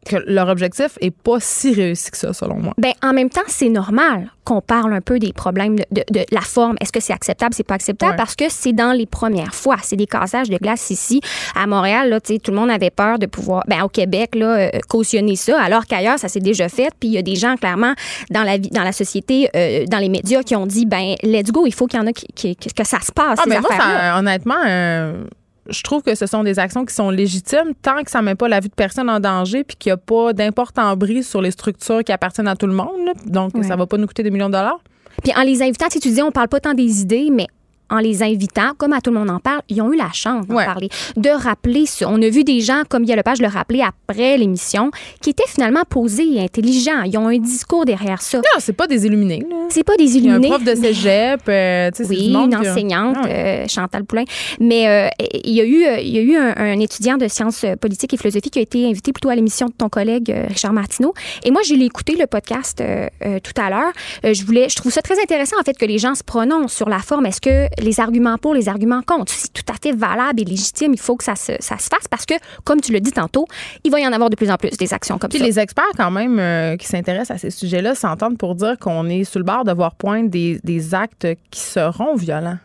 que 0.03 0.17
leur 0.27 0.47
objectif 0.49 0.97
est 1.01 1.11
pas 1.11 1.37
si 1.39 1.73
réussi 1.73 2.11
que 2.11 2.17
ça, 2.17 2.33
selon 2.33 2.55
moi. 2.55 2.73
Ben, 2.77 2.91
en 3.01 3.13
même 3.13 3.29
temps, 3.29 3.41
c'est 3.47 3.69
normal 3.69 4.31
qu'on 4.43 4.61
parle 4.61 4.93
un 4.93 5.01
peu 5.01 5.19
des 5.19 5.31
problèmes 5.33 5.77
de, 5.77 5.85
de- 5.91 6.03
de 6.11 6.25
la 6.31 6.41
forme. 6.41 6.75
Est-ce 6.81 6.91
que 6.91 6.99
c'est 6.99 7.13
acceptable, 7.13 7.53
c'est 7.53 7.63
pas 7.65 7.75
acceptable? 7.75 8.11
Ouais. 8.11 8.17
Parce 8.17 8.35
que 8.35 8.45
c'est 8.49 8.73
dans 8.73 8.91
les 8.91 9.05
premières 9.05 9.55
fois. 9.55 9.77
C'est 9.81 9.95
des 9.95 10.05
cassages 10.07 10.49
de 10.49 10.57
glace 10.57 10.89
ici. 10.89 11.21
À 11.55 11.65
Montréal, 11.67 12.09
là, 12.09 12.19
tout 12.19 12.37
le 12.47 12.53
monde 12.53 12.69
avait 12.69 12.89
peur 12.89 13.19
de 13.19 13.25
pouvoir, 13.25 13.63
ben, 13.67 13.81
au 13.83 13.89
Québec, 13.89 14.35
là, 14.35 14.57
euh, 14.57 14.69
cautionner 14.89 15.35
ça, 15.35 15.61
alors 15.61 15.85
qu'ailleurs, 15.85 16.19
ça 16.19 16.27
s'est 16.27 16.39
déjà 16.41 16.67
fait. 16.69 16.89
Puis 16.99 17.09
il 17.09 17.13
y 17.13 17.17
a 17.17 17.21
des 17.21 17.35
gens, 17.35 17.55
clairement, 17.55 17.93
dans 18.31 18.43
la, 18.43 18.57
vie, 18.57 18.69
dans 18.69 18.83
la 18.83 18.91
société, 18.91 19.49
euh, 19.55 19.85
dans 19.87 19.99
les 19.99 20.09
médias, 20.09 20.43
qui 20.43 20.55
ont 20.55 20.65
dit, 20.65 20.85
ben, 20.85 21.15
let's 21.23 21.51
go, 21.51 21.65
il 21.65 21.73
faut 21.73 21.87
qu'il 21.87 21.99
y 21.99 22.03
en 22.03 22.07
a 22.07 22.11
qui, 22.13 22.27
qui- 22.35 22.55
que 22.55 22.83
ça 22.85 22.99
se 22.99 23.11
passe. 23.11 23.39
Ah, 23.39 23.43
ces 23.45 23.49
mais 23.49 23.59
moi, 23.61 23.69
ça, 23.77 24.17
honnêtement, 24.19 24.61
euh, 24.67 25.23
je 25.69 25.81
trouve 25.83 26.01
que 26.01 26.13
ce 26.15 26.25
sont 26.25 26.43
des 26.43 26.59
actions 26.59 26.85
qui 26.85 26.93
sont 26.93 27.09
légitimes 27.09 27.73
tant 27.81 28.03
que 28.03 28.11
ça 28.11 28.19
ne 28.19 28.25
met 28.25 28.35
pas 28.35 28.47
la 28.47 28.59
vie 28.59 28.69
de 28.69 28.73
personne 28.73 29.09
en 29.09 29.19
danger 29.19 29.63
puis 29.63 29.77
qu'il 29.77 29.89
n'y 29.91 29.93
a 29.93 29.97
pas 29.97 30.33
d'important 30.33 30.95
bris 30.97 31.23
sur 31.23 31.41
les 31.41 31.51
structures 31.51 32.03
qui 32.03 32.11
appartiennent 32.11 32.47
à 32.47 32.55
tout 32.55 32.67
le 32.67 32.73
monde. 32.73 33.05
là. 33.05 33.13
Donc, 33.25 33.55
Ouais. 33.55 33.63
ça 33.63 33.75
va 33.75 33.85
pas 33.85 33.97
nous 33.97 34.07
coûter 34.07 34.23
des 34.23 34.31
millions 34.31 34.47
de 34.49 34.53
dollars. 34.53 34.79
Puis 35.23 35.31
en 35.35 35.43
les 35.43 35.61
invitant, 35.61 35.87
tu 35.89 35.99
disais, 35.99 36.21
on 36.21 36.31
parle 36.31 36.47
pas 36.49 36.59
tant 36.59 36.73
des 36.73 37.01
idées, 37.01 37.29
mais 37.31 37.47
en 37.93 37.99
les 37.99 38.23
invitant, 38.23 38.71
comme 38.77 38.91
à 38.93 39.01
tout 39.01 39.11
le 39.11 39.19
monde 39.19 39.29
en 39.29 39.39
parle, 39.39 39.61
ils 39.69 39.81
ont 39.81 39.93
eu 39.93 39.97
la 39.97 40.11
chance 40.11 40.47
d'en 40.47 40.55
Ouais. 40.55 40.65
parler, 40.65 40.89
de 41.15 41.29
rappeler 41.29 41.85
ça. 41.85 42.07
On 42.09 42.21
a 42.21 42.29
vu 42.29 42.43
des 42.43 42.59
gens, 42.59 42.81
comme 42.89 43.03
Guy 43.05 43.13
Lepage 43.15 43.39
le 43.41 43.47
rappelait 43.47 43.83
après 43.83 44.37
l'émission, 44.37 44.89
qui 45.21 45.29
étaient 45.29 45.47
finalement 45.47 45.83
posés 45.87 46.27
et 46.35 46.41
intelligents. 46.41 47.03
Ils 47.05 47.17
ont 47.17 47.27
un 47.27 47.37
discours 47.37 47.85
derrière 47.85 48.21
ça. 48.21 48.39
Non, 48.39 48.43
c'est 48.59 48.73
pas 48.73 48.87
des 48.87 49.05
illuminés. 49.05 49.45
C'est 49.69 49.83
pas 49.83 49.95
des 49.95 50.17
Il 50.17 50.25
y 50.25 50.29
a 50.29 50.33
un 50.33 50.39
illuminés. 50.39 50.49
prof 50.49 50.63
de 50.63 50.75
cégep, 50.75 51.41
euh, 51.47 51.91
Oui, 52.09 52.27
du 52.27 52.33
monde 52.33 52.53
une 52.53 52.65
a- 52.65 52.71
enseignante, 52.71 53.17
Ah 53.23 53.27
euh, 53.27 53.65
Chantal 53.67 54.03
Poulain. 54.05 54.23
Mais 54.59 54.87
euh, 54.87 55.07
il 55.43 55.51
y 55.53 55.61
a 55.61 55.65
eu, 55.65 55.85
euh, 55.85 55.99
il 55.99 56.09
y 56.09 56.17
a 56.17 56.21
eu 56.21 56.35
un, 56.35 56.53
un 56.57 56.79
étudiant 56.79 57.17
de 57.17 57.27
sciences 57.27 57.65
politiques 57.79 58.13
et 58.13 58.17
philosophie 58.17 58.49
qui 58.49 58.59
a 58.59 58.63
été 58.63 58.85
invité 58.87 59.13
plutôt 59.13 59.29
à 59.29 59.35
l'émission 59.35 59.67
de 59.67 59.73
ton 59.73 59.89
collègue 59.89 60.33
Richard 60.49 60.73
Martineau. 60.73 61.13
Et 61.43 61.51
moi, 61.51 61.61
j'ai 61.63 61.75
écouté 61.75 62.15
le 62.19 62.25
podcast 62.27 62.81
tout 63.43 63.61
à 63.61 63.69
l'heure. 63.69 63.91
Je 64.23 64.43
voulais, 64.45 64.67
je 64.69 64.75
trouve 64.75 64.91
ça 64.91 65.01
très 65.01 65.21
intéressant 65.21 65.57
en 65.59 65.63
fait 65.63 65.77
que 65.77 65.85
les 65.85 65.97
gens 65.99 66.15
se 66.15 66.23
prononcent 66.23 66.73
sur 66.73 66.89
la 66.89 66.99
forme. 66.99 67.25
Est-ce 67.25 67.41
que 67.41 67.67
les 67.83 67.99
arguments 67.99 68.37
pour, 68.37 68.53
les 68.53 68.69
arguments 68.69 69.01
contre, 69.01 69.31
c'est 69.31 69.51
tout 69.53 69.63
à 69.71 69.75
fait 69.81 69.91
valable 69.91 70.41
et 70.41 70.45
légitime. 70.45 70.93
Il 70.93 70.99
faut 70.99 71.15
que 71.15 71.23
ça 71.23 71.35
se, 71.35 71.53
ça 71.59 71.77
se 71.77 71.87
fasse 71.89 72.07
parce 72.09 72.25
que, 72.25 72.33
comme 72.63 72.81
tu 72.81 72.91
le 72.91 72.99
dis 72.99 73.11
tantôt, 73.11 73.45
il 73.83 73.91
va 73.91 73.99
y 73.99 74.07
en 74.07 74.13
avoir 74.13 74.29
de 74.29 74.35
plus 74.35 74.49
en 74.49 74.55
plus 74.57 74.71
des 74.77 74.93
actions 74.93 75.17
comme 75.17 75.29
Puis 75.29 75.39
ça. 75.39 75.45
les 75.45 75.59
experts, 75.59 75.83
quand 75.97 76.11
même, 76.11 76.39
euh, 76.39 76.77
qui 76.77 76.87
s'intéressent 76.87 77.35
à 77.35 77.37
ces 77.37 77.51
sujets-là, 77.51 77.95
s'entendent 77.95 78.37
pour 78.37 78.55
dire 78.55 78.77
qu'on 78.79 79.07
est 79.09 79.23
sur 79.23 79.39
le 79.39 79.45
bord 79.45 79.63
de 79.63 79.71
voir 79.73 79.95
poindre 79.95 80.29
des, 80.29 80.59
des 80.63 80.93
actes 80.95 81.27
qui 81.51 81.59
seront 81.59 82.15
violents. 82.15 82.57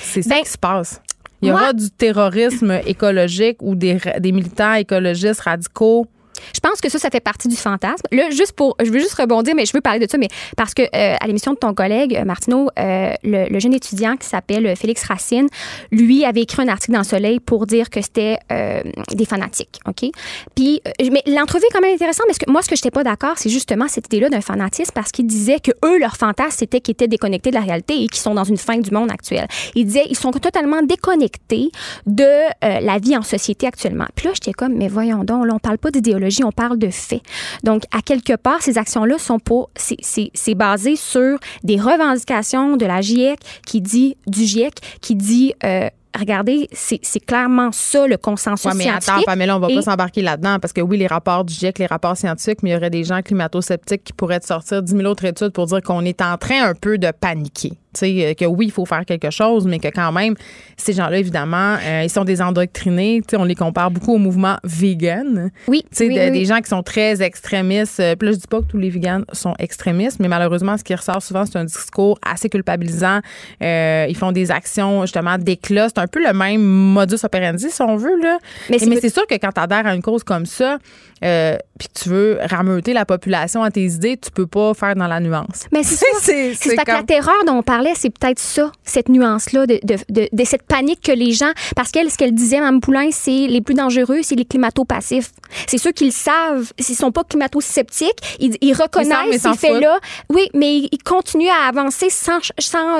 C'est 0.00 0.22
ça 0.22 0.30
Ben, 0.36 0.42
qui 0.42 0.50
se 0.50 0.58
passe. 0.58 1.00
Il 1.42 1.48
y 1.48 1.50
moi- 1.50 1.60
aura 1.60 1.72
du 1.72 1.90
terrorisme 1.90 2.80
écologique 2.86 3.58
ou 3.60 3.74
des, 3.74 3.98
des 4.20 4.32
militants 4.32 4.72
écologistes 4.74 5.40
radicaux. 5.40 6.06
Je 6.54 6.60
pense 6.60 6.80
que 6.80 6.88
ça, 6.88 6.98
ça 6.98 7.10
fait 7.10 7.20
partie 7.20 7.48
du 7.48 7.56
fantasme. 7.56 8.02
Là, 8.12 8.30
juste 8.30 8.52
pour, 8.52 8.76
je 8.82 8.90
veux 8.90 8.98
juste 8.98 9.14
rebondir, 9.14 9.54
mais 9.54 9.66
je 9.66 9.72
veux 9.72 9.80
parler 9.80 10.04
de 10.04 10.10
ça, 10.10 10.18
mais 10.18 10.28
parce 10.56 10.74
que 10.74 10.82
euh, 10.82 11.16
à 11.20 11.26
l'émission 11.26 11.52
de 11.52 11.58
ton 11.58 11.74
collègue 11.74 12.16
euh, 12.16 12.24
Martineau, 12.24 12.70
euh, 12.78 13.12
le, 13.22 13.58
jeune 13.58 13.74
étudiant 13.74 14.16
qui 14.16 14.26
s'appelle 14.26 14.66
euh, 14.66 14.74
Félix 14.74 15.04
Racine, 15.04 15.48
lui 15.90 16.24
avait 16.24 16.42
écrit 16.42 16.62
un 16.62 16.68
article 16.68 16.92
dans 16.92 17.00
le 17.00 17.04
Soleil 17.04 17.40
pour 17.40 17.66
dire 17.66 17.90
que 17.90 18.00
c'était 18.00 18.38
euh, 18.52 18.82
des 19.14 19.24
fanatiques, 19.24 19.80
ok? 19.86 20.10
Puis, 20.54 20.80
euh, 20.86 21.08
mais 21.12 21.22
l'entrevue 21.26 21.64
est 21.64 21.72
quand 21.72 21.80
même 21.80 21.94
intéressante, 21.94 22.26
parce 22.26 22.38
que 22.38 22.50
moi, 22.50 22.62
ce 22.62 22.68
que 22.68 22.76
j'étais 22.76 22.90
pas 22.90 23.04
d'accord, 23.04 23.34
c'est 23.36 23.50
justement 23.50 23.88
cette 23.88 24.06
idée-là 24.06 24.28
d'un 24.28 24.40
fanatisme, 24.40 24.92
parce 24.94 25.12
qu'il 25.12 25.26
disait 25.26 25.60
que 25.60 25.72
eux, 25.84 25.98
leur 25.98 26.16
fantasme, 26.16 26.56
c'était 26.58 26.80
qu'ils 26.80 26.92
étaient 26.92 27.08
déconnectés 27.08 27.50
de 27.50 27.56
la 27.56 27.62
réalité 27.62 27.94
et 27.94 28.06
qu'ils 28.06 28.20
sont 28.20 28.34
dans 28.34 28.44
une 28.44 28.56
fin 28.56 28.78
du 28.78 28.90
monde 28.90 29.10
actuel. 29.10 29.46
Il 29.74 29.86
disait, 29.86 30.04
ils 30.08 30.16
sont 30.16 30.30
totalement 30.32 30.82
déconnectés 30.82 31.70
de 32.06 32.26
la 32.62 32.98
vie 32.98 33.16
en 33.16 33.22
société 33.22 33.66
actuellement. 33.66 34.06
Puis 34.14 34.26
là, 34.26 34.32
j'étais 34.34 34.52
comme, 34.52 34.74
mais 34.74 34.88
voyons 34.88 35.24
donc, 35.24 35.46
là, 35.46 35.54
on 35.54 35.58
parle 35.58 35.78
pas 35.78 35.90
d'idéologie, 35.90 36.25
on 36.44 36.52
parle 36.52 36.78
de 36.78 36.90
faits. 36.90 37.22
Donc, 37.64 37.82
à 37.92 38.00
quelque 38.02 38.36
part, 38.36 38.62
ces 38.62 38.78
actions-là 38.78 39.18
sont 39.18 39.38
pas, 39.38 39.64
c'est- 39.76 40.54
basé 40.54 40.96
sur 40.96 41.38
des 41.64 41.76
revendications 41.76 42.76
de 42.76 42.86
la 42.86 43.00
GIEC 43.00 43.38
qui 43.66 43.80
dit, 43.80 44.16
du 44.26 44.44
GIEC 44.44 44.74
qui 45.00 45.14
dit, 45.14 45.52
euh, 45.64 45.88
regardez, 46.18 46.66
c'est 46.72 46.98
c'est 47.02 47.20
clairement 47.20 47.72
ça 47.72 48.06
le 48.06 48.16
consensus 48.16 48.64
Ouais, 48.64 48.72
mais 48.76 48.84
scientifique. 48.84 49.12
attends, 49.14 49.22
Pamela, 49.26 49.56
on 49.56 49.60
va 49.60 49.68
Et- 49.70 49.74
pas 49.74 49.82
s'embarquer 49.82 50.22
là-dedans 50.22 50.58
parce 50.60 50.72
que 50.72 50.80
oui, 50.80 50.96
les 50.96 51.06
rapports 51.06 51.44
du 51.44 51.52
GIEC, 51.52 51.78
les 51.78 51.86
rapports 51.86 52.16
scientifiques, 52.16 52.62
mais 52.62 52.70
il 52.70 52.72
y 52.72 52.76
aurait 52.76 52.88
des 52.90 53.04
gens 53.04 53.20
climato-sceptiques 53.20 54.02
qui 54.04 54.12
pourraient 54.14 54.40
te 54.40 54.46
sortir 54.46 54.82
10 54.82 54.92
000 54.96 55.04
autres 55.06 55.24
études 55.26 55.50
pour 55.50 55.66
dire 55.66 55.82
qu'on 55.82 56.02
est 56.06 56.22
en 56.22 56.38
train 56.38 56.70
un 56.70 56.74
peu 56.74 56.96
de 56.96 57.10
paniquer. 57.10 57.72
Euh, 58.02 58.34
que 58.34 58.44
oui, 58.44 58.66
il 58.66 58.72
faut 58.72 58.84
faire 58.86 59.04
quelque 59.04 59.30
chose, 59.30 59.66
mais 59.66 59.78
que 59.78 59.88
quand 59.88 60.12
même, 60.12 60.34
ces 60.76 60.92
gens-là, 60.92 61.18
évidemment, 61.18 61.76
euh, 61.84 62.02
ils 62.04 62.10
sont 62.10 62.24
des 62.24 62.40
endoctrinés. 62.42 63.22
On 63.34 63.44
les 63.44 63.54
compare 63.54 63.90
beaucoup 63.90 64.14
au 64.14 64.18
mouvement 64.18 64.56
vegan. 64.64 65.50
Oui, 65.68 65.84
oui, 66.00 66.08
de- 66.08 66.12
oui, 66.14 66.30
des 66.30 66.44
gens 66.44 66.58
qui 66.60 66.68
sont 66.68 66.82
très 66.82 67.22
extrémistes. 67.22 68.00
Euh, 68.00 68.14
Puis 68.16 68.26
là, 68.28 68.32
je 68.32 68.38
dis 68.38 68.46
pas 68.48 68.60
que 68.60 68.66
tous 68.66 68.78
les 68.78 68.90
vegans 68.90 69.22
sont 69.32 69.54
extrémistes, 69.58 70.18
mais 70.20 70.28
malheureusement, 70.28 70.76
ce 70.76 70.84
qui 70.84 70.94
ressort 70.94 71.22
souvent, 71.22 71.44
c'est 71.46 71.56
un 71.58 71.64
discours 71.64 72.18
assez 72.24 72.48
culpabilisant. 72.48 73.20
Euh, 73.62 74.06
ils 74.08 74.16
font 74.16 74.32
des 74.32 74.50
actions, 74.50 75.02
justement, 75.02 75.38
d'éclat. 75.38 75.88
C'est 75.88 75.98
un 76.00 76.06
peu 76.06 76.22
le 76.24 76.32
même 76.32 76.62
modus 76.62 77.16
operandi, 77.24 77.70
si 77.70 77.82
on 77.82 77.96
veut. 77.96 78.20
Là. 78.22 78.38
Mais 78.70 78.78
Mais 78.86 78.96
c'est- 79.00 79.08
sûr 79.10 79.26
que 79.26 79.34
quand 79.34 79.52
tu 79.52 79.60
adhères 79.60 79.86
à 79.86 79.94
une 79.94 80.02
cause 80.02 80.22
comme 80.24 80.46
ça, 80.46 80.78
euh, 81.24 81.56
puis 81.78 81.88
tu 81.94 82.08
veux 82.08 82.38
rameuter 82.42 82.92
la 82.92 83.04
population 83.04 83.62
à 83.62 83.70
tes 83.70 83.84
idées, 83.84 84.16
tu 84.16 84.30
peux 84.30 84.46
pas 84.46 84.74
faire 84.74 84.94
dans 84.94 85.06
la 85.06 85.20
nuance. 85.20 85.66
Mais 85.72 85.82
c'est 85.82 85.96
ça. 85.96 86.06
C'est- 86.20 86.70
que 86.70 86.76
la 86.76 86.84
comme- 86.84 87.06
terreur 87.06 87.44
dont 87.46 87.54
on 87.58 87.62
parlait, 87.62 87.85
c'est 87.94 88.10
peut-être 88.10 88.38
ça, 88.38 88.72
cette 88.84 89.08
nuance-là, 89.08 89.66
de, 89.66 89.78
de, 89.84 89.96
de, 90.08 90.28
de 90.32 90.44
cette 90.44 90.62
panique 90.64 91.00
que 91.02 91.12
les 91.12 91.32
gens. 91.32 91.52
Parce 91.74 91.90
qu'elle, 91.90 92.10
ce 92.10 92.16
qu'elle 92.18 92.34
disait, 92.34 92.58
Mme 92.60 92.80
Poulain, 92.80 93.08
c'est 93.12 93.46
les 93.46 93.60
plus 93.60 93.74
dangereux, 93.74 94.20
c'est 94.22 94.34
les 94.34 94.44
climato-passifs. 94.44 95.30
C'est 95.66 95.78
ceux 95.78 95.92
qui 95.92 96.06
le 96.06 96.10
savent. 96.10 96.72
S'ils 96.78 96.96
sont 96.96 97.12
pas 97.12 97.24
climato-sceptiques, 97.24 98.36
ils, 98.40 98.56
ils 98.60 98.68
mais 98.68 98.82
reconnaissent 98.82 99.42
s'en 99.42 99.52
ces 99.54 99.58
faits-là. 99.58 99.98
Oui, 100.30 100.48
mais 100.54 100.78
ils 100.78 101.02
continuent 101.04 101.48
à 101.64 101.68
avancer 101.68 102.10
sans, 102.10 102.38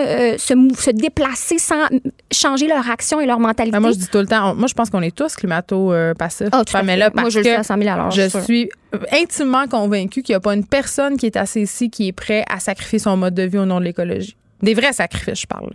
euh, 0.00 0.36
se, 0.38 0.90
déplacer, 0.90 1.58
sans 1.58 1.86
changer 2.32 2.66
leur 2.68 2.88
action 2.90 3.20
et 3.20 3.26
leur 3.26 3.38
mentalité. 3.40 3.72
Ben, 3.72 3.80
moi, 3.80 3.90
je 3.92 3.96
dis 3.98 4.08
tout 4.08 4.18
le 4.18 4.26
temps, 4.26 4.52
on- 4.52 4.54
moi, 4.54 4.66
je 4.68 4.74
pense 4.74 4.90
qu'on 4.90 5.02
est 5.02 5.14
tous 5.14 5.34
climato-passifs. 5.36 6.48
Ah, 6.52 6.60
à 6.60 6.64
Pamela, 6.64 7.10
fait. 7.10 7.20
Moi, 7.20 7.30
je 7.30 7.38
le 7.38 7.44
que 7.44 7.50
sais 7.50 7.56
à 7.56 7.62
100 7.62 7.78
000 7.78 7.88
à 7.90 7.96
l'heure, 7.96 8.10
Je 8.10 8.22
je 8.28 8.38
suis 8.40 8.68
intimement 9.12 9.66
convaincue 9.66 10.22
qu'il 10.22 10.32
n'y 10.32 10.36
a 10.36 10.40
pas 10.40 10.54
une 10.54 10.64
personne 10.64 11.16
qui 11.16 11.26
est 11.26 11.36
assez 11.36 11.60
ici 11.62 11.90
qui 11.90 12.08
est 12.08 12.12
prêt 12.12 12.44
à 12.50 12.60
sacrifier 12.60 12.98
son 12.98 13.16
mode 13.16 13.34
de 13.34 13.42
vie 13.42 13.58
au 13.58 13.64
nom 13.66 13.78
de 13.80 13.84
l'écologie. 13.84 14.36
Des 14.62 14.74
vrais 14.74 14.92
sacrifices, 14.92 15.40
je 15.42 15.46
parle. 15.46 15.70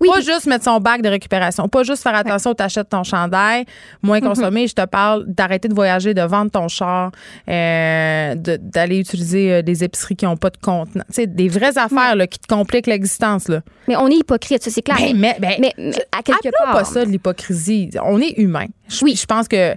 Oui, 0.00 0.08
pas 0.08 0.20
juste 0.20 0.46
mettre 0.46 0.64
son 0.64 0.78
bac 0.80 1.02
de 1.02 1.08
récupération, 1.08 1.68
pas 1.68 1.82
juste 1.82 2.02
faire 2.02 2.14
attention, 2.14 2.54
t'achètes 2.54 2.88
ton 2.88 3.02
chandail, 3.04 3.64
moins 4.02 4.20
Mm-hmm. 4.20 4.24
consommer. 4.26 4.66
Je 4.68 4.74
te 4.74 4.84
parle 4.86 5.24
d'arrêter 5.26 5.68
de 5.68 5.74
voyager, 5.74 6.14
de 6.14 6.22
vendre 6.22 6.50
ton 6.50 6.68
char, 6.68 7.10
euh, 7.48 8.34
de- 8.34 8.56
d'aller 8.60 8.98
utiliser 8.98 9.52
euh, 9.52 9.62
des 9.62 9.84
épiceries 9.84 10.16
qui 10.16 10.24
n'ont 10.24 10.36
pas 10.36 10.50
de 10.50 10.56
contenant. 10.56 11.04
Tu 11.08 11.14
sais, 11.14 11.26
des 11.26 11.48
vraies 11.48 11.76
affaires 11.78 12.16
là, 12.16 12.26
qui 12.26 12.38
te 12.38 12.46
compliquent 12.46 12.86
l'existence. 12.86 13.48
là. 13.48 13.60
Mais 13.88 13.96
on 13.96 14.08
est 14.08 14.14
hypocrite, 14.16 14.62
ça, 14.62 14.70
c'est 14.70 14.82
clair. 14.82 14.96
Ben, 14.98 15.16
mais- 15.16 15.36
ben, 15.40 15.54
mais, 15.60 15.72
mais 15.76 15.92
à 16.16 16.22
quelque 16.22 16.50
part. 16.64 16.72
pas 16.72 16.84
ça 16.84 17.04
de 17.04 17.10
l'hypocrisie. 17.10 17.90
On 18.04 18.18
est 18.20 18.34
humain. 18.38 18.66
Oui. 19.02 19.16
Je 19.16 19.24
pense 19.26 19.48
que 19.48 19.56
euh, 19.72 19.74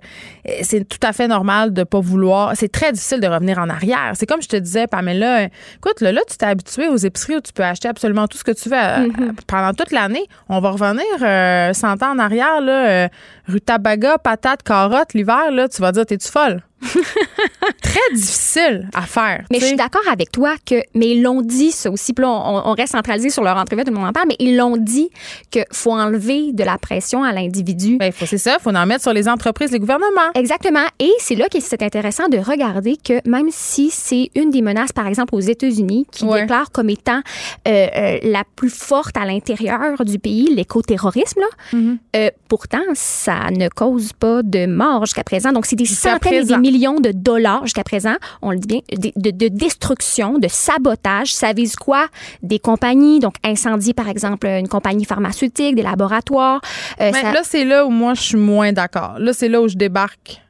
c'est 0.62 0.88
tout 0.88 1.00
à 1.02 1.14
fait 1.14 1.28
normal 1.28 1.72
de 1.74 1.84
pas 1.84 2.00
vouloir. 2.00 2.52
C'est 2.56 2.72
très 2.72 2.92
difficile 2.92 3.20
de 3.22 3.28
revenir 3.28 3.58
en 3.60 3.70
arrière. 3.70 4.12
C'est 4.16 4.26
comme 4.26 4.42
je 4.42 4.48
te 4.48 4.56
disais, 4.58 4.88
Pamela. 4.88 5.44
euh, 5.44 5.48
Écoute, 5.78 6.02
là, 6.02 6.12
là 6.12 6.22
tu 6.30 6.36
t'es 6.38 6.46
habitué 6.46 6.88
aux 6.88 6.98
épiceries 6.98 7.38
où 7.38 7.42
tu 7.42 7.54
peux 7.54 7.64
acheter 7.64 7.88
absolument 7.88 8.28
tout 8.28 8.38
ce 8.38 8.44
que 8.44 8.52
tu 8.52 8.70
veux 8.70 8.76
euh, 8.78 9.08
Mm-hmm. 9.08 9.36
pendant 9.48 9.74
toute 9.74 9.92
l'année. 9.92 10.26
On 10.50 10.60
va 10.60 10.72
revenir 10.72 11.04
euh, 11.22 11.74
100 11.74 12.02
ans 12.04 12.12
en 12.12 12.20
arrière, 12.20 12.60
là, 12.62 12.90
euh, 13.06 13.08
rue 13.48 13.62
Tabaga, 13.62 14.18
patates, 14.18 14.64
carottes, 14.64 15.14
l'hiver, 15.14 15.52
là, 15.52 15.68
tu 15.70 15.82
vas 15.82 15.92
dire, 15.92 16.06
t'es-tu 16.06 16.28
folle? 16.30 16.62
très 17.82 18.14
difficile 18.14 18.90
à 18.94 19.02
faire. 19.04 19.46
Mais 19.52 19.60
je 19.60 19.66
suis 19.66 19.76
d'accord 19.76 20.02
avec 20.12 20.32
toi 20.32 20.56
que, 20.66 20.76
mais 20.94 21.12
ils 21.12 21.22
l'ont 21.22 21.42
dit 21.42 21.72
ça 21.72 21.90
aussi. 21.92 22.14
Puis 22.14 22.24
là, 22.24 22.30
on, 22.32 22.70
on 22.72 22.74
reste 22.74 22.94
centralisé 22.94 23.30
sur 23.30 23.44
leur 23.44 23.58
entrevue, 23.58 23.84
tout 23.84 23.92
le 23.92 23.98
monde 23.98 24.08
en 24.10 24.14
parle, 24.14 24.28
mais 24.30 24.36
ils 24.40 24.56
l'ont 24.58 24.78
dit 24.78 25.10
qu'il 25.52 25.66
faut 25.72 25.92
enlever 25.92 26.52
de 26.54 26.64
la 26.64 26.78
pression 26.78 27.24
à 27.24 27.32
l'individu. 27.32 27.98
Ben, 27.98 28.12
c'est 28.14 28.38
ça, 28.38 28.58
il 28.60 28.62
faut 28.64 28.70
en 28.76 28.86
mettre 28.86 29.02
sur 29.04 29.14
les 29.14 29.28
entreprises, 29.28 29.72
les 29.72 29.80
gouvernements. 29.80 30.32
Exactement. 30.36 30.86
Et 31.00 31.12
c'est 31.20 31.36
là 31.36 31.48
que 31.50 31.60
c'est 31.60 31.82
intéressant 31.84 32.28
de 32.28 32.38
regarder 32.38 32.98
que 32.98 33.28
même 33.28 33.48
si 33.52 33.90
c'est 33.90 34.30
une 34.36 34.50
des 34.50 34.62
menaces, 34.62 34.92
par 34.92 35.08
exemple, 35.08 35.36
aux 35.36 35.40
États-Unis, 35.40 36.06
qui 36.12 36.26
Ouais. 36.26 36.42
déclare 36.42 36.72
comme 36.72 36.90
étant 36.90 37.22
euh, 37.68 37.88
euh, 37.96 38.18
la 38.24 38.44
plus 38.56 38.70
forte 38.74 39.16
à 39.18 39.26
l'intérieur 39.26 40.04
du 40.06 40.18
pays, 40.20 40.54
l'écoterrorisme, 40.54 41.40
là, 41.40 41.46
Mm-hmm. 41.74 41.98
euh, 42.16 42.30
pourtant, 42.48 42.82
ça 42.94 43.50
ne 43.52 43.70
cause 43.70 44.14
pas 44.14 44.42
de 44.44 44.66
mort 44.66 45.06
jusqu'à 45.06 45.24
présent. 45.24 45.52
Donc, 45.52 45.66
c'est 45.66 45.76
des 45.76 45.86
centaines 45.86 46.34
et 46.34 46.38
des 46.42 46.46
présent. 46.46 46.60
Millions 46.76 47.00
de 47.00 47.12
dollars 47.12 47.64
jusqu'à 47.64 47.84
présent, 47.84 48.16
on 48.42 48.52
le 48.52 48.58
dit 48.58 48.68
bien, 48.68 48.82
de, 48.92 49.12
de- 49.16 49.32
de 49.32 49.48
destruction, 49.48 50.38
de 50.38 50.48
sabotage. 50.48 51.34
Ça 51.34 51.54
vise 51.54 51.76
quoi? 51.76 52.08
Des 52.44 52.60
compagnies, 52.60 53.20
donc 53.20 53.36
incendier, 53.44 53.94
par 53.94 54.10
exemple, 54.10 54.48
une 54.48 54.68
compagnie 54.68 55.06
pharmaceutique, 55.06 55.76
des 55.76 55.82
laboratoires. 55.84 56.62
Euh, 57.02 57.12
Mais 57.14 57.22
ça- 57.22 57.32
là, 57.34 57.40
c'est 57.44 57.66
là 57.66 57.86
où 57.86 57.90
moi, 57.90 58.14
je 58.14 58.22
suis 58.22 58.38
moins 58.38 58.74
d'accord. 58.74 59.16
Là, 59.20 59.32
c'est 59.34 59.48
là 59.50 59.62
où 59.62 59.68
je 59.68 59.76
débarque 59.78 60.42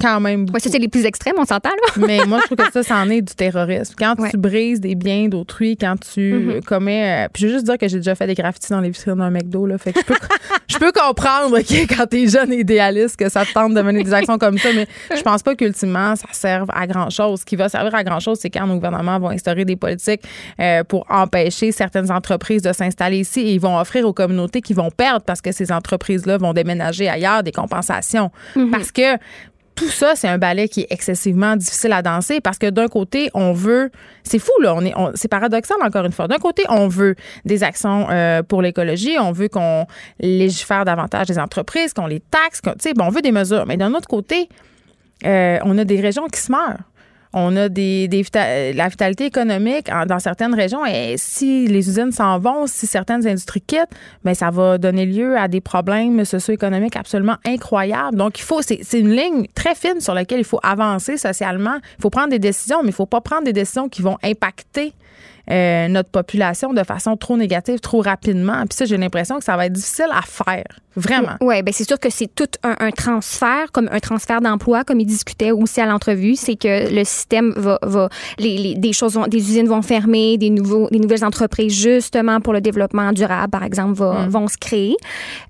quand 0.00 0.20
même 0.20 0.44
beaucoup. 0.44 0.54
Ouais, 0.54 0.60
ça, 0.60 0.70
c'est 0.70 0.78
les 0.78 0.88
plus 0.88 1.04
extrêmes, 1.04 1.34
on 1.38 1.44
s'entend, 1.44 1.70
là? 1.70 1.92
Mais 2.06 2.24
moi, 2.26 2.38
je 2.40 2.46
trouve 2.46 2.58
que 2.66 2.72
ça, 2.72 2.82
c'en 2.82 3.08
est 3.10 3.20
du 3.22 3.34
terrorisme. 3.34 3.94
Quand 3.98 4.18
Ouais. 4.18 4.30
tu 4.30 4.36
brises 4.36 4.80
des 4.80 4.94
biens 4.94 5.28
d'autrui, 5.28 5.76
quand 5.76 5.96
tu 5.98 6.32
Mhm. 6.34 6.62
commets... 6.62 7.24
euh, 7.26 7.28
puis 7.32 7.42
je 7.42 7.46
veux 7.48 7.52
juste 7.54 7.64
dire 7.64 7.78
que 7.78 7.88
j'ai 7.88 7.96
déjà 7.98 8.14
fait 8.14 8.26
des 8.26 8.34
graffitis 8.34 8.70
dans 8.70 8.80
les 8.80 8.90
vitrines 8.90 9.16
d'un 9.16 9.30
McDo, 9.30 9.66
là. 9.66 9.76
Fait 9.78 9.92
que 9.92 10.00
je 10.00 10.04
peux, 10.04 10.14
je 10.68 10.78
peux 10.78 10.92
comprendre, 10.92 11.58
OK, 11.58 11.86
quand 11.96 12.06
t'es 12.06 12.28
jeune 12.28 12.52
et 12.52 12.60
idéaliste, 12.60 13.16
que 13.16 13.28
ça 13.28 13.44
te 13.44 13.52
tente 13.52 13.74
de 13.74 13.82
mener 13.82 14.02
des 14.04 14.14
actions 14.14 14.38
comme 14.38 14.58
ça, 14.58 14.68
mais 14.74 14.86
je 15.14 15.20
pense 15.22 15.42
pas 15.42 15.54
qu'ultimement, 15.56 16.14
ça 16.16 16.28
serve 16.32 16.68
à 16.72 16.86
grand-chose. 16.86 17.40
Ce 17.40 17.44
qui 17.44 17.56
va 17.56 17.68
servir 17.68 17.94
à 17.94 18.04
grand-chose, 18.04 18.38
c'est 18.40 18.50
quand 18.50 18.66
nos 18.66 18.74
gouvernements 18.76 19.18
vont 19.18 19.30
instaurer 19.30 19.64
des 19.64 19.76
politiques 19.76 20.22
euh, 20.60 20.84
pour 20.84 21.06
empêcher 21.10 21.72
certaines 21.72 22.10
entreprises 22.12 22.62
de 22.62 22.72
s'installer 22.72 23.18
ici 23.18 23.40
et 23.40 23.52
ils 23.54 23.60
vont 23.60 23.76
offrir 23.78 24.06
aux 24.06 24.12
communautés 24.12 24.60
qui 24.62 24.74
vont 24.74 24.90
perdre 24.90 25.22
parce 25.24 25.40
que 25.40 25.50
ces 25.52 25.72
entreprises-là 25.72 26.38
vont 26.38 26.52
déménager 26.52 27.08
ailleurs 27.08 27.42
des 27.42 27.52
compensations. 27.52 28.30
Parce 28.70 28.92
que 28.92 29.16
tout 29.78 29.88
ça, 29.88 30.14
c'est 30.16 30.28
un 30.28 30.38
ballet 30.38 30.68
qui 30.68 30.80
est 30.82 30.86
excessivement 30.90 31.56
difficile 31.56 31.92
à 31.92 32.02
danser 32.02 32.40
parce 32.40 32.58
que 32.58 32.68
d'un 32.70 32.88
côté, 32.88 33.30
on 33.34 33.52
veut, 33.52 33.90
c'est 34.24 34.38
fou 34.38 34.52
là, 34.60 34.74
on 34.74 34.84
est, 34.84 34.92
c'est 35.14 35.28
paradoxal 35.28 35.76
encore 35.82 36.04
une 36.04 36.12
fois. 36.12 36.28
D'un 36.28 36.38
côté, 36.38 36.64
on 36.68 36.88
veut 36.88 37.14
des 37.44 37.62
actions 37.62 38.06
euh, 38.10 38.42
pour 38.42 38.62
l'écologie, 38.62 39.16
on 39.20 39.32
veut 39.32 39.48
qu'on 39.48 39.86
légifère 40.20 40.84
davantage 40.84 41.28
les 41.28 41.38
entreprises, 41.38 41.92
qu'on 41.92 42.06
les 42.06 42.20
taxe, 42.20 42.60
qu'on- 42.60 42.74
bon, 42.96 43.04
on 43.06 43.10
veut 43.10 43.22
des 43.22 43.32
mesures. 43.32 43.64
Mais 43.66 43.76
d'un 43.76 43.94
autre 43.94 44.08
côté, 44.08 44.48
euh, 45.24 45.58
on 45.64 45.76
a 45.78 45.84
des 45.84 46.00
régions 46.00 46.26
qui 46.28 46.40
se 46.40 46.50
meurent. 46.52 46.78
On 47.32 47.56
a 47.56 47.68
des, 47.68 48.08
des 48.08 48.24
la 48.34 48.88
vitalité 48.88 49.26
économique 49.26 49.90
dans 50.06 50.18
certaines 50.18 50.54
régions. 50.54 50.84
Et 50.86 51.14
si 51.16 51.66
les 51.66 51.88
usines 51.88 52.12
s'en 52.12 52.38
vont, 52.38 52.66
si 52.66 52.86
certaines 52.86 53.26
industries 53.26 53.60
quittent, 53.60 53.94
ben 54.24 54.34
ça 54.34 54.50
va 54.50 54.78
donner 54.78 55.06
lieu 55.06 55.36
à 55.36 55.48
des 55.48 55.60
problèmes 55.60 56.24
socio-économiques 56.24 56.96
absolument 56.96 57.36
incroyables. 57.46 58.16
Donc, 58.16 58.38
il 58.38 58.42
faut, 58.42 58.62
c'est 58.62 58.98
une 58.98 59.10
ligne 59.10 59.46
très 59.54 59.74
fine 59.74 60.00
sur 60.00 60.14
laquelle 60.14 60.40
il 60.40 60.44
faut 60.44 60.60
avancer 60.62 61.16
socialement. 61.16 61.78
Il 61.98 62.02
faut 62.02 62.10
prendre 62.10 62.30
des 62.30 62.38
décisions, 62.38 62.82
mais 62.82 62.90
il 62.90 62.94
faut 62.94 63.06
pas 63.06 63.20
prendre 63.20 63.44
des 63.44 63.52
décisions 63.52 63.88
qui 63.88 64.02
vont 64.02 64.16
impacter 64.22 64.92
euh, 65.50 65.88
notre 65.88 66.10
population 66.10 66.72
de 66.72 66.82
façon 66.82 67.16
trop 67.16 67.36
négative, 67.36 67.80
trop 67.80 68.00
rapidement. 68.02 68.60
Puis 68.68 68.76
ça, 68.76 68.84
j'ai 68.84 68.96
l'impression 68.96 69.38
que 69.38 69.44
ça 69.44 69.56
va 69.56 69.66
être 69.66 69.72
difficile 69.72 70.06
à 70.12 70.22
faire. 70.22 70.64
Vraiment. 70.96 71.36
Oui, 71.40 71.62
ben 71.62 71.72
c'est 71.72 71.86
sûr 71.86 72.00
que 72.00 72.10
c'est 72.10 72.26
tout 72.34 72.48
un, 72.64 72.74
un 72.80 72.90
transfert, 72.90 73.70
comme 73.70 73.88
un 73.92 74.00
transfert 74.00 74.40
d'emploi, 74.40 74.82
comme 74.82 74.98
il 74.98 75.06
discutait 75.06 75.52
aussi 75.52 75.80
à 75.80 75.86
l'entrevue, 75.86 76.34
c'est 76.34 76.56
que 76.56 76.92
le 76.92 77.04
système 77.04 77.52
va, 77.56 77.78
va 77.82 78.08
les, 78.38 78.58
les- 78.58 78.74
des 78.74 78.92
choses, 78.92 79.14
vont- 79.14 79.28
des 79.28 79.38
usines 79.38 79.68
vont 79.68 79.80
fermer, 79.82 80.38
des 80.38 80.50
nouveaux, 80.50 80.88
des 80.90 80.98
nouvelles 80.98 81.24
entreprises 81.24 81.72
justement 81.72 82.40
pour 82.40 82.52
le 82.52 82.60
développement 82.60 83.12
durable, 83.12 83.50
par 83.50 83.62
exemple, 83.62 83.92
va- 83.94 84.26
Mm. 84.26 84.28
vont 84.28 84.48
se 84.48 84.56
créer. 84.58 84.96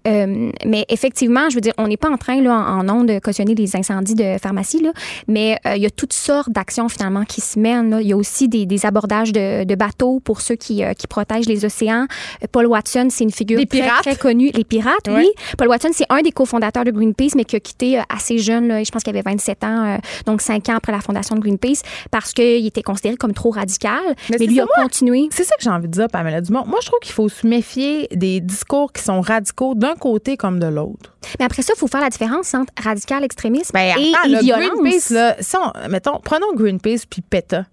Euh, 0.06 0.50
mais 0.66 0.84
effectivement, 0.90 1.48
je 1.48 1.54
veux 1.54 1.60
dire, 1.60 1.72
on 1.78 1.88
n'est 1.88 1.96
pas 1.96 2.10
en 2.10 2.18
train 2.18 2.40
là 2.42 2.52
en, 2.52 2.86
en 2.88 2.94
ondes 3.00 3.08
de 3.08 3.18
cautionner 3.18 3.54
les 3.54 3.74
incendies 3.76 4.14
de 4.14 4.36
pharmacie 4.38 4.82
là, 4.82 4.90
mais 5.28 5.58
euh, 5.66 5.76
il 5.76 5.82
y 5.82 5.86
a 5.86 5.90
toutes 5.90 6.12
sortes 6.12 6.50
d'actions 6.50 6.88
finalement 6.90 7.24
qui 7.24 7.40
se 7.40 7.58
mènent. 7.58 7.90
là. 7.90 8.00
Il 8.02 8.08
y 8.08 8.12
a 8.12 8.16
aussi 8.16 8.48
des, 8.48 8.66
des 8.66 8.84
abordages 8.84 9.32
de, 9.32 9.64
de 9.64 9.74
bateaux 9.88 10.20
pour 10.20 10.40
ceux 10.40 10.54
qui, 10.56 10.84
euh, 10.84 10.92
qui 10.94 11.06
protègent 11.06 11.46
les 11.46 11.64
océans. 11.64 12.06
Euh, 12.42 12.46
Paul 12.50 12.66
Watson, 12.66 13.08
c'est 13.10 13.24
une 13.24 13.30
figure 13.32 13.60
très, 14.02 14.16
connue. 14.16 14.50
Les 14.54 14.64
pirates, 14.64 15.08
Ouais. 15.08 15.14
oui. 15.16 15.28
Paul 15.56 15.68
Watson, 15.68 15.88
c'est 15.92 16.06
un 16.08 16.20
des 16.22 16.32
cofondateurs 16.32 16.84
de 16.84 16.90
Greenpeace, 16.90 17.34
mais 17.36 17.44
qui 17.44 17.56
a 17.56 17.60
quitté 17.60 17.98
euh, 17.98 18.02
assez 18.08 18.38
jeune, 18.38 18.68
là, 18.68 18.82
je 18.84 18.90
pense 18.90 19.02
qu'il 19.02 19.14
avait 19.16 19.22
27 19.28 19.64
ans, 19.64 19.98
donc 20.26 20.40
5 20.42 20.68
ans 20.68 20.76
après 20.76 20.92
la 20.92 21.00
fondation 21.00 21.34
de 21.36 21.40
Greenpeace, 21.40 21.82
parce 22.10 22.32
qu'il 22.32 22.66
était 22.66 22.82
considéré 22.82 23.16
comme 23.16 23.32
trop 23.32 23.50
radical. 23.50 24.00
Mais 24.30 24.38
lui 24.46 24.60
a 24.60 24.64
moi. 24.64 24.84
continué. 24.84 25.28
C'est 25.30 25.44
ça 25.44 25.54
que 25.56 25.62
j'ai 25.62 25.70
envie 25.70 25.88
de 25.88 25.92
dire, 25.92 26.08
Pamela 26.08 26.40
Dumont. 26.40 26.64
Moi, 26.66 26.78
je 26.82 26.86
trouve 26.86 27.00
qu'il 27.00 27.12
faut 27.12 27.28
se 27.28 27.46
méfier 27.46 28.08
des 28.12 28.40
discours 28.40 28.92
qui 28.92 29.02
sont 29.02 29.20
radicaux 29.20 29.74
d'un 29.74 29.94
côté 29.94 30.36
comme 30.36 30.58
de 30.58 30.66
l'autre. 30.66 31.14
Mais 31.38 31.44
après 31.44 31.62
ça, 31.62 31.72
il 31.76 31.78
faut 31.78 31.88
faire 31.88 32.00
la 32.00 32.10
différence 32.10 32.54
entre 32.54 32.72
radical 32.82 33.24
extrémisme 33.24 33.70
Ben, 33.74 33.96
et, 33.98 34.12
attends, 34.14 34.24
et 34.26 34.28
là, 34.30 34.40
violence. 34.40 34.70
Greenpeace, 34.80 35.10
là, 35.10 35.36
si 35.40 35.56
on- 35.56 35.88
mettons, 35.90 36.18
prenons 36.22 36.52
Greenpeace 36.54 37.04
puis 37.08 37.22
PETA. 37.22 37.66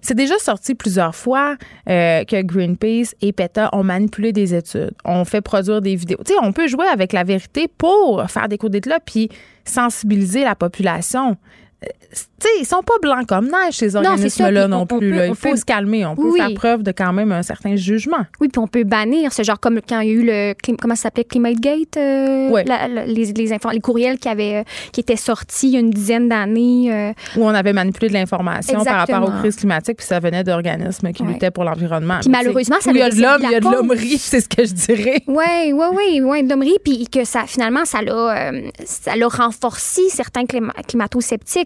C'est 0.00 0.14
déjà 0.14 0.38
sorti 0.38 0.74
plusieurs 0.74 1.14
fois 1.14 1.56
euh, 1.88 2.22
que 2.24 2.40
Greenpeace 2.42 3.14
et 3.20 3.32
PETA 3.32 3.70
ont 3.72 3.82
manipulé 3.82 4.32
des 4.32 4.54
études, 4.54 4.94
ont 5.04 5.24
fait 5.24 5.40
produire 5.40 5.80
des 5.80 5.96
vidéos. 5.96 6.18
Tu 6.24 6.32
sais, 6.32 6.38
on 6.42 6.52
peut 6.52 6.68
jouer 6.68 6.86
avec 6.86 7.12
la 7.12 7.24
vérité 7.24 7.66
pour 7.66 8.24
faire 8.30 8.48
des 8.48 8.56
coups 8.56 8.72
d'éclat 8.72 9.00
puis 9.04 9.28
sensibiliser 9.64 10.44
la 10.44 10.54
population. 10.54 11.36
Sais, 12.38 12.48
ils 12.60 12.64
sont 12.66 12.82
pas 12.82 12.94
blancs 13.02 13.26
comme 13.26 13.46
neige, 13.46 13.74
ces 13.74 13.90
c'est 13.90 13.96
organismes-là 13.96 14.66
non 14.68 14.78
on- 14.78 14.80
on 14.82 14.86
plus. 14.98 15.10
peut- 15.10 15.16
là. 15.16 15.26
Il 15.26 15.34
faut 15.34 15.50
peut- 15.50 15.56
se 15.56 15.64
calmer. 15.64 16.06
On 16.06 16.14
peut 16.16 16.30
Oui. 16.30 16.38
faire 16.38 16.54
preuve 16.54 16.82
de 16.82 16.90
quand 16.90 17.12
même 17.12 17.30
un 17.32 17.42
certain 17.42 17.76
jugement. 17.76 18.24
Oui, 18.40 18.48
puis 18.48 18.58
on 18.58 18.66
peut 18.66 18.84
bannir 18.84 19.32
ce 19.32 19.42
genre 19.42 19.60
comme 19.60 19.80
quand 19.86 20.00
il 20.00 20.08
y 20.08 20.10
a 20.10 20.14
eu 20.14 20.22
le 20.24 20.54
comment 20.80 20.94
ça 20.94 21.02
s'appelait 21.02 21.24
ClimateGate, 21.24 21.96
euh, 21.98 22.62
la- 22.66 22.88
la- 22.88 23.04
les, 23.06 23.26
les, 23.32 23.80
courriels 23.82 24.18
qui 24.18 24.28
avaient 24.28 24.56
euh, 24.56 24.62
qui 24.92 25.00
étaient 25.00 25.16
sortis 25.16 25.68
il 25.68 25.72
y 25.74 25.76
a 25.76 25.80
une 25.80 25.90
dizaine 25.90 26.28
d'années. 26.28 26.92
euh, 26.92 27.12
Où 27.36 27.44
on 27.44 27.48
avait 27.54 27.72
manipulé 27.74 28.08
de 28.08 28.14
l'information 28.14 28.82
par 28.84 29.06
rapport 29.06 29.28
aux 29.28 29.38
crises 29.40 29.56
climatiques, 29.56 29.98
puis 29.98 30.06
ça 30.06 30.18
venait 30.18 30.44
d'organismes 30.44 31.12
qui 31.12 31.22
Ouais. 31.22 31.32
luttaient 31.34 31.50
pour 31.50 31.64
l'environnement. 31.64 32.18
Puis 32.20 32.30
malheureusement, 32.30 32.76
ça 32.80 32.90
il 32.90 32.96
y 32.98 33.02
a 33.02 33.10
de 33.10 33.20
l'homme, 33.20 33.40
il 33.42 33.50
y 33.50 33.54
a 33.54 33.60
de 33.60 33.64
l'hommerie, 33.70 34.18
c'est 34.18 34.40
ce 34.40 34.48
que 34.48 34.64
je 34.64 34.72
dirais. 34.72 35.20
Oui, 35.26 35.72
oui, 35.72 35.86
oui, 35.92 36.20
oui, 36.24 36.42
d'hommerie, 36.44 36.78
puis 36.82 37.06
que 37.06 37.24
ça, 37.24 37.44
finalement, 37.46 37.84
ça 37.84 38.00
l'a, 38.02 38.50
euh, 38.50 38.70
renforcé 39.28 40.02
certains 40.08 40.44
clima- 40.44 40.72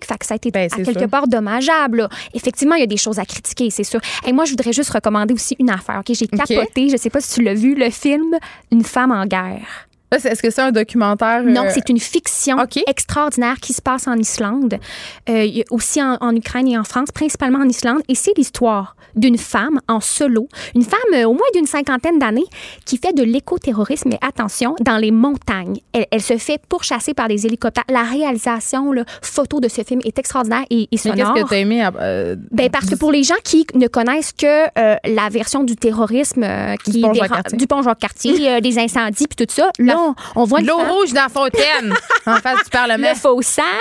Fait 0.04 0.18
que 0.18 0.26
ça 0.26 0.34
a 0.34 0.36
été 0.36 0.50
Ben, 0.50 0.68
à 0.72 0.76
quelque 0.82 1.06
part 1.06 1.28
dommageable. 1.28 1.98
là. 1.98 2.08
Effectivement, 2.34 2.74
il 2.74 2.80
y 2.80 2.84
a 2.84 2.86
des 2.86 2.96
choses 2.96 3.18
à 3.18 3.24
critiquer, 3.24 3.70
c'est 3.70 3.84
sûr. 3.84 4.00
Et 4.26 4.32
moi, 4.32 4.44
je 4.44 4.50
voudrais 4.50 4.72
juste 4.72 4.90
recommander 4.90 5.34
aussi 5.34 5.56
une 5.58 5.70
affaire. 5.70 6.00
Ok, 6.00 6.14
J'ai 6.14 6.26
capoté, 6.26 6.88
je 6.88 6.96
sais 6.96 7.10
pas 7.10 7.20
si 7.20 7.34
tu 7.34 7.42
l'as 7.42 7.54
vu, 7.54 7.74
le 7.74 7.90
film 7.90 8.36
Une 8.70 8.84
femme 8.84 9.12
en 9.12 9.26
guerre. 9.26 9.88
Est-ce 10.12 10.42
que 10.42 10.50
c'est 10.50 10.60
un 10.60 10.72
documentaire? 10.72 11.42
Non, 11.44 11.66
euh, 11.66 11.70
c'est 11.72 11.88
une 11.88 12.00
fiction 12.00 12.56
extraordinaire 12.88 13.56
qui 13.60 13.72
se 13.72 13.80
passe 13.80 14.08
en 14.08 14.14
Islande, 14.16 14.74
euh, 15.28 15.46
aussi 15.70 16.02
en, 16.02 16.16
en 16.20 16.34
Ukraine 16.34 16.66
et 16.68 16.76
en 16.76 16.82
France, 16.84 17.10
principalement 17.12 17.60
en 17.60 17.68
Islande. 17.68 18.00
Et 18.08 18.14
c'est 18.16 18.36
l'histoire 18.36 18.96
d'une 19.16 19.38
femme 19.38 19.80
en 19.88 20.00
solo, 20.00 20.48
une 20.74 20.82
femme 20.82 20.98
euh, 21.14 21.24
au 21.24 21.32
moins 21.32 21.46
d'une 21.54 21.66
cinquantaine 21.66 22.18
d'années 22.18 22.44
qui 22.84 22.96
fait 22.96 23.12
de 23.12 23.22
l'écoterrorisme, 23.22 24.08
mais 24.10 24.18
attention, 24.20 24.74
dans 24.80 24.98
les 24.98 25.10
montagnes. 25.10 25.78
Elle, 25.92 26.06
elle 26.10 26.22
se 26.22 26.36
fait 26.38 26.60
pourchasser 26.68 27.14
par 27.14 27.28
des 27.28 27.46
hélicoptères. 27.46 27.84
La 27.88 28.02
réalisation, 28.02 28.92
là, 28.92 29.04
photo 29.22 29.60
de 29.60 29.68
ce 29.68 29.82
film 29.82 30.00
est 30.04 30.18
extraordinaire 30.18 30.64
et, 30.70 30.82
et 30.82 30.88
Mais 30.92 30.98
qu'est-ce 30.98 31.08
sonore. 31.18 31.34
que 31.34 31.48
t'as 31.48 31.56
aimé? 31.56 31.88
euh, 32.00 32.36
Ben, 32.50 32.68
parce 32.70 32.86
que 32.86 32.94
pour 32.96 33.12
les 33.12 33.22
gens 33.22 33.34
qui 33.44 33.66
ne 33.74 33.86
connaissent 33.86 34.32
que 34.32 34.64
la 34.76 35.28
version 35.28 35.62
du 35.64 35.76
terrorisme 35.76 36.44
qui 36.84 36.90
Du 36.92 37.00
pont 37.00 37.12
des- 37.12 37.66
pont 37.68 37.82
Jacques-Cartier, 37.82 38.48
euh, 38.50 38.60
des 38.60 38.78
incendies 38.78 39.26
puis 39.28 39.46
tout 39.46 39.52
ça, 39.52 39.70
là, 39.78 39.99
on, 40.08 40.14
on 40.42 40.44
voit 40.44 40.60
L'eau 40.60 40.76
rouge 40.78 41.12
dans 41.12 41.22
la 41.22 41.28
fontaine, 41.28 41.94
en 42.26 42.36
face 42.36 42.64
du 42.64 42.70
Parlement. 42.70 43.08
le 43.10 43.14
faux 43.14 43.40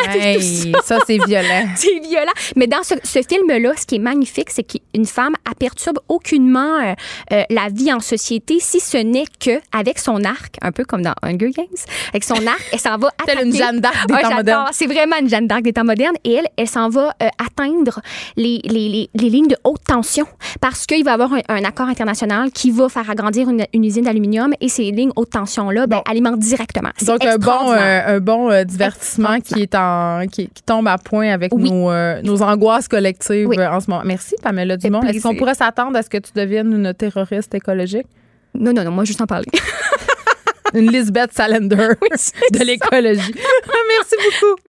Hey, 0.09 0.41
ça. 0.41 0.81
ça, 0.83 0.97
c'est 1.05 1.17
violent. 1.25 1.67
C'est 1.75 1.99
violent. 1.99 2.31
Mais 2.55 2.67
dans 2.67 2.83
ce, 2.83 2.95
ce 3.03 3.19
film-là, 3.21 3.73
ce 3.77 3.85
qui 3.85 3.95
est 3.95 3.99
magnifique, 3.99 4.49
c'est 4.49 4.63
qu'une 4.63 5.05
femme, 5.05 5.35
perturbe 5.59 5.99
aucunement 6.07 6.79
euh, 6.79 6.93
euh, 7.33 7.43
la 7.49 7.67
vie 7.69 7.91
en 7.93 7.99
société, 7.99 8.59
si 8.59 8.79
ce 8.79 8.97
n'est 8.97 9.25
que 9.39 9.59
avec 9.77 9.99
son 9.99 10.23
arc, 10.23 10.55
un 10.61 10.71
peu 10.71 10.85
comme 10.85 11.01
dans 11.01 11.13
Hunger 11.21 11.51
Games, 11.51 11.65
avec 12.09 12.23
son 12.23 12.35
arc, 12.47 12.61
elle 12.71 12.79
s'en 12.79 12.97
va 12.97 13.09
attaquer. 13.21 13.45
Une 13.45 13.53
Jeanne 13.55 13.79
d'Arc 13.79 14.07
des 14.07 14.13
Ah, 14.17 14.21
temps 14.21 14.35
modernes. 14.35 14.67
C'est 14.71 14.87
vraiment 14.87 15.17
une 15.19 15.29
Jeanne 15.29 15.47
d'Arc 15.47 15.61
des 15.61 15.73
temps 15.73 15.83
modernes. 15.83 16.15
Et 16.23 16.33
elle, 16.35 16.47
elle 16.57 16.67
s'en 16.67 16.87
va 16.89 17.13
euh, 17.21 17.27
atteindre 17.45 17.99
les, 18.37 18.59
les, 18.63 18.87
les, 18.89 19.09
les 19.13 19.29
lignes 19.29 19.47
de 19.47 19.57
haute 19.65 19.83
tension 19.85 20.25
parce 20.61 20.85
qu'il 20.85 21.03
va 21.03 21.11
y 21.11 21.13
avoir 21.13 21.33
un, 21.33 21.41
un 21.49 21.63
accord 21.65 21.87
international 21.87 22.51
qui 22.51 22.71
va 22.71 22.87
faire 22.89 23.09
agrandir 23.09 23.49
une, 23.49 23.65
une 23.73 23.83
usine 23.83 24.05
d'aluminium 24.05 24.53
et 24.61 24.69
ces 24.69 24.91
lignes 24.91 25.11
haute 25.15 25.31
tension-là 25.31 25.87
ben, 25.87 26.01
alimentent 26.09 26.39
directement. 26.39 26.89
C'est 26.97 27.05
Donc, 27.05 27.23
un 27.25 27.37
bon, 27.37 27.71
euh, 27.71 28.15
un 28.15 28.19
bon 28.19 28.49
euh, 28.51 28.63
divertissement 28.63 29.39
qui 29.39 29.61
est 29.61 29.75
en 29.75 30.25
qui, 30.31 30.47
qui 30.49 30.63
tombe 30.63 30.87
à 30.87 30.97
point 30.97 31.29
avec 31.31 31.53
Oui. 31.53 31.69
nos, 31.69 31.91
euh, 31.91 32.21
nos 32.23 32.41
angoisses 32.41 32.87
collectives 32.87 33.47
Oui. 33.47 33.57
en 33.59 33.79
ce 33.79 33.89
moment. 33.89 34.01
Merci, 34.05 34.35
Pamela 34.41 34.75
Dumont. 34.77 35.01
Est-ce 35.03 35.21
qu'on 35.23 35.35
pourrait 35.35 35.53
s'attendre 35.55 35.97
à 35.97 36.01
ce 36.01 36.09
que 36.09 36.17
tu 36.17 36.31
deviennes 36.35 36.73
une 36.73 36.93
terroriste 36.93 37.53
écologique? 37.55 38.07
Non, 38.55 38.73
non, 38.73 38.83
non, 38.83 38.91
moi, 38.91 39.03
juste 39.05 39.21
en 39.21 39.27
parler. 39.27 39.47
Une 40.73 40.91
Lisbeth 40.91 41.33
Salander 41.33 41.89
de 42.51 42.59
l'écologie. 42.63 43.33
Merci 43.89 44.15
beaucoup. 44.23 44.61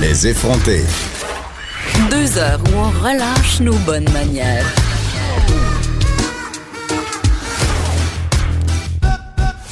Les 0.00 0.26
effrontés. 0.28 0.82
Deux 2.10 2.38
heures 2.38 2.60
où 2.72 2.76
on 2.78 2.90
relâche 3.02 3.60
nos 3.60 3.74
bonnes 3.78 4.08
manières. 4.12 4.66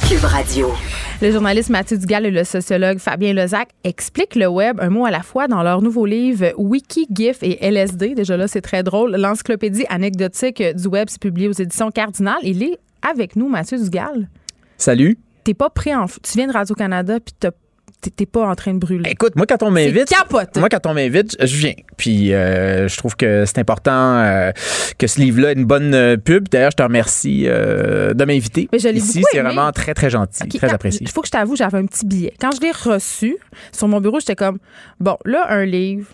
Cube 0.07 0.23
Radio. 0.25 0.71
Le 1.21 1.31
journaliste 1.31 1.69
Mathieu 1.69 1.97
Dugal 1.97 2.25
et 2.25 2.31
le 2.31 2.43
sociologue 2.43 2.99
Fabien 2.99 3.33
Lezac 3.33 3.69
expliquent 3.83 4.35
le 4.35 4.47
web 4.47 4.79
un 4.79 4.89
mot 4.89 5.05
à 5.05 5.11
la 5.11 5.21
fois 5.21 5.47
dans 5.47 5.63
leur 5.63 5.81
nouveau 5.81 6.05
livre 6.05 6.53
Wiki, 6.57 7.07
GIF 7.11 7.41
et 7.41 7.57
LSD. 7.65 8.13
Déjà 8.15 8.37
là, 8.37 8.47
c'est 8.47 8.61
très 8.61 8.83
drôle. 8.83 9.15
L'encyclopédie 9.15 9.85
anecdotique 9.89 10.61
du 10.61 10.87
web, 10.87 11.07
c'est 11.09 11.21
publié 11.21 11.47
aux 11.47 11.53
éditions 11.53 11.89
Cardinal. 11.91 12.35
Il 12.43 12.61
est 12.63 12.77
avec 13.07 13.35
nous, 13.35 13.47
Mathieu 13.49 13.77
Dugal. 13.81 14.29
Salut. 14.77 15.17
T'es 15.43 15.53
pas 15.53 15.69
prêt 15.69 15.93
en... 15.95 16.05
Tu 16.07 16.37
viens 16.37 16.47
de 16.47 16.53
Radio-Canada 16.53 17.19
puis 17.19 17.33
t'as- 17.39 17.51
t'es 18.11 18.25
pas 18.25 18.47
en 18.47 18.55
train 18.55 18.73
de 18.73 18.79
brûler. 18.79 19.09
Écoute, 19.09 19.35
moi, 19.35 19.45
quand 19.45 19.63
on 19.63 19.71
m'invite. 19.71 20.13
Moi, 20.57 20.69
quand 20.69 20.85
on 20.85 20.93
m'invite, 20.93 21.35
je 21.39 21.55
viens. 21.57 21.73
Puis, 21.97 22.33
euh, 22.33 22.87
je 22.87 22.97
trouve 22.97 23.15
que 23.15 23.45
c'est 23.45 23.59
important 23.59 24.17
euh, 24.17 24.51
que 24.97 25.07
ce 25.07 25.19
livre-là 25.19 25.51
ait 25.51 25.53
une 25.53 25.65
bonne 25.65 25.93
euh, 25.93 26.17
pub. 26.17 26.49
D'ailleurs, 26.49 26.71
je 26.71 26.77
te 26.77 26.83
remercie 26.83 27.45
euh, 27.47 28.13
de 28.13 28.25
m'inviter. 28.25 28.69
Mais 28.71 28.79
je 28.79 28.89
Ici, 28.95 29.23
c'est 29.31 29.41
vraiment 29.41 29.71
très, 29.71 29.93
très 29.93 30.09
gentil, 30.09 30.47
très 30.47 30.69
apprécié. 30.69 31.01
Il 31.01 31.09
faut 31.09 31.21
que 31.21 31.27
je 31.27 31.31
t'avoue, 31.31 31.55
j'avais 31.55 31.77
un 31.77 31.85
petit 31.85 32.05
billet. 32.05 32.33
Quand 32.39 32.51
je 32.55 32.61
l'ai 32.61 32.71
reçu 32.71 33.37
sur 33.73 33.87
mon 33.87 33.99
bureau, 33.99 34.19
j'étais 34.19 34.35
comme 34.35 34.57
bon, 34.99 35.17
là 35.25 35.47
un 35.49 35.65
livre 35.65 36.07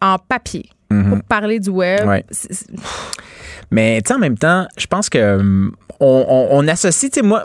en 0.00 0.18
papier 0.18 0.64
pour 0.88 1.22
parler 1.28 1.58
du 1.58 1.70
web. 1.70 2.06
Ouais. 2.06 2.24
Mais 3.72 4.00
tu 4.02 4.08
sais, 4.08 4.14
en 4.14 4.18
même 4.18 4.38
temps, 4.38 4.66
je 4.76 4.86
pense 4.86 5.08
que 5.08 5.38
on, 6.00 6.26
on- 6.28 6.48
on 6.50 6.68
associe, 6.68 7.10
tu 7.10 7.20
sais, 7.20 7.26
moi, 7.26 7.44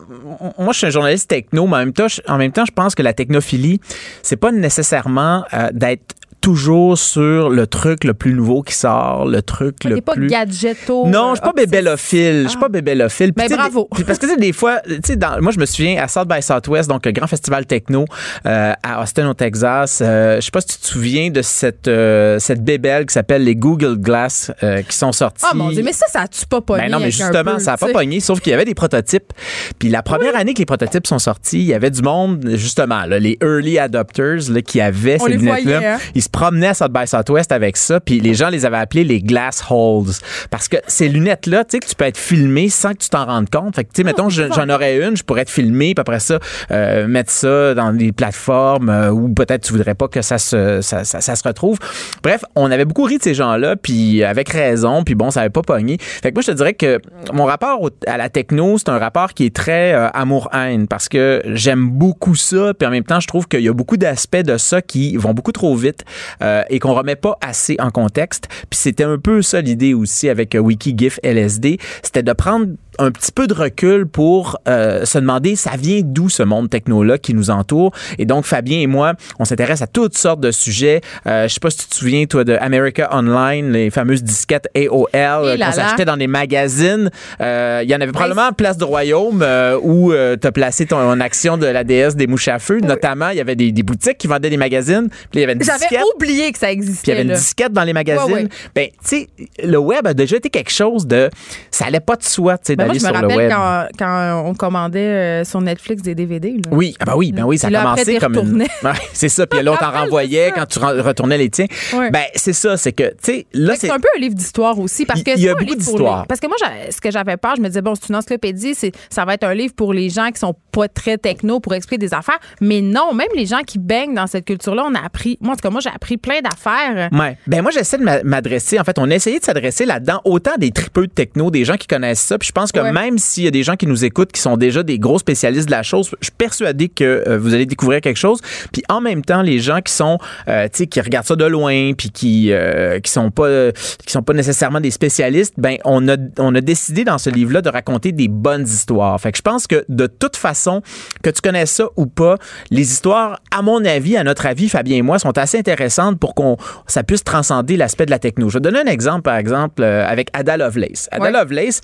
moi, 0.60 0.74
je 0.74 0.78
suis 0.80 0.88
un 0.88 0.92
journaliste 0.92 1.30
techno, 1.30 1.66
mais 1.68 1.76
en 1.76 1.80
même 1.80 1.94
temps, 1.94 2.08
je, 2.08 2.22
en 2.28 2.38
même 2.38 2.52
temps, 2.52 2.66
je 2.66 2.72
pense 2.72 2.94
que 2.96 3.02
la 3.04 3.14
technophilie, 3.14 3.80
c'est 4.24 4.36
pas 4.36 4.52
nécessairement 4.52 5.46
euh, 5.54 5.70
d'être 5.74 6.16
toujours 6.42 6.98
sur 6.98 7.50
le 7.50 7.68
truc 7.68 8.04
le 8.04 8.14
plus 8.14 8.34
nouveau 8.34 8.62
qui 8.62 8.74
sort, 8.74 9.26
le 9.28 9.42
truc 9.42 9.84
le 9.84 10.02
pas 10.02 10.14
plus 10.14 10.28
gadgeto. 10.28 11.06
Non, 11.08 11.30
euh, 11.30 11.30
je 11.32 11.36
suis 11.36 11.42
pas 11.42 11.50
obsessif. 11.50 11.72
bébélophile. 11.72 12.42
Je 12.44 12.48
suis 12.50 12.60
pas 12.60 12.70
bébélophile. 12.70 13.34
Puis, 13.34 13.48
Ben, 13.48 13.56
bravo. 13.58 13.88
des- 13.96 14.04
parce 14.04 14.20
que 14.20 14.40
des 14.40 14.54
fois, 14.54 14.80
tu 14.86 15.00
sais, 15.04 15.18
moi, 15.42 15.52
je 15.52 15.60
me 15.60 15.66
souviens 15.66 16.02
à 16.02 16.08
South 16.08 16.28
by 16.28 16.42
Southwest, 16.42 16.90
donc 16.90 17.06
le 17.06 17.12
grand 17.12 17.28
festival 17.28 17.66
techno 17.66 18.06
euh, 18.46 18.74
à 18.84 19.02
Austin, 19.02 19.30
au 19.30 19.34
Texas. 19.34 20.00
euh, 20.02 20.36
je 20.38 20.42
sais 20.46 20.52
pas 20.52 20.62
si 20.62 20.68
tu 20.68 20.78
te 20.78 20.86
souviens 20.88 21.30
de 21.32 21.42
cette, 21.42 21.88
euh, 21.88 22.40
cette 22.40 22.64
bébelle 22.64 23.06
qui 23.06 23.14
s'appelle 23.14 23.44
les 23.44 23.56
Google 23.56 23.98
Glass 23.98 24.52
euh, 24.64 24.82
qui 24.84 24.96
sont 24.96 25.12
sortis. 25.12 25.46
Oh 25.52 25.56
mon 25.56 25.70
Dieu, 25.70 25.84
mais 25.84 25.94
ça, 25.94 26.06
ça 26.08 26.22
a-tu 26.22 26.46
pas 26.46 26.62
pogné? 26.62 26.84
Ben 26.84 26.92
non, 26.92 27.00
mais 27.00 27.12
justement, 27.12 27.56
peu, 27.56 27.60
ça 27.60 27.72
n'a 27.72 27.78
tu 27.78 27.86
pas 27.86 27.92
pogné, 27.92 28.20
sauf 28.20 28.40
qu'il 28.40 28.52
y 28.52 28.54
avait 28.54 28.66
des 28.66 28.76
prototypes. 28.76 29.34
Puis 29.80 29.90
la 29.90 30.02
première 30.04 30.36
année 30.36 30.54
que 30.54 30.60
les 30.60 30.66
prototypes 30.66 31.08
sont 31.08 31.20
sortis, 31.20 31.60
il 31.60 31.66
y 31.66 31.74
avait 31.74 31.92
du 31.92 32.02
monde, 32.02 32.48
justement, 32.54 33.06
là, 33.06 33.20
les 33.20 33.38
early 33.42 33.80
adopters 33.80 34.50
là, 34.50 34.62
qui 34.62 34.80
avaient 34.82 35.18
On 35.20 35.26
ces 35.28 35.38
voyait, 35.38 35.86
hein? 35.86 35.98
Ils 36.16 36.22
se 36.28 36.32
promenaient 36.32 36.68
à 36.68 36.74
South 36.74 36.92
by 36.92 37.08
Southwest 37.08 37.52
avec 37.52 37.78
ça, 37.78 38.00
puis 38.00 38.20
les 38.20 38.34
gens 38.34 38.50
les 38.50 38.66
avaient 38.66 38.78
appelés 38.78 39.04
les 39.04 39.22
glass 39.22 39.64
holes. 39.70 40.12
Parce 40.52 40.68
que 40.68 40.78
ces 40.88 41.10
lunettes-là, 41.10 41.64
tu 41.64 41.72
sais, 41.72 41.80
que 41.80 41.88
tu 41.88 41.96
peux 41.96 42.06
être 42.06 42.18
filmé 42.18 42.70
sans 42.70 42.94
que 42.94 43.00
tu 43.00 43.10
t'en 43.10 43.26
rendes 43.26 43.50
compte. 43.50 43.76
Fait 43.76 43.84
que, 43.84 43.90
tu 43.94 43.98
sais, 44.02 44.04
mettons, 44.04 44.30
je- 44.30 44.44
j'en 44.54 44.70
aurais 44.70 44.98
une, 45.06 45.18
je 45.18 45.24
pourrais 45.24 45.42
être 45.42 45.50
filmé, 45.50 45.94
puis 45.96 46.02
après 46.02 46.20
ça, 46.20 46.40
euh, 46.72 47.08
mettre 47.08 47.32
ça 47.32 47.74
dans 47.74 47.94
des 47.94 48.12
plateformes 48.12 48.90
euh, 48.90 49.10
où 49.10 49.30
peut-être 49.30 49.64
tu 49.64 49.72
voudrais 49.74 49.96
pas 49.96 50.08
que 50.08 50.22
ça 50.22 50.38
se, 50.38 50.82
ça, 50.82 51.04
ça- 51.04 51.22
ça 51.22 51.36
se 51.36 51.48
retrouve. 51.48 51.78
Bref, 52.24 52.44
on 52.56 52.70
avait 52.72 52.86
beaucoup 52.86 53.04
ri 53.04 53.18
de 53.18 53.24
ces 53.24 53.34
gens-là, 53.34 53.76
puis 53.76 54.24
avec 54.24 54.50
raison, 54.50 55.04
puis 55.04 55.16
bon, 55.16 55.32
ça 55.32 55.42
avait 55.42 55.50
pas 55.50 55.62
pogné. 55.62 55.98
Fait 56.00 56.30
que 56.32 56.36
moi, 56.36 56.42
je 56.42 56.52
te 56.52 56.56
dirais 56.58 56.74
que 56.74 57.00
mon 57.34 57.46
rapport 57.46 57.82
au- 57.82 57.90
à 58.06 58.18
la 58.18 58.30
techno, 58.30 58.78
c'est 58.78 58.90
un 58.90 58.98
rapport 59.00 59.34
qui 59.34 59.46
est 59.46 59.56
très 59.56 59.94
euh, 59.94 60.10
amour-haine 60.14 60.88
parce 60.88 61.08
que 61.10 61.42
j'aime 61.54 61.90
beaucoup 61.90 62.36
ça, 62.36 62.74
puis 62.78 62.88
en 62.88 62.92
même 62.92 63.04
temps, 63.04 63.20
je 63.20 63.28
trouve 63.28 63.48
qu'il 63.48 63.62
y 63.62 63.70
a 63.70 63.74
beaucoup 63.74 63.98
d'aspects 63.98 64.36
de 64.38 64.58
ça 64.58 64.82
qui 64.82 65.16
vont 65.18 65.34
beaucoup 65.34 65.52
trop 65.52 65.76
vite 65.76 66.04
euh, 66.42 66.64
et 66.70 66.80
qu'on 66.80 66.94
remet 66.94 67.16
pas 67.16 67.38
assez 67.42 67.76
en 67.80 67.92
contexte. 67.92 68.48
Puis 68.70 68.80
c'était 68.80 69.04
un 69.04 69.18
peu 69.18 69.42
ça 69.42 69.62
l'idée 69.62 69.94
aussi 69.94 70.30
avec 70.30 70.56
euh, 70.56 70.60
WikiGIF 70.60 71.20
LSD, 71.24 71.80
c'était 72.04 72.24
de 72.24 72.34
prendre 72.34 72.68
un 73.00 73.12
petit 73.12 73.32
peu 73.32 73.48
de 73.48 73.54
recul 73.54 74.08
pour 74.08 74.58
euh, 74.68 75.06
se 75.06 75.18
demander 75.18 75.56
ça 75.56 75.72
vient 75.78 76.02
d'où 76.04 76.30
ce 76.30 76.44
monde 76.44 76.70
techno-là 76.70 77.18
qui 77.18 77.34
nous 77.34 77.50
entoure? 77.50 77.92
Et 78.18 78.26
donc, 78.26 78.46
Fabien 78.46 78.80
et 78.80 78.88
moi, 78.88 79.14
on 79.40 79.46
s'intéresse 79.46 79.82
à 79.82 79.88
toutes 79.88 80.18
sortes 80.18 80.40
de 80.40 80.52
sujets. 80.52 81.02
Euh, 81.28 81.48
je 81.48 81.54
sais 81.54 81.60
pas 81.60 81.70
si 81.70 81.78
tu 81.80 81.88
te 81.88 81.96
souviens, 81.96 82.26
toi, 82.26 82.44
de 82.44 82.58
America 82.60 83.10
Online, 83.12 83.72
les 83.72 83.90
fameuses 83.90 84.24
disquettes 84.24 84.68
AOL 84.76 85.08
là 85.14 85.58
qu'on 85.68 85.72
s'achetait 85.72 86.06
dans 86.06 86.18
des 86.18 86.28
magazines. 86.28 87.10
Euh, 87.42 87.82
Il 87.84 87.90
y 87.90 87.96
en 87.96 88.02
avait 88.02 88.12
probablement 88.12 88.52
Place 88.54 88.78
du 88.78 88.84
Royaume 88.84 89.42
euh, 89.42 89.80
où 89.82 90.12
tu 90.12 90.48
as 90.48 90.52
placé 90.52 90.86
ton 90.86 91.20
action 91.20 91.58
de 91.58 91.66
la 91.66 91.84
déesse 91.84 92.16
des 92.16 92.28
mouches 92.28 92.48
à 92.48 92.60
feu. 92.60 92.80
Notamment, 92.82 93.30
il 93.30 93.38
y 93.38 93.42
avait 93.42 93.56
des, 93.56 93.72
des 93.72 93.84
boutiques 93.84 94.18
qui 94.18 94.28
vendaient 94.28 94.50
des 94.50 94.58
magazines. 94.58 95.08
Puis 95.10 95.28
il 95.36 95.40
y 95.42 95.44
avait 95.44 95.54
une 95.54 95.64
J'avais 95.64 95.80
disquette. 95.80 96.02
oublié 96.16 96.52
que 96.52 96.58
ça 96.60 96.68
Puis 96.68 96.76
il 96.76 96.80
y 96.80 96.82
existait. 96.84 97.12
avait 97.14 97.22
une 97.24 97.28
là. 97.30 97.36
disquette 97.36 97.74
dans 97.74 97.84
les 97.84 97.94
magazines. 97.94 98.34
Ouais, 98.34 98.44
ouais. 98.44 98.50
Ben, 98.76 98.88
tu 98.88 98.96
sais, 99.04 99.28
le 99.64 99.78
web 99.78 100.06
a 100.08 100.14
déjà 100.14 100.38
été 100.38 100.50
quelque 100.50 100.72
chose 100.72 101.06
de. 101.08 101.30
Ça 101.72 101.86
allait 101.86 102.00
pas 102.00 102.16
de 102.16 102.24
soi, 102.24 102.58
tu 102.58 102.64
sais, 102.68 102.76
Moi, 102.88 102.98
je 102.98 103.06
me 103.06 103.12
rappelle 103.12 103.50
quand, 103.50 103.86
quand 103.98 104.44
on 104.46 104.54
commandait 104.54 105.00
euh, 105.00 105.44
sur 105.44 105.62
Netflix 105.62 106.02
des 106.02 106.16
DVD. 106.16 106.52
là. 106.52 106.72
Oui, 106.72 106.96
ah 107.00 107.06
ben 107.06 107.14
oui, 107.16 107.32
ben 107.32 107.44
oui, 107.44 107.58
ça 107.58 107.68
a 107.68 107.70
là, 107.70 107.90
après, 107.92 108.04
commencé 108.04 108.20
comme 108.20 108.62
une... 108.62 108.66
c'est 109.14 109.30
ça, 109.30 109.48
puis 109.48 109.62
l'autre 109.64 109.84
en 109.88 109.92
renvoyait 109.92 110.52
quand 110.54 110.66
tu 110.66 110.80
retournais 110.80 111.38
les 111.38 111.50
tiens. 111.50 111.68
Ouais. 111.94 112.12
Ben 112.12 112.24
c'est 112.36 112.54
ça, 112.54 112.78
c'est 112.78 112.92
que 112.94 113.10
tu 113.10 113.16
sais 113.22 113.48
là 113.54 113.74
que 113.74 113.80
c'est 113.80 113.92
un 113.92 114.00
peu 114.00 114.08
un 114.16 114.20
livre 114.20 114.36
d'histoire 114.36 114.80
aussi. 114.80 115.06
Parce 115.06 115.24
que 115.24 115.32
Il 115.32 115.44
y 115.44 115.50
a 115.50 115.56
beaucoup 115.56 115.76
d'histoire. 115.76 116.26
Parce 116.28 116.40
que 116.40 116.48
moi, 116.48 116.58
ce 116.90 117.02
que 117.02 117.12
j'avais 117.12 117.38
peur, 117.38 117.56
je 117.58 117.62
me 117.62 117.68
disais, 117.68 117.82
bon, 117.82 117.94
c'est 117.96 118.10
une 118.10 118.16
encyclopédie, 118.16 118.76
c'est, 118.76 118.92
ça 119.10 119.26
va 119.26 119.34
être 119.34 119.44
un 119.44 119.54
livre 119.54 119.74
pour 119.76 119.94
les 119.94 120.10
gens 120.10 120.30
qui 120.32 120.40
sont 120.40 120.56
pas 120.72 120.88
très 120.88 121.18
techno 121.18 121.60
pour 121.60 121.74
expliquer 121.74 122.00
des 122.00 122.14
affaires. 122.14 122.40
Mais 122.62 122.82
non, 122.82 123.14
même 123.14 123.28
les 123.36 123.46
gens 123.46 123.62
qui 123.66 123.80
baignent 123.80 124.14
dans 124.14 124.28
cette 124.28 124.46
culture-là, 124.46 124.84
on 124.88 124.96
a 124.96 125.00
appris. 125.06 125.38
Moi, 125.42 125.54
en 125.54 125.56
tout 125.56 125.62
cas, 125.62 125.70
moi, 125.70 125.82
j'ai 125.82 125.90
appris 125.90 126.18
plein 126.18 126.40
d'affaires. 126.42 127.10
Ouais. 127.12 127.38
Ben 127.48 127.62
moi 127.62 127.72
j'essaie 127.72 127.98
de 127.98 128.04
m'a- 128.04 128.24
m'adresser 128.24 128.80
en 128.80 128.84
fait, 128.84 128.98
on 129.00 129.10
a 129.10 129.16
essayé 129.16 129.40
de 129.40 129.44
s'adresser 129.44 129.86
là-dedans 129.86 130.22
autant 130.26 130.56
des 130.58 130.72
tripeux 130.72 131.08
de 131.08 131.12
techno, 131.12 131.52
des 131.52 131.66
gens 131.66 131.76
qui 131.76 131.88
connaissent 131.88 132.22
ça, 132.22 132.38
puis 132.38 132.48
je 132.48 132.52
pense 132.52 132.72
que 132.78 132.84
Ouais. 132.84 132.92
même 132.92 133.18
s'il 133.18 133.44
y 133.44 133.48
a 133.48 133.52
des 133.52 133.64
gens 133.64 133.76
qui 133.76 133.88
nous 133.88 134.06
écoutent 134.06 134.32
qui 134.32 134.42
sont 134.42 134.58
déjà 134.58 134.84
des 134.84 135.00
gros 135.00 135.20
spécialistes 135.20 135.66
de 135.68 135.72
la 135.72 135.84
chose, 135.84 136.12
je 136.22 136.26
suis 136.26 136.32
persuadé 136.38 136.90
que 136.90 137.04
euh, 137.28 137.38
vous 137.38 137.54
allez 137.54 137.66
découvrir 137.66 138.02
quelque 138.02 138.18
chose. 138.18 138.40
Puis 138.72 138.84
en 138.90 139.02
même 139.02 139.24
temps, 139.24 139.42
les 139.42 139.60
gens 139.60 139.82
qui 139.82 139.94
sont 139.94 140.18
euh, 140.48 140.66
tu 140.66 140.78
sais 140.80 140.88
qui 140.88 141.02
regardent 141.02 141.26
ça 141.28 141.36
de 141.36 141.46
loin 141.46 141.94
puis 141.98 142.10
qui 142.12 142.52
euh, 142.52 143.00
qui 143.00 143.12
sont 143.12 143.32
pas 143.32 143.72
qui 144.06 144.12
sont 144.12 144.24
pas 144.24 144.34
nécessairement 144.34 144.80
des 144.80 144.92
spécialistes, 144.92 145.54
ben 145.58 145.78
on 145.86 146.08
a 146.08 146.16
on 146.38 146.54
a 146.56 146.62
décidé 146.62 147.04
dans 147.04 147.18
ce 147.18 147.30
livre-là 147.30 147.62
de 147.62 147.70
raconter 147.70 148.12
des 148.12 148.28
bonnes 148.28 148.66
histoires. 148.66 149.20
Fait 149.20 149.32
que 149.32 149.38
je 149.38 149.42
pense 149.44 149.68
que 149.68 149.84
de 149.90 150.08
toute 150.08 150.36
façon 150.36 150.82
que 151.24 151.30
tu 151.30 151.42
connais 151.42 151.66
ça 151.66 151.86
ou 151.96 152.06
pas, 152.06 152.36
les 152.72 152.92
histoires, 152.92 153.40
à 153.52 153.62
mon 153.62 153.84
avis, 153.86 154.18
à 154.18 154.24
notre 154.24 154.46
avis, 154.46 154.70
Fabien 154.70 154.98
et 154.98 155.02
moi, 155.02 155.20
sont 155.20 155.38
assez 155.38 155.58
intéressantes 155.58 156.20
pour 156.20 156.36
qu'on 156.36 156.58
ça 156.88 157.04
puisse 157.04 157.24
transcender 157.24 157.78
l'aspect 157.78 158.06
de 158.06 158.12
la 158.12 158.20
techno. 158.20 158.50
Je 158.50 158.56
vais 158.56 158.62
donner 158.62 158.80
un 158.80 158.86
exemple, 158.86 159.24
par 159.24 159.38
exemple, 159.38 159.82
euh, 159.84 160.06
avec 160.08 160.30
Ada 160.34 160.58
Lovelace. 160.58 161.08
Ada 161.12 161.24
Ouais. 161.24 161.32
Lovelace, 161.32 161.82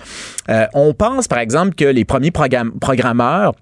euh, 0.48 0.66
on 0.84 0.94
pense, 0.94 1.28
par 1.28 1.38
exemple, 1.38 1.74
que 1.74 1.84
les 1.84 2.04
premiers 2.04 2.30
programme- 2.30 2.72
programmeurs 2.80 3.52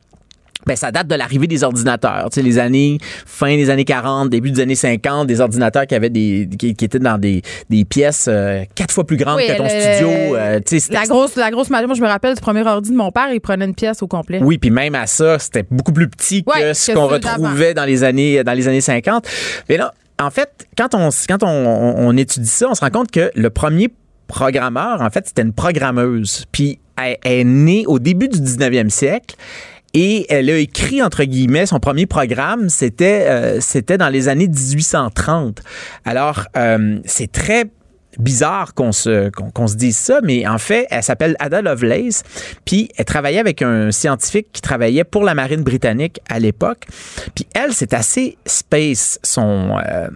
ben, 0.65 0.77
ça 0.77 0.93
date 0.93 1.09
de 1.09 1.17
l'arrivée 1.17 1.49
des 1.49 1.65
ordinateurs. 1.65 2.29
Tu 2.31 2.37
sais, 2.37 2.43
les 2.43 2.61
années, 2.61 2.99
fin 3.27 3.57
des 3.57 3.69
années 3.69 3.85
40, 3.85 4.31
début 4.31 4.53
des 4.53 4.61
années 4.61 4.77
50, 4.77 5.27
des 5.27 5.41
ordinateurs 5.41 5.89
qui 5.89 5.97
avaient 5.97 6.09
des, 6.09 6.49
qui, 6.57 6.77
qui 6.77 6.85
étaient 6.85 7.01
dans 7.01 7.19
des, 7.19 7.43
des 7.69 7.85
pièces 7.85 8.27
euh, 8.29 8.63
quatre 8.77 8.93
fois 8.95 9.05
plus 9.05 9.17
grandes 9.17 9.39
Oui, 9.39 9.49
que 9.49 9.57
ton 9.57 9.65
le- 9.65 9.69
studio. 9.71 10.09
euh, 10.37 10.61
tu 10.61 10.77
sais, 10.77 10.79
c'était- 10.79 10.95
La 11.01 11.07
grosse, 11.07 11.35
la 11.35 11.51
grosse 11.51 11.69
moi, 11.69 11.81
je 11.97 12.01
me 12.01 12.07
rappelle 12.07 12.37
du 12.37 12.41
premier 12.41 12.65
ordi 12.65 12.93
de 12.93 12.97
mon 12.97 13.11
père, 13.11 13.33
il 13.33 13.41
prenait 13.41 13.65
une 13.65 13.75
pièce 13.75 14.05
au 14.05 14.07
complet. 14.07 14.39
Oui, 14.41 14.59
puis 14.59 14.71
même 14.71 14.95
à 14.95 15.09
ça, 15.09 15.37
c'était 15.41 15.65
beaucoup 15.69 15.93
plus 15.93 16.09
petit 16.09 16.45
Ouais, 16.47 16.61
que 16.61 16.73
ce 16.75 16.93
qu'on 16.93 17.09
retrouvait 17.09 17.75
dans 17.75 17.85
les 17.85 18.05
années 18.05 18.45
dans 18.45 18.53
les 18.53 18.69
années 18.69 18.81
50. 18.81 19.27
Mais 19.69 19.77
là, 19.79 19.93
en 20.23 20.31
fait, 20.31 20.49
quand 20.79 20.95
on 20.95 21.09
quand 21.29 21.43
on, 21.43 21.49
on- 21.49 22.07
on 22.07 22.17
étudie 22.17 22.47
ça, 22.49 22.69
on 22.71 22.75
se 22.77 22.83
rend 22.83 22.91
compte 22.91 23.11
que 23.11 23.33
le 23.35 23.51
premier 23.51 23.89
programmeur, 24.29 25.01
en 25.03 25.11
fait, 25.11 25.27
c'était 25.27 25.43
une 25.43 25.53
programmeuse. 25.53 26.45
Puis 26.53 26.79
est 27.07 27.45
née 27.45 27.85
au 27.87 27.99
début 27.99 28.29
du 28.29 28.39
19e 28.39 28.91
siècle. 28.91 29.37
Et 29.95 30.27
elle 30.33 30.49
a 30.49 30.57
écrit, 30.57 31.03
entre 31.03 31.25
guillemets, 31.25 31.67
son 31.67 31.79
premier 31.79 32.07
programme, 32.07 32.71
c'était 32.71 33.27
euh, 33.29 33.97
dans 33.99 34.09
les 34.09 34.29
années 34.29 34.49
1830. 34.49 35.61
Alors, 36.07 36.45
euh, 36.57 36.99
c'est 37.05 37.31
très 37.31 37.67
bizarre 38.19 38.75
qu'on 38.75 38.93
se, 38.93 39.31
se 39.67 39.77
dise 39.77 39.97
ça, 39.97 40.21
mais 40.23 40.47
en 40.47 40.59
fait, 40.59 40.87
elle 40.91 41.03
s'appelle 41.03 41.37
Ada 41.39 41.63
Lovelace, 41.63 42.23
puis 42.65 42.89
elle 42.97 43.05
travaillait 43.05 43.39
avec 43.39 43.63
un 43.63 43.91
scientifique 43.91 44.49
qui 44.53 44.63
travaillait 44.63 45.05
pour 45.05 45.25
la 45.25 45.35
marine 45.35 45.63
britannique 45.63 46.21
à 46.29 46.39
l'époque. 46.39 46.87
Puis 47.35 47.47
elle, 47.55 47.73
c'est 47.73 47.93
assez 47.95 48.39
space, 48.47 49.19
son... 49.23 49.77
euh, 49.87 50.09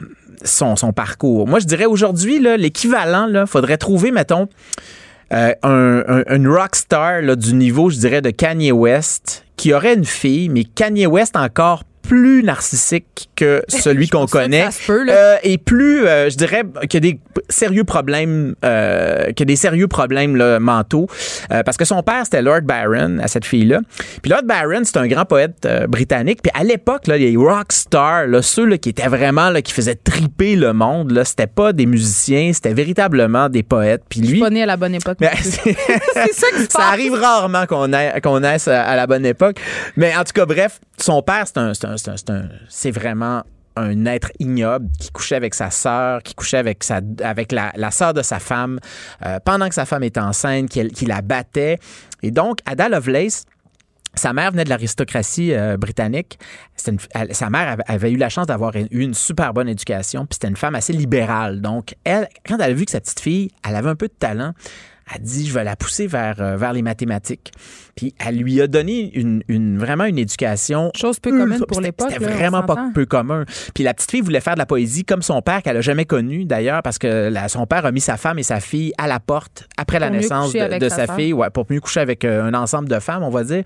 son, 0.45 0.93
parcours. 0.93 1.47
Moi, 1.47 1.59
je 1.59 1.67
dirais 1.67 1.87
aujourd'hui, 1.87 2.39
l'équivalent, 2.39 3.27
il 3.29 3.47
faudrait 3.47 3.79
trouver, 3.79 4.11
mettons, 4.13 4.49
euh, 5.33 5.53
un, 5.63 6.05
un, 6.07 6.37
une 6.37 6.49
rock 6.49 6.77
star 6.77 7.23
là, 7.23 7.37
du 7.37 7.55
niveau, 7.55 7.91
je 7.91 7.99
dirais, 7.99 8.23
de 8.23 8.31
Kanye 8.31 8.73
West, 8.73 9.45
qui 9.57 9.73
aurait 9.75 9.95
une 9.95 10.05
fille, 10.05 10.49
mais 10.49 10.65
Kanye 10.65 11.07
West 11.07 11.37
encore 11.37 11.83
plus 12.09 12.43
narcissique 12.43 13.29
que 13.37 13.63
celui 13.69 14.09
qu'on 14.09 14.27
connaît 14.27 14.65
ça 14.65 14.71
se 14.71 14.87
peut, 14.87 15.05
là. 15.05 15.13
euh, 15.13 15.37
et 15.43 15.59
plus 15.59 16.07
euh, 16.07 16.31
je 16.31 16.37
dirais 16.37 16.63
qu'il 16.89 16.95
y 17.05 17.09
a 17.09 17.13
des 17.13 17.21
sérieux 17.49 17.85
problèmes 17.85 18.55
euh, 18.65 19.27
qu'il 19.33 19.41
y 19.41 19.43
a 19.43 19.45
des 19.47 19.57
sérieux 19.57 19.89
problèmes 19.89 20.37
là, 20.37 20.59
mentaux 20.61 21.07
Euh, 21.53 21.63
parce 21.63 21.77
que 21.77 21.85
son 21.85 22.03
père 22.03 22.23
c'était 22.25 22.43
Lord 22.43 22.63
Byron 22.63 23.21
à 23.21 23.29
cette 23.29 23.45
fille 23.45 23.67
là 23.67 23.81
puis 24.23 24.31
Lord 24.31 24.43
Byron 24.45 24.85
c'est 24.85 24.97
un 24.97 25.07
grand 25.07 25.25
poète 25.25 25.65
euh, 25.67 25.87
britannique 25.87 26.41
puis 26.43 26.51
à 26.55 26.65
l'époque 26.65 27.07
là 27.07 27.17
les 27.19 27.37
rock 27.37 27.73
stars 27.73 28.27
là, 28.27 28.43
ceux 28.43 28.65
là, 28.67 28.79
qui 28.79 28.89
étaient 28.91 29.07
vraiment 29.09 29.51
là, 29.51 29.63
qui 29.63 29.73
faisaient 29.73 29.95
triper 29.97 30.57
le 30.57 30.73
monde 30.73 31.11
là 31.13 31.25
c'était 31.25 31.47
pas 31.47 31.73
des 31.73 31.87
musiciens 31.87 32.53
c'était 32.53 32.75
véritablement 32.75 33.49
des 33.49 33.63
poètes 33.63 34.03
puis 34.09 34.21
Je 34.21 34.25
suis 34.27 34.35
lui 34.35 34.41
pas 34.41 34.51
née 34.51 34.63
à 34.63 34.67
la 34.67 34.77
bonne 34.77 34.95
époque. 34.95 35.19
mais 35.21 35.31
c'est- 35.43 35.77
ça 36.33 36.47
ça 36.71 36.83
arrive 36.89 37.15
rarement 37.15 37.67
qu'on 37.67 37.91
qu'on 38.23 38.41
naisse 38.41 38.69
à 38.69 38.97
la 38.97 39.07
bonne 39.07 39.25
époque. 39.27 39.57
Mais 39.97 40.15
en 40.17 40.25
tout 40.25 40.33
cas, 40.35 40.47
bref, 40.47 40.81
son 40.99 41.23
père, 41.23 41.45
c'est 41.47 41.59
un, 41.59 41.75
c'est 41.75 41.87
un- 41.87 41.96
c'est 42.69 42.91
vraiment 42.91 43.43
un 43.77 44.07
être 44.07 44.33
ignoble 44.39 44.89
qui 44.99 45.11
couchait 45.11 45.37
avec 45.37 45.55
sa 45.55 45.71
sœur, 45.71 46.23
qui 46.23 46.35
couchait 46.35 46.59
avec, 46.59 46.83
la, 47.53 47.91
sœur 47.91 48.15
de 48.15 48.23
sa 48.23 48.39
femme 48.39 48.81
euh, 49.25 49.39
pendant 49.45 49.69
que 49.69 49.75
sa 49.75 49.85
femme 49.85 50.03
était 50.03 50.21
enceinte, 50.21 50.71
qui, 50.71 51.07
la 51.07 51.21
battait. 51.21 51.79
Et 52.23 52.31
donc, 52.31 52.59
Ada 52.65 52.89
Lovelace, 52.89 53.45
sa 54.15 54.33
mère 54.33 54.51
venait 54.51 54.65
de 54.65 54.71
l'aristocratie 54.71 55.53
euh, 55.53 55.77
britannique. 55.77 56.39
Sa 56.77 57.51
mère 57.51 57.69
avait, 57.69 57.83
avait 57.87 58.11
eu 58.11 58.17
la 58.17 58.31
chance 58.31 58.47
d'avoir 58.47 58.75
eu 58.75 58.87
une 58.91 59.15
super 59.15 59.53
bonne 59.53 59.69
éducation, 59.69 60.25
puis 60.25 60.37
c'était 60.37 60.49
une 60.49 60.57
femme 60.57 60.75
assez 60.75 60.95
libérale. 60.95 61.61
Donc, 61.61 61.95
elle, 62.05 62.29
quand 62.47 62.57
elle 62.57 62.71
a 62.71 62.75
vu 62.75 62.87
que 62.87 62.93
sa 62.93 63.01
petite 63.01 63.21
fille, 63.21 63.51
elle 63.69 63.77
avait 63.77 63.91
un 63.91 63.97
peu 63.97 64.09
de 64.09 64.15
talent, 64.19 64.55
elle 65.15 65.23
dit, 65.23 65.47
je 65.47 65.53
vais 65.53 65.65
la 65.65 65.77
pousser 65.77 66.07
vers, 66.07 66.41
euh, 66.41 66.57
vers 66.57 66.73
les 66.73 66.83
mathématiques. 66.83 67.53
Puis 67.97 68.15
elle 68.25 68.37
lui 68.37 68.61
a 68.61 68.67
donné 68.67 69.11
une, 69.19 69.43
une- 69.49 69.79
vraiment 69.79 70.05
une 70.05 70.19
éducation 70.19 70.91
Chose 70.95 71.19
peu 71.19 71.31
commune 71.31 71.65
pour 71.67 71.81
l'époque. 71.81 72.11
C'était 72.13 72.25
vraiment 72.25 72.63
pas 72.63 72.75
peu 72.95 73.07
commun. 73.07 73.45
Puis 73.75 73.85
la 73.85 73.95
petite 73.95 74.11
fille 74.11 74.21
voulait 74.21 74.41
faire 74.41 74.53
de 74.55 74.59
la 74.59 74.67
poésie 74.67 75.05
comme 75.05 75.23
son 75.23 75.41
père, 75.43 75.63
qu'elle 75.63 75.79
a 75.79 75.81
jamais 75.81 76.05
connu 76.05 76.45
d'ailleurs, 76.45 76.83
parce 76.83 76.99
que 76.99 77.29
la- 77.31 77.49
son 77.49 77.67
père 77.67 77.87
a 77.87 77.93
mis 77.93 78.03
sa 78.03 78.17
femme 78.19 78.39
et 78.39 78.43
sa 78.43 78.61
fille 78.61 78.93
à 78.99 79.07
la 79.09 79.19
porte 79.19 79.67
après 79.79 79.99
la 79.99 80.09
Pour 80.09 80.17
naissance 80.17 80.53
de, 80.53 80.89
sa 80.91 81.07
fille, 81.17 81.33
ouais, 81.33 81.49
pour 81.51 81.65
mieux 81.71 81.81
coucher 81.81 82.01
avec 82.01 82.25
euh, 82.27 82.45
un 82.45 82.53
ensemble 82.55 82.89
de 82.89 82.99
femmes, 82.99 83.23
on 83.23 83.31
va 83.31 83.45
dire. 83.45 83.65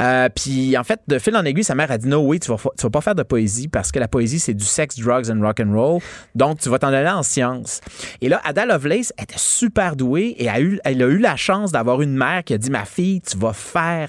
Euh, 0.00 0.28
puis 0.34 0.76
en 0.78 0.84
fait, 0.84 1.00
de 1.06 1.18
fil 1.18 1.36
en 1.36 1.44
aiguille, 1.44 1.64
sa 1.64 1.74
mère 1.74 1.90
a 1.90 1.98
dit 1.98 2.08
no, 2.08 2.20
oui, 2.20 2.40
tu 2.40 2.50
vas, 2.50 2.56
tu 2.56 2.82
vas 2.82 2.90
pas 2.90 3.00
faire 3.02 3.14
de 3.14 3.22
poésie 3.22 3.68
parce 3.68 3.92
que 3.92 3.98
la 3.98 4.08
poésie 4.08 4.38
c'est 4.38 4.54
du 4.54 4.64
sex, 4.64 4.98
drugs 4.98 5.30
and 5.30 5.40
rock 5.42 5.60
and 5.60 5.72
roll. 5.74 6.00
Donc 6.34 6.60
tu 6.60 6.70
vas 6.70 6.78
t'en 6.78 6.88
aller 6.88 7.08
en 7.10 7.22
sciences. 7.22 7.82
Et 8.22 8.30
là, 8.30 8.40
Ada 8.44 8.64
Lovelace 8.64 9.12
était 9.20 9.34
super 9.36 9.96
douée 9.96 10.34
et 10.38 10.48
a 10.48 10.60
eu, 10.60 10.80
elle 10.84 11.02
a 11.02 11.06
eu 11.06 11.18
la 11.18 11.36
chance 11.36 11.72
d'avoir 11.72 12.00
une 12.00 12.16
mère 12.16 12.42
qui 12.42 12.54
a 12.54 12.58
dit 12.58 12.70
ma 12.70 12.86
fille, 12.86 13.20
tu 13.20 13.36
vas 13.36 13.52
faire 13.52 13.65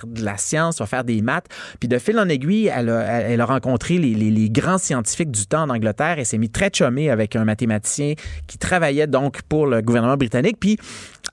de 0.08 0.24
la 0.24 0.38
science, 0.38 0.80
vas 0.80 0.86
faire 0.86 1.04
des 1.04 1.22
maths. 1.22 1.46
Puis 1.80 1.88
de 1.90 1.98
fil 1.98 2.18
en 2.20 2.30
aiguille, 2.30 2.72
elle 2.74 2.90
a, 2.90 3.02
elle- 3.22 3.42
a 3.42 3.46
rencontré 3.46 3.98
les, 3.98 4.14
les- 4.14 4.32
les 4.32 4.50
grands 4.50 4.78
scientifiques 4.78 5.32
du 5.32 5.46
temps 5.46 5.64
en 5.64 5.70
Angleterre 5.70 6.20
et 6.20 6.26
s'est 6.26 6.38
mis 6.38 6.50
très 6.50 6.70
chumée 6.74 7.10
avec 7.10 7.36
un 7.36 7.46
mathématicien 7.46 8.14
qui 8.48 8.58
travaillait 8.58 9.08
donc 9.08 9.42
pour 9.44 9.68
le 9.68 9.82
gouvernement 9.82 10.18
britannique. 10.18 10.58
Puis 10.60 10.78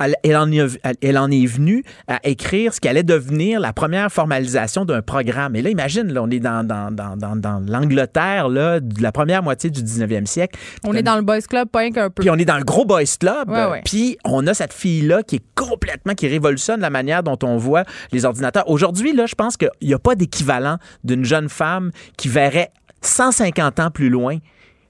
elle, 0.01 0.17
elle 0.25 0.37
en, 0.37 0.51
est, 0.51 0.79
elle- 0.83 0.97
elle 1.03 1.19
en 1.19 1.31
est 1.31 1.47
venue 1.47 1.85
à 2.09 2.19
écrire 2.25 2.75
ce 2.75 2.81
qui 2.81 2.89
allait 2.89 3.03
devenir 3.03 3.61
la 3.61 3.73
première 3.73 4.11
formalisation 4.11 4.85
d'un 4.85 5.03
programme. 5.03 5.55
Et 5.57 5.63
là, 5.63 5.71
imagine, 5.71 6.13
là, 6.13 6.23
on 6.23 6.31
est 6.31 6.41
dans, 6.41 6.67
dans, 6.67 6.91
dans, 6.91 7.17
dans, 7.17 7.37
dans 7.37 7.61
l'Angleterre 7.67 8.49
là, 8.49 8.81
de 8.81 9.03
la 9.03 9.13
première 9.13 9.43
moitié 9.43 9.71
du 9.71 9.83
19e 9.83 10.27
siècle. 10.27 10.59
On 10.85 10.95
est 10.95 11.03
dans 11.03 11.17
le 11.17 11.23
boys 11.23 11.41
club, 11.43 11.69
pas 11.69 11.89
qu'un 11.91 12.11
peu. 12.11 12.23
Puis 12.23 12.31
on 12.31 12.35
est 12.37 12.45
dans 12.45 12.59
le 12.59 12.65
gros 12.65 12.85
boys 12.85 13.03
club. 13.19 13.49
Ouais, 13.49 13.67
ouais. 13.67 13.83
Puis 13.85 14.19
on 14.25 14.47
a 14.47 14.55
cette 14.55 14.73
fille-là 14.73 15.23
qui 15.23 15.37
est 15.37 15.45
complètement, 15.55 16.15
qui 16.15 16.29
révolutionne 16.29 16.81
la 16.81 16.91
manière 16.91 17.23
dont 17.23 17.39
on 17.43 17.57
voit 17.57 17.85
les 18.13 18.25
ordinateurs. 18.25 18.69
Aujourd'hui, 18.69 19.13
là, 19.15 19.27
je 19.27 19.35
pense 19.35 19.57
qu'il 19.57 19.71
n'y 19.83 19.95
a 19.95 19.99
pas 19.99 20.15
d'équivalent 20.15 20.79
d'une 21.05 21.25
jeune 21.25 21.49
femme 21.49 21.91
qui 22.17 22.29
verrait 22.29 22.71
150 23.03 23.81
ans 23.81 23.91
plus 23.91 24.09
loin. 24.11 24.37
Tu 24.39 24.43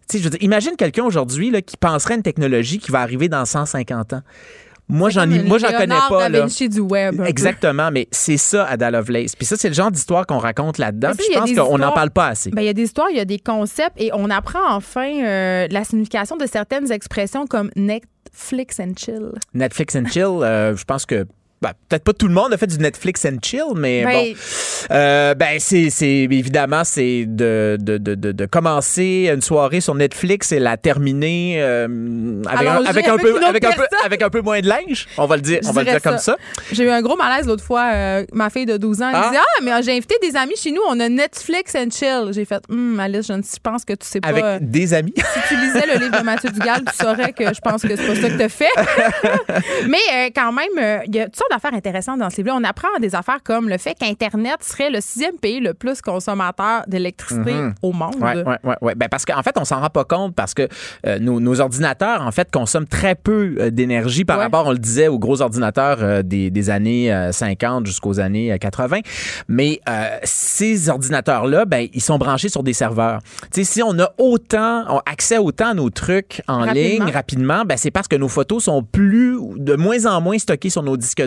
sais, 0.09 0.19
je 0.19 0.25
veux 0.25 0.31
dire, 0.31 0.43
imagine 0.43 0.77
quelqu'un 0.77 1.05
aujourd'hui 1.05 1.51
là, 1.51 1.63
qui 1.63 1.77
penserait 1.77 2.15
à 2.15 2.17
une 2.17 2.23
technologie 2.23 2.79
qui 2.79 2.91
va 2.91 3.01
arriver 3.01 3.29
dans 3.29 3.45
150 3.45 4.13
ans. 4.13 4.21
Moi, 4.89 5.11
j'en 5.11 5.31
ai, 5.31 5.43
moi, 5.43 5.59
j'en 5.59 5.73
connais 5.73 5.95
pas. 6.09 6.25
da 6.25 6.29
Là. 6.29 6.41
Vinci 6.43 6.69
du 6.69 6.81
web. 6.81 7.21
Exactement, 7.27 7.91
mais 7.91 8.07
c'est 8.11 8.37
ça, 8.37 8.67
Ada 8.67 8.91
Lovelace. 8.91 9.35
Puis 9.35 9.47
ça, 9.47 9.57
c'est 9.57 9.69
le 9.69 9.75
genre 9.75 9.91
d'histoire 9.91 10.27
qu'on 10.27 10.39
raconte 10.39 10.79
là-dedans. 10.79 11.13
Puis 11.17 11.27
je 11.33 11.39
pense 11.39 11.53
qu'on 11.53 11.79
n'en 11.79 11.93
parle 11.93 12.11
pas 12.11 12.29
assez. 12.29 12.51
Ben, 12.51 12.63
il 12.63 12.67
y 12.67 12.69
a 12.69 12.75
des 12.75 12.83
histoires, 12.83 13.09
il 13.11 13.17
y 13.17 13.21
a 13.21 13.25
des 13.25 13.39
concepts 13.39 14.01
et 14.01 14.11
on 14.13 14.29
apprend 14.31 14.75
enfin 14.75 15.11
euh, 15.25 15.67
la 15.71 15.85
signification 15.85 16.37
de 16.37 16.47
certaines 16.47 16.93
expressions 16.93 17.47
comme 17.47 17.71
Netflix 17.77 18.79
and 18.81 18.93
chill. 18.97 19.33
Netflix 19.55 19.97
and 19.97 20.07
chill, 20.07 20.43
euh, 20.43 20.77
je 20.77 20.85
pense 20.85 21.07
que 21.07 21.27
ben, 21.65 21.73
peut-être 21.89 22.05
pas 22.05 22.13
tout 22.13 22.29
le 22.29 22.35
monde 22.35 22.53
a 22.53 22.57
fait 22.59 22.67
du 22.67 22.79
Netflix 22.79 23.25
and 23.25 23.39
chill, 23.43 23.63
mais 23.75 24.05
Ben, 24.05 24.13
bon. 24.35 24.39
Euh, 24.91 25.35
ben, 25.35 25.59
c'est, 25.59 25.89
évidemment, 26.09 26.85
c'est 26.85 27.25
de, 27.27 27.79
de, 27.81 27.97
de, 27.97 28.15
de, 28.15 28.47
commencer 28.47 29.31
une 29.35 29.41
soirée 29.41 29.81
sur 29.81 29.95
Netflix 29.95 30.53
et 30.53 30.59
la 30.59 30.77
terminer 30.77 31.57
euh, 31.63 32.43
avec, 32.47 32.69
un, 32.69 32.85
avec, 32.85 33.09
un 33.09 33.17
peu, 33.17 33.43
avec, 33.45 33.65
un 33.65 33.73
peu, 33.73 33.87
avec 34.05 34.23
un 34.23 34.29
peu 34.31 34.43
moins 34.43 34.61
de 34.61 34.69
linge. 34.69 35.07
On 35.17 35.27
va 35.27 35.37
le 35.37 35.43
dire, 35.43 35.61
Je 35.63 35.69
on 35.69 35.73
va 35.73 35.83
le 35.85 35.91
dire 35.91 36.03
comme 36.03 36.19
ça. 36.19 36.37
J'ai 36.71 36.85
eu 36.85 36.91
un 36.91 37.01
gros 37.01 37.17
malaise 37.17 37.47
l'autre 37.47 37.65
fois. 37.65 37.91
euh, 37.95 38.25
ma 38.33 38.51
fille 38.51 38.67
de 38.67 38.77
12 38.77 39.01
ans, 39.03 39.09
elle 39.09 39.17
Ah. 39.17 39.29
disait 39.31 39.41
Ah, 39.43 39.63
mais 39.63 39.83
j'ai 39.83 39.93
invité 39.97 40.17
des 40.21 40.37
amis 40.37 40.57
chez 40.57 40.71
nous, 40.71 40.83
on 40.89 41.01
a 41.01 41.09
Netflix 41.09 41.75
and 41.75 41.89
chill. 41.91 42.33
J'ai 42.33 42.45
fait 42.45 42.63
Hum, 42.69 43.01
Alice, 43.01 43.27
je, 43.27 43.33
ne- 43.33 43.43
pense 43.63 43.85
que 43.85 43.95
tu 43.95 44.07
sais 44.07 44.21
pas. 44.21 44.29
Avec 44.29 44.45
euh, 44.45 44.59
des 44.61 44.93
amis? 44.93 45.15
si 45.17 45.41
tu 45.49 45.57
lisais 45.61 45.87
le 45.87 45.99
livre 46.05 46.19
de 46.19 46.25
Mathieu 46.25 46.51
Dugal, 46.51 46.83
tu 46.87 46.95
saurais 47.05 47.33
que 47.33 47.45
je 47.55 47.61
pense 47.61 47.83
que 47.83 47.97
c'est 47.97 48.07
pas 48.07 48.15
ça 48.15 48.29
que 48.29 48.43
tu 48.43 48.49
fait. 48.49 48.69
Mais 49.89 50.31
quand 50.35 50.53
même, 50.53 51.03
il 51.07 51.15
y 51.15 51.21
a 51.21 51.25
toutes 51.27 51.37
sortes 51.37 51.53
d'affaires 51.55 51.75
intéressantes 51.75 52.19
dans 52.19 52.31
ce 52.31 52.37
livre-là. 52.37 52.57
On 52.61 52.65
apprend 52.65 52.89
des 53.01 53.15
affaires 53.15 53.43
comme 53.45 53.69
le 53.69 53.79
fait 53.79 53.95
qu'Internet 53.95 54.57
serait 54.63 54.91
le 54.91 55.01
sixième 55.01 55.37
pays 55.39 55.61
le 55.61 55.75
plus 55.75 56.01
consommateur 56.01 56.83
d'électricité 56.87 57.53
au 57.83 57.93
monde. 57.93 58.17
Ouais, 58.21 58.43
ouais, 58.43 58.59
ouais, 58.65 58.77
ouais. 58.81 58.95
Ben 58.95 59.09
parce 59.09 59.25
qu'en 59.25 59.43
fait, 59.43 59.57
on 59.59 59.65
s'en 59.65 59.81
rend 59.81 59.91
pas 59.91 60.05
compte 60.05 60.35
parce 60.35 60.55
que 60.55 60.69
euh, 61.07 61.19
nos, 61.19 61.41
nos 61.41 61.61
ordinateurs, 61.61 62.23
en 62.23 62.31
fait, 62.33 62.51
consomment 62.51 62.87
très 62.87 63.15
peu 63.15 63.55
euh, 63.59 63.71
d'énergie 63.71 64.25
par 64.25 64.39
Ouais. 64.39 64.45
rapport, 64.45 64.67
on 64.67 64.73
le 64.73 64.79
disait, 64.79 65.09
aux 65.09 65.19
gros 65.19 65.41
ordinateurs 65.43 65.99
euh, 66.03 66.23
des, 66.23 66.51
des 66.51 66.71
années 66.71 67.13
euh, 67.13 67.31
50 67.33 67.87
jusqu'aux 67.87 68.19
années 68.21 68.53
euh, 68.53 68.59
80. 68.59 68.99
Mais 69.49 69.81
ces 70.25 70.89
ordinateurs-là, 70.89 71.65
ben, 71.65 71.87
ils 71.93 72.01
sont 72.03 72.19
branchés 72.19 72.49
sur 72.49 72.63
des 72.63 72.73
serveurs. 72.73 73.21
Tu 73.53 73.65
sais, 73.65 73.65
si 73.65 73.83
on 73.83 73.99
a 73.99 74.11
autant, 74.19 74.85
on 74.89 74.99
accès 75.07 75.39
autant 75.39 75.69
à 75.71 75.75
nos 75.75 75.91
trucs 75.91 76.43
en 76.49 76.61
Rapidement. 76.61 76.75
ligne 77.05 77.13
rapidement, 77.13 77.63
ben, 77.65 77.77
c'est 77.77 77.91
parce 77.91 78.09
que 78.09 78.17
nos 78.17 78.29
photos 78.29 78.65
sont 78.65 78.83
plus, 78.83 79.39
de 79.57 79.75
moins 79.77 80.07
en 80.07 80.21
moins 80.21 80.39
stockées 80.39 80.71
sur 80.71 80.83
nos 80.83 80.97
disques 80.97 81.23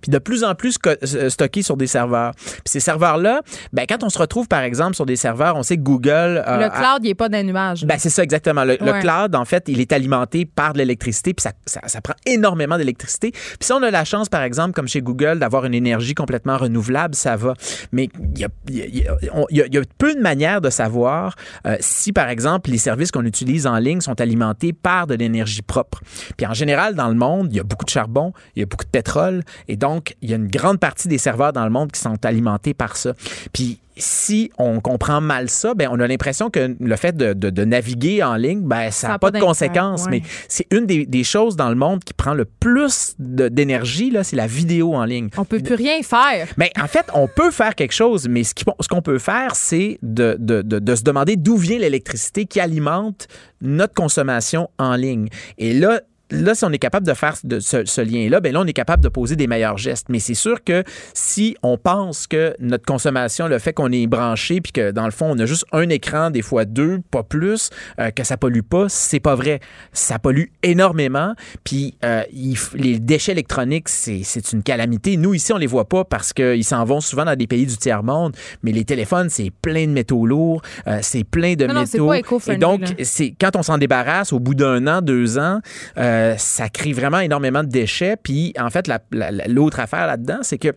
puis 0.00 0.10
de 0.10 0.18
plus 0.18 0.44
en 0.44 0.54
plus 0.54 0.76
euh, 0.86 1.28
stockés 1.28 1.62
sur 1.62 1.76
des 1.76 1.86
serveurs. 1.86 2.32
Puis 2.34 2.62
ces 2.66 2.80
serveurs-là, 2.80 3.42
ben, 3.72 3.86
quand 3.88 4.02
on 4.02 4.08
se 4.08 4.18
retrouve, 4.18 4.48
par 4.48 4.60
exemple, 4.60 4.94
sur 4.94 5.06
des 5.06 5.16
serveurs, 5.16 5.56
on 5.56 5.62
sait 5.62 5.76
que 5.76 5.82
Google... 5.82 6.42
Euh, 6.46 6.58
le 6.58 6.70
cloud, 6.70 7.00
il 7.02 7.08
n'est 7.08 7.14
pas 7.14 7.28
dans 7.28 7.38
les 7.38 7.44
nuages. 7.44 7.84
Ben, 7.84 7.96
c'est 7.98 8.10
ça, 8.10 8.22
exactement. 8.22 8.64
Le, 8.64 8.76
cloud, 9.00 9.34
en 9.34 9.44
fait, 9.44 9.64
il 9.68 9.80
est 9.80 9.92
alimenté 9.92 10.44
par 10.44 10.72
de 10.72 10.78
l'électricité, 10.78 11.34
puis 11.34 11.42
ça, 11.42 11.80
ça, 11.86 12.00
prend 12.00 12.14
énormément 12.26 12.76
d'électricité. 12.76 13.30
Puis 13.32 13.58
si 13.60 13.72
on 13.72 13.82
a 13.82 13.90
la 13.90 14.04
chance, 14.04 14.28
par 14.28 14.42
exemple, 14.42 14.72
comme 14.72 14.88
chez 14.88 15.00
Google, 15.00 15.38
d'avoir 15.38 15.64
une 15.64 15.74
énergie 15.74 16.14
complètement 16.14 16.56
renouvelable, 16.56 17.14
ça 17.14 17.36
va. 17.36 17.54
Mais 17.92 18.08
il 18.34 18.40
y 18.40 18.44
a, 18.44 18.48
y 19.50 19.78
a, 19.78 19.82
peu 19.98 20.14
de 20.14 20.20
manières 20.20 20.60
de 20.60 20.70
savoir 20.70 21.34
euh, 21.66 21.76
si, 21.80 22.12
par 22.12 22.28
exemple, 22.28 22.70
les 22.70 22.78
services 22.78 23.10
qu'on 23.10 23.24
utilise 23.24 23.66
en 23.66 23.76
ligne 23.78 24.00
sont 24.00 24.20
alimentés 24.20 24.72
par 24.72 25.06
de 25.06 25.14
l'énergie 25.14 25.62
propre. 25.62 26.00
Puis 26.36 26.46
en 26.46 26.54
général, 26.54 26.94
dans 26.94 27.08
le 27.08 27.14
monde, 27.14 27.48
il 27.50 27.56
y 27.56 27.60
a 27.60 27.64
beaucoup 27.64 27.84
de 27.84 27.90
charbon, 27.90 28.32
il 28.56 28.60
y 28.60 28.62
a 28.62 28.66
beaucoup 28.66 28.84
de 28.84 28.90
pétrole, 28.90 29.17
et 29.68 29.76
donc 29.76 30.16
il 30.22 30.30
y 30.30 30.32
a 30.32 30.36
une 30.36 30.48
grande 30.48 30.78
partie 30.78 31.08
des 31.08 31.18
serveurs 31.18 31.52
dans 31.52 31.64
le 31.64 31.70
monde 31.70 31.92
qui 31.92 32.00
sont 32.00 32.24
alimentés 32.24 32.74
par 32.74 32.96
ça. 32.96 33.14
Puis 33.52 33.78
si 33.98 34.50
on 34.58 34.80
comprend 34.80 35.20
mal 35.20 35.50
ça, 35.50 35.74
ben 35.74 35.88
on 35.90 36.00
a 36.00 36.06
l'impression 36.06 36.50
que 36.50 36.76
le 36.78 36.96
fait 36.96 37.16
de, 37.16 37.64
naviguer 37.64 38.22
en 38.22 38.36
ligne, 38.36 38.62
ben 38.62 38.90
ça 38.90 39.08
n'a 39.08 39.18
pas, 39.18 39.30
de 39.30 39.40
conséquences. 39.40 40.06
Mais 40.08 40.22
c'est 40.48 40.66
une 40.70 40.86
des, 40.86 41.24
choses 41.24 41.56
dans 41.56 41.68
le 41.68 41.74
monde 41.74 42.04
qui 42.04 42.14
prend 42.14 42.32
le 42.32 42.44
plus 42.44 43.14
d'énergie, 43.18 44.10
là, 44.10 44.24
c'est 44.24 44.36
la 44.36 44.46
vidéo 44.46 44.94
en 44.94 45.04
ligne. 45.04 45.28
On 45.36 45.44
peut 45.44 45.60
plus 45.60 45.74
rien 45.74 46.00
faire. 46.02 46.48
Mais 46.56 46.70
en 46.80 46.86
fait, 46.86 47.06
on 47.12 47.26
peut 47.26 47.50
faire 47.50 47.74
quelque 47.74 47.92
chose, 47.92 48.28
mais 48.28 48.44
ce 48.44 48.54
qu'on 48.88 49.02
peut 49.02 49.18
faire, 49.18 49.56
c'est 49.56 49.98
de, 50.02 50.36
de 50.38 50.94
se 50.94 51.02
demander 51.02 51.36
d'où 51.36 51.56
vient 51.56 51.78
l'électricité 51.78 52.46
qui 52.46 52.60
alimente 52.60 53.26
notre 53.60 53.94
consommation 53.94 54.70
en 54.78 54.94
ligne. 54.94 55.28
Et 55.58 55.74
là, 55.74 56.00
là, 56.30 56.54
si 56.54 56.64
on 56.64 56.70
est 56.70 56.78
capable 56.78 57.06
de 57.06 57.14
faire 57.14 57.34
de 57.44 57.60
ce, 57.60 58.00
lien-là, 58.00 58.40
ben 58.40 58.52
là, 58.52 58.60
on 58.60 58.66
est 58.66 58.72
capable 58.72 59.02
de 59.02 59.08
poser 59.08 59.36
des 59.36 59.46
meilleurs 59.46 59.78
gestes. 59.78 60.06
Mais 60.08 60.18
c'est 60.18 60.34
sûr 60.34 60.62
que 60.64 60.84
si 61.14 61.56
on 61.62 61.78
pense 61.78 62.26
que 62.26 62.54
notre 62.60 62.84
consommation, 62.84 63.48
le 63.48 63.58
fait 63.58 63.72
qu'on 63.72 63.92
est 63.92 64.06
branché, 64.06 64.60
puis 64.60 64.72
que 64.72 64.90
dans 64.90 65.04
le 65.04 65.10
fond, 65.10 65.30
on 65.30 65.38
a 65.38 65.46
juste 65.46 65.64
un 65.72 65.88
écran, 65.88 66.30
des 66.30 66.42
fois 66.42 66.64
deux, 66.64 67.00
pas 67.10 67.22
plus, 67.22 67.70
euh, 68.00 68.10
que 68.10 68.24
ça 68.24 68.36
pollue 68.36 68.60
pas, 68.60 68.88
c'est 68.88 69.20
pas 69.20 69.34
vrai. 69.34 69.60
Ça 69.92 70.18
pollue 70.18 70.46
énormément. 70.62 71.34
Puis 71.64 71.96
euh, 72.04 72.22
les 72.74 72.98
déchets 72.98 73.32
électroniques, 73.32 73.88
c'est 73.88 74.52
une 74.52 74.62
calamité. 74.62 75.16
Nous, 75.16 75.34
ici, 75.34 75.52
on 75.52 75.58
les 75.58 75.66
voit 75.66 75.88
pas 75.88 76.04
parce 76.04 76.32
qu'ils 76.32 76.64
s'en 76.64 76.84
vont 76.84 77.00
souvent 77.00 77.24
dans 77.24 77.36
des 77.36 77.46
pays 77.46 77.66
du 77.66 77.76
tiers-monde. 77.76 78.36
Mais 78.62 78.72
les 78.72 78.84
téléphones, 78.84 79.28
c'est 79.28 79.50
plein 79.50 79.86
de 79.86 79.92
métaux 79.92 80.26
lourds, 80.26 80.62
euh, 80.86 80.98
c'est 81.02 81.24
plein 81.24 81.54
de 81.54 81.66
métaux. 81.66 82.12
et 82.12 82.56
donc, 82.56 82.82
c'est 83.02 83.34
quand 83.40 83.56
on 83.56 83.62
s'en 83.62 83.78
débarrasse 83.78 84.32
au 84.32 84.40
bout 84.40 84.54
d'un 84.54 84.86
an, 84.86 85.02
deux 85.02 85.38
ans, 85.38 85.60
euh, 85.96 86.17
ça 86.36 86.68
crée 86.68 86.92
vraiment 86.92 87.20
énormément 87.20 87.62
de 87.62 87.68
déchets. 87.68 88.16
Puis, 88.16 88.54
en 88.58 88.70
fait, 88.70 88.90
l'autre 89.46 89.80
affaire 89.80 90.06
là-dedans, 90.06 90.38
c'est 90.42 90.58
que 90.58 90.74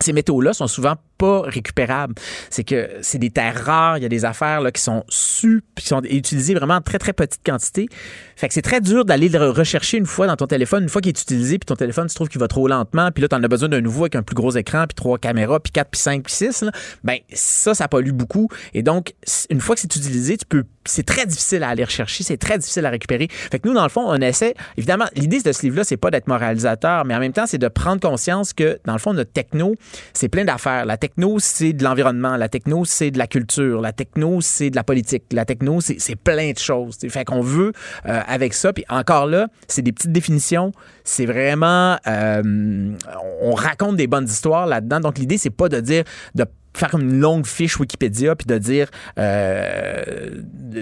ces 0.00 0.12
métaux-là 0.12 0.52
sont 0.52 0.66
souvent 0.66 0.96
pas 1.16 1.40
récupérable. 1.42 2.14
C'est 2.50 2.64
que 2.64 2.90
c'est 3.00 3.18
des 3.18 3.30
terres 3.30 3.64
rares, 3.64 3.96
il 3.96 4.02
y 4.02 4.06
a 4.06 4.08
des 4.10 4.26
affaires 4.26 4.60
qui 4.72 4.82
sont 4.82 5.04
su, 5.08 5.64
qui 5.74 5.86
sont 5.86 6.02
utilisées 6.02 6.54
vraiment 6.54 6.74
en 6.74 6.80
très, 6.82 6.98
très 6.98 7.14
petite 7.14 7.40
quantité. 7.44 7.88
Fait 8.36 8.48
que 8.48 8.54
c'est 8.54 8.62
très 8.62 8.82
dur 8.82 9.06
d'aller 9.06 9.30
le 9.30 9.48
rechercher 9.48 9.96
une 9.96 10.04
fois 10.04 10.26
dans 10.26 10.36
ton 10.36 10.46
téléphone, 10.46 10.82
une 10.82 10.88
fois 10.90 11.00
qu'il 11.00 11.08
est 11.08 11.20
utilisé, 11.20 11.58
puis 11.58 11.64
ton 11.64 11.76
téléphone, 11.76 12.08
tu 12.08 12.14
trouves 12.14 12.28
qu'il 12.28 12.40
va 12.40 12.48
trop 12.48 12.68
lentement, 12.68 13.10
puis 13.10 13.22
là, 13.22 13.28
tu 13.28 13.34
en 13.34 13.42
as 13.42 13.48
besoin 13.48 13.70
d'un 13.70 13.80
nouveau 13.80 14.02
avec 14.02 14.16
un 14.16 14.22
plus 14.22 14.34
gros 14.34 14.50
écran, 14.50 14.84
puis 14.86 14.94
trois 14.94 15.16
caméras, 15.16 15.60
puis 15.60 15.72
quatre, 15.72 15.90
puis 15.90 16.00
cinq, 16.00 16.24
puis 16.24 16.32
six. 16.32 16.64
Ben, 17.02 17.18
ça, 17.32 17.72
ça 17.74 17.88
pollue 17.88 18.12
beaucoup. 18.12 18.48
Et 18.74 18.82
donc, 18.82 19.14
une 19.48 19.60
fois 19.60 19.74
que 19.74 19.80
c'est 19.80 19.96
utilisé, 19.96 20.36
tu 20.36 20.44
peux 20.44 20.64
c'est 20.86 21.04
très 21.04 21.26
difficile 21.26 21.62
à 21.62 21.68
aller 21.68 21.84
rechercher, 21.84 22.24
c'est 22.24 22.36
très 22.36 22.58
difficile 22.58 22.86
à 22.86 22.90
récupérer. 22.90 23.28
Fait 23.30 23.58
que 23.58 23.68
nous, 23.68 23.74
dans 23.74 23.82
le 23.82 23.88
fond, 23.88 24.04
on 24.06 24.16
essaie. 24.16 24.54
Évidemment, 24.76 25.06
l'idée 25.14 25.40
de 25.40 25.52
ce 25.52 25.62
livre-là, 25.62 25.84
c'est 25.84 25.96
pas 25.96 26.10
d'être 26.10 26.28
moralisateur, 26.28 27.04
mais 27.04 27.14
en 27.14 27.20
même 27.20 27.32
temps, 27.32 27.46
c'est 27.46 27.58
de 27.58 27.68
prendre 27.68 28.00
conscience 28.00 28.52
que, 28.52 28.78
dans 28.84 28.92
le 28.92 28.98
fond, 28.98 29.12
notre 29.12 29.32
techno, 29.32 29.74
c'est 30.12 30.28
plein 30.28 30.44
d'affaires. 30.44 30.86
La 30.86 30.96
techno, 30.96 31.38
c'est 31.38 31.72
de 31.72 31.84
l'environnement. 31.84 32.36
La 32.36 32.48
techno, 32.48 32.84
c'est 32.84 33.10
de 33.10 33.18
la 33.18 33.26
culture. 33.26 33.80
La 33.80 33.92
techno, 33.92 34.40
c'est 34.40 34.70
de 34.70 34.76
la 34.76 34.84
politique. 34.84 35.24
La 35.32 35.44
techno, 35.44 35.80
c'est 35.80 36.16
plein 36.16 36.52
de 36.52 36.58
choses. 36.58 36.98
Fait 37.08 37.24
qu'on 37.24 37.40
veut, 37.40 37.72
euh, 38.06 38.20
avec 38.26 38.54
ça, 38.54 38.72
puis 38.72 38.84
encore 38.88 39.26
là, 39.26 39.48
c'est 39.68 39.82
des 39.82 39.92
petites 39.92 40.12
définitions. 40.12 40.72
C'est 41.04 41.26
vraiment... 41.26 41.96
Euh, 42.06 42.92
on 43.42 43.54
raconte 43.54 43.96
des 43.96 44.06
bonnes 44.06 44.26
histoires 44.26 44.66
là-dedans. 44.66 45.00
Donc, 45.00 45.18
l'idée, 45.18 45.38
c'est 45.38 45.50
pas 45.50 45.68
de 45.68 45.80
dire... 45.80 46.04
de 46.34 46.44
faire 46.76 46.94
une 46.94 47.18
longue 47.20 47.46
fiche 47.46 47.78
Wikipédia 47.78 48.36
puis 48.36 48.46
de 48.46 48.58
dire 48.58 48.88
euh, 49.18 50.02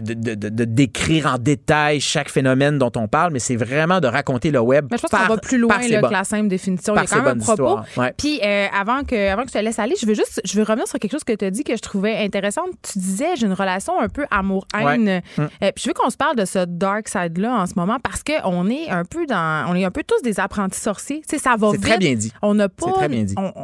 de, 0.00 0.64
décrire 0.64 1.26
en 1.26 1.38
détail 1.38 2.00
chaque 2.00 2.28
phénomène 2.28 2.78
dont 2.78 2.92
on 2.96 3.08
parle, 3.08 3.32
mais 3.32 3.38
c'est 3.38 3.56
vraiment 3.56 4.00
de 4.00 4.08
raconter 4.08 4.50
le 4.50 4.60
web. 4.60 4.86
Mais 4.90 4.96
je 4.96 5.02
pense 5.02 5.20
qu'on 5.20 5.28
va 5.28 5.36
plus 5.38 5.58
loin 5.58 5.78
que 5.78 6.12
la 6.12 6.24
simple 6.24 6.48
définition. 6.48 6.94
Il 6.94 6.98
y 6.98 7.00
a 7.00 7.06
quand 7.06 7.22
même 7.22 7.40
un 7.40 7.56
propos. 7.56 7.78
Puis 8.16 8.40
euh, 8.42 8.66
avant 8.78 9.04
que 9.04 9.30
avant 9.30 9.42
que 9.42 9.48
je 9.48 9.54
te 9.54 9.58
laisse 9.58 9.78
aller, 9.78 9.94
je 10.00 10.06
veux 10.06 10.14
juste 10.14 10.40
je 10.44 10.56
veux 10.56 10.64
revenir 10.64 10.86
sur 10.86 10.98
quelque 10.98 11.12
chose 11.12 11.24
que 11.24 11.32
tu 11.32 11.44
as 11.44 11.50
dit 11.50 11.64
que 11.64 11.76
je 11.76 11.82
trouvais 11.82 12.16
intéressant. 12.16 12.62
Tu 12.82 12.98
disais 12.98 13.36
j'ai 13.36 13.46
une 13.46 13.52
relation 13.52 14.00
un 14.00 14.08
peu 14.08 14.24
amour-haine. 14.30 15.22
Euh, 15.38 15.48
puis 15.60 15.84
je 15.84 15.88
veux 15.88 15.94
qu'on 15.94 16.10
se 16.10 16.16
parle 16.16 16.36
de 16.36 16.44
ce 16.44 16.64
dark 16.64 17.08
side 17.08 17.38
là 17.38 17.54
en 17.54 17.66
ce 17.66 17.74
moment 17.76 17.98
parce 18.02 18.22
que 18.22 18.32
on 18.44 18.68
est 18.68 18.90
un 18.90 19.04
peu 19.04 19.26
dans 19.26 19.66
on 19.68 19.74
est 19.74 19.84
un 19.84 19.90
peu 19.90 20.02
tous 20.06 20.22
des 20.22 20.40
apprentis 20.40 20.80
sorciers. 20.80 21.22
Tu 21.28 21.36
sais 21.36 21.42
ça 21.42 21.56
va 21.56 21.70
vite. 21.70 21.80
C'est 21.82 21.88
très 21.88 21.98
bien 21.98 22.14
dit. 22.14 22.32
On 22.42 22.54
n'a 22.54 22.68
pas 22.68 22.92
très 22.92 23.08
bien 23.08 23.22
dit. 23.22 23.34
On 23.36 23.54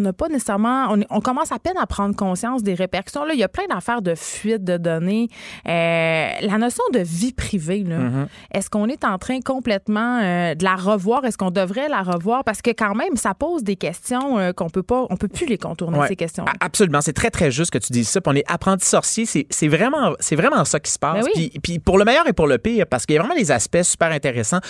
n'a 0.00 0.12
pas 0.12 0.28
nécessairement 0.28 0.88
on, 0.90 1.00
on 1.10 1.20
commence 1.20 1.52
à 1.52 1.58
peine 1.58 1.76
à 1.78 1.86
prendre 1.86 2.14
conscience 2.16 2.62
des 2.62 2.74
répercussions. 2.74 3.24
Là, 3.24 3.34
il 3.34 3.40
y 3.40 3.44
a 3.44 3.48
plein 3.48 3.66
d'affaires 3.68 4.02
de 4.02 4.14
fuite 4.14 4.64
de 4.64 4.76
données. 4.76 5.28
Euh, 5.68 6.28
la 6.40 6.58
notion 6.58 6.84
de 6.92 7.00
vie 7.00 7.32
privée, 7.32 7.84
mm-hmm. 7.84 8.26
est-ce 8.52 8.70
qu'on 8.70 8.86
est 8.88 9.04
en 9.04 9.18
train 9.18 9.40
complètement 9.40 10.20
euh, 10.22 10.54
de 10.54 10.64
la 10.64 10.76
revoir? 10.76 11.24
Est-ce 11.24 11.38
qu'on 11.38 11.50
devrait 11.50 11.88
la 11.88 12.02
revoir? 12.02 12.44
Parce 12.44 12.62
que 12.62 12.70
quand 12.70 12.94
même, 12.94 13.16
ça 13.16 13.34
pose 13.34 13.62
des 13.62 13.76
questions 13.76 14.38
euh, 14.38 14.52
qu'on 14.52 14.70
peut 14.70 14.82
pas, 14.82 15.06
on 15.10 15.16
peut 15.16 15.28
plus 15.28 15.46
les 15.46 15.58
contourner, 15.58 15.98
ces 16.08 16.16
questions. 16.16 16.44
Absolument. 16.60 17.00
C'est 17.00 17.12
très, 17.12 17.30
très 17.30 17.50
juste 17.50 17.70
que 17.70 17.78
tu 17.78 17.92
dises 17.92 18.08
ça. 18.08 18.20
on 18.26 18.34
est 18.34 18.50
apprenti 18.50 18.86
sorcier. 18.86 19.26
C'est 19.26 19.68
vraiment, 19.68 20.14
vraiment 20.32 20.64
ça 20.64 20.80
qui 20.80 20.90
se 20.90 20.98
passe. 20.98 21.24
Ben 21.24 21.48
puis, 21.62 21.78
pour 21.78 21.98
le 21.98 22.04
meilleur 22.04 22.26
et 22.28 22.32
pour 22.32 22.46
le 22.46 22.58
pire, 22.58 22.86
parce 22.86 23.06
qu'il 23.06 23.14
y 23.14 23.18
a 23.18 23.22
vraiment 23.22 23.38
des 23.38 23.50
aspects 23.50 23.82
super 23.82 24.10
intéressants. 24.10 24.60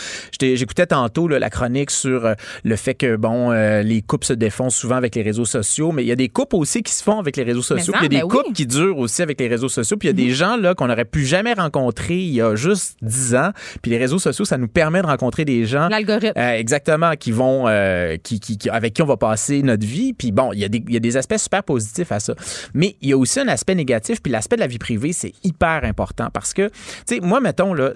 J'écoutais 0.40 0.86
tantôt 0.86 1.28
la 1.28 1.50
chronique 1.50 1.90
sur 1.90 2.34
le 2.64 2.76
fait 2.76 2.94
que, 2.94 3.16
bon, 3.16 3.50
les 3.50 4.02
couples 4.02 4.26
se 4.26 4.32
défont 4.32 4.70
souvent 4.70 5.00
avec 5.02 5.14
les 5.14 5.22
réseaux 5.22 5.44
sociaux, 5.44 5.92
mais 5.92 6.04
il 6.04 6.08
y 6.08 6.12
a 6.12 6.16
des 6.16 6.28
couples 6.28 6.56
aussi 6.56 6.82
qui 6.82 6.92
se 6.92 7.02
font 7.02 7.18
avec 7.18 7.36
les 7.36 7.42
réseaux 7.42 7.62
sociaux. 7.62 7.92
il 7.98 8.02
y 8.02 8.06
a 8.06 8.08
des 8.08 8.20
ben 8.20 8.28
couples 8.28 8.52
qui 8.52 8.66
durent 8.66 8.98
aussi 8.98 9.22
avec 9.22 9.38
les 9.40 9.48
réseaux 9.48 9.68
sociaux. 9.68 9.96
Puis 9.96 10.08
il 10.08 10.10
y 10.10 10.14
a 10.22 10.24
des 10.24 10.30
mhm. 10.30 10.36
gens 10.36 10.56
là 10.56 10.74
qu'on 10.74 10.86
n'aurait 10.86 11.04
pu 11.04 11.24
jamais 11.24 11.52
rencontrer 11.52 12.18
il 12.18 12.32
y 12.32 12.40
a 12.40 12.54
juste 12.54 12.96
10 13.02 13.34
ans. 13.34 13.50
Puis 13.82 13.90
les 13.90 13.98
réseaux 13.98 14.18
sociaux, 14.18 14.44
ça 14.44 14.58
nous 14.58 14.68
permet 14.68 15.02
de 15.02 15.06
rencontrer 15.06 15.44
des 15.44 15.66
gens. 15.66 15.88
L'algorithme. 15.88 16.38
Euh, 16.38 16.52
exactement, 16.52 17.12
qui 17.12 17.32
vont, 17.32 17.68
euh, 17.68 18.16
qui, 18.22 18.40
qui, 18.40 18.58
avec 18.70 18.94
qui 18.94 19.02
on 19.02 19.06
va 19.06 19.16
passer 19.16 19.62
notre 19.62 19.86
vie. 19.86 20.12
Puis 20.12 20.32
bon, 20.32 20.52
il 20.52 20.60
y, 20.60 20.64
a 20.64 20.68
des, 20.68 20.82
il 20.86 20.94
y 20.94 20.96
a 20.96 21.00
des 21.00 21.16
aspects 21.16 21.38
super 21.38 21.62
positifs 21.64 22.12
à 22.12 22.20
ça. 22.20 22.34
Mais 22.74 22.96
il 23.00 23.10
y 23.10 23.12
a 23.12 23.18
aussi 23.18 23.40
un 23.40 23.48
aspect 23.48 23.74
négatif. 23.74 24.22
Puis 24.22 24.32
l'aspect 24.32 24.56
de 24.56 24.60
la 24.60 24.66
vie 24.66 24.78
privée, 24.78 25.12
c'est 25.12 25.32
hyper 25.44 25.80
important 25.84 26.28
parce 26.32 26.52
que, 26.52 26.68
tu 26.68 27.16
sais, 27.16 27.20
moi, 27.20 27.40
mettons, 27.40 27.74
là, 27.74 27.92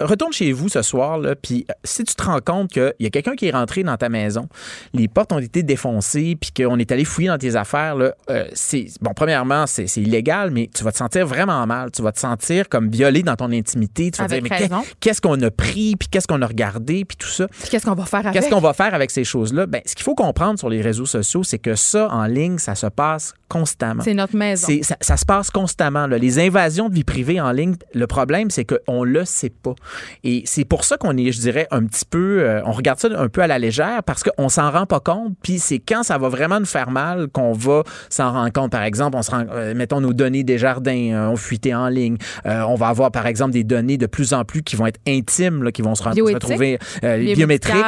retourne 0.00 0.32
chez 0.32 0.52
vous 0.52 0.68
ce 0.68 0.82
soir, 0.82 1.18
là, 1.18 1.34
puis 1.34 1.66
euh, 1.70 1.74
si 1.84 2.04
tu 2.04 2.14
te 2.14 2.22
rends 2.22 2.40
compte 2.40 2.70
qu'il 2.70 2.94
y 3.00 3.06
a 3.06 3.10
quelqu'un 3.10 3.34
qui 3.34 3.46
est 3.46 3.50
rentré 3.50 3.82
dans 3.82 3.96
ta 3.96 4.08
maison, 4.08 4.48
les 4.94 5.08
portes 5.08 5.32
ont 5.32 5.38
été 5.38 5.62
défoncées, 5.62 5.97
puis 6.36 6.50
qu'on 6.56 6.78
est 6.78 6.90
allé 6.92 7.04
fouiller 7.04 7.28
dans 7.28 7.38
tes 7.38 7.56
affaires, 7.56 7.94
là, 7.94 8.14
euh, 8.30 8.44
c'est 8.52 8.86
bon, 9.00 9.12
premièrement, 9.14 9.66
c'est 9.66 9.84
illégal, 9.96 10.50
mais 10.50 10.70
tu 10.74 10.84
vas 10.84 10.92
te 10.92 10.98
sentir 10.98 11.26
vraiment 11.26 11.66
mal. 11.66 11.90
Tu 11.90 12.02
vas 12.02 12.12
te 12.12 12.18
sentir 12.18 12.68
comme 12.68 12.90
violé 12.90 13.22
dans 13.22 13.36
ton 13.36 13.50
intimité. 13.52 14.10
Tu 14.10 14.20
vas 14.20 14.28
dire, 14.28 14.42
mais 14.42 14.68
qu'est-ce 15.00 15.20
qu'on 15.20 15.40
a 15.40 15.50
pris, 15.50 15.96
puis 15.96 16.08
qu'est-ce 16.08 16.26
qu'on 16.26 16.42
a 16.42 16.46
regardé, 16.46 17.04
puis 17.04 17.16
tout 17.16 17.28
ça. 17.28 17.46
Qu'est-ce 17.70 17.86
qu'on 17.86 17.94
va 17.94 18.04
faire 18.04 18.20
avec? 18.20 18.32
Qu'est-ce 18.32 18.50
qu'on 18.50 18.60
va 18.60 18.72
faire 18.72 18.94
avec 18.94 19.10
ces 19.10 19.24
choses-là? 19.24 19.66
Ben, 19.66 19.80
ce 19.84 19.94
qu'il 19.94 20.04
faut 20.04 20.14
comprendre 20.14 20.58
sur 20.58 20.68
les 20.68 20.80
réseaux 20.80 21.06
sociaux, 21.06 21.42
c'est 21.42 21.58
que 21.58 21.74
ça, 21.74 22.08
en 22.10 22.24
ligne, 22.26 22.58
ça 22.58 22.74
se 22.74 22.86
passe 22.86 23.34
constamment. 23.48 24.02
C'est 24.02 24.14
notre 24.14 24.36
maison. 24.36 24.68
Ça, 24.82 24.96
ça, 25.00 25.16
se 25.16 25.24
passe 25.24 25.50
constamment. 25.50 26.06
Là. 26.06 26.18
Les 26.18 26.38
invasions 26.38 26.88
de 26.88 26.94
vie 26.94 27.04
privée 27.04 27.40
en 27.40 27.50
ligne, 27.50 27.74
le 27.94 28.06
problème, 28.06 28.50
c'est 28.50 28.64
qu'on 28.64 29.04
le 29.04 29.24
sait 29.24 29.50
pas. 29.50 29.74
Et 30.22 30.42
c'est 30.44 30.64
pour 30.64 30.84
ça 30.84 30.96
qu'on 30.96 31.16
est, 31.16 31.32
je 31.32 31.40
dirais, 31.40 31.66
un 31.70 31.84
petit 31.84 32.04
peu, 32.04 32.40
euh, 32.42 32.60
on 32.64 32.72
regarde 32.72 32.98
ça 32.98 33.08
un 33.16 33.28
peu 33.28 33.40
à 33.40 33.46
la 33.46 33.58
légère 33.58 34.02
parce 34.04 34.22
qu'on 34.22 34.48
s'en 34.48 34.70
rend 34.70 34.86
pas 34.86 35.00
compte. 35.00 35.34
Puis 35.42 35.58
c'est 35.58 35.78
quand 35.78 36.02
ça 36.02 36.18
va 36.18 36.28
vraiment 36.28 36.60
nous 36.60 36.66
faire 36.66 36.90
mal 36.90 37.28
qu'on 37.28 37.52
va 37.52 37.82
s'en 38.10 38.32
rendre 38.32 38.52
compte. 38.52 38.70
Par 38.70 38.82
exemple, 38.82 39.16
on 39.16 39.22
se 39.22 39.30
rend, 39.30 39.44
euh, 39.50 39.74
mettons 39.74 40.00
nos 40.00 40.12
données 40.12 40.44
des 40.44 40.58
jardins 40.58 41.12
euh, 41.12 41.28
ont 41.30 41.36
fuité 41.36 41.74
en 41.74 41.88
ligne. 41.88 42.18
on 42.44 42.74
va 42.74 42.88
avoir, 42.88 43.10
par 43.10 43.26
exemple, 43.26 43.52
des 43.52 43.64
données 43.64 43.96
de 43.96 44.06
plus 44.06 44.32
en 44.32 44.44
plus 44.44 44.62
qui 44.62 44.76
vont 44.76 44.86
être 44.86 45.00
intimes, 45.06 45.62
là, 45.62 45.72
qui 45.72 45.82
vont 45.82 45.94
se, 45.94 46.02
retrouver 46.02 46.78
biométriques. 47.02 47.84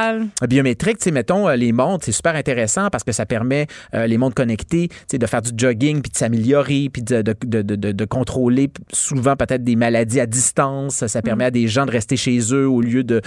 Biométriques, 0.48 1.06
mettons, 1.12 1.48
les 1.48 1.72
montres, 1.72 2.06
c'est 2.06 2.12
super 2.12 2.34
intéressant 2.34 2.88
parce 2.90 3.04
que 3.04 3.12
ça 3.12 3.26
permet 3.26 3.66
les 3.92 4.16
montres 4.16 4.34
connectées, 4.34 4.88
de 5.12 5.26
faire 5.26 5.42
du 5.42 5.49
jogging, 5.56 6.02
puis 6.02 6.10
de 6.10 6.16
s'améliorer, 6.16 6.88
puis 6.92 7.02
de, 7.02 7.22
de, 7.22 7.34
de, 7.42 7.76
de, 7.92 8.04
contrôler 8.04 8.70
souvent 8.92 9.36
peut-être 9.36 9.64
des 9.64 9.76
maladies 9.76 10.20
à 10.20 10.26
distance. 10.26 11.06
Ça 11.06 11.22
permet 11.22 11.44
à 11.44 11.50
des 11.50 11.68
gens 11.68 11.86
de 11.86 11.90
rester 11.90 12.16
chez 12.16 12.38
eux 12.52 12.68
au 12.68 12.80
lieu 12.80 13.04
de 13.04 13.20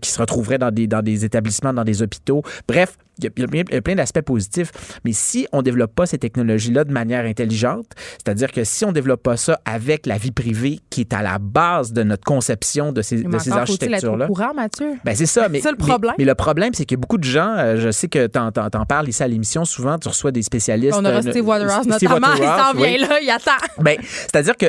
qui 0.00 0.10
se 0.10 0.18
retrouveraient 0.18 0.58
dans 0.58 0.70
des, 0.70 0.86
dans 0.86 1.02
des 1.02 1.24
établissements, 1.24 1.72
dans 1.72 1.84
des 1.84 2.02
hôpitaux. 2.02 2.42
Bref, 2.68 2.96
il 3.22 3.24
y 3.24 3.44
a, 3.44 3.46
il 3.52 3.74
y 3.74 3.76
a 3.76 3.82
plein 3.82 3.94
d'aspects 3.94 4.20
positifs. 4.20 4.70
Mais 5.04 5.12
si 5.12 5.46
on 5.52 5.62
développe 5.62 5.94
pas 5.94 6.06
ces 6.06 6.18
technologies-là 6.18 6.84
de 6.84 6.92
manière 6.92 7.24
intelligente, 7.24 7.86
c'est-à-dire 8.12 8.52
que 8.52 8.64
si 8.64 8.84
on 8.84 8.92
développe 8.92 9.22
pas 9.22 9.36
ça 9.36 9.60
avec 9.64 10.06
la 10.06 10.18
vie 10.18 10.30
privée 10.30 10.80
qui 10.90 11.02
est 11.02 11.12
à 11.12 11.22
la 11.22 11.38
base 11.38 11.92
de 11.92 12.02
notre 12.02 12.24
conception 12.24 12.92
de 12.92 13.02
ces, 13.02 13.18
Mais 13.18 13.36
de 13.36 13.38
ces 13.38 13.52
architectures-là. 13.52 14.26
courant, 14.26 14.54
Mathieu? 14.54 14.94
Ben 15.04 15.14
c'est 15.14 15.26
ça, 15.26 15.48
mais, 15.50 15.60
ça 15.60 15.70
le 15.70 15.76
problème. 15.76 16.14
Mais, 16.18 16.24
le 16.24 16.34
problème, 16.34 16.74
c'est 16.74 16.84
que 16.84 16.94
beaucoup 16.96 17.18
de 17.18 17.24
gens, 17.24 17.54
euh, 17.56 17.76
je 17.78 17.90
sais 17.90 18.08
que 18.08 18.26
t'en, 18.26 18.52
t'en, 18.52 18.70
t'en 18.70 18.84
parles 18.84 19.08
ici 19.08 19.22
à 19.22 19.28
l'émission, 19.28 19.64
souvent, 19.64 19.98
tu 19.98 20.08
reçois 20.08 20.32
des 20.32 20.42
spécialistes. 20.42 20.96
On 20.96 21.04
aura 21.04 21.16
euh, 21.16 21.22
Steve 21.22 21.46
Waterhouse 21.46 21.86
Steve 21.96 22.08
notamment. 22.08 22.34
Il 22.36 22.44
s'en 22.44 22.72
vient 22.76 22.92
oui. 22.92 22.98
là, 22.98 23.20
il 23.20 23.30
attend. 23.30 23.50
Ben, 23.78 23.98
c'est-à-dire 24.02 24.56
que 24.56 24.66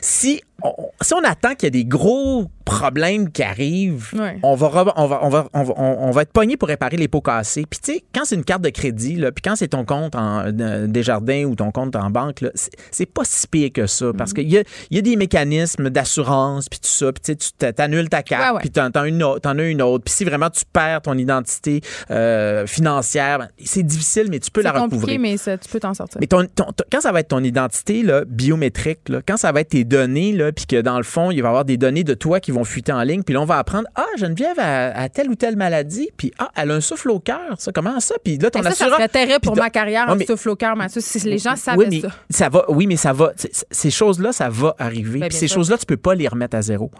si 0.00 0.42
on, 0.62 0.72
si 1.00 1.14
on 1.14 1.24
attend 1.24 1.54
qu'il 1.54 1.64
y 1.64 1.68
ait 1.68 1.70
des 1.70 1.84
gros 1.84 2.46
problèmes 2.64 3.30
qui 3.30 3.42
Ouais. 3.42 4.38
on, 4.42 4.54
va, 4.54 4.66
on, 4.68 4.84
va, 4.84 4.92
on, 4.96 5.28
va, 5.28 5.48
on, 5.52 5.62
va, 5.64 5.74
on- 5.76 6.10
va 6.12 6.22
être 6.22 6.32
pogné 6.32 6.56
pour 6.56 6.68
réparer 6.68 6.96
les 6.96 7.08
pots 7.08 7.20
cassés. 7.20 7.64
Puis 7.68 7.80
tu 7.82 7.92
sais, 7.94 8.04
quand 8.14 8.24
c'est 8.24 8.34
une 8.36 8.44
carte 8.44 8.62
de 8.62 8.68
crédit, 8.70 9.16
là, 9.16 9.32
puis 9.32 9.42
quand 9.42 9.56
c'est 9.56 9.68
ton 9.68 9.84
compte 9.84 10.14
en 10.14 10.44
euh, 10.46 10.86
Desjardins 10.86 11.44
ou 11.44 11.54
ton 11.54 11.70
compte 11.72 11.96
en 11.96 12.10
banque, 12.10 12.44
c'est, 12.90 13.06
pas 13.06 13.22
si 13.24 13.46
pire 13.48 13.70
que 13.72 13.86
ça. 13.86 14.06
Mm-hmm. 14.06 14.16
Parce 14.16 14.32
qu'il 14.32 14.50
y 14.50 14.58
a, 14.58 14.62
il 14.90 14.96
y 14.96 14.98
a 14.98 15.02
des 15.02 15.16
mécanismes 15.16 15.90
d'assurance, 15.90 16.68
puis 16.68 16.78
tout 16.80 16.88
ça. 16.88 17.12
Puis 17.12 17.22
tu 17.22 17.32
sais, 17.32 17.36
tu 17.36 17.48
t'a- 17.58 17.72
t'annules 17.72 18.08
ta 18.08 18.22
carte, 18.22 18.42
Ouais, 18.44 18.50
ouais. 18.56 18.60
puis 18.60 18.70
t'en, 18.70 18.90
t'en, 18.90 19.04
une 19.04 19.22
autre- 19.22 19.40
t'en 19.40 19.58
as 19.58 19.64
une 19.64 19.82
autre. 19.82 20.04
Puis 20.04 20.14
si 20.14 20.24
vraiment 20.24 20.50
tu 20.50 20.62
perds 20.72 21.02
ton 21.02 21.18
identité 21.18 21.80
euh, 22.10 22.66
financière, 22.66 23.38
ben, 23.40 23.48
c'est 23.64 23.82
difficile, 23.82 24.26
mais 24.30 24.38
tu 24.38 24.50
peux 24.50 24.62
la 24.62 24.70
C'est 24.72 24.78
compliqué, 24.78 24.96
recouvrir. 25.02 25.20
mais 25.20 25.36
ça, 25.36 25.58
tu 25.58 25.68
peux 25.68 25.80
t'en 25.80 25.94
sortir. 25.94 26.20
Mais 26.20 26.26
ton, 26.26 26.46
ton- 26.46 26.64
ton- 26.72 26.84
quand 26.90 27.00
ça 27.00 27.10
va 27.12 27.20
être 27.20 27.28
ton 27.28 27.42
identité 27.42 28.02
là, 28.02 28.24
biométrique, 28.26 29.08
là, 29.08 29.20
quand 29.26 29.36
ça 29.36 29.50
va 29.52 29.60
être 29.60 29.70
tes 29.70 29.84
données, 29.84 30.32
là, 30.32 30.52
puis 30.52 30.66
que 30.66 30.80
dans 30.80 30.98
le 30.98 31.02
fond, 31.04 31.30
il 31.30 31.40
va 31.42 31.48
y 31.48 31.50
avoir 31.50 31.64
des 31.64 31.76
données 31.76 32.04
de 32.04 32.14
toi 32.14 32.38
qui 32.40 32.51
vont 32.52 32.64
fuiter 32.64 32.92
en 32.92 33.02
ligne, 33.02 33.22
puis 33.22 33.34
là, 33.34 33.40
on 33.40 33.44
va 33.44 33.58
apprendre 33.58 33.88
Ah, 33.94 34.06
Geneviève 34.16 34.58
a, 34.58 34.90
a 34.98 35.08
telle 35.08 35.28
ou 35.30 35.34
telle 35.34 35.56
maladie, 35.56 36.10
puis 36.16 36.32
Ah, 36.38 36.50
elle 36.56 36.70
a 36.70 36.74
un 36.74 36.80
souffle 36.80 37.10
au 37.10 37.18
cœur. 37.20 37.56
Ça, 37.58 37.72
comment 37.72 37.98
ça? 38.00 38.14
Puis 38.24 38.38
là, 38.38 38.50
ton 38.50 38.60
Mais 38.60 38.70
ça, 38.70 38.74
ça 38.74 38.84
assureur- 38.86 39.08
serait 39.12 39.38
pour 39.40 39.56
ma 39.56 39.70
carrière 39.70 40.08
Ouais, 40.08 40.16
mais- 40.18 40.26
souffle 40.26 40.50
au 40.50 40.56
cœur, 40.56 40.76
Mathieu, 40.76 41.00
si 41.00 41.18
les 41.20 41.38
gens 41.38 41.56
savaient 41.56 41.78
oui, 41.78 41.86
mais 41.90 42.00
ça. 42.00 42.08
ça 42.30 42.48
va, 42.48 42.64
oui, 42.68 42.86
mais 42.86 42.96
ça 42.96 43.12
va. 43.12 43.32
Ces 43.70 43.90
choses-là, 43.90 44.32
ça 44.32 44.48
va 44.48 44.74
arriver. 44.78 45.20
Ben, 45.20 45.28
Puis 45.28 45.38
ces 45.38 45.48
choses-là, 45.48 45.78
tu 45.78 45.86
peux 45.86 45.96
pas 45.96 46.14
les 46.14 46.28
remettre 46.28 46.56
à 46.56 46.62
zéro. 46.62 46.90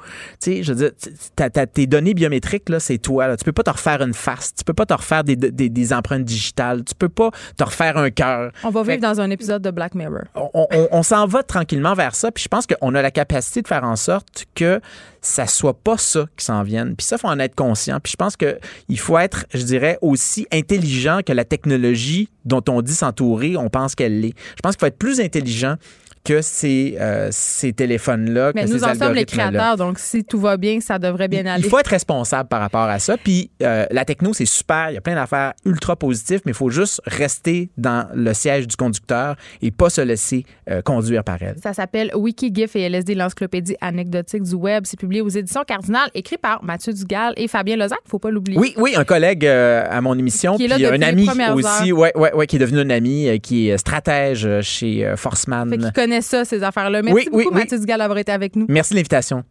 Tu 0.40 0.56
sais, 0.56 0.62
je 0.62 0.72
veux 0.72 0.78
dire, 0.78 0.90
t- 1.36 1.66
tes 1.66 1.86
données 1.86 2.14
biométriques, 2.14 2.68
là, 2.68 2.80
c'est 2.80 2.98
toi. 2.98 3.26
Là. 3.28 3.36
Tu 3.36 3.44
peux 3.44 3.52
pas 3.52 3.62
te 3.62 3.70
refaire 3.70 4.02
une 4.02 4.14
face. 4.14 4.54
Tu 4.54 4.64
peux 4.64 4.74
pas 4.74 4.86
te 4.86 4.94
refaire 4.94 5.24
des, 5.24 5.36
des, 5.36 5.68
des 5.68 5.92
empreintes 5.92 6.24
digitales. 6.24 6.84
Tu 6.84 6.94
peux 6.94 7.08
pas 7.08 7.30
te 7.56 7.64
refaire 7.64 7.96
un 7.96 8.10
cœur. 8.10 8.52
On 8.64 8.70
va 8.70 8.84
Fait 8.84 8.96
vivre 8.96 9.02
dans 9.02 9.20
un 9.20 9.30
épisode 9.30 9.62
de 9.62 9.70
Black 9.70 9.94
Mirror. 9.94 10.22
on, 10.34 10.48
on- 10.54 10.88
on 10.90 11.02
s'en 11.02 11.26
va 11.26 11.42
tranquillement 11.42 11.94
vers 11.94 12.14
ça. 12.14 12.30
Puis 12.30 12.44
je 12.44 12.48
pense 12.48 12.66
qu'on 12.66 12.94
a 12.94 13.02
la 13.02 13.10
capacité 13.10 13.62
de 13.62 13.68
faire 13.68 13.84
en 13.84 13.96
sorte 13.96 14.46
que 14.54 14.80
ça 15.22 15.46
soit 15.46 15.74
pas 15.74 15.96
ça 15.96 16.26
qui 16.36 16.44
s'en 16.44 16.62
vienne. 16.64 16.96
Puis 16.96 17.06
ça, 17.06 17.16
faut 17.16 17.28
en 17.28 17.38
être 17.38 17.54
conscient. 17.54 17.98
Puis 18.00 18.10
je 18.12 18.16
pense 18.16 18.36
que 18.36 18.58
il 18.88 18.98
faut 18.98 19.16
être, 19.18 19.46
je 19.54 19.62
dirais, 19.62 19.98
aussi 20.02 20.46
intelligent 20.52 21.20
que 21.24 21.32
la 21.32 21.44
technologie 21.44 22.28
dont 22.44 22.62
on 22.68 22.82
dit 22.82 22.94
s'entourer, 22.94 23.56
on 23.56 23.70
pense 23.70 23.94
qu'elle 23.94 24.20
l'est. 24.20 24.34
Je 24.56 24.60
pense 24.62 24.74
qu'il 24.74 24.80
faut 24.80 24.86
être 24.86 24.98
plus 24.98 25.20
intelligent 25.20 25.76
que 26.24 26.40
ces, 26.40 26.96
euh, 27.00 27.28
ces 27.32 27.72
téléphones-là, 27.72 28.52
Mais 28.54 28.64
que 28.64 28.70
nous 28.70 28.78
ces 28.78 28.84
en 28.84 28.94
sommes 28.94 29.14
les 29.14 29.24
créateurs, 29.24 29.76
donc 29.76 29.98
si 29.98 30.24
tout 30.24 30.38
va 30.38 30.56
bien, 30.56 30.80
ça 30.80 30.98
devrait 30.98 31.28
bien 31.28 31.46
aller. 31.46 31.64
Il 31.64 31.68
faut 31.70 31.78
être 31.78 31.88
responsable 31.88 32.48
par 32.48 32.60
rapport 32.60 32.82
à 32.82 32.98
ça. 32.98 33.16
Puis 33.16 33.50
euh, 33.62 33.86
la 33.90 34.04
techno, 34.04 34.32
c'est 34.32 34.46
super. 34.46 34.90
Il 34.90 34.94
y 34.94 34.96
a 34.96 35.00
plein 35.00 35.14
d'affaires 35.14 35.54
ultra 35.64 35.96
positives, 35.96 36.40
mais 36.44 36.52
il 36.52 36.56
faut 36.56 36.70
juste 36.70 37.00
rester 37.06 37.70
dans 37.76 38.08
le 38.14 38.32
siège 38.34 38.68
du 38.68 38.76
conducteur 38.76 39.36
et 39.60 39.70
pas 39.70 39.90
se 39.90 40.00
laisser 40.00 40.44
euh, 40.70 40.80
conduire 40.82 41.24
par 41.24 41.42
elle. 41.42 41.56
Ça 41.62 41.72
s'appelle 41.72 42.12
Wikigif 42.14 42.76
et 42.76 42.82
LSD, 42.82 43.14
l'encyclopédie 43.14 43.76
anecdotique 43.80 44.44
du 44.44 44.54
web. 44.54 44.84
C'est 44.86 44.98
publié 44.98 45.22
aux 45.22 45.28
éditions 45.28 45.62
Cardinal, 45.66 46.08
écrit 46.14 46.38
par 46.38 46.62
Mathieu 46.62 46.92
Dugal 46.92 47.34
et 47.36 47.48
Fabien 47.48 47.76
Lozac, 47.76 47.98
faut 48.06 48.18
pas 48.18 48.30
l'oublier. 48.30 48.58
Oui, 48.58 48.74
oui, 48.76 48.94
un 48.96 49.04
collègue 49.04 49.46
à 49.46 50.00
mon 50.00 50.16
émission, 50.16 50.56
Qui 50.56 50.64
est 50.64 50.68
là 50.68 50.76
puis 50.76 50.86
un 50.86 51.02
ami 51.02 51.28
aussi, 51.54 51.92
ouais, 51.92 52.12
ouais, 52.16 52.32
ouais, 52.32 52.46
qui 52.46 52.56
est 52.56 52.58
devenu 52.58 52.80
un 52.80 52.90
ami, 52.90 53.40
qui 53.40 53.68
est 53.68 53.78
stratège 53.78 54.60
chez 54.60 55.12
Forceman. 55.16 55.68
Fait 55.70 56.11
ça, 56.20 56.44
ces 56.44 56.62
affaires-là. 56.62 57.02
Merci 57.02 57.14
Oui, 57.14 57.28
oui, 57.32 57.44
beaucoup, 57.44 57.54
oui. 57.56 57.60
Mathieu 57.62 57.78
Dugal, 57.78 57.98
d'avoir 57.98 58.18
été 58.18 58.32
avec 58.32 58.56
nous. 58.56 58.66
Merci 58.68 58.92
de 58.92 58.96
l'invitation. 58.98 59.42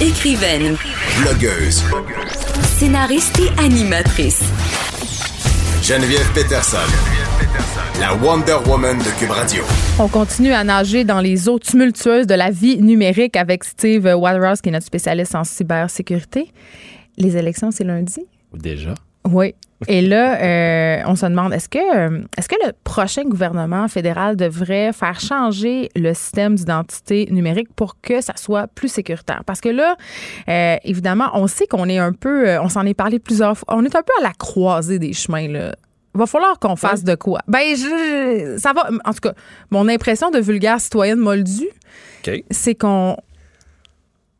Écrivaine, 0.00 0.76
Blogueuse. 1.22 1.82
scénariste 2.78 3.38
et 3.40 3.60
animatrice. 3.60 4.42
Geneviève 5.82 6.30
Peterson. 6.34 6.76
La 8.00 8.14
Wonder 8.14 8.58
Woman 8.66 8.98
de 8.98 9.18
Cube 9.18 9.30
Radio. 9.30 9.64
On 9.98 10.06
continue 10.06 10.52
à 10.52 10.62
nager 10.62 11.02
dans 11.02 11.20
les 11.20 11.48
eaux 11.48 11.58
tumultueuses 11.58 12.26
de 12.28 12.34
la 12.34 12.50
vie 12.50 12.78
numérique 12.80 13.36
avec 13.36 13.64
Steve 13.64 14.04
Waterhouse, 14.06 14.60
qui 14.60 14.68
est 14.68 14.72
notre 14.72 14.86
spécialiste 14.86 15.34
en 15.34 15.42
cybersécurité. 15.42 16.52
Les 17.16 17.36
élections, 17.36 17.72
c'est 17.72 17.82
lundi? 17.84 18.20
Déjà. 18.54 18.94
Oui. 19.28 19.54
Et 19.86 20.02
là, 20.02 20.40
euh, 20.40 21.02
on 21.06 21.14
se 21.14 21.26
demande, 21.26 21.52
est-ce 21.52 21.68
que, 21.68 21.78
euh, 21.78 22.22
est-ce 22.36 22.48
que 22.48 22.56
le 22.66 22.72
prochain 22.82 23.22
gouvernement 23.22 23.86
fédéral 23.86 24.34
devrait 24.34 24.92
faire 24.92 25.20
changer 25.20 25.88
le 25.94 26.14
système 26.14 26.56
d'identité 26.56 27.28
numérique 27.30 27.68
pour 27.76 28.00
que 28.00 28.20
ça 28.20 28.32
soit 28.36 28.66
plus 28.66 28.88
sécuritaire? 28.88 29.42
Parce 29.46 29.60
que 29.60 29.68
là, 29.68 29.96
euh, 30.48 30.76
évidemment, 30.82 31.30
on 31.34 31.46
sait 31.46 31.66
qu'on 31.66 31.88
est 31.88 31.98
un 31.98 32.12
peu, 32.12 32.48
euh, 32.48 32.62
on 32.62 32.68
s'en 32.68 32.84
est 32.86 32.94
parlé 32.94 33.20
plusieurs 33.20 33.56
fois, 33.56 33.76
on 33.76 33.84
est 33.84 33.94
un 33.94 34.02
peu 34.02 34.12
à 34.18 34.22
la 34.24 34.32
croisée 34.32 34.98
des 34.98 35.12
chemins, 35.12 35.46
là. 35.46 35.76
Il 36.14 36.18
va 36.18 36.26
falloir 36.26 36.58
qu'on 36.58 36.74
fasse 36.74 37.04
de 37.04 37.14
quoi? 37.14 37.40
Ben, 37.46 37.76
je, 37.76 38.56
ça 38.58 38.72
va. 38.72 38.88
En 39.04 39.12
tout 39.12 39.20
cas, 39.20 39.34
mon 39.70 39.88
impression 39.88 40.30
de 40.30 40.38
vulgaire 40.40 40.80
citoyenne 40.80 41.18
moldue, 41.18 41.68
c'est 42.50 42.74
qu'on 42.74 43.16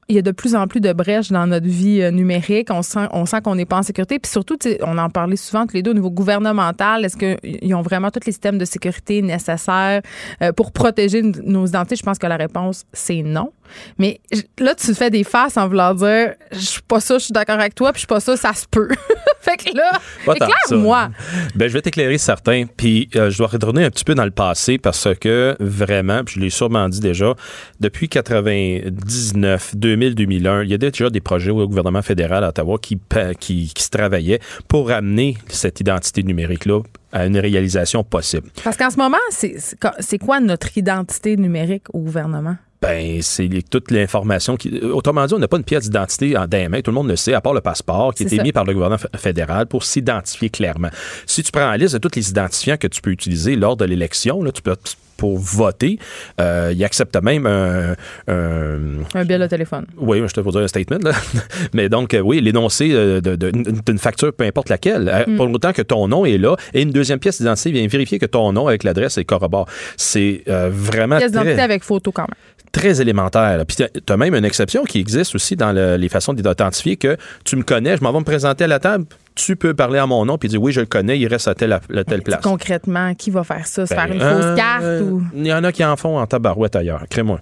il 0.08 0.16
y 0.16 0.18
a 0.18 0.22
de 0.22 0.30
plus 0.30 0.54
en 0.54 0.66
plus 0.66 0.80
de 0.80 0.92
brèches 0.92 1.30
dans 1.30 1.46
notre 1.46 1.66
vie 1.66 2.00
euh, 2.00 2.10
numérique. 2.10 2.68
On 2.70 2.80
sent, 2.82 3.08
on 3.12 3.26
sent 3.26 3.42
qu'on 3.42 3.54
n'est 3.54 3.66
pas 3.66 3.76
en 3.76 3.82
sécurité. 3.82 4.18
Puis 4.18 4.30
surtout, 4.30 4.56
on 4.82 4.96
en 4.96 5.10
parlait 5.10 5.36
souvent 5.36 5.66
tous 5.66 5.74
les 5.74 5.82
deux 5.82 5.90
au 5.90 5.94
niveau 5.94 6.10
gouvernemental. 6.10 7.04
Est-ce 7.04 7.16
qu'ils 7.16 7.74
ont 7.74 7.82
vraiment 7.82 8.10
tous 8.10 8.24
les 8.24 8.32
systèmes 8.32 8.56
de 8.56 8.64
sécurité 8.64 9.20
nécessaires 9.20 10.00
euh, 10.40 10.52
pour 10.52 10.72
protéger 10.72 11.22
nos 11.22 11.66
identités? 11.66 11.96
Je 11.96 12.02
pense 12.02 12.18
que 12.18 12.26
la 12.26 12.36
réponse, 12.36 12.86
c'est 12.92 13.22
non. 13.22 13.52
Mais 13.98 14.20
là, 14.58 14.74
tu 14.74 14.94
fais 14.94 15.10
des 15.10 15.24
faces 15.24 15.56
en 15.56 15.68
voulant 15.68 15.94
dire 15.94 16.34
je 16.52 16.58
suis 16.58 16.82
pas 16.82 17.00
ça, 17.00 17.18
je 17.18 17.24
suis 17.24 17.32
d'accord 17.32 17.58
avec 17.58 17.74
toi, 17.74 17.92
puis 17.92 17.98
je 17.98 18.00
suis 18.00 18.06
pas 18.06 18.20
ça, 18.20 18.36
ça 18.36 18.52
se 18.54 18.66
peut. 18.70 18.88
fait 19.40 19.56
que 19.56 19.76
là, 19.76 20.00
éclaire-moi. 20.34 21.10
Ben, 21.54 21.68
je 21.68 21.72
vais 21.72 21.82
t'éclairer 21.82 22.18
certains. 22.18 22.64
Puis 22.76 23.08
euh, 23.16 23.30
je 23.30 23.38
dois 23.38 23.48
retourner 23.48 23.84
un 23.84 23.90
petit 23.90 24.04
peu 24.04 24.14
dans 24.14 24.24
le 24.24 24.30
passé 24.30 24.78
parce 24.78 25.08
que 25.20 25.56
vraiment, 25.60 26.24
puis 26.24 26.36
je 26.36 26.40
l'ai 26.40 26.50
sûrement 26.50 26.88
dit 26.88 27.00
déjà, 27.00 27.34
depuis 27.80 28.08
99, 28.08 29.76
2000, 29.76 30.14
2001, 30.14 30.62
il 30.64 30.70
y 30.70 30.74
a 30.74 30.78
déjà 30.78 31.10
des 31.10 31.20
projets 31.20 31.50
au 31.50 31.66
gouvernement 31.66 32.02
fédéral 32.02 32.44
à 32.44 32.48
Ottawa 32.48 32.78
qui, 32.80 32.98
qui, 33.40 33.72
qui 33.74 33.82
se 33.82 33.90
travaillaient 33.90 34.40
pour 34.68 34.90
amener 34.90 35.36
cette 35.48 35.80
identité 35.80 36.22
numérique-là 36.22 36.80
à 37.12 37.26
une 37.26 37.38
réalisation 37.38 38.04
possible. 38.04 38.50
Parce 38.62 38.76
qu'en 38.76 38.90
ce 38.90 38.96
moment, 38.96 39.16
c'est 39.30 40.18
quoi 40.18 40.40
notre 40.40 40.76
identité 40.76 41.36
numérique 41.36 41.84
au 41.92 42.00
gouvernement? 42.00 42.56
Ben, 42.80 43.20
c'est 43.22 43.48
toute 43.68 43.90
l'information 43.90 44.56
qui. 44.56 44.78
Autrement 44.80 45.26
dit, 45.26 45.34
on 45.34 45.38
n'a 45.38 45.48
pas 45.48 45.56
une 45.56 45.64
pièce 45.64 45.84
d'identité 45.84 46.36
en 46.36 46.46
mains, 46.68 46.80
tout 46.80 46.90
le 46.90 46.94
monde 46.94 47.08
le 47.08 47.16
sait, 47.16 47.34
à 47.34 47.40
part 47.40 47.54
le 47.54 47.60
passeport 47.60 48.14
qui 48.14 48.22
est 48.24 48.32
émis 48.32 48.52
par 48.52 48.64
le 48.64 48.72
gouvernement 48.74 49.00
fédéral 49.16 49.66
pour 49.66 49.82
s'identifier 49.84 50.48
clairement. 50.50 50.90
Si 51.26 51.42
tu 51.42 51.50
prends 51.50 51.68
la 51.70 51.76
liste 51.76 51.94
de 51.94 51.98
tous 51.98 52.14
les 52.16 52.30
identifiants 52.30 52.76
que 52.76 52.86
tu 52.86 53.00
peux 53.00 53.10
utiliser 53.10 53.56
lors 53.56 53.76
de 53.76 53.84
l'élection, 53.84 54.42
là, 54.42 54.52
tu 54.52 54.62
peux 54.62 54.74
pour 55.16 55.36
voter, 55.36 55.98
euh, 56.40 56.72
il 56.72 56.84
accepte 56.84 57.20
même 57.20 57.44
un, 57.44 57.96
un- 58.28 59.02
Un 59.14 59.24
bill 59.24 59.40
de 59.40 59.46
téléphone. 59.48 59.84
oui, 59.96 60.22
je 60.24 60.32
te 60.32 60.40
veux 60.40 60.52
dire 60.52 60.60
un 60.60 60.68
statement, 60.68 60.98
là. 61.02 61.10
mais 61.72 61.88
donc, 61.88 62.14
euh, 62.14 62.20
oui, 62.20 62.40
l'énoncé 62.40 62.90
euh, 62.92 63.20
d'une 63.20 63.98
facture, 63.98 64.32
peu 64.32 64.44
importe 64.44 64.68
laquelle, 64.68 65.08
euh, 65.12 65.24
Mm. 65.26 65.36
pour 65.36 65.50
autant 65.50 65.72
que 65.72 65.82
ton 65.82 66.06
nom 66.06 66.24
est 66.24 66.38
là, 66.38 66.54
et 66.72 66.82
une 66.82 66.92
deuxième 66.92 67.18
pièce 67.18 67.38
d'identité 67.38 67.72
vient 67.72 67.86
vérifier 67.88 68.20
que 68.20 68.26
ton 68.26 68.52
nom 68.52 68.68
avec 68.68 68.84
l'adresse 68.84 69.18
est 69.18 69.24
corrobore. 69.24 69.66
C'est 69.96 70.44
euh, 70.48 70.70
vraiment 70.72 71.18
Pièce 71.18 71.32
d'identité 71.32 71.54
très, 71.54 71.62
avec 71.64 71.82
photo 71.82 72.12
quand 72.12 72.22
même. 72.22 72.36
Très 72.72 73.00
élémentaire. 73.00 73.64
Puis 73.66 73.76
tu 73.76 74.12
as 74.12 74.16
même 74.16 74.34
une 74.34 74.44
exception 74.44 74.84
qui 74.84 74.98
existe 75.00 75.34
aussi 75.34 75.56
dans 75.56 75.72
le- 75.72 75.96
les 75.96 76.08
façons 76.08 76.32
d'identifier 76.32 76.96
que 76.96 77.16
tu 77.44 77.56
me 77.56 77.62
connais, 77.62 77.96
je 77.96 78.02
m'en 78.02 78.12
vais 78.12 78.18
me 78.20 78.24
présenter 78.24 78.64
à 78.64 78.66
la 78.68 78.78
table, 78.78 79.04
tu 79.34 79.56
peux 79.56 79.74
parler 79.74 79.98
à 79.98 80.06
mon 80.06 80.24
nom 80.24 80.36
puis 80.38 80.48
dire 80.48 80.60
oui, 80.62 80.72
je 80.72 80.80
le 80.80 80.86
connais, 80.86 81.18
il 81.18 81.26
reste 81.26 81.48
à 81.48 81.54
telle, 81.54 81.72
à 81.72 81.80
telle 82.04 82.22
place. 82.24 82.40
Concrètement, 82.42 83.14
qui 83.14 83.30
va 83.30 83.44
faire 83.44 83.66
ça? 83.66 83.86
Se 83.86 83.94
Ben, 83.94 84.00
faire 84.06 84.14
une 84.14 84.22
euh, 84.22 84.42
fausse 84.42 84.56
carte 84.56 84.84
ou? 85.02 85.22
Il 85.34 85.46
y 85.46 85.52
en 85.52 85.64
a 85.64 85.72
qui 85.72 85.84
en 85.84 85.96
font 85.96 86.18
en 86.18 86.26
tabarouette 86.26 86.76
ailleurs. 86.76 87.04
Crée-moi. 87.08 87.40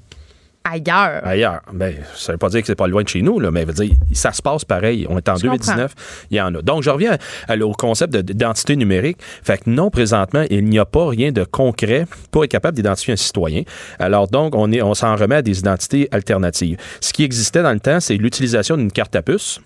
Ailleurs? 0.70 1.20
Ailleurs. 1.24 1.60
Ben, 1.72 1.94
ça 2.14 2.32
veut 2.32 2.38
pas 2.38 2.48
dire 2.48 2.60
que 2.60 2.66
c'est 2.66 2.74
pas 2.74 2.86
loin 2.86 3.02
de 3.02 3.08
chez 3.08 3.22
nous, 3.22 3.38
là, 3.40 3.50
mais 3.50 3.64
veut 3.64 3.72
dire, 3.72 3.92
ça 4.12 4.32
se 4.32 4.42
passe 4.42 4.64
pareil. 4.64 5.06
On 5.08 5.16
est 5.18 5.28
en 5.28 5.36
Je 5.36 5.42
2019, 5.42 5.94
il 6.30 6.36
y 6.36 6.40
en 6.40 6.54
a. 6.54 6.62
Donc, 6.62 6.82
je 6.82 6.90
reviens 6.90 7.16
à- 7.48 7.56
au 7.58 7.72
concept 7.72 8.12
de- 8.12 8.20
d'identité 8.22 8.76
numérique. 8.76 9.18
Fait 9.42 9.58
que 9.58 9.70
non, 9.70 9.90
présentement, 9.90 10.44
il 10.50 10.64
n'y 10.64 10.78
a 10.78 10.84
pas 10.84 11.08
rien 11.08 11.32
de 11.32 11.44
concret 11.44 12.06
pour 12.30 12.44
être 12.44 12.50
capable 12.50 12.76
d'identifier 12.76 13.14
un 13.14 13.16
citoyen. 13.16 13.62
Alors, 13.98 14.28
donc, 14.28 14.54
on, 14.54 14.70
est, 14.72 14.82
on 14.82 14.94
s'en 14.94 15.16
remet 15.16 15.36
à 15.36 15.42
des 15.42 15.58
identités 15.58 16.08
alternatives. 16.10 16.76
Ce 17.00 17.12
qui 17.12 17.24
existait 17.24 17.62
dans 17.62 17.72
le 17.72 17.80
temps, 17.80 18.00
c'est 18.00 18.16
l'utilisation 18.16 18.76
d'une 18.76 18.92
carte 18.92 19.14
à 19.16 19.22
puce 19.22 19.60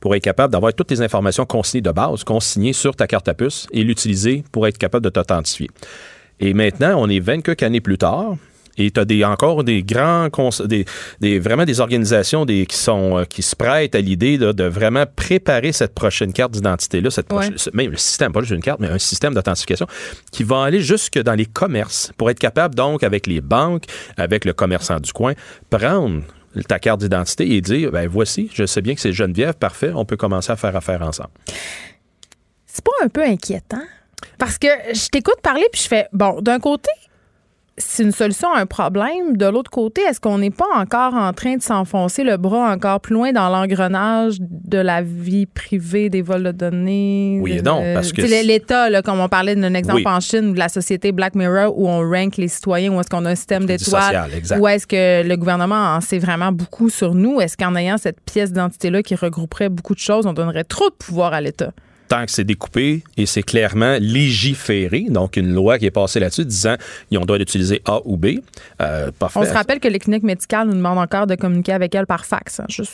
pour 0.00 0.14
être 0.14 0.22
capable 0.22 0.52
d'avoir 0.52 0.72
toutes 0.74 0.90
les 0.90 1.00
informations 1.02 1.46
consignées 1.46 1.82
de 1.82 1.90
base, 1.90 2.22
consignées 2.22 2.72
sur 2.72 2.94
ta 2.94 3.06
carte 3.06 3.26
à 3.28 3.34
puce 3.34 3.66
et 3.72 3.82
l'utiliser 3.82 4.44
pour 4.52 4.66
être 4.66 4.78
capable 4.78 5.04
de 5.04 5.10
t'authentifier. 5.10 5.68
Et 6.40 6.54
maintenant, 6.54 6.94
on 6.98 7.08
est 7.08 7.18
20 7.20 7.40
quelques 7.42 7.62
années 7.64 7.80
plus 7.80 7.98
tard 7.98 8.36
Et 8.78 8.90
tu 8.90 9.00
as 9.00 9.04
des, 9.04 9.24
encore 9.24 9.64
des 9.64 9.82
grands, 9.82 10.28
des, 10.64 10.84
des, 11.20 11.38
vraiment 11.38 11.64
des 11.64 11.80
organisations 11.80 12.44
des, 12.46 12.64
qui, 12.64 12.76
sont, 12.76 13.18
euh, 13.18 13.24
qui 13.24 13.42
se 13.42 13.54
prêtent 13.54 13.94
à 13.94 14.00
l'idée 14.00 14.38
de 14.38 14.64
vraiment 14.64 15.04
préparer 15.16 15.72
cette 15.72 15.94
prochaine 15.94 16.32
carte 16.32 16.52
d'identité-là, 16.52 17.10
cette 17.10 17.26
prochaine- 17.28 17.52
Ouais. 17.52 17.58
ce- 17.58 17.70
même 17.74 17.90
le 17.90 17.96
système, 17.96 18.32
pas 18.32 18.40
juste 18.40 18.52
une 18.52 18.62
carte, 18.62 18.80
mais 18.80 18.88
un 18.88 18.98
système 18.98 19.34
d'authentification 19.34 19.86
qui 20.32 20.44
va 20.44 20.62
aller 20.62 20.80
jusque 20.80 21.18
dans 21.18 21.34
les 21.34 21.46
commerces 21.46 22.12
pour 22.16 22.30
être 22.30 22.38
capable, 22.38 22.74
donc, 22.74 23.02
avec 23.02 23.26
les 23.26 23.40
banques, 23.40 23.84
avec 24.16 24.44
le 24.44 24.52
commerçant 24.52 25.00
du 25.00 25.12
coin, 25.12 25.34
prendre 25.70 26.22
ta 26.68 26.78
carte 26.78 27.00
d'identité 27.00 27.50
et 27.54 27.60
dire, 27.60 27.90
ben 27.90 28.08
voici, 28.08 28.50
je 28.54 28.64
sais 28.66 28.80
bien 28.80 28.94
que 28.94 29.00
c'est 29.00 29.12
Geneviève, 29.12 29.54
parfait, 29.54 29.90
on 29.94 30.04
peut 30.04 30.16
commencer 30.16 30.50
à 30.52 30.56
faire 30.56 30.74
affaire 30.74 31.02
ensemble. 31.02 31.30
C'est 32.66 32.84
pas 32.84 32.90
un 33.04 33.08
peu 33.08 33.22
inquiétant? 33.22 33.82
Parce 34.38 34.58
que 34.58 34.66
je 34.94 35.08
t'écoute 35.08 35.40
parler 35.42 35.66
puis 35.72 35.82
je 35.82 35.88
fais, 35.88 36.06
bon, 36.12 36.40
d'un 36.40 36.58
côté, 36.58 36.90
c'est 37.78 38.02
une 38.02 38.12
solution 38.12 38.52
à 38.52 38.60
un 38.60 38.66
problème. 38.66 39.36
De 39.36 39.46
l'autre 39.46 39.70
côté, 39.70 40.02
est-ce 40.02 40.20
qu'on 40.20 40.38
n'est 40.38 40.50
pas 40.50 40.66
encore 40.74 41.14
en 41.14 41.32
train 41.32 41.56
de 41.56 41.62
s'enfoncer 41.62 42.24
le 42.24 42.36
bras 42.36 42.70
encore 42.72 43.00
plus 43.00 43.14
loin 43.14 43.32
dans 43.32 43.48
l'engrenage 43.48 44.36
de 44.40 44.78
la 44.78 45.02
vie 45.02 45.46
privée, 45.46 46.10
des 46.10 46.22
vols 46.22 46.42
de 46.42 46.52
données? 46.52 47.38
Oui 47.40 47.58
et 47.58 47.62
non, 47.62 47.82
parce 47.94 48.12
que 48.12 48.22
L'État, 48.22 48.88
là, 48.88 49.02
comme 49.02 49.20
on 49.20 49.28
parlait 49.28 49.56
d'un 49.56 49.74
exemple 49.74 49.96
Oui. 49.98 50.04
en 50.06 50.20
Chine, 50.20 50.52
de 50.54 50.58
la 50.58 50.68
société 50.68 51.12
Black 51.12 51.34
Mirror, 51.34 51.76
où 51.78 51.88
on 51.88 51.98
rank 52.08 52.36
les 52.36 52.48
citoyens, 52.48 52.92
où 52.92 53.00
est-ce 53.00 53.08
qu'on 53.10 53.24
a 53.24 53.30
un 53.30 53.34
système 53.34 53.64
d'étoiles, 53.66 54.28
où 54.58 54.68
est-ce 54.68 54.86
que 54.86 55.26
le 55.26 55.36
gouvernement 55.36 55.94
en 55.96 56.00
sait 56.00 56.18
vraiment 56.18 56.52
beaucoup 56.52 56.90
sur 56.90 57.14
nous? 57.14 57.40
Est-ce 57.40 57.56
qu'en 57.56 57.74
ayant 57.74 57.98
cette 57.98 58.20
pièce 58.20 58.52
d'identité-là 58.52 59.02
qui 59.02 59.14
regrouperait 59.14 59.68
beaucoup 59.68 59.94
de 59.94 60.00
choses, 60.00 60.26
on 60.26 60.32
donnerait 60.32 60.64
trop 60.64 60.88
de 60.90 60.94
pouvoir 60.94 61.32
à 61.32 61.40
l'État? 61.40 61.72
Tant 62.08 62.24
que 62.24 62.30
c'est 62.32 62.44
découpé 62.44 63.02
et 63.16 63.26
c'est 63.26 63.42
clairement 63.42 63.96
légiféré, 64.00 65.06
donc 65.08 65.36
une 65.36 65.52
loi 65.54 65.78
qui 65.78 65.86
est 65.86 65.90
passée 65.90 66.20
là-dessus 66.20 66.44
disant 66.44 66.76
qu'on 67.12 67.24
doit 67.24 67.38
utiliser 67.38 67.82
A 67.86 68.00
ou 68.04 68.16
B. 68.16 68.26
Euh, 68.80 69.10
parfait. 69.18 69.38
On 69.40 69.44
se 69.44 69.52
rappelle 69.52 69.80
que 69.80 69.88
les 69.88 69.98
cliniques 69.98 70.22
médicales 70.22 70.66
nous 70.68 70.74
demandent 70.74 70.98
encore 70.98 71.26
de 71.26 71.34
communiquer 71.34 71.72
avec 71.72 71.94
elles 71.94 72.06
par 72.06 72.24
fax. 72.24 72.60
hein, 72.60 72.64
juste. 72.68 72.92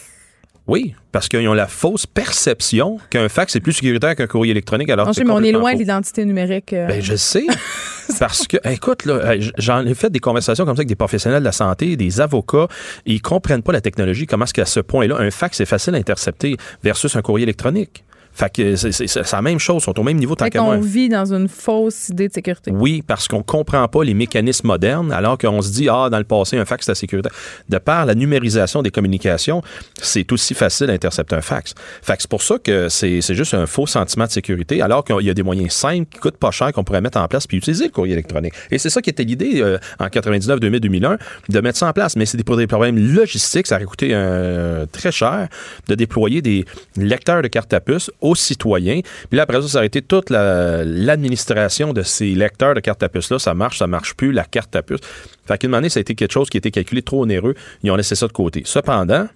Oui, 0.67 0.95
parce 1.13 1.29
qu'ils 1.29 1.47
ont 1.47 1.53
la 1.53 1.67
fausse 1.67 2.07
perception 2.07 2.99
qu'un 3.11 3.29
fax 3.29 3.55
est 3.55 3.61
plus 3.61 3.75
sécuritaire 3.75 4.17
qu'un 4.17 4.27
courrier 4.27 4.51
électronique 4.53 4.89
alors 4.89 5.07
Non, 5.07 5.13
que 5.13 5.23
mais 5.23 5.31
on 5.31 5.43
est 5.43 5.53
loin 5.53 5.75
de 5.75 5.79
l'identité 5.79 6.25
numérique. 6.25 6.73
euh. 6.73 6.87
Ben, 6.87 7.03
je 7.03 7.17
sais. 7.17 7.45
Parce 8.19 8.47
que, 8.47 8.57
écoute, 8.71 9.05
là, 9.07 9.35
j'en 9.59 9.85
ai 9.87 9.95
fait 9.95 10.11
des 10.11 10.21
conversations 10.21 10.65
comme 10.65 10.75
ça 10.77 10.81
avec 10.81 10.89
des 10.89 10.95
professionnels 10.95 11.41
de 11.41 11.45
la 11.45 11.53
santé, 11.53 11.97
des 11.97 12.21
avocats, 12.21 12.69
ils 13.07 13.21
comprennent 13.21 13.63
pas 13.63 13.73
la 13.73 13.81
technologie, 13.83 14.27
comment 14.27 14.45
est-ce 14.45 14.55
qu'à 14.55 14.65
ce 14.67 14.81
point-là, 14.81 15.17
un 15.19 15.31
fax 15.31 15.61
est 15.61 15.65
facile 15.67 15.95
à 15.95 15.99
intercepter 15.99 16.57
versus 16.83 17.15
un 17.17 17.23
courrier 17.23 17.43
électronique. 17.45 18.05
Fait 18.35 18.53
que 18.53 18.75
c'est 18.77 19.33
la 19.33 19.43
même 19.43 19.59
chose, 19.59 19.77
ils 19.83 19.85
sont 19.85 19.99
au 19.99 20.03
même 20.03 20.17
niveau 20.17 20.35
tant 20.35 20.45
Fait 20.47 20.51
qu'à 20.51 20.59
qu'on 20.59 20.65
moi. 20.65 20.77
vit 20.79 21.09
dans 21.09 21.33
une 21.33 21.49
fausse 21.49 22.09
idée 22.09 22.29
de 22.29 22.33
sécurité. 22.33 22.71
Oui, 22.75 23.03
parce 23.07 23.29
qu'on 23.29 23.43
comprend 23.43 23.87
pas 23.89 24.03
les 24.05 24.15
mécanismes 24.15 24.67
modernes, 24.69 25.13
alors 25.13 25.39
qu'on 25.39 25.63
se 25.63 25.71
dit, 25.73 25.89
ah, 25.89 26.09
dans 26.11 26.19
le 26.19 26.25
passé, 26.25 26.59
un 26.59 26.65
fax, 26.65 26.87
c'était 26.87 26.97
sécuritaire. 26.99 27.33
De 27.69 27.79
par 27.79 28.07
la 28.07 28.15
numérisation 28.15 28.83
des 28.83 28.91
communications, 28.91 29.63
c'est 30.01 30.31
aussi 30.33 30.55
facile 30.55 30.89
d'intercepter 30.89 31.37
un 31.37 31.41
fax. 31.41 31.75
Fait 32.03 32.17
que 32.17 32.23
c'est 32.23 32.31
pour 32.31 32.43
ça 32.43 32.59
que 32.59 32.89
c'est 32.89 33.21
juste 33.35 33.55
un 33.55 33.67
faux 33.67 33.87
sentiment 33.87 34.25
de 34.27 34.31
sécurité, 34.31 34.83
alors 34.83 35.05
qu'il 35.05 35.21
y 35.23 35.31
a 35.31 35.35
des 35.35 35.43
moyens 35.43 35.73
simples 35.73 36.07
qui 36.11 36.19
coûtent 36.19 36.37
pas 36.37 36.51
cher 36.51 36.73
qu'on 36.73 36.85
pourrait 36.85 37.01
mettre 37.01 37.19
en 37.19 37.29
place 37.29 37.47
puis 37.47 37.59
utiliser 37.59 37.85
le 37.85 37.91
courrier 37.91 38.15
électronique. 38.15 38.55
Et 38.71 38.79
c'est 38.79 38.91
ça 38.91 39.01
qui 39.01 39.11
était 39.11 39.25
l'idée 39.25 39.61
euh, 39.63 39.79
en 40.01 40.09
99, 40.09 40.59
2000, 40.61 40.81
2001, 40.81 41.19
de 41.51 41.61
mettre 41.61 41.79
ça 41.79 41.87
en 41.89 41.93
place. 41.93 42.17
Mais 42.17 42.27
c'est 42.27 42.37
des- 42.37 42.45
pour 42.45 42.57
des 42.57 42.67
problèmes 42.67 42.99
logistiques, 43.15 43.67
ça 43.67 43.77
aurait 43.77 43.85
coûté 43.85 44.11
euh, 44.13 44.87
très 44.91 45.13
cher 45.13 45.49
de 45.89 45.95
déployer 45.95 46.43
des 46.43 46.65
lecteurs 46.97 47.43
de 47.43 47.49
cartes 47.49 47.73
à 47.73 47.81
puce 47.81 48.11
aux 48.25 48.35
citoyens. 48.35 49.01
Puis 49.29 49.37
là, 49.37 49.43
après 49.45 49.61
ça, 49.63 49.69
ça 49.69 49.79
aurait 49.79 49.87
été 49.87 50.03
toute 50.03 50.31
la- 50.31 50.85
l'administration 50.85 51.93
de 51.93 52.03
ces 52.03 52.35
lecteurs 52.35 52.75
de 52.75 52.81
cartes 52.81 53.03
à 53.03 53.09
puce-là. 53.09 53.39
Ça 53.39 53.55
marche, 53.55 53.79
ça 53.79 53.87
marche 53.87 54.15
plus, 54.15 54.33
la 54.33 54.45
carte 54.45 54.75
à 54.77 54.83
puce. 54.83 55.01
Fait 55.47 55.59
qu'une 55.59 55.75
année, 55.75 55.89
ça 55.91 55.99
a 55.99 56.03
été 56.03 56.15
quelque 56.15 56.33
chose 56.33 56.49
qui 56.51 56.57
a 56.57 56.59
été 56.59 56.71
calculé 56.71 57.03
trop 57.03 57.23
onéreux. 57.23 57.55
Ils 57.83 57.91
ont 57.91 57.97
laissé 57.97 58.15
ça 58.15 58.27
de 58.27 58.33
côté. 58.33 58.63
Cependant, 58.65 59.27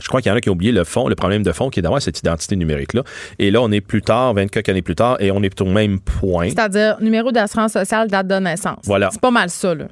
je 0.00 0.08
crois 0.08 0.20
qu'il 0.20 0.30
y 0.30 0.32
en 0.32 0.36
a 0.36 0.40
qui 0.40 0.48
ont 0.48 0.52
oublié 0.52 0.72
le 0.72 0.84
fond, 0.84 1.08
le 1.08 1.14
problème 1.14 1.42
de 1.42 1.52
fond 1.52 1.70
qui 1.70 1.80
est 1.80 1.82
d'avoir 1.82 2.00
cette 2.02 2.18
identité 2.18 2.56
numérique-là. 2.56 3.02
Et 3.38 3.50
là, 3.50 3.60
on 3.62 3.70
est 3.72 3.80
plus 3.80 4.02
tard, 4.02 4.34
24 4.34 4.68
années 4.68 4.82
plus 4.82 4.94
tard, 4.96 5.16
et 5.20 5.30
on 5.30 5.42
est 5.42 5.60
au 5.60 5.66
même 5.66 6.00
point. 6.00 6.48
C'est-à-dire 6.48 6.96
numéro 7.00 7.30
d'assurance 7.32 7.72
sociale, 7.72 8.08
date 8.08 8.26
de 8.26 8.34
naissance. 8.36 8.78
Voilà. 8.84 9.10
C'est 9.12 9.20
pas 9.20 9.30
mal 9.30 9.50
ça, 9.50 9.74
là. 9.74 9.86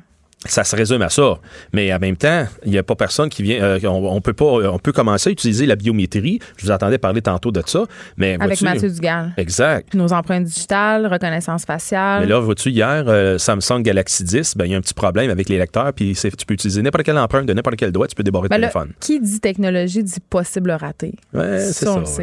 Ça 0.45 0.65
se 0.65 0.75
résume 0.75 1.03
à 1.03 1.09
ça. 1.09 1.39
Mais 1.73 1.93
en 1.95 1.99
même 1.99 2.17
temps, 2.17 2.47
il 2.65 2.73
n'y 2.73 2.79
a 2.79 2.83
pas 2.83 2.95
personne 2.97 3.29
qui 3.29 3.43
vient. 3.43 3.63
euh, 3.63 3.79
on, 3.85 4.13
on 4.17 4.21
peut 4.21 4.33
pas. 4.33 4.45
On 4.45 4.79
peut 4.79 4.93
commencer 4.93 5.31
à 5.31 5.33
utiliser 5.33 5.67
la 5.67 5.77
biométrie. 5.77 6.41
Je 6.57 6.67
vous 6.67 6.71
entendais 6.73 6.99
parler 6.99 7.23
tantôt 7.23 7.53
de 7.53 7.63
ça. 7.65 7.85
Mais 8.17 8.37
Avec 8.41 8.61
Mathieu 8.63 8.91
Dugal. 8.91 9.33
Exact. 9.37 9.95
Nos 9.95 10.13
empreintes 10.13 10.45
digitales, 10.45 11.07
reconnaissance 11.07 11.65
faciale. 11.65 12.23
Mais 12.23 12.27
là, 12.27 12.41
vois-tu, 12.41 12.71
hier, 12.71 13.05
euh, 13.07 13.39
Samsung 13.39 13.83
Galaxy 13.83 14.25
10, 14.25 14.57
ben, 14.57 14.65
il 14.65 14.73
y 14.73 14.75
a 14.75 14.79
un 14.79 14.81
petit 14.81 14.95
problème 14.95 15.31
avec 15.31 15.49
les 15.49 15.59
lecteurs, 15.59 15.93
puis 15.93 16.15
tu 16.15 16.47
peux 16.47 16.55
utiliser 16.55 16.83
n'importe 16.83 17.05
quelle 17.05 17.19
empreinte 17.19 17.47
de 17.47 17.53
n'importe 17.55 17.77
quel 17.77 17.93
doigt, 17.93 18.09
tu 18.09 18.15
peux 18.17 18.23
déborder 18.25 18.49
Ben 18.49 18.57
le 18.57 18.63
là, 18.63 18.69
téléphone. 18.69 18.93
qui 19.01 19.21
dit 19.21 19.41
technologie 19.41 20.03
dit 20.03 20.21
possible 20.29 20.71
raté. 20.73 21.15
Ouais, 21.33 21.59
c'est 21.61 21.85
Ça, 21.85 22.05
ça. 22.05 22.23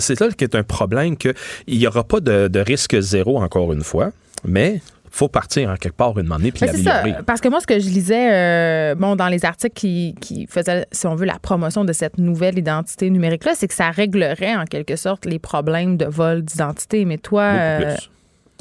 c'est 0.00 0.20
là 0.20 0.28
qui 0.36 0.44
est 0.44 0.54
un 0.54 0.62
problème 0.64 1.16
qu'il 1.16 1.34
n'y 1.68 1.86
aura 1.86 2.02
pas 2.04 2.20
de, 2.20 2.48
de 2.48 2.60
risque 2.60 2.98
zéro, 3.00 3.38
encore 3.40 3.72
une 3.72 3.82
fois, 3.84 4.10
mais 4.44 4.80
faut 5.14 5.28
partir 5.28 5.70
en 5.70 5.76
quelque 5.76 5.96
part 5.96 6.18
une 6.18 6.32
année 6.32 6.50
puis 6.50 6.66
Ben, 6.66 6.74
ça, 6.74 6.94
l'améliorer. 6.96 7.22
parce 7.24 7.40
que 7.40 7.48
moi, 7.48 7.60
ce 7.60 7.66
que 7.68 7.78
je 7.78 7.88
lisais, 7.88 8.32
euh, 8.32 8.94
bon, 8.96 9.14
dans 9.14 9.28
les 9.28 9.44
articles 9.44 9.74
qui, 9.74 10.16
qui 10.20 10.46
faisaient, 10.48 10.86
si 10.90 11.06
on 11.06 11.14
veut, 11.14 11.24
la 11.24 11.38
promotion 11.38 11.84
de 11.84 11.92
cette 11.92 12.18
nouvelle 12.18 12.58
identité 12.58 13.10
numérique-là, 13.10 13.52
c'est 13.54 13.68
que 13.68 13.74
ça 13.74 13.90
réglerait 13.90 14.56
en 14.56 14.64
quelque 14.64 14.96
sorte 14.96 15.24
les 15.24 15.38
problèmes 15.38 15.96
de 15.96 16.06
vol 16.06 16.42
d'identité. 16.42 17.04
Mais 17.04 17.18
toi, 17.18 17.42
euh. 17.42 17.96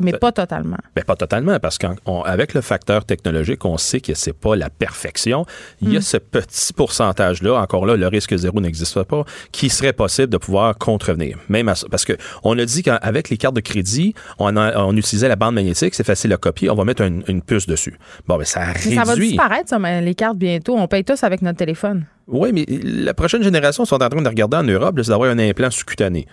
Mais 0.01 0.13
pas 0.13 0.31
totalement. 0.31 0.77
Ben, 0.95 1.03
pas 1.03 1.15
totalement, 1.15 1.59
parce 1.59 1.77
qu'avec 1.77 2.53
le 2.53 2.61
facteur 2.61 3.05
technologique, 3.05 3.63
on 3.65 3.77
sait 3.77 3.99
que 4.01 4.13
c'est 4.15 4.33
pas 4.33 4.55
la 4.55 4.69
perfection. 4.69 5.45
Il 5.81 5.89
Hmm. 5.89 5.93
y 5.93 5.97
a 5.97 6.01
ce 6.01 6.17
petit 6.17 6.73
pourcentage-là, 6.73 7.53
encore 7.55 7.85
là, 7.85 7.95
le 7.95 8.07
risque 8.07 8.35
zéro 8.35 8.59
n'existe 8.59 9.03
pas, 9.03 9.23
qui 9.51 9.69
serait 9.69 9.93
possible 9.93 10.29
de 10.29 10.37
pouvoir 10.37 10.77
contrevenir. 10.77 11.37
Même 11.49 11.69
à. 11.69 11.73
Parce 11.91 12.05
que 12.05 12.13
on 12.43 12.57
a 12.57 12.65
dit 12.65 12.81
qu'avec 12.83 13.29
les 13.29 13.37
cartes 13.37 13.55
de 13.55 13.61
crédit, 13.61 14.13
on, 14.39 14.55
a- 14.57 14.77
on 14.83 14.95
utilisait 14.97 15.27
la 15.27 15.35
bande 15.35 15.55
magnétique, 15.55 15.93
c'est 15.95 16.03
facile 16.05 16.33
à 16.33 16.37
copier, 16.37 16.69
on 16.69 16.75
va 16.75 16.85
mettre 16.85 17.01
une, 17.03 17.23
une 17.27 17.41
puce 17.41 17.67
dessus. 17.67 17.97
Bon, 18.27 18.37
ben, 18.37 18.45
ça 18.45 18.61
Mais 18.85 18.95
ça 18.95 19.03
va 19.03 19.15
disparaître, 19.15 19.69
ça, 19.69 19.79
mais 19.79 20.01
les 20.01 20.15
cartes 20.15 20.37
bientôt. 20.37 20.75
On 20.77 20.87
paye 20.87 21.03
tous 21.03 21.23
avec 21.23 21.41
notre 21.41 21.57
téléphone. 21.57 22.05
Oui, 22.27 22.51
mais 22.53 22.65
la 22.83 23.13
prochaine 23.13 23.43
génération 23.43 23.85
sont 23.85 24.01
en 24.01 24.09
train 24.09 24.21
de 24.21 24.27
regarder 24.29 24.57
en 24.57 24.63
Europe, 24.63 24.95
c'est 25.03 25.09
d'avoir 25.09 25.29
un 25.29 25.39
implant 25.39 25.69
sous-cutané. 25.69 26.25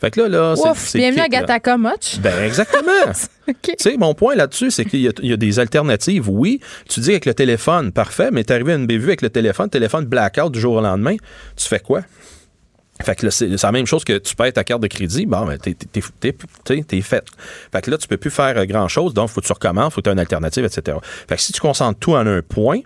Fait 0.00 0.10
que 0.12 0.20
là, 0.20 0.28
là, 0.28 0.54
c'est- 0.76 0.98
bienvenue 0.98 1.22
à. 1.22 1.28
Gataka 1.28 1.76
Much. 1.76 2.18
Ben, 2.20 2.44
exactement. 2.44 2.92
Tu 3.62 3.72
sais, 3.78 3.96
mon 3.96 4.12
point 4.14 4.34
là-dessus, 4.34 4.70
c'est 4.70 4.84
qu'il 4.84 5.00
y, 5.00 5.08
a- 5.08 5.12
il 5.22 5.30
y 5.30 5.32
a 5.32 5.36
des 5.38 5.58
alternatives. 5.58 6.28
Oui, 6.28 6.60
tu 6.88 7.00
dis 7.00 7.10
avec 7.10 7.24
le 7.24 7.32
téléphone, 7.32 7.92
parfait, 7.92 8.28
mais 8.30 8.44
t'es 8.44 8.52
arrivé 8.52 8.72
à 8.72 8.76
une 8.76 8.86
bévue 8.86 9.06
avec 9.08 9.22
le 9.22 9.30
téléphone, 9.30 9.70
téléphone 9.70 10.04
blackout 10.04 10.52
du 10.52 10.60
jour 10.60 10.74
au 10.74 10.80
lendemain, 10.82 11.16
tu 11.56 11.66
fais 11.66 11.80
quoi? 11.80 12.02
Fait 13.02 13.14
que 13.14 13.24
là, 13.26 13.30
c'est 13.30 13.46
la 13.62 13.72
même 13.72 13.86
chose 13.86 14.04
que 14.04 14.18
tu 14.18 14.34
payes 14.36 14.52
ta 14.52 14.64
carte 14.64 14.82
de 14.82 14.86
crédit, 14.88 15.24
bon, 15.24 15.46
ben, 15.46 15.56
t'es, 15.56 15.72
t'es, 15.72 16.02
t'es, 16.20 16.36
t'es- 16.64 16.82
t'es 16.82 17.00
fait. 17.00 17.24
Fait 17.72 17.80
que 17.80 17.90
là, 17.90 17.96
tu 17.96 18.06
peux 18.06 18.16
plus 18.18 18.30
faire 18.30 18.58
euh, 18.58 18.64
grand-chose, 18.66 19.14
donc 19.14 19.30
faut 19.30 19.40
que 19.40 19.46
tu 19.46 19.52
recommences, 19.52 19.94
faut 19.94 20.00
que 20.00 20.04
tu 20.04 20.10
aies 20.10 20.14
une 20.14 20.18
alternative, 20.18 20.64
etc. 20.64 20.98
Fait 21.28 21.36
que 21.36 21.40
si 21.42 21.52
tu 21.52 21.60
concentres 21.60 21.98
tout 22.00 22.12
en 22.14 22.26
un 22.26 22.42
point, 22.42 22.80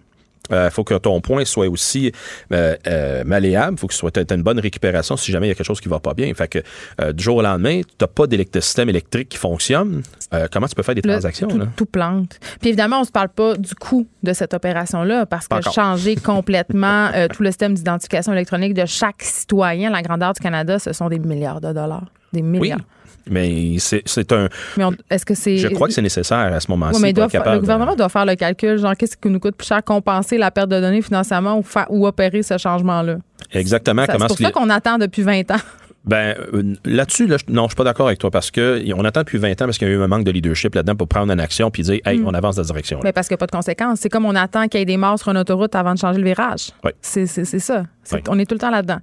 il 0.51 0.71
faut 0.71 0.85
que 0.85 0.95
ton 0.95 1.21
point 1.21 1.45
soit 1.45 1.69
aussi 1.69 2.13
euh, 2.53 2.77
euh, 2.87 3.23
malléable, 3.25 3.79
faut 3.79 3.87
que 3.87 3.95
tu 4.11 4.21
aies 4.21 4.35
une 4.35 4.43
bonne 4.43 4.59
récupération 4.59 5.17
si 5.17 5.33
jamais 5.33 5.47
il 5.47 5.51
y 5.51 5.53
a 5.53 5.55
quelque 5.55 5.67
chose 5.67 5.81
qui 5.81 5.89
va 5.89 6.01
pas 6.01 6.15
bien. 6.15 6.33
Fait 6.35 6.49
que 6.49 6.59
euh, 7.01 7.13
du 7.13 7.23
jour 7.23 7.37
au 7.37 7.43
lendemain, 7.43 7.81
tu 7.83 7.95
n'as 8.01 8.07
pas 8.07 8.27
d'électrosystème 8.27 8.89
électrique 8.89 9.29
qui 9.29 9.39
fonctionne. 9.39 10.03
Euh, 10.35 10.47
comment 10.51 10.67
tu 10.67 10.75
peux 10.75 10.83
faire 10.83 10.95
des 10.95 11.03
transactions? 11.03 11.49
tout, 11.49 11.59
là? 11.59 11.67
tout 11.77 11.87
plante. 11.87 12.39
Puis 12.61 12.69
évidemment, 12.71 13.01
on 13.01 13.05
se 13.05 13.13
parle 13.13 13.29
pas 13.29 13.57
du 13.57 13.75
coût 13.75 14.07
de 14.23 14.33
cette 14.33 14.55
opération-là 14.55 15.27
parce 15.27 15.49
Pas 15.49 15.57
que 15.61 15.69
encore. 15.69 15.75
changer 15.75 16.17
complètement 16.23 17.11
euh, 17.15 17.29
tout 17.29 17.43
le 17.43 17.51
système 17.51 17.75
d'identification 17.75 18.33
électronique 18.33 18.75
de 18.75 18.87
chaque 18.87 19.23
citoyen, 19.23 19.91
la 19.91 20.03
grandeur 20.03 20.33
du 20.33 20.41
Canada, 20.41 20.79
ce 20.79 20.93
sont 20.93 21.09
des 21.09 21.19
milliards 21.19 21.61
de 21.61 21.73
dollars. 21.73 22.07
Des 22.33 22.41
Oui, 22.41 22.61
milliards. 22.61 22.81
Mais 23.31 23.77
c'est, 23.79 24.33
un. 24.33 24.49
Mais 24.77 24.85
on- 24.85 24.95
est-ce 25.11 25.25
que 25.27 25.35
c'est. 25.35 25.57
Je 25.57 25.69
crois 25.69 25.89
que 25.89 25.95
c'est 25.95 26.03
nécessaire 26.03 26.39
à 26.39 26.61
ce 26.61 26.71
moment-ci. 26.71 27.01
Mais 27.03 27.13
doit 27.13 27.29
le 27.33 27.55
de- 27.55 27.59
gouvernement 27.61 27.95
doit 27.97 28.09
faire 28.09 28.27
le 28.27 28.35
calcul, 28.35 28.79
genre 28.79 28.97
qu'est-ce 28.97 29.17
qui 29.17 29.29
nous 29.29 29.41
coûte 29.41 29.57
plus 29.57 29.67
cher, 29.67 29.83
compenser 29.85 30.39
la 30.39 30.51
perte 30.51 30.69
de 30.71 30.81
données 30.81 31.03
financièrement 31.03 31.59
ou, 31.59 31.63
fa- 31.63 31.87
ou 31.91 32.07
opérer 32.07 32.43
ce 32.43 32.59
changement-là? 32.59 33.17
Exactement. 33.53 34.05
C'est 34.11 34.19
pour 34.19 34.37
ça 34.39 34.47
les- 34.47 34.53
qu'on 34.53 34.71
attend 34.71 34.99
depuis 34.99 35.23
20 35.23 35.51
ans. 35.51 35.57
Ben, 36.05 36.35
euh, 36.53 36.75
là-dessus, 36.85 37.29
là, 37.29 37.37
je- 37.37 37.45
non, 37.55 37.63
je 37.63 37.69
suis 37.69 37.77
pas 37.77 37.85
d'accord 37.85 38.09
avec 38.09 38.19
toi 38.19 38.29
parce 38.29 38.51
que 38.51 38.83
on 38.97 39.05
attend 39.05 39.21
depuis 39.21 39.39
20 39.39 39.53
ans 39.63 39.67
parce 39.67 39.79
qu'il 39.79 39.87
y 39.87 39.91
a 39.93 39.95
eu 39.95 40.03
un 40.03 40.09
manque 40.09 40.25
de 40.25 40.33
leadership 40.33 40.75
là-dedans 40.75 40.97
pour 40.97 41.07
prendre 41.07 41.33
une 41.33 41.39
action 41.39 41.71
puis 41.71 41.85
dire, 41.85 42.01
hey, 42.05 42.21
on 42.27 42.35
avance 42.35 42.57
dans 42.57 42.65
cette 42.65 42.73
direction. 42.73 42.99
Mm. 42.99 43.03
Mais 43.05 43.13
parce 43.13 43.29
qu'il 43.29 43.35
n'y 43.35 43.39
a 43.39 43.39
pas 43.39 43.47
de 43.47 43.53
conséquences. 43.53 44.01
C'est 44.01 44.09
comme 44.09 44.25
on 44.25 44.35
attend 44.35 44.67
qu'il 44.67 44.81
y 44.81 44.83
ait 44.83 44.85
des 44.87 44.97
morts 44.97 45.21
sur 45.21 45.29
une 45.29 45.39
autoroute 45.39 45.73
avant 45.77 45.95
de 45.95 46.01
changer 46.01 46.19
le 46.19 46.25
virage. 46.25 46.71
Oui. 46.85 46.91
C'est 47.01 47.27
ça. 47.29 47.85
Oui. 48.11 48.19
On 48.29 48.39
est 48.39 48.47
tout 48.47 48.55
le 48.55 48.59
temps 48.61 48.71
là-dedans. 48.71 48.99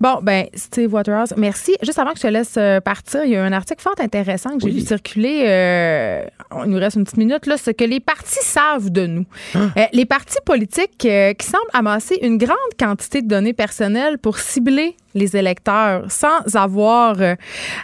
Bon, 0.00 0.20
ben, 0.22 0.46
Steve 0.54 0.92
Waterhouse, 0.94 1.34
merci. 1.36 1.74
Juste 1.82 1.98
avant 1.98 2.12
que 2.12 2.18
je 2.18 2.22
te 2.22 2.26
laisse 2.28 2.54
euh, 2.56 2.80
partir, 2.80 3.24
il 3.24 3.30
y 3.32 3.36
a 3.36 3.42
un 3.44 3.52
article 3.52 3.82
fort 3.82 3.94
intéressant 3.98 4.50
que 4.50 4.60
j'ai 4.60 4.66
Oui. 4.66 4.80
vu 4.80 4.86
circuler. 4.86 5.44
euh, 5.46 6.24
il 6.64 6.70
nous 6.70 6.78
reste 6.78 6.96
une 6.96 7.04
petite 7.04 7.16
minute, 7.18 7.46
là. 7.46 7.56
Ce 7.56 7.70
que 7.70 7.84
les 7.84 7.98
partis 8.00 8.38
savent 8.42 8.90
de 8.90 9.06
nous. 9.06 9.24
Ah. 9.54 9.58
Euh, 9.76 9.84
les 9.92 10.04
partis 10.04 10.38
politiques 10.44 11.04
euh, 11.06 11.32
qui 11.34 11.46
semblent 11.46 11.64
amasser 11.72 12.18
une 12.22 12.38
grande 12.38 12.56
quantité 12.78 13.20
de 13.22 13.26
données 13.28 13.52
personnelles 13.52 14.18
pour 14.18 14.38
cibler 14.38 14.96
les 15.14 15.36
électeurs 15.36 16.04
sans 16.10 16.54
avoir 16.54 17.20
euh, 17.20 17.34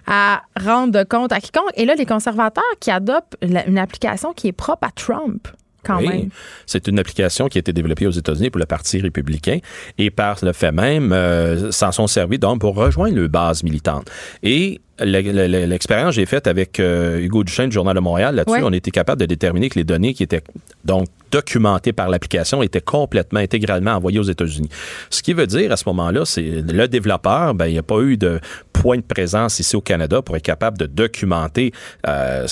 à 0.06 0.42
rendre 0.60 1.02
compte 1.04 1.32
à 1.32 1.40
quiconque. 1.40 1.70
Et 1.76 1.84
là, 1.86 1.94
les 1.94 2.06
conservateurs 2.06 2.62
qui 2.78 2.90
adoptent 2.90 3.36
une 3.42 3.78
application 3.78 4.32
qui 4.32 4.48
est 4.48 4.52
propre 4.52 4.86
à 4.86 4.90
Trump 4.94 5.48
Quand 5.84 5.98
Oui. 5.98 6.06
même. 6.08 6.28
C'est 6.66 6.86
une 6.88 6.98
application 6.98 7.48
qui 7.48 7.58
a 7.58 7.60
été 7.60 7.72
développée 7.72 8.06
aux 8.06 8.10
États-Unis 8.12 8.50
pour 8.50 8.60
le 8.60 8.66
Parti 8.66 9.00
républicain 9.00 9.58
et 9.98 10.10
par 10.10 10.38
le 10.42 10.52
fait 10.52 10.70
même, 10.72 11.12
euh, 11.12 11.72
s'en 11.72 11.90
sont 11.92 12.06
servis 12.06 12.38
donc 12.38 12.60
pour 12.60 12.74
rejoindre 12.74 13.16
le 13.16 13.28
base 13.28 13.62
militante. 13.64 14.08
Et 14.42 14.80
le- 15.00 15.20
le- 15.20 15.48
le- 15.48 15.66
l'expérience 15.66 16.10
que 16.14 16.20
j'ai 16.20 16.26
faite 16.26 16.46
avec 16.46 16.78
euh, 16.78 17.18
Hugo 17.20 17.42
Duchesne 17.42 17.68
du 17.70 17.74
Journal 17.74 17.94
de 17.96 18.00
Montréal, 18.00 18.36
là-dessus, 18.36 18.58
Ouais. 18.58 18.62
on 18.64 18.72
était 18.72 18.90
capable 18.92 19.20
de 19.20 19.26
déterminer 19.26 19.68
que 19.68 19.78
les 19.78 19.84
données 19.84 20.14
qui 20.14 20.22
étaient 20.22 20.42
donc 20.84 21.08
documentées 21.32 21.92
par 21.92 22.08
l'application 22.08 22.62
étaient 22.62 22.80
complètement, 22.80 23.40
intégralement 23.40 23.92
envoyées 23.92 24.18
aux 24.20 24.22
États-Unis. 24.24 24.68
Ce 25.10 25.22
qui 25.22 25.32
veut 25.32 25.46
dire 25.46 25.72
à 25.72 25.76
ce 25.76 25.84
moment-là, 25.88 26.24
c'est 26.24 26.42
le 26.42 26.86
développeur, 26.86 27.54
ben, 27.54 27.66
il 27.66 27.72
n'y 27.72 27.78
a 27.78 27.82
pas 27.82 28.00
eu 28.00 28.16
de 28.16 28.38
point 28.72 28.96
de 28.96 29.02
présence 29.02 29.58
ici 29.60 29.74
au 29.76 29.80
Canada 29.80 30.22
pour 30.22 30.36
être 30.36 30.42
capable 30.42 30.76
de 30.78 30.86
documenter 30.86 31.72
euh, 32.08 32.46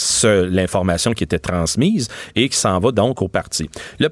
l'information 0.48 1.12
qui 1.12 1.24
était 1.24 1.38
transmise 1.38 2.08
et 2.36 2.48
qui 2.48 2.56
s'en 2.56 2.78
va 2.78 2.92
donc 2.92 3.20
au 3.20 3.28
parti. 3.28 3.68
Le 3.98 4.08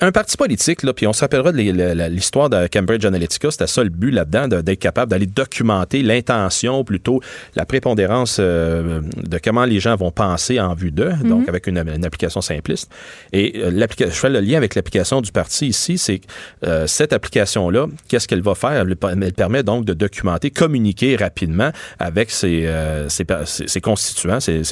un 0.00 0.12
parti 0.12 0.36
politique, 0.36 0.82
là, 0.82 0.92
puis 0.92 1.06
on 1.06 1.12
se 1.12 1.20
rappellera 1.22 1.50
de 1.52 2.08
l'histoire 2.08 2.50
de 2.50 2.68
Cambridge 2.68 3.04
Analytica, 3.04 3.50
c'était 3.50 3.66
ça 3.66 3.82
le 3.82 3.90
but 3.90 4.10
là-dedans, 4.10 4.48
de- 4.48 4.60
d'être 4.60 4.78
capable 4.78 5.10
d'aller 5.10 5.26
documenter 5.26 6.02
l'intention, 6.02 6.84
plutôt 6.84 7.20
la 7.54 7.64
prépondérance 7.64 8.36
euh, 8.38 9.00
de 9.16 9.38
comment 9.42 9.64
les 9.64 9.80
gens 9.80 9.96
vont 9.96 10.10
penser 10.10 10.60
en 10.60 10.74
vue 10.74 10.90
d'eux, 10.90 11.12
donc 11.24 11.48
avec 11.48 11.66
une, 11.66 11.78
une 11.78 12.04
application 12.04 12.40
simpliste. 12.40 12.90
Et 13.32 13.54
euh, 13.56 13.70
l'applica- 13.70 13.95
je 13.98 14.10
fais 14.10 14.28
le 14.28 14.40
lien 14.40 14.56
avec 14.56 14.74
l'application 14.74 15.20
du 15.20 15.32
parti 15.32 15.68
ici, 15.68 15.98
c'est 15.98 16.18
que 16.18 16.26
euh, 16.66 16.86
cette 16.86 17.12
application-là, 17.12 17.86
qu'est-ce 18.08 18.26
qu'elle 18.28 18.42
va 18.42 18.54
faire? 18.54 18.72
Elle, 18.72 19.32
permet 19.32 19.62
donc 19.62 19.84
de 19.84 19.94
documenter, 19.94 20.50
communiquer 20.50 21.16
rapidement 21.16 21.70
avec 21.98 22.30
ses, 22.30 22.66
euh, 22.66 23.08
ses, 23.08 23.24
ses- 23.44 23.68
ses 23.68 23.80
constituants, 23.80 24.40
ses, 24.40 24.62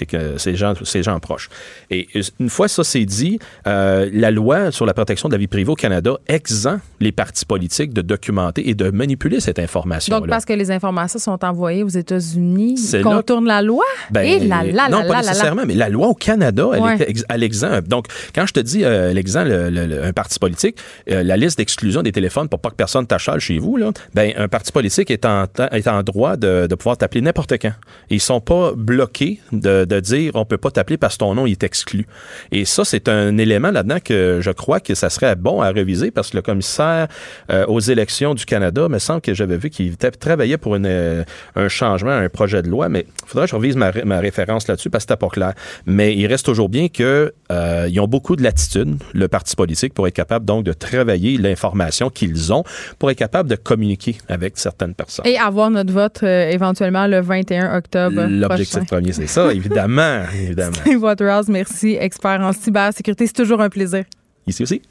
gens, 0.57 0.75
ses 0.85 1.03
gens 1.03 1.19
proches. 1.21 1.49
Et 1.91 2.09
une 2.41 2.51
fois 2.51 2.69
ça 2.69 2.85
c'est 2.85 3.05
dit, 3.05 3.39
euh, 3.67 4.09
la 4.13 4.31
loi 4.31 4.71
sur 4.71 4.87
la 4.87 4.95
protection 4.95 5.29
de 5.29 5.35
la 5.35 5.39
vie 5.39 5.47
privée 5.47 5.71
au 5.71 5.75
Canada 5.77 6.17
exempt 6.29 6.81
les 7.01 7.13
partis 7.13 7.45
politiques 7.47 7.93
de 7.93 8.03
documenter 8.03 8.69
et 8.69 8.75
de 8.75 8.91
manipuler 8.91 9.41
cette 9.41 9.59
information-là. 9.59 10.21
Donc, 10.21 10.29
parce 10.29 10.45
que 10.45 10.53
les 10.53 10.71
informations 10.71 11.19
sont 11.19 11.45
envoyées 11.45 11.83
aux 11.83 11.89
États-Unis, 11.89 12.79
là- 12.93 13.03
contournent 13.03 13.47
la 13.47 13.63
loi? 13.63 13.85
Ben, 14.11 14.23
Et 14.23 14.41
là, 14.47 14.63
là, 14.65 14.89
non, 14.91 14.99
là, 15.01 15.05
pas 15.05 15.13
là, 15.15 15.23
là, 15.23 15.29
nécessairement, 15.29 15.63
mais 15.67 15.75
la 15.75 15.89
loi 15.89 16.09
au 16.09 16.15
Canada, 16.15 16.69
elle, 16.75 16.81
Ouais. 16.83 16.97
est 17.03 17.25
elle 17.29 17.43
exempt. 17.43 17.87
Donc, 17.89 18.07
quand 18.35 18.47
je 18.47 18.53
te 18.53 18.61
dis 18.61 18.85
euh, 18.85 19.13
l'exemple, 19.15 19.49
le- 19.49 19.71
le- 19.71 19.87
le- 19.87 20.05
un 20.05 20.13
parti 20.13 20.39
politique, 20.39 20.77
euh, 21.11 21.23
la 21.23 21.37
liste 21.37 21.59
d'exclusion 21.59 22.03
des 22.03 22.13
téléphones 22.13 22.49
pour 22.49 22.61
pas 22.61 22.71
que 22.71 22.75
personne 22.77 23.07
t'achale 23.07 23.41
chez 23.41 23.59
vous, 23.59 23.77
là, 23.77 23.91
ben, 24.15 24.33
un 24.37 24.49
parti 24.49 24.73
politique 24.73 25.11
est 25.11 25.25
en, 25.25 25.47
est 25.73 25.89
en 25.89 26.03
droit 26.03 26.37
de, 26.37 26.67
de 26.67 26.75
pouvoir 26.75 26.97
t'appeler 26.99 27.21
n'importe 27.23 27.55
quand. 27.61 27.73
Ils 28.11 28.21
sont 28.21 28.41
pas 28.41 28.73
bloqués 28.77 29.41
de, 29.53 29.85
de 29.85 30.01
dire 30.01 30.33
on 30.35 30.45
peut 30.45 30.59
pas 30.59 30.71
t'appeler 30.71 30.97
parce 30.99 31.15
que 31.15 31.21
ton 31.21 31.35
nom 31.35 31.47
est 31.47 31.63
exclu. 31.63 32.07
Et 32.53 32.65
ça, 32.65 32.85
c'est 32.85 33.09
un 33.09 33.39
élément 33.39 33.71
là-dedans 33.71 33.99
que 34.05 34.41
je 34.43 34.51
crois 34.51 34.81
que 34.81 34.95
ça 34.95 35.11
serait 35.11 35.37
bon 35.37 35.61
à 35.63 35.71
réviser 35.71 36.11
parce 36.11 36.31
que 36.31 36.37
le 36.37 36.43
commissaire 36.43 37.09
euh, 37.51 37.65
aux 37.67 37.81
élections 37.81 38.35
du 38.35 38.45
Canada, 38.45 38.89
me 38.89 38.99
semble 38.99 39.21
que 39.21 39.35
j'avais 39.35 39.57
vu 39.57 39.71
qu'il 39.71 39.97
travaillait 39.97 40.59
pour 40.59 40.77
euh, 40.79 41.25
un 41.57 41.69
changement, 41.69 42.11
un 42.11 42.29
projet 42.29 42.63
de 42.63 42.69
loi, 42.69 42.89
mais 42.89 43.07
il 43.25 43.29
faudrait 43.29 43.47
que 43.47 43.51
je 43.51 43.57
revise 43.57 43.77
ma, 43.77 43.93
ma 44.05 44.19
référence 44.19 44.67
là-dessus 44.69 44.91
parce 44.91 45.05
que 45.05 45.13
c'était 45.13 45.21
pas 45.21 45.29
clair. 45.29 45.55
Mais 45.87 46.15
il 46.17 46.27
reste 46.27 46.45
toujours 46.45 46.69
bien 46.69 46.89
que 46.89 47.33
euh, 47.53 47.87
ils 47.91 48.01
ont 48.01 48.09
beaucoup 48.09 48.37
de 48.37 48.43
latitude, 48.43 48.97
le 49.13 49.29
parti 49.29 49.57
politique, 49.57 49.95
pour 49.95 50.07
être 50.09 50.15
capable 50.15 50.45
donc 50.45 50.65
de 50.65 50.73
travailler 50.73 51.37
l'information 51.37 52.11
qu'ils 52.11 52.53
ont, 52.53 52.65
pour 52.99 53.11
être 53.11 53.19
capable 53.19 53.49
de 53.49 53.57
communiquer 53.57 54.17
avec 54.29 54.59
certaines 54.59 54.95
personnes. 54.95 55.27
Et 55.27 55.39
avoir 55.39 55.71
notre 55.71 55.93
vote 55.93 56.21
euh, 56.23 56.51
éventuellement 56.51 57.07
le 57.07 57.21
21 57.21 57.77
octobre. 57.77 58.27
L'objectif 58.29 58.87
premier, 58.87 59.13
c'est 59.13 59.27
ça, 59.27 59.53
évidemment, 59.53 60.23
évidemment. 60.35 60.77
Waterhouse, 60.99 61.49
merci, 61.49 61.97
expert 62.01 62.41
en 62.41 62.53
cybersécurité. 62.53 63.27
C'est 63.27 63.33
toujours 63.33 63.61
un 63.61 63.69
plaisir. 63.69 64.05
Ici 64.47 64.63
aussi. 64.63 64.83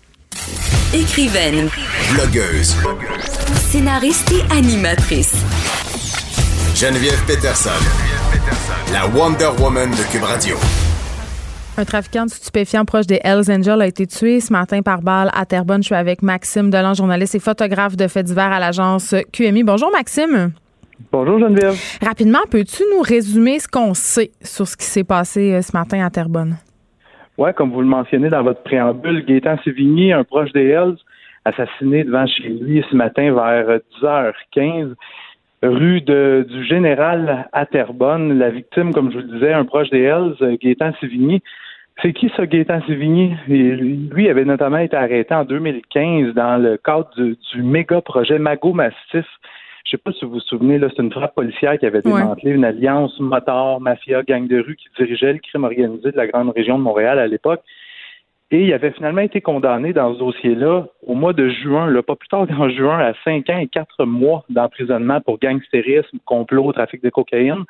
Écrivaine, 0.93 1.69
Blogueuse. 2.13 2.75
scénariste 3.71 4.31
et 4.31 4.53
animatrice. 4.55 5.33
Geneviève 6.75 7.23
Peterson. 7.25 7.69
La 8.91 9.07
Wonder 9.07 9.49
Woman 9.59 9.91
de 9.91 10.11
Cube 10.11 10.23
Radio. 10.23 10.57
Un 11.75 11.85
trafiquant 11.85 12.25
de 12.25 12.29
stupéfiants 12.29 12.85
proche 12.85 13.07
des 13.07 13.19
Hells 13.23 13.49
Angels 13.49 13.81
a 13.81 13.87
été 13.87 14.05
tué 14.05 14.39
ce 14.39 14.53
matin 14.53 14.83
par 14.83 15.01
balle 15.01 15.31
à 15.33 15.43
Terrebonne. 15.47 15.81
Je 15.81 15.87
suis 15.87 15.95
avec 15.95 16.21
Maxime 16.21 16.69
Delan, 16.69 16.93
journaliste 16.93 17.33
et 17.33 17.39
photographe 17.39 17.97
de 17.97 18.07
faits 18.07 18.27
divers 18.27 18.51
à 18.51 18.59
l'agence 18.59 19.15
QMI. 19.33 19.63
Bonjour 19.63 19.89
Maxime. 19.91 20.51
Bonjour 21.11 21.39
Geneviève. 21.39 21.73
Rapidement, 21.99 22.41
peux-tu 22.51 22.83
nous 22.95 23.01
résumer 23.01 23.57
ce 23.57 23.67
qu'on 23.67 23.95
sait 23.95 24.29
sur 24.43 24.67
ce 24.67 24.77
qui 24.77 24.85
s'est 24.85 25.03
passé 25.03 25.51
euh, 25.51 25.61
ce 25.63 25.75
matin 25.75 26.05
à 26.05 26.11
Terrebonne? 26.11 26.57
Ouais, 27.39 27.53
comme 27.53 27.71
vous 27.71 27.81
le 27.81 27.87
mentionnez 27.87 28.29
dans 28.29 28.43
votre 28.43 28.61
préambule, 28.61 29.25
Gaétan 29.25 29.57
Sévigny, 29.63 30.13
un 30.13 30.23
proche 30.23 30.51
des 30.51 30.67
Hells, 30.67 30.97
assassiné 31.43 32.03
devant 32.03 32.27
chez 32.27 32.49
lui 32.49 32.85
ce 32.87 32.95
matin 32.95 33.33
vers 33.33 33.79
10h15, 33.99 34.93
rue 35.63 36.01
de, 36.01 36.45
du 36.47 36.63
Général 36.65 37.47
à 37.53 37.65
Terrebonne. 37.65 38.37
La 38.37 38.49
victime, 38.49 38.93
comme 38.93 39.11
je 39.11 39.17
vous 39.17 39.23
le 39.25 39.33
disais, 39.33 39.53
un 39.53 39.65
proche 39.65 39.89
des 39.89 40.01
Hells, 40.01 40.35
Gaétan 40.61 40.91
Sévigny. 40.99 41.41
C'est 42.01 42.13
qui 42.13 42.31
ça, 42.35 42.45
Gaétan 42.45 42.81
Sévigny? 42.85 43.33
Lui, 43.47 44.29
avait 44.29 44.45
notamment 44.45 44.77
été 44.79 44.95
arrêté 44.95 45.33
en 45.33 45.45
2015 45.45 46.33
dans 46.33 46.61
le 46.61 46.77
cadre 46.77 47.09
du, 47.15 47.37
du 47.53 47.63
méga 47.63 48.01
projet 48.01 48.39
Mago 48.39 48.73
Massif. 48.73 49.25
Je 49.85 49.91
sais 49.91 49.97
pas 49.97 50.11
si 50.13 50.23
vous 50.25 50.31
vous 50.31 50.39
souvenez, 50.39 50.77
là, 50.79 50.87
c'est 50.95 51.01
une 51.03 51.11
frappe 51.11 51.35
policière 51.35 51.77
qui 51.77 51.85
avait 51.85 52.05
Ouais. 52.07 52.19
démantelé 52.21 52.51
une 52.51 52.65
alliance 52.65 53.19
motard, 53.19 53.79
mafia, 53.81 54.23
gang 54.23 54.47
de 54.47 54.59
rue 54.59 54.75
qui 54.75 54.87
dirigeait 54.97 55.33
le 55.33 55.39
crime 55.39 55.65
organisé 55.65 56.11
de 56.11 56.17
la 56.17 56.27
grande 56.27 56.51
région 56.55 56.77
de 56.77 56.83
Montréal 56.83 57.19
à 57.19 57.27
l'époque. 57.27 57.61
Et 58.53 58.65
il 58.65 58.73
avait 58.73 58.91
finalement 58.91 59.21
été 59.21 59.41
condamné 59.41 59.93
dans 59.93 60.13
ce 60.13 60.19
dossier-là 60.19 60.85
au 61.07 61.15
mois 61.15 61.33
de 61.33 61.49
juin, 61.49 61.91
pas 62.03 62.15
plus 62.15 62.27
tard 62.27 62.45
qu'en 62.47 62.69
juin, 62.69 62.99
à 62.99 63.13
cinq 63.23 63.49
ans 63.49 63.57
et 63.57 63.65
quatre 63.65 64.05
mois 64.05 64.45
d'emprisonnement 64.47 65.19
pour 65.21 65.39
gangstérisme, 65.39 66.19
complot, 66.23 66.71
trafic 66.71 67.01
de 67.01 67.09
cocaïne. 67.09 67.63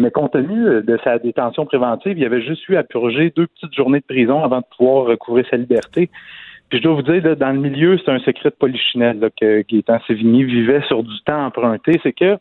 Mais 0.00 0.10
compte 0.10 0.32
tenu 0.32 0.82
de 0.82 0.98
sa 1.04 1.20
détention 1.20 1.66
préventive, 1.66 2.18
il 2.18 2.24
avait 2.24 2.42
juste 2.42 2.68
eu 2.68 2.74
à 2.74 2.82
purger 2.82 3.32
deux 3.36 3.46
petites 3.46 3.72
journées 3.72 4.00
de 4.00 4.06
prison 4.06 4.42
avant 4.42 4.58
de 4.58 4.64
pouvoir 4.76 5.04
recouvrer 5.04 5.46
sa 5.48 5.56
liberté. 5.56 6.10
Puis 6.68 6.78
je 6.78 6.82
dois 6.82 6.94
vous 6.94 7.02
dire, 7.02 7.36
dans 7.36 7.52
le 7.52 7.60
milieu, 7.60 7.96
c'est 7.98 8.10
un 8.10 8.18
secret 8.18 8.50
de 8.50 8.56
polichinelle 8.56 9.30
que 9.40 9.62
Gaétan 9.70 10.00
Sévigny 10.08 10.42
vivait 10.42 10.82
sur 10.88 11.04
du 11.04 11.16
temps 11.26 11.46
emprunté. 11.46 12.00
C'est 12.02 12.12
que 12.12 12.38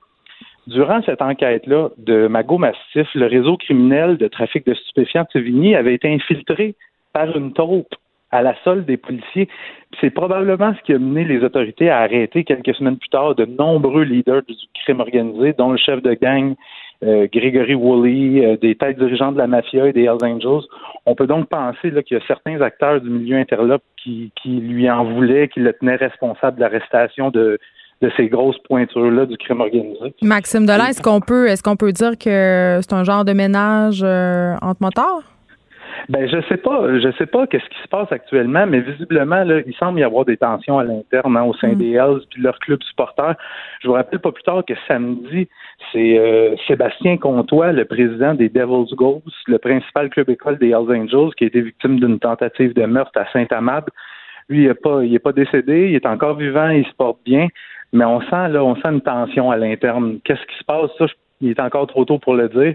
durant 0.66 1.04
cette 1.04 1.22
enquête-là 1.22 1.90
de 2.00 2.26
Mago 2.26 2.58
Massif, 2.58 3.08
le 3.14 3.28
réseau 3.28 3.56
criminel 3.56 4.18
de 4.18 4.28
trafic 4.28 4.66
de 4.66 4.74
stupéfiants 4.74 5.26
de 5.26 5.40
Sévigny 5.40 5.76
avait 5.76 5.94
été 5.94 6.12
infiltré 6.12 6.74
une 7.26 7.54
taupe 7.54 7.94
à 8.32 8.42
la 8.42 8.56
solde 8.64 8.86
des 8.86 8.98
policiers. 8.98 9.48
C'est 10.02 10.10
probablement 10.10 10.74
ce 10.76 10.82
qui 10.84 10.94
a 10.94 11.00
mené 11.00 11.24
les 11.24 11.44
autorités 11.44 11.90
à 11.90 12.00
arrêter 12.00 12.44
quelques 12.44 12.76
semaines 12.76 12.98
plus 12.98 13.10
tard 13.10 13.36
de 13.36 13.46
nombreux 13.46 14.04
leaders 14.04 14.44
du 14.44 14.56
crime 14.84 15.00
organisé, 15.00 15.54
dont 15.54 15.72
le 15.72 15.78
chef 15.78 16.02
de 16.02 16.14
gang 16.14 16.56
euh, 17.04 17.28
Grégory 17.32 17.76
Woolley, 17.76 18.44
euh, 18.44 18.58
des 18.58 18.76
têtes 18.76 18.98
dirigeantes 18.98 19.36
de 19.36 19.40
la 19.40 19.48
mafia 19.48 19.88
et 19.88 19.94
des 19.94 20.04
Hells 20.04 20.24
Angels. 20.24 20.66
On 21.06 21.14
peut 21.14 21.28
donc 21.28 21.48
penser 21.48 21.92
qu'il 22.04 22.18
y 22.18 22.20
a 22.20 22.26
certains 22.28 22.60
acteurs 22.62 23.00
du 23.02 23.10
milieu 23.10 23.38
interlope 23.38 23.84
qui, 24.04 24.32
lui 24.46 24.90
en 24.90 25.04
voulaient, 25.04 25.48
qui 25.50 25.60
le 25.60 25.74
tenaient 25.74 25.98
responsable 25.98 26.58
de 26.58 26.62
l'arrestation 26.62 27.30
de, 27.30 27.60
ces 28.16 28.28
grosses 28.30 28.58
pointures-là 28.68 29.26
du 29.26 29.38
crime 29.38 29.62
organisé. 29.62 30.14
Maxime 30.22 30.66
Delan, 30.66 30.86
est-ce 30.86 31.02
qu'on 31.02 31.20
peut, 31.20 31.48
qu'on 31.64 31.76
peut 31.76 31.92
dire 31.92 32.18
que 32.18 32.80
c'est 32.82 32.94
un 32.94 33.04
genre 33.04 33.26
de 33.26 33.34
ménage 33.34 34.02
euh, 34.04 34.56
entre 34.62 34.82
motards? 34.82 35.37
Ben 36.10 36.28
je 36.28 36.42
sais 36.48 36.58
pas, 36.58 37.00
je 37.00 37.12
sais 37.18 37.26
pas 37.26 37.48
qu'est-ce 37.48 37.68
qui 37.70 37.82
se 37.82 37.88
passe 37.88 38.12
actuellement, 38.12 38.66
mais 38.66 38.80
visiblement 38.80 39.44
là, 39.44 39.62
il 39.66 39.74
semble 39.76 40.00
y 40.00 40.04
avoir 40.04 40.26
des 40.26 40.38
tensions 40.38 40.80
à 40.80 40.84
l'interne 40.84 41.36
hein, 41.38 41.44
au 41.44 41.54
sein 41.54 41.74
des 41.74 41.92
Hells 41.94 42.22
puis 42.30 42.40
de 42.42 42.46
leur 42.46 42.58
club 42.60 42.82
supporters. 42.84 43.36
Je 43.82 43.88
vous 43.88 43.94
rappelle 43.94 44.20
pas 44.20 44.32
plus 44.32 44.44
tard 44.44 44.64
que 44.66 44.74
samedi, 44.88 45.48
c'est 45.92 46.18
euh, 46.18 46.56
Sébastien 46.68 47.18
Comtois, 47.18 47.72
le 47.72 47.86
président 47.86 48.34
des 48.34 48.50
Devils 48.50 48.96
Ghosts, 48.96 49.24
le 49.48 49.58
principal 49.58 50.10
club 50.10 50.30
école 50.30 50.58
des 50.58 50.70
Hells 50.70 50.92
Angels, 50.92 51.34
qui 51.38 51.44
a 51.44 51.48
été 51.48 51.62
victime 51.62 52.00
d'une 52.00 52.20
tentative 52.20 52.74
de 52.74 52.86
meurtre 52.86 53.20
à 53.20 53.26
Saint-Amable. 53.32 53.92
Lui, 54.50 54.64
il 54.64 54.68
est 54.70 54.74
pas, 54.82 55.04
il 55.04 55.14
est 55.14 55.20
pas 55.20 55.34
décédé, 55.34 55.90
il 55.90 55.96
est 55.96 56.06
encore 56.06 56.36
vivant, 56.36 56.70
il 56.70 56.86
se 56.86 56.94
porte 56.94 57.20
bien, 57.26 57.48
mais 57.92 58.06
on 58.06 58.22
sent 58.22 58.48
là, 58.50 58.64
on 58.64 58.76
sent 58.76 58.90
une 58.92 59.02
tension 59.02 59.52
à 59.52 59.58
l'interne. 59.58 60.20
Qu'est-ce 60.24 60.46
qui 60.46 60.58
se 60.58 60.64
passe? 60.64 60.90
Ça? 60.98 61.06
je- 61.08 61.14
il 61.42 61.50
est 61.50 61.60
encore 61.60 61.88
trop 61.88 62.06
tôt 62.06 62.18
pour 62.18 62.36
le 62.36 62.50
dire. 62.50 62.74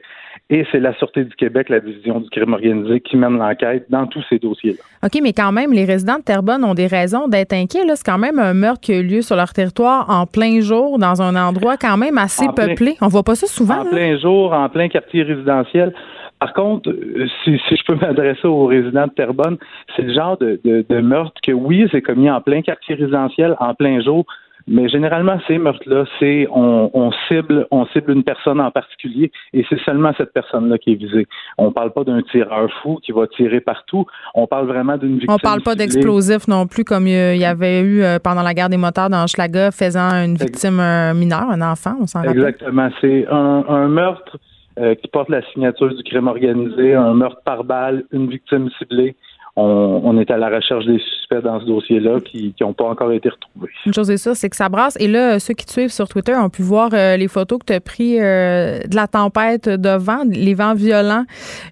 Et 0.51 0.67
c'est 0.71 0.81
la 0.81 0.95
Sûreté 0.95 1.25
du 1.25 1.35
Québec, 1.35 1.69
la 1.69 1.81
division 1.81 2.21
du 2.21 2.29
crime 2.31 2.53
organisé, 2.53 3.01
qui 3.01 3.17
mène 3.17 3.39
l'enquête 3.39 3.87
dans 3.91 4.07
tous 4.07 4.23
ces 4.29 4.39
dossiers-là. 4.39 4.79
OK, 5.05 5.21
mais 5.23 5.33
quand 5.33 5.53
même, 5.53 5.73
les 5.73 5.85
résidents 5.85 6.19
de 6.19 6.23
Terrebonne 6.23 6.65
ont 6.65 6.75
des 6.75 6.87
raisons 6.87 7.29
d'être 7.29 7.53
inquiets. 7.53 7.81
C'est 7.95 8.05
quand 8.05 8.19
même 8.19 8.39
un 8.39 8.55
meurtre 8.55 8.81
qui 8.81 8.93
a 8.93 8.99
eu 8.99 9.03
lieu 9.03 9.23
sur 9.23 9.37
leur 9.37 9.53
territoire 9.53 10.11
en 10.11 10.27
plein 10.27 10.61
jour, 10.61 10.99
dans 10.99 11.23
un 11.23 11.37
endroit 11.37 11.77
quand 11.77 11.97
même 11.97 12.19
assez 12.19 12.47
En 12.47 12.53
peuplé. 12.53 12.97
On 13.01 13.09
voit 13.09 13.23
pas 13.23 13.35
ça 13.35 13.47
souvent. 13.47 13.81
en 13.81 13.85
là. 13.85 13.91
plein 13.91 14.19
jour, 14.19 14.53
en 14.53 14.69
plein 14.69 14.89
quartier 14.89 15.23
résidentiel. 15.23 15.93
Par 16.39 16.55
contre, 16.55 16.91
euh, 16.91 17.27
si, 17.45 17.59
si 17.69 17.77
je 17.77 17.85
peux 17.87 17.95
m'adresser 18.01 18.47
aux 18.47 18.67
résidents 18.67 19.07
de 19.07 19.13
Terrebonne, 19.13 19.59
c'est 19.97 20.03
le 20.03 20.13
genre 20.13 20.37
de, 20.39 20.61
de, 20.65 20.85
de 20.89 21.01
meurtre 21.01 21.41
que 21.43 21.53
oui, 21.53 21.87
c'est 21.93 22.03
commis 22.03 22.31
en 22.31 22.41
plein 22.41 22.63
quartier 22.63 22.95
résidentiel, 22.97 23.57
en 23.61 23.75
plein 23.75 24.01
jour, 24.01 24.27
Mais 24.67 24.89
généralement, 24.89 25.39
ces 25.47 25.59
meurtres-là, 25.59 26.05
c'est 26.19 26.47
on, 26.51 26.91
on, 26.95 27.11
cible, 27.29 27.67
on 27.71 27.87
cible 27.87 28.13
une 28.13 28.25
personne 28.25 28.61
en 28.61 28.71
particulier 28.71 29.31
et 29.53 29.65
c'est 29.69 29.81
seulement 29.81 30.13
cette 30.17 30.33
personne-là 30.33 30.79
qui 30.79 30.93
est 30.93 30.97
visée. 30.97 31.27
On 31.59 31.73
parle 31.73 31.93
pas 31.93 32.05
d'un 32.05 32.23
tireur 32.23 32.71
fou 32.83 32.99
qui 33.03 33.13
va 33.13 33.27
tirer 33.27 33.61
partout. 33.61 34.07
On 34.35 34.47
parle 34.47 34.67
vraiment 34.67 34.97
d'une 34.97 35.15
victime. 35.15 35.35
On 35.35 35.39
parle 35.39 35.63
pas 35.63 35.75
d'explosifs 35.75 36.49
non 36.49 36.67
plus, 36.67 36.85
comme 36.85 37.07
il 37.07 37.37
y 37.37 37.45
avait 37.45 37.81
eu 37.81 38.03
euh, 38.03 38.19
pendant 38.19 38.43
la 38.43 38.55
guerre 38.55 38.69
des 38.69 38.77
motards 38.77 39.11
dans 39.11 39.27
Schlaga, 39.27 39.71
faisant 39.71 40.11
une 40.25 40.37
victime 40.37 40.81
mineure, 41.15 41.51
un 41.51 41.61
enfant, 41.61 41.97
on 42.01 42.07
s'en 42.07 42.21
rappelle. 42.21 42.39
Exactement. 42.39 42.89
C'est 43.01 43.27
un, 43.31 43.65
un 43.69 43.89
meurtre 43.89 44.39
euh, 44.79 44.95
qui 44.95 45.09
porte 45.09 45.29
la 45.29 45.43
signature 45.53 45.95
du 45.95 46.03
crime 46.03 46.29
organisé, 46.29 46.95
un 46.95 47.13
meurtre 47.13 47.43
par 47.45 47.63
balle, 47.63 48.05
une 48.11 48.31
victime 48.31 48.71
ciblée 48.79 49.17
on, 49.57 50.19
est 50.19 50.31
à 50.31 50.39
la 50.39 50.49
recherche 50.49 50.87
des 50.87 50.99
suspects 50.99 51.43
dans 51.43 51.61
ce 51.61 51.66
dossier-là 51.66 52.20
qui 52.20 52.55
n'ont 52.61 52.73
pas 52.73 52.85
encore 52.85 53.12
été 53.12 53.29
retrouvés. 53.29 53.70
Une 53.85 53.93
chose 53.93 54.11
est 54.11 54.16
sûre, 54.16 54.35
c'est 54.35 54.49
que 54.49 54.57
ça 54.57 54.69
brasse. 54.69 54.97
Et 54.99 55.09
là, 55.09 55.39
ceux 55.39 55.53
qui 55.53 55.66
te 55.66 55.73
suivent 55.73 55.93
sur 55.93 56.09
Twitter 56.09 56.35
ont 56.35 56.49
pu 56.49 56.62
voir 56.62 56.91
euh, 56.95 57.16
les 57.16 57.29
photos 57.29 57.59
que 57.59 57.66
tu 57.66 57.73
as 57.74 57.81
prises 57.81 58.19
euh, 58.23 58.81
de 58.81 58.97
la 58.97 59.07
tempête 59.07 59.69
de 59.69 59.97
vent, 59.97 60.23
les 60.31 60.55
vents 60.55 60.74
violents 60.74 61.24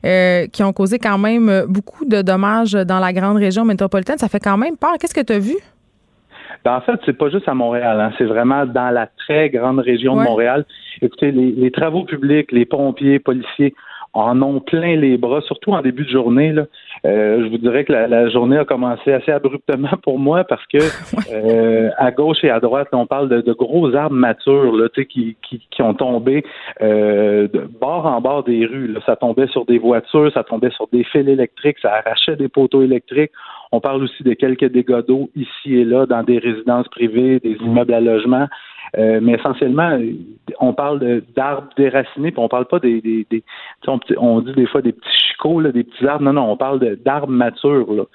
euh, 0.05 0.47
qui 0.48 0.62
ont 0.62 0.73
causé 0.73 0.98
quand 0.98 1.16
même 1.16 1.65
beaucoup 1.69 2.05
de 2.05 2.20
dommages 2.20 2.73
dans 2.73 2.98
la 2.98 3.12
grande 3.15 3.39
région 3.39 3.65
métropolitaine. 3.65 4.19
Ça 4.19 4.28
fait 4.28 4.40
quand 4.40 4.59
même 4.59 4.77
peur. 4.77 4.93
Qu'est-ce 5.01 5.15
que 5.15 5.24
tu 5.24 5.32
as 5.32 5.39
vu? 5.39 5.57
Ben, 6.65 6.77
en 6.77 6.81
fait, 6.82 7.01
c'est 7.07 7.16
pas 7.16 7.31
juste 7.31 7.48
à 7.48 7.55
Montréal, 7.55 7.98
hein. 7.98 8.12
c'est 8.19 8.24
vraiment 8.24 8.66
dans 8.66 8.90
la 8.90 9.07
très 9.07 9.48
grande 9.48 9.78
région 9.78 10.15
de 10.16 10.23
Montréal. 10.23 10.66
Écoutez, 11.01 11.31
les, 11.31 11.52
les, 11.52 11.70
travaux 11.70 12.05
publics, 12.05 12.52
les 12.52 12.66
pompiers, 12.66 13.19
policiers 13.19 13.74
en 14.12 14.43
ont 14.43 14.61
plein 14.61 14.97
les 14.97 15.16
bras, 15.16 15.41
surtout 15.43 15.73
en 15.73 15.82
début 15.82 16.05
de 16.05 16.11
journée. 16.11 16.53
Là. 16.53 16.66
Euh, 17.05 17.45
je 17.45 17.51
vous 17.51 17.59
dirais 17.59 17.85
que 17.85 17.93
la, 17.93 18.28
journée 18.28 18.59
a 18.59 18.65
commencé 18.65 19.12
assez 19.12 19.31
abruptement 19.31 19.97
pour 20.03 20.19
moi 20.19 20.45
parce 20.45 20.66
que 20.66 20.78
euh, 21.32 21.91
à 21.97 22.11
gauche 22.11 22.43
et 22.43 22.51
à 22.51 22.61
droite, 22.61 22.89
on 22.93 23.07
parle 23.07 23.28
de, 23.28 23.53
gros 23.53 23.95
arbres 23.95 24.16
matures 24.16 24.74
là, 24.77 24.89
qui, 24.89 25.37
qui, 25.49 25.66
qui 25.70 25.82
ont 25.82 25.95
tombé 25.95 26.45
euh, 26.82 27.47
de 27.49 27.69
bord 27.81 28.07
en 28.07 28.20
bord 28.20 28.43
des 28.43 28.66
rues. 28.66 28.89
Là. 28.89 29.01
Ça 29.07 29.16
tombait 29.16 29.47
sur 29.49 29.65
des 29.65 29.78
voitures, 29.78 30.32
ça 30.32 30.43
tombait 30.43 30.70
sur 30.70 30.89
des 30.93 31.05
fils 31.05 31.28
électriques, 31.28 31.78
ça 31.81 31.95
arrachait 31.95 32.37
des 32.37 32.49
poteaux 32.49 32.82
électriques. 32.82 33.32
On 33.73 33.81
parle 33.81 34.03
aussi 34.03 34.24
de 34.24 34.35
quelques 34.35 34.65
dégâts 34.73 35.05
d'eau 35.07 35.31
ici 35.37 35.77
et 35.77 35.85
là 35.85 36.07
dans 36.07 36.24
des 36.24 36.39
résidences 36.39 36.89
privées, 36.89 37.39
des 37.39 37.57
immeubles 37.62 37.95
à 37.95 38.01
logement. 38.01 38.49
Euh, 38.99 39.21
mais 39.23 39.33
essentiellement, 39.33 39.99
on 40.59 40.73
parle 40.73 41.23
d'arbres 41.37 41.69
déracinés, 41.77 42.33
puis 42.33 42.41
on 42.41 42.49
parle 42.49 42.67
pas 42.67 42.79
des, 42.81 43.25
on, 44.17 44.41
dit 44.41 44.53
des 44.53 44.67
fois 44.67 44.83
des 44.83 44.93
petits 44.93 45.29
chicots, 45.29 45.62
des 45.62 45.85
petits 45.85 46.07
arbres. 46.07 46.25
Non, 46.25 46.33
non, 46.33 46.51
on 46.51 46.57
parle 46.57 46.81
d'arbres 47.05 47.29
matures 47.29 48.07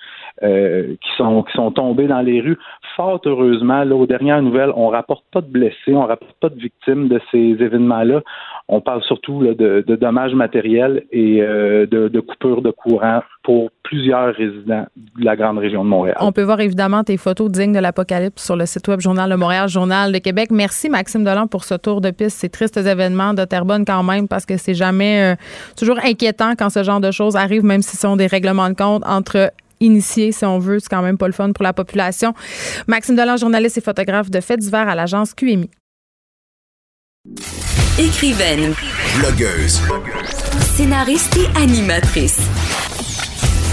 euh, 0.43 0.95
qui 1.01 1.09
sont 1.17 1.43
qui 1.43 1.53
sont 1.53 1.71
tombés 1.71 2.07
dans 2.07 2.21
les 2.21 2.41
rues. 2.41 2.57
Fort 2.95 3.21
heureusement, 3.25 3.83
là, 3.83 3.95
aux 3.95 4.07
dernières 4.07 4.41
nouvelles, 4.41 4.71
on 4.75 4.89
rapporte 4.89 5.25
pas 5.31 5.41
de 5.41 5.47
blessés, 5.47 5.93
on 5.93 6.05
rapporte 6.05 6.35
pas 6.41 6.49
de 6.49 6.59
victimes 6.59 7.07
de 7.07 7.21
ces 7.31 7.37
événements-là. 7.37 8.21
On 8.67 8.81
parle 8.81 9.03
surtout 9.03 9.43
de, 9.43 9.83
dommages 9.95 10.33
matériels 10.33 11.03
et 11.11 11.41
euh, 11.41 11.85
de, 11.85 12.07
de 12.07 12.19
coupures 12.19 12.61
de 12.61 12.71
courant 12.71 13.21
pour 13.43 13.69
plusieurs 13.83 14.33
résidents 14.33 14.87
de 14.95 15.23
la 15.23 15.35
grande 15.35 15.59
région 15.59 15.83
de 15.83 15.89
Montréal. 15.89 16.17
On 16.19 16.31
peut 16.31 16.41
voir 16.41 16.59
évidemment 16.59 17.03
tes 17.03 17.17
photos 17.17 17.51
dignes 17.51 17.73
de 17.73 17.79
l'apocalypse 17.79 18.43
sur 18.43 18.55
le 18.55 18.65
site 18.65 18.87
web 18.87 18.99
Journal 18.99 19.29
de 19.29 19.35
Montréal, 19.35 19.69
Journal 19.69 20.11
de 20.11 20.17
Québec. 20.17 20.49
Merci 20.65 20.89
Maxime 20.89 21.23
Delan 21.23 21.45
pour 21.45 21.63
ce 21.63 21.75
tour 21.75 22.01
de 22.01 22.09
piste. 22.09 22.39
Ces 22.39 22.49
tristes 22.49 22.77
événements 22.77 23.35
de 23.35 23.45
Terrebonne 23.45 23.85
quand 23.85 24.01
même 24.01 24.27
parce 24.27 24.47
que 24.47 24.57
c'est 24.57 24.73
jamais 24.73 25.21
euh, 25.21 25.35
toujours 25.77 25.99
inquiétant 26.03 26.53
quand 26.57 26.71
ce 26.71 26.83
genre 26.83 26.99
de 26.99 27.11
choses 27.11 27.35
arrivent, 27.35 27.63
même 27.63 27.83
si 27.83 27.91
ce 27.91 28.01
sont 28.01 28.15
des 28.15 28.25
règlements 28.25 28.67
de 28.67 28.73
compte 28.73 29.03
entre 29.05 29.53
initiés, 29.79 30.31
si 30.31 30.43
on 30.43 30.57
veut. 30.57 30.79
C'est 30.79 30.89
quand 30.89 31.03
même 31.03 31.19
pas 31.19 31.27
le 31.27 31.33
fun 31.33 31.51
pour 31.51 31.61
la 31.61 31.71
population. 31.71 32.33
Maxime 32.87 33.15
Delan, 33.15 33.37
journaliste 33.37 33.77
et 33.77 33.81
photographe 33.81 34.31
de 34.31 34.41
Faits 34.41 34.59
divers 34.59 34.89
à 34.89 34.95
l'agence 34.95 35.35
QMI. 35.35 35.69
Écrivaine. 37.99 38.73
Blogueuse. 39.19 39.81
Scénariste 40.75 41.37
et 41.37 41.61
animatrice. 41.61 42.39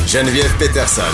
Geneviève 0.06 0.54
Peterson. 0.58 1.10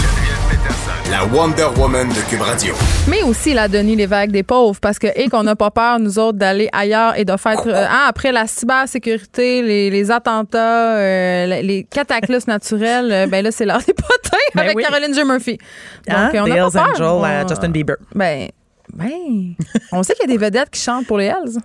La 1.11 1.25
Wonder 1.25 1.69
Woman 1.79 2.09
de 2.09 2.21
Cube 2.29 2.43
Radio. 2.43 2.75
Mais 3.09 3.23
aussi 3.23 3.55
la 3.55 3.67
Denis 3.67 3.97
Lévesque 3.97 4.31
des 4.31 4.43
pauvres, 4.43 4.79
parce 4.79 4.99
que, 4.99 5.07
et 5.17 5.29
qu'on 5.29 5.43
n'a 5.43 5.57
pas 5.57 5.71
peur, 5.71 5.99
nous 5.99 6.19
autres, 6.19 6.37
d'aller 6.37 6.69
ailleurs 6.71 7.19
et 7.19 7.25
de 7.25 7.35
faire. 7.39 7.59
Euh, 7.67 7.87
hein, 7.89 8.05
après 8.07 8.31
la 8.31 8.47
cybersécurité, 8.47 9.63
les, 9.63 9.89
les 9.89 10.11
attentats, 10.11 10.97
euh, 10.97 11.63
les 11.63 11.85
cataclysmes 11.85 12.51
naturels, 12.51 13.11
euh, 13.11 13.27
ben 13.27 13.43
là, 13.43 13.51
c'est 13.51 13.65
l'heure 13.65 13.83
des 13.87 13.95
potins 13.95 14.37
ben 14.55 14.61
avec 14.61 14.79
Caroline 14.79 15.15
J. 15.15 15.25
Murphy. 15.25 15.59
Donc, 16.07 16.35
on 16.35 16.51
a 16.51 16.71
pas 16.71 16.71
peur. 16.71 17.23
Angel, 17.23 17.49
Justin 17.49 17.71
Bieber. 17.71 17.97
Ben, 18.15 18.49
ben, 18.93 19.55
on 19.93 20.03
sait 20.03 20.15
qu'il 20.15 20.29
y 20.29 20.33
a 20.35 20.37
des 20.37 20.45
vedettes 20.45 20.71
qui 20.71 20.81
chantent 20.81 21.07
pour 21.07 21.17
les 21.17 21.27
Hells. 21.27 21.59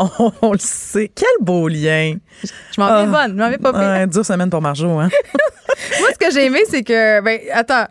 On, 0.42 0.52
le 0.52 0.58
sait. 0.58 1.10
Quel 1.14 1.28
beau 1.40 1.68
lien. 1.68 2.14
Je 2.42 2.80
m'en 2.80 2.86
vais 2.86 2.92
ah. 2.92 3.06
bonne. 3.06 3.36
Je 3.36 3.42
m'en 3.42 3.50
vais 3.50 3.58
pas 3.58 3.72
pire. 3.72 4.08
Dure 4.08 4.24
semaine 4.24 4.50
pour 4.50 4.62
Marjo, 4.62 4.88
hein? 4.98 5.08
Moi, 6.00 6.08
ce 6.12 6.18
que 6.18 6.32
j'ai 6.32 6.46
aimé, 6.46 6.60
c'est 6.68 6.82
que. 6.82 7.20
Ben, 7.20 7.40
attends, 7.52 7.84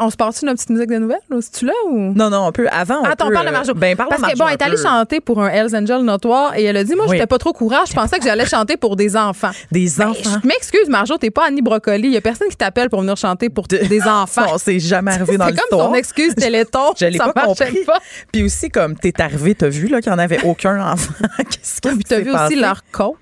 on 0.00 0.10
se 0.10 0.16
passe 0.16 0.42
une 0.42 0.52
petite 0.52 0.70
musique 0.70 0.90
de 0.90 0.98
nouvelles? 0.98 1.20
C'est-tu 1.40 1.66
là 1.66 1.72
ou? 1.86 2.12
Non, 2.14 2.30
non, 2.30 2.46
on 2.46 2.52
peut. 2.52 2.68
Avant. 2.70 3.00
On 3.00 3.04
attends, 3.04 3.28
on 3.28 3.32
parle 3.32 3.46
de 3.46 3.52
Marjo. 3.52 3.74
Ben, 3.74 3.96
parle 3.96 4.10
Parce 4.10 4.22
que, 4.22 4.38
bon, 4.38 4.46
elle 4.46 4.54
est 4.54 4.62
allée 4.62 4.76
chanter 4.76 5.20
pour 5.20 5.42
un 5.42 5.48
Hells 5.48 5.74
Angel 5.74 6.02
notoire 6.02 6.56
et 6.56 6.64
elle 6.64 6.76
a 6.76 6.84
dit 6.84 6.94
Moi, 6.94 7.06
j'étais 7.08 7.26
pas 7.26 7.38
trop 7.38 7.52
courage. 7.52 7.88
Je 7.88 7.94
pensais 7.94 8.18
que 8.18 8.24
j'allais 8.24 8.46
chanter 8.46 8.76
pour 8.76 8.96
des 8.96 9.16
enfants. 9.16 9.50
Des 9.70 9.88
ben, 9.98 10.08
enfants. 10.08 10.38
je 10.42 10.46
m'excuse, 10.46 10.88
Marjo, 10.88 11.16
t'es 11.18 11.30
pas 11.30 11.46
Annie 11.46 11.62
Brocoli. 11.62 12.08
Il 12.08 12.14
y 12.14 12.16
a 12.16 12.20
personne 12.20 12.48
qui 12.48 12.56
t'appelle 12.56 12.90
pour 12.90 13.00
venir 13.00 13.16
chanter 13.16 13.48
pour 13.48 13.66
des 13.66 14.02
enfants. 14.02 14.58
c'est 14.58 14.78
jamais 14.78 15.12
arrivé 15.12 15.36
dans. 15.38 15.46
C'est 15.46 15.56
comme 15.56 15.78
ton 15.78 15.94
excuse 15.94 16.34
Téléthon. 16.34 16.92
Je 16.98 17.06
l'ai 17.06 17.18
pas 17.18 17.32
compris. 17.32 17.84
Pas. 17.86 17.98
Puis 18.32 18.42
aussi, 18.44 18.68
comme 18.68 18.96
t'es 18.96 19.20
arrivé, 19.20 19.54
t'as 19.54 19.68
vu 19.68 19.88
qu'il 19.88 19.98
n'y 19.98 20.08
en 20.08 20.18
avait 20.18 20.44
aucun 20.44 20.92
enfant. 20.92 21.14
Qu'est-ce 21.50 21.80
que 21.80 22.02
t'as 22.02 22.20
vu 22.20 22.32
aussi 22.32 22.56
leur 22.56 22.82
côte. 22.90 23.16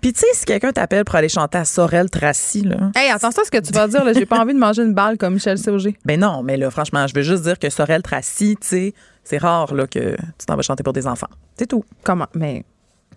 Puis 0.00 0.12
tu 0.12 0.20
sais, 0.20 0.26
si 0.32 0.44
quelqu'un 0.44 0.72
t'appelle 0.72 1.04
pour 1.04 1.14
aller 1.14 1.28
chanter 1.28 1.58
à 1.58 1.64
Sorel 1.64 2.10
Tracy, 2.10 2.62
là. 2.62 2.90
Hey, 2.94 3.10
attends, 3.10 3.30
ça, 3.30 3.44
ce 3.44 3.50
que 3.50 3.58
tu 3.58 3.72
vas 3.72 3.88
dire, 3.88 4.04
là, 4.04 4.12
j'ai 4.12 4.26
pas 4.26 4.38
envie 4.38 4.54
de 4.54 4.58
manger 4.58 4.82
une 4.82 4.94
balle 4.94 5.16
comme 5.18 5.34
Michel 5.34 5.58
Sauger. 5.58 5.96
Ben 6.04 6.20
non, 6.20 6.42
mais 6.42 6.56
là, 6.56 6.70
franchement, 6.70 7.06
je 7.06 7.14
veux 7.14 7.22
juste 7.22 7.42
dire 7.42 7.58
que 7.58 7.70
Sorel 7.70 8.02
Tracy, 8.02 8.56
tu 8.60 8.66
sais, 8.66 8.94
c'est 9.24 9.38
rare, 9.38 9.74
là, 9.74 9.86
que 9.86 10.16
tu 10.16 10.46
t'en 10.46 10.56
vas 10.56 10.62
chanter 10.62 10.82
pour 10.82 10.92
des 10.92 11.06
enfants. 11.06 11.28
C'est 11.56 11.66
tout. 11.66 11.84
Comment? 12.02 12.26
Mais. 12.34 12.64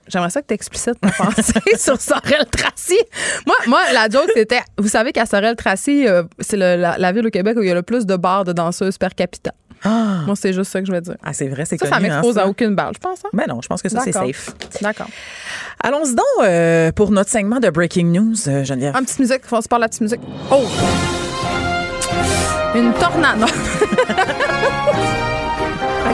J'aimerais 0.07 0.31
ça 0.31 0.41
que 0.41 0.47
tu 0.47 0.55
explicites 0.55 0.99
ta 0.99 1.11
pensée 1.11 1.53
sur 1.77 2.01
Sorel 2.01 2.45
Tracy. 2.51 2.97
Moi, 3.45 3.55
moi, 3.67 3.79
la 3.93 4.09
joke, 4.09 4.29
c'était. 4.35 4.61
Vous 4.77 4.88
savez 4.88 5.11
qu'à 5.11 5.25
Sorel 5.25 5.55
Tracy, 5.55 6.07
euh, 6.07 6.23
c'est 6.39 6.57
la, 6.57 6.97
la, 6.97 7.11
ville 7.11 7.25
au 7.27 7.29
Québec 7.29 7.55
où 7.55 7.61
il 7.61 7.67
y 7.67 7.71
a 7.71 7.75
le 7.75 7.83
plus 7.83 8.05
de 8.05 8.15
bars 8.15 8.43
de 8.43 8.51
danseuses 8.51 8.97
per 8.97 9.09
capita. 9.15 9.53
Ah. 9.83 10.21
Moi, 10.25 10.35
c'est 10.35 10.53
juste 10.53 10.71
ça 10.71 10.79
que 10.79 10.87
je 10.87 10.91
veux 10.91 11.01
dire. 11.01 11.15
Ah, 11.23 11.33
c'est 11.33 11.47
vrai, 11.47 11.65
c'est 11.65 11.77
Ça, 11.77 11.87
ça 11.87 11.95
hein, 11.95 11.99
m'expose 11.99 12.37
à 12.37 12.47
aucune 12.47 12.75
balle, 12.75 12.91
je 12.93 12.99
pense. 12.99 13.25
Hein? 13.25 13.29
Mais 13.33 13.45
non, 13.47 13.61
je 13.61 13.67
pense 13.67 13.81
que 13.81 13.89
ça, 13.89 14.01
c'est 14.03 14.11
safe. 14.11 14.53
D'accord. 14.81 15.07
Allons-y 15.83 16.15
donc 16.15 16.25
euh, 16.43 16.91
pour 16.91 17.11
notre 17.11 17.29
segment 17.29 17.59
de 17.59 17.69
Breaking 17.69 18.05
News, 18.05 18.35
euh, 18.47 18.63
Geneviève. 18.63 18.95
Un 18.95 19.03
petite 19.03 19.19
musique, 19.19 19.41
on 19.51 19.61
se 19.61 19.67
parle 19.67 19.81
la 19.81 19.87
petite 19.87 20.01
musique. 20.01 20.21
Oh! 20.51 20.63
Une 22.75 22.93
tornade. 22.93 23.45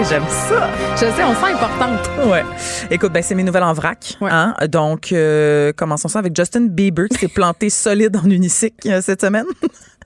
J'aime 0.10 0.23
ça. 0.30 0.69
Je 0.94 0.99
sais, 0.99 1.23
on 1.23 1.34
sent 1.34 1.53
importante. 1.53 2.10
Ouais. 2.27 2.44
Écoute, 2.91 3.11
ben, 3.11 3.23
c'est 3.23 3.34
mes 3.35 3.44
nouvelles 3.44 3.64
en 3.64 3.73
vrac. 3.73 4.15
Hein? 4.22 4.53
Donc, 4.69 5.11
euh, 5.11 5.73
commençons 5.76 6.07
ça 6.07 6.19
avec 6.19 6.35
Justin 6.35 6.68
Bieber 6.68 7.07
qui 7.10 7.18
s'est 7.18 7.27
planté 7.27 7.69
solide 7.69 8.15
en 8.15 8.30
unicycle 8.30 9.02
cette 9.02 9.22
semaine. 9.22 9.45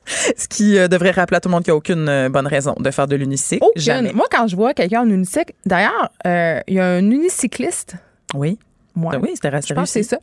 Ce 0.06 0.48
qui 0.48 0.78
euh, 0.78 0.88
devrait 0.88 1.12
rappeler 1.12 1.38
à 1.38 1.40
tout 1.40 1.50
le 1.50 1.54
monde 1.54 1.64
qu'il 1.64 1.72
n'y 1.72 1.76
a 1.76 1.78
aucune 1.78 2.10
euh, 2.10 2.30
bonne 2.30 2.48
raison 2.48 2.76
de 2.80 2.92
faire 2.92 3.08
de 3.08 3.16
l'unicycle. 3.16 3.66
Jamais. 3.76 4.14
Moi, 4.14 4.26
quand 4.32 4.48
je 4.48 4.56
vois 4.56 4.74
quelqu'un 4.74 5.02
en 5.02 5.10
unicycle, 5.10 5.54
d'ailleurs, 5.66 6.12
euh, 6.26 6.60
il 6.68 6.76
y 6.76 6.80
a 6.80 6.88
un 6.88 7.10
unicycliste. 7.10 7.96
Oui. 8.34 8.58
Moi. 8.94 9.14
Ben 9.14 9.22
oui, 9.24 9.32
c'était 9.36 9.50
Je 9.50 9.74
pense 9.74 9.86
que 9.86 9.90
c'est 9.90 10.04
ça. 10.04 10.18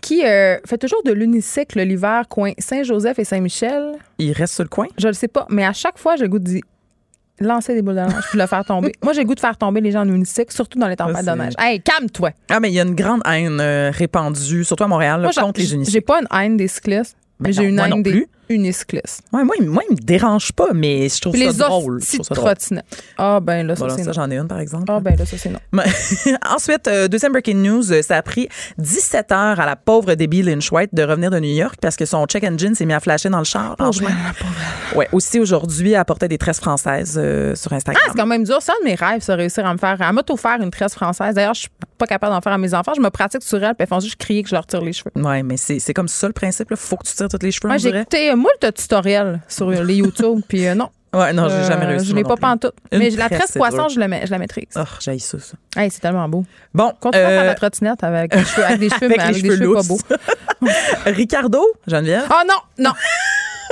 Qui 0.00 0.22
fait 0.22 0.78
toujours 0.80 1.02
de 1.04 1.12
l'unicycle 1.12 1.82
l'hiver, 1.82 2.28
coin 2.30 2.52
Saint-Joseph 2.58 3.18
et 3.18 3.24
Saint-Michel. 3.24 3.92
Il 4.18 4.32
reste 4.32 4.54
sur 4.54 4.62
le 4.62 4.70
coin? 4.70 4.86
Je 4.96 5.08
le 5.08 5.12
sais 5.12 5.28
pas, 5.28 5.46
mais 5.50 5.66
à 5.66 5.74
chaque 5.74 5.98
fois, 5.98 6.16
j'ai 6.16 6.22
le 6.22 6.30
goût 6.30 6.38
de 6.38 6.44
dire 6.44 6.62
lancer 7.38 7.74
des 7.74 7.82
boules 7.82 7.96
de 7.96 8.00
neige 8.00 8.24
puis 8.30 8.38
le 8.38 8.46
faire 8.46 8.64
tomber. 8.64 8.92
Moi, 9.02 9.12
j'ai 9.12 9.20
le 9.20 9.26
goût 9.26 9.34
de 9.34 9.40
faire 9.40 9.58
tomber 9.58 9.82
les 9.82 9.90
gens 9.90 10.00
en 10.00 10.08
unicycle, 10.08 10.50
surtout 10.54 10.78
dans 10.78 10.88
les 10.88 10.96
tempêtes 10.96 11.26
de 11.26 11.30
neige. 11.32 11.52
Hey, 11.58 11.82
calme-toi! 11.82 12.30
Ah, 12.48 12.58
mais 12.58 12.70
il 12.70 12.74
y 12.74 12.80
a 12.80 12.84
une 12.84 12.94
grande 12.94 13.20
haine 13.26 13.60
répandue, 13.90 14.64
surtout 14.64 14.84
à 14.84 14.88
Montréal, 14.88 15.28
contre 15.38 15.60
les 15.60 15.74
unicycles. 15.74 15.92
J'ai 15.92 16.00
pas 16.00 16.20
une 16.20 16.28
haine 16.34 16.56
des 16.56 16.68
cyclistes, 16.68 17.18
mais, 17.38 17.52
j'ai 17.52 17.64
une 17.64 17.78
haine 17.78 18.02
des 18.02 18.26
unicycliste. 18.48 19.22
Ouais, 19.32 19.44
moi, 19.44 19.54
moi, 19.60 19.82
il 19.88 19.96
me 19.96 20.00
dérange 20.00 20.52
pas, 20.52 20.68
mais 20.74 21.08
je 21.08 21.20
trouve 21.20 21.32
Puis 21.34 21.52
ça 21.52 21.68
drôle. 21.68 22.00
Les 22.00 22.18
trottinettes. 22.18 23.02
Ah, 23.18 23.40
ben 23.40 23.66
là, 23.66 23.76
ça, 23.76 23.88
c'est 23.90 24.04
ça, 24.04 24.12
j'en 24.12 24.30
ai 24.30 24.36
une, 24.38 24.48
par 24.48 24.60
exemple. 24.60 24.84
Ah, 24.88 25.00
ben 25.00 25.16
là, 25.16 25.24
ça, 25.26 25.36
c'est 25.38 25.50
non. 25.50 25.58
Ensuite, 26.48 26.88
euh, 26.88 27.08
deuxième 27.08 27.32
breaking 27.32 27.56
news, 27.56 27.92
euh, 27.92 28.02
ça 28.02 28.16
a 28.16 28.22
pris 28.22 28.48
17 28.78 29.32
heures 29.32 29.60
à 29.60 29.66
la 29.66 29.76
pauvre 29.76 30.14
Debbie 30.14 30.42
Lynch 30.42 30.70
White 30.72 30.94
de 30.94 31.02
revenir 31.02 31.30
de 31.30 31.38
New 31.38 31.54
York 31.54 31.76
parce 31.80 31.96
que 31.96 32.04
son 32.04 32.26
check 32.26 32.44
engine 32.44 32.74
s'est 32.74 32.86
mis 32.86 32.94
à 32.94 33.00
flasher 33.00 33.28
dans 33.28 33.38
le 33.38 33.44
char. 33.44 33.76
Pauvre, 33.76 34.00
Ouais, 34.94 35.08
aussi 35.12 35.38
aujourd'hui, 35.38 35.92
elle 35.92 36.04
des 36.28 36.38
tresses 36.38 36.60
françaises 36.60 37.18
euh, 37.20 37.54
sur 37.54 37.72
Instagram. 37.72 38.02
Ah, 38.04 38.10
c'est 38.12 38.18
quand 38.18 38.26
même 38.26 38.44
dur. 38.44 38.60
Ça, 38.62 38.72
de 38.80 38.84
mes 38.84 38.94
rêves, 38.94 39.20
ça, 39.20 39.34
réussir 39.34 39.66
à 39.66 39.72
me 39.72 39.78
faire, 39.78 40.00
à 40.00 40.12
m'auto-faire 40.12 40.60
une 40.62 40.70
tresse 40.70 40.94
française. 40.94 41.34
D'ailleurs, 41.34 41.54
je 41.54 41.60
suis 41.60 41.70
pas 41.98 42.06
capable 42.06 42.32
d'en 42.32 42.40
faire 42.40 42.52
à 42.52 42.58
mes 42.58 42.74
enfants. 42.74 42.92
Je 42.94 43.00
me 43.00 43.10
pratique 43.10 43.42
sur 43.42 43.62
elle, 43.62 43.74
puis 43.74 43.80
elles 43.80 43.86
font 43.86 44.00
juste 44.00 44.16
crier 44.16 44.42
que 44.42 44.48
je 44.48 44.54
leur 44.54 44.66
tire 44.66 44.80
les 44.80 44.92
cheveux. 44.92 45.10
Ouais, 45.16 45.42
mais 45.42 45.56
c'est 45.56 45.94
comme 45.94 46.08
ça 46.08 46.26
le 46.26 46.32
principe. 46.32 46.68
Il 46.70 46.76
faut 46.76 46.96
que 46.96 47.06
tu 47.06 47.14
tires 47.14 47.28
tous 47.28 47.38
les 47.42 47.50
cheveux. 47.50 47.68
Ouais, 47.70 47.78
j'ai 47.78 47.90
écouté 47.90 48.34
moult 48.36 48.74
tutoriels 48.74 49.40
sur 49.48 49.70
les 49.70 49.94
YouTube, 49.96 50.40
puis 50.46 50.66
euh, 50.66 50.74
non. 50.74 50.88
Ouais, 51.14 51.32
non, 51.32 51.48
j'ai 51.48 51.64
jamais 51.66 51.86
Euh, 51.86 51.88
réussi. 51.90 52.06
Je 52.08 52.14
l'ai 52.14 52.24
pas 52.24 52.36
pantoute. 52.36 52.74
Mais 52.92 53.08
la 53.10 53.30
tresse, 53.30 53.52
poisson, 53.52 53.88
je, 53.88 53.98
mets- 54.00 54.26
je 54.26 54.30
la 54.30 54.38
maîtrise. 54.38 54.66
Oh, 54.76 54.80
j'ai 55.00 55.18
ça, 55.18 55.38
ça. 55.38 55.54
Hey, 55.80 55.90
c'est 55.90 56.00
tellement 56.00 56.28
beau. 56.28 56.44
Bon, 56.74 56.92
Continue 57.00 57.24
à 57.24 57.28
faire 57.28 57.40
euh, 57.42 57.46
la 57.46 57.54
trottinette 57.54 58.04
avec 58.04 58.32
des 58.32 58.44
cheveux, 58.44 58.64
avec 58.64 58.80
des 58.80 58.88
cheveux, 58.90 59.06
avec 59.06 59.16
mais 59.16 59.16
les 59.16 59.22
avec 59.30 59.42
des 59.42 59.48
cheveux 59.48 59.56
cheveux 59.56 59.74
pas 59.74 59.82
beaux. 59.82 59.98
Ricardo, 61.06 61.62
Geneviève? 61.86 62.24
Oh 62.30 62.42
non, 62.46 62.84
non. 62.84 62.90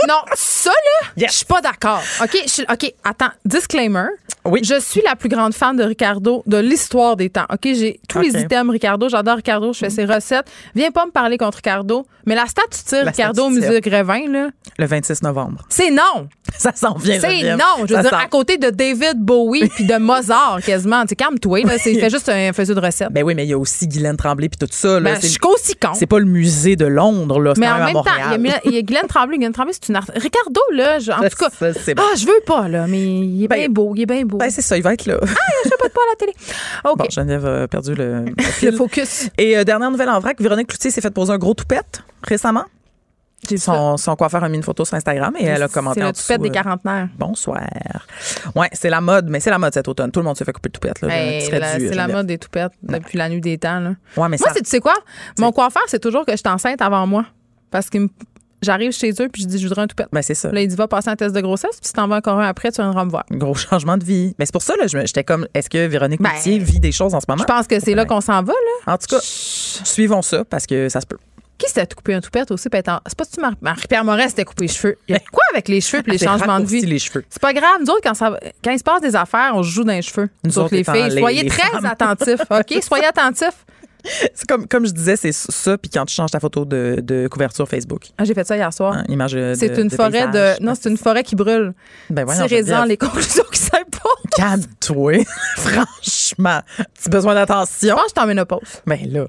Non, 0.08 0.14
ça 0.34 0.70
là, 0.70 1.26
je 1.28 1.32
suis 1.32 1.44
pas 1.46 1.60
d'accord. 1.60 2.02
OK, 2.22 2.36
je 2.46 2.62
OK, 2.72 2.92
attends, 3.04 3.30
disclaimer. 3.44 4.06
Oui. 4.44 4.60
Je 4.62 4.78
suis 4.78 5.00
la 5.02 5.16
plus 5.16 5.28
grande 5.30 5.54
fan 5.54 5.74
de 5.76 5.82
Ricardo 5.84 6.42
de 6.46 6.58
l'histoire 6.58 7.16
des 7.16 7.30
temps. 7.30 7.46
OK, 7.50 7.60
j'ai 7.64 7.98
tous 8.08 8.20
les 8.20 8.38
items 8.42 8.70
Ricardo, 8.70 9.08
j'adore 9.08 9.36
Ricardo, 9.36 9.72
je 9.72 9.78
fais 9.78 9.90
ses 9.90 10.04
recettes. 10.04 10.46
Viens 10.74 10.90
pas 10.90 11.06
me 11.06 11.10
parler 11.10 11.38
contre 11.38 11.56
Ricardo, 11.56 12.06
mais 12.26 12.34
la 12.34 12.44
stat 12.46 12.62
tu 12.70 12.82
tires 12.84 13.04
La 13.04 13.10
Ricardo 13.10 13.44
au 13.46 13.50
musée 13.50 13.80
Grévin 13.80 14.28
là, 14.30 14.48
Le 14.78 14.86
26 14.86 15.22
novembre. 15.22 15.62
c'est 15.70 15.90
non. 15.90 16.28
Ça 16.58 16.72
s'en 16.74 16.94
vient, 16.94 17.18
C'est 17.20 17.56
non, 17.56 17.86
je 17.88 17.94
veux 17.94 18.02
Ça 18.02 18.08
dire 18.10 18.14
à 18.18 18.26
côté 18.26 18.58
de 18.58 18.68
David 18.70 19.16
Bowie 19.18 19.66
puis 19.74 19.84
de 19.86 19.96
Mozart 19.96 20.60
quasiment, 20.64 21.02
tu 21.02 21.08
sais 21.10 21.16
calme-toi 21.16 21.62
là, 21.64 21.78
c'est- 21.78 21.92
il 21.92 21.98
fait 21.98 22.10
juste 22.10 22.28
un 22.28 22.52
faisceau 22.52 22.74
de 22.74 22.80
recettes. 22.80 23.10
Ben 23.12 23.24
oui, 23.24 23.34
mais 23.34 23.44
il 23.44 23.48
y 23.50 23.54
a 23.54 23.58
aussi 23.58 23.88
Guylaine 23.88 24.16
Tremblay 24.16 24.48
puis 24.50 24.58
tout 24.58 24.68
ça. 24.70 25.00
Là, 25.00 25.14
Ben, 25.14 25.20
je 25.22 25.26
suis 25.26 25.38
aussi 25.42 25.74
con. 25.74 25.94
c'est 25.94 26.06
pas 26.06 26.18
le 26.18 26.26
musée 26.26 26.76
de 26.76 26.84
Londres, 26.86 27.40
là. 27.40 27.54
Mais 27.56 27.66
en 27.68 27.78
même 27.78 27.94
temps, 27.94 28.04
il 28.04 28.18
y 28.18 28.22
a 28.22 28.24
Montréal. 28.24 28.40
Mila- 28.40 28.60
il 28.66 28.72
y, 28.74 28.78
a 28.78 28.82
Guylaine 28.82 29.06
Tremblay. 29.08 29.36
Guylaine 29.38 29.52
Tremblay, 29.52 29.72
c'est 29.84 29.92
une 29.92 29.96
artiste. 29.96 30.18
Ricardo, 30.18 30.60
là, 30.72 30.98
je- 30.98 31.12
en 31.12 31.20
tout 31.28 31.36
cas. 31.36 31.72
c'est 31.74 31.94
bon. 31.94 32.02
Ah, 32.04 32.16
je 32.16 32.26
veux 32.26 32.40
pas, 32.46 32.68
là, 32.68 32.86
mais 32.86 33.00
il 33.02 33.44
est 33.44 33.48
Ben, 33.48 33.56
bien 33.58 33.68
beau, 33.68 33.92
il 33.94 34.02
est 34.02 34.06
bien 34.06 34.24
beau. 34.24 34.38
Ben, 34.38 34.50
c'est 34.50 34.62
ça, 34.62 34.76
il 34.76 34.82
va 34.82 34.94
être 34.94 35.06
là. 35.06 35.18
je 35.22 35.70
veux 35.70 35.76
pas 35.78 35.88
de 35.88 35.92
pas 35.92 36.00
à 36.00 36.10
la 36.12 36.16
télé. 36.16 36.32
OK. 36.84 36.98
Bon, 36.98 37.04
Geneviève 37.10 37.46
a 37.46 37.68
perdu 37.68 37.94
le, 37.96 38.24
focus. 38.76 39.28
Et 39.38 39.56
euh, 39.56 39.64
dernière 39.64 39.90
nouvelle 39.90 40.08
en 40.08 40.20
vrac, 40.20 40.40
Véronique 40.40 40.68
Cloutier 40.68 40.90
s'est 40.90 41.00
fait 41.00 41.10
poser 41.10 41.32
un 41.32 41.38
gros 41.38 41.54
toupette 41.54 42.02
récemment. 42.22 42.64
Son, 43.58 43.98
son 43.98 44.16
coiffeur 44.16 44.42
a 44.42 44.48
mis 44.48 44.56
une 44.56 44.62
photo 44.62 44.86
sur 44.86 44.94
Instagram 44.94 45.34
et 45.38 45.44
elle 45.44 45.62
a 45.62 45.68
commenté 45.68 46.00
C'est 46.00 46.06
le 46.06 46.12
toupette 46.14 46.40
des 46.40 46.48
euh, 46.48 46.52
quarantenaires. 46.62 47.08
Bonsoir. 47.18 47.60
Ouais, 48.54 48.70
c'est 48.72 48.88
la 48.88 49.02
mode, 49.02 49.28
mais 49.28 49.38
c'est 49.38 49.50
la 49.50 49.58
mode 49.58 49.74
cet 49.74 49.86
automne. 49.86 50.10
Tout 50.10 50.20
le 50.20 50.24
monde 50.24 50.38
se 50.38 50.44
fait 50.44 50.52
couper 50.52 50.70
le 50.70 50.72
toupette. 50.72 51.02
Hey, 51.02 51.50
la- 51.50 51.76
dû, 51.78 51.88
c'est 51.88 51.94
la 51.94 52.08
mode 52.08 52.26
des 52.26 52.38
toupettes 52.38 52.72
depuis 52.82 53.18
la 53.18 53.28
nuit 53.28 53.42
des 53.42 53.58
temps. 53.58 53.80
Là. 53.80 53.90
Ouais, 54.16 54.28
mais 54.30 54.38
Moi, 54.40 54.48
ça. 54.48 54.54
tu 54.54 54.60
sais 54.64 54.80
quoi? 54.80 54.94
Mon 55.38 55.52
coiffeur, 55.52 55.82
c'est 55.88 55.98
toujours 55.98 56.24
que 56.24 56.32
je 56.32 56.38
suis 56.38 56.48
enceinte 56.48 56.80
avant 56.80 57.06
moi. 57.06 57.26
Parce 57.70 57.90
que 57.90 57.98
j'arrive 58.64 58.92
chez 58.92 59.10
eux 59.20 59.28
puis 59.32 59.42
je 59.42 59.46
dis, 59.48 59.58
je 59.58 59.68
voudrais 59.68 59.82
un 59.82 59.86
toupette. 59.86 60.08
Ben, 60.12 60.22
c'est 60.22 60.34
ça. 60.34 60.50
Là, 60.50 60.60
il 60.60 60.68
dit, 60.68 60.74
va 60.76 60.88
passer 60.88 61.10
un 61.10 61.16
test 61.16 61.34
de 61.34 61.40
grossesse, 61.40 61.76
puis 61.80 61.86
si 61.86 61.92
t'en 61.92 62.08
veux 62.08 62.14
encore 62.14 62.40
un 62.40 62.46
après, 62.48 62.72
tu 62.72 62.80
as 62.80 62.84
une 62.84 62.90
robe 62.90 63.12
vert. 63.12 63.24
Gros 63.30 63.54
changement 63.54 63.96
de 63.96 64.04
vie. 64.04 64.34
Mais 64.38 64.46
c'est 64.46 64.52
pour 64.52 64.62
ça, 64.62 64.74
là, 64.80 64.86
je 64.86 64.96
me- 64.98 65.06
j'étais 65.06 65.24
comme, 65.24 65.46
est-ce 65.54 65.70
que 65.70 65.86
Véronique 65.86 66.20
Ben, 66.20 66.30
vit 66.58 66.80
des 66.80 66.92
choses 66.92 67.14
en 67.14 67.20
ce 67.20 67.26
moment? 67.28 67.42
Je 67.42 67.52
pense 67.52 67.66
que 67.66 67.78
c'est 67.80 67.94
là 67.94 68.04
qu'on 68.04 68.20
s'en 68.20 68.42
va, 68.42 68.52
là. 68.86 68.92
En 68.94 68.98
tout 68.98 69.06
cas, 69.08 69.18
suivons 69.20 70.22
ça 70.22 70.44
parce 70.44 70.66
que 70.66 70.88
ça 70.88 71.00
se 71.00 71.06
peut. 71.06 71.18
Qui 71.56 71.68
s'était 71.68 71.94
coupé 71.94 72.14
un 72.14 72.20
toupette 72.20 72.50
aussi? 72.50 72.68
puis 72.68 72.80
être 72.80 72.88
en- 72.88 72.98
C'est 73.06 73.16
pas 73.16 73.24
tu 73.26 73.40
Mar- 73.40 73.54
Marie-Pierre 73.60 74.04
Moret 74.04 74.28
s'était 74.28 74.44
coupé 74.44 74.62
les 74.64 74.72
cheveux. 74.72 74.96
Il 75.06 75.12
y 75.12 75.16
a 75.16 75.20
quoi 75.30 75.44
avec 75.52 75.68
les 75.68 75.80
cheveux 75.80 76.02
et 76.04 76.10
les 76.10 76.18
changements 76.48 76.58
de 76.58 76.64
vie? 76.66 76.80
C'est 77.30 77.40
pas 77.40 77.52
grave. 77.52 77.76
Nous 77.80 77.86
autres, 77.90 78.00
quand, 78.02 78.14
ça 78.14 78.36
quand 78.62 78.72
il 78.72 78.78
se 78.78 78.82
passe 78.84 79.00
des 79.00 79.14
affaires, 79.14 79.52
on 79.54 79.62
se 79.62 79.68
joue 79.70 79.84
dans 79.84 79.92
les 79.92 80.02
cheveux. 80.02 80.28
Nous, 80.42 80.58
autres, 80.58 80.74
les 80.74 80.82
filles. 80.82 81.10
les- 81.10 81.20
Soyez 81.20 81.42
les 81.44 81.48
très 81.48 81.68
femmes. 81.70 81.86
attentifs, 81.86 82.40
OK? 82.50 82.82
Soyez 82.82 83.06
attentifs. 83.06 83.64
C'est 84.34 84.46
comme, 84.48 84.66
comme 84.68 84.86
je 84.86 84.92
disais, 84.92 85.16
c'est 85.16 85.32
ça, 85.32 85.78
puis 85.78 85.90
quand 85.90 86.04
tu 86.04 86.14
changes 86.14 86.30
ta 86.30 86.40
photo 86.40 86.64
de, 86.64 87.00
de 87.02 87.26
couverture 87.28 87.66
Facebook. 87.68 88.08
Ah, 88.18 88.24
J'ai 88.24 88.34
fait 88.34 88.44
ça 88.46 88.56
hier 88.56 88.72
soir. 88.72 88.94
Hein, 88.94 89.04
image 89.08 89.32
de- 89.32 89.54
c'est 89.56 89.76
une 89.78 89.88
de 89.88 89.94
forêt 89.96 90.30
paysage. 90.30 90.58
de. 90.58 90.64
Non, 90.64 90.74
c'est 90.78 90.90
une 90.90 90.96
forêt 90.98 91.22
qui 91.22 91.34
brûle. 91.36 91.72
Ben 92.10 92.24
voyons, 92.24 92.46
Tirez-en 92.46 92.84
les 92.84 92.96
conclusions 92.98 93.44
qui 93.50 93.60
pas. 93.70 94.10
Calme-toi. 94.36 95.24
Franchement. 95.56 96.60
Tu 96.76 97.06
as 97.06 97.08
besoin 97.08 97.32
Je 97.32 97.38
d'attention? 97.38 97.96
pense 97.96 98.12
que 98.12 98.20
je 98.20 98.22
en 98.22 98.26
ménopause. 98.26 98.82
Ben 98.86 98.98
là. 99.10 99.26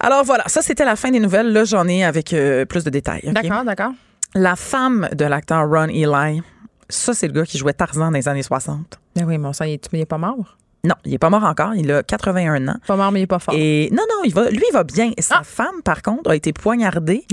Alors 0.00 0.24
voilà, 0.24 0.44
ça 0.46 0.62
c'était 0.62 0.84
la 0.84 0.96
fin 0.96 1.10
des 1.10 1.20
nouvelles. 1.20 1.52
Là, 1.52 1.64
j'en 1.64 1.86
ai 1.88 2.04
avec 2.04 2.32
euh, 2.32 2.64
plus 2.64 2.84
de 2.84 2.90
détails. 2.90 3.22
D'accord, 3.32 3.64
d'accord. 3.64 3.92
La 4.34 4.56
femme 4.56 5.08
de 5.14 5.24
l'acteur 5.24 5.68
Ron 5.68 5.88
Eli, 5.88 6.42
ça 6.88 7.12
c'est 7.14 7.26
le 7.26 7.32
gars 7.34 7.44
qui 7.44 7.58
jouait 7.58 7.72
Tarzan 7.74 8.06
dans 8.10 8.16
les 8.16 8.28
années 8.28 8.42
60. 8.42 8.98
Ben 9.16 9.24
oui, 9.26 9.36
mon 9.38 9.52
sang, 9.52 9.64
il 9.64 9.72
est, 9.74 9.88
il 9.92 10.00
est 10.00 10.06
pas 10.06 10.18
mort? 10.18 10.56
Non, 10.84 10.96
il 11.04 11.14
est 11.14 11.18
pas 11.18 11.30
mort 11.30 11.44
encore. 11.44 11.74
Il 11.76 11.92
a 11.92 12.02
81 12.02 12.66
ans. 12.66 12.74
Pas 12.86 12.96
mort, 12.96 13.12
mais 13.12 13.20
il 13.20 13.22
est 13.22 13.26
pas 13.28 13.38
fort. 13.38 13.54
Et 13.56 13.88
non, 13.92 14.02
non, 14.10 14.24
il 14.24 14.34
va, 14.34 14.50
lui, 14.50 14.64
il 14.68 14.72
va 14.72 14.82
bien. 14.82 15.12
Sa 15.20 15.36
Ah! 15.38 15.42
femme, 15.44 15.80
par 15.84 16.02
contre, 16.02 16.30
a 16.30 16.34
été 16.34 16.52
poignardée. 16.52 17.24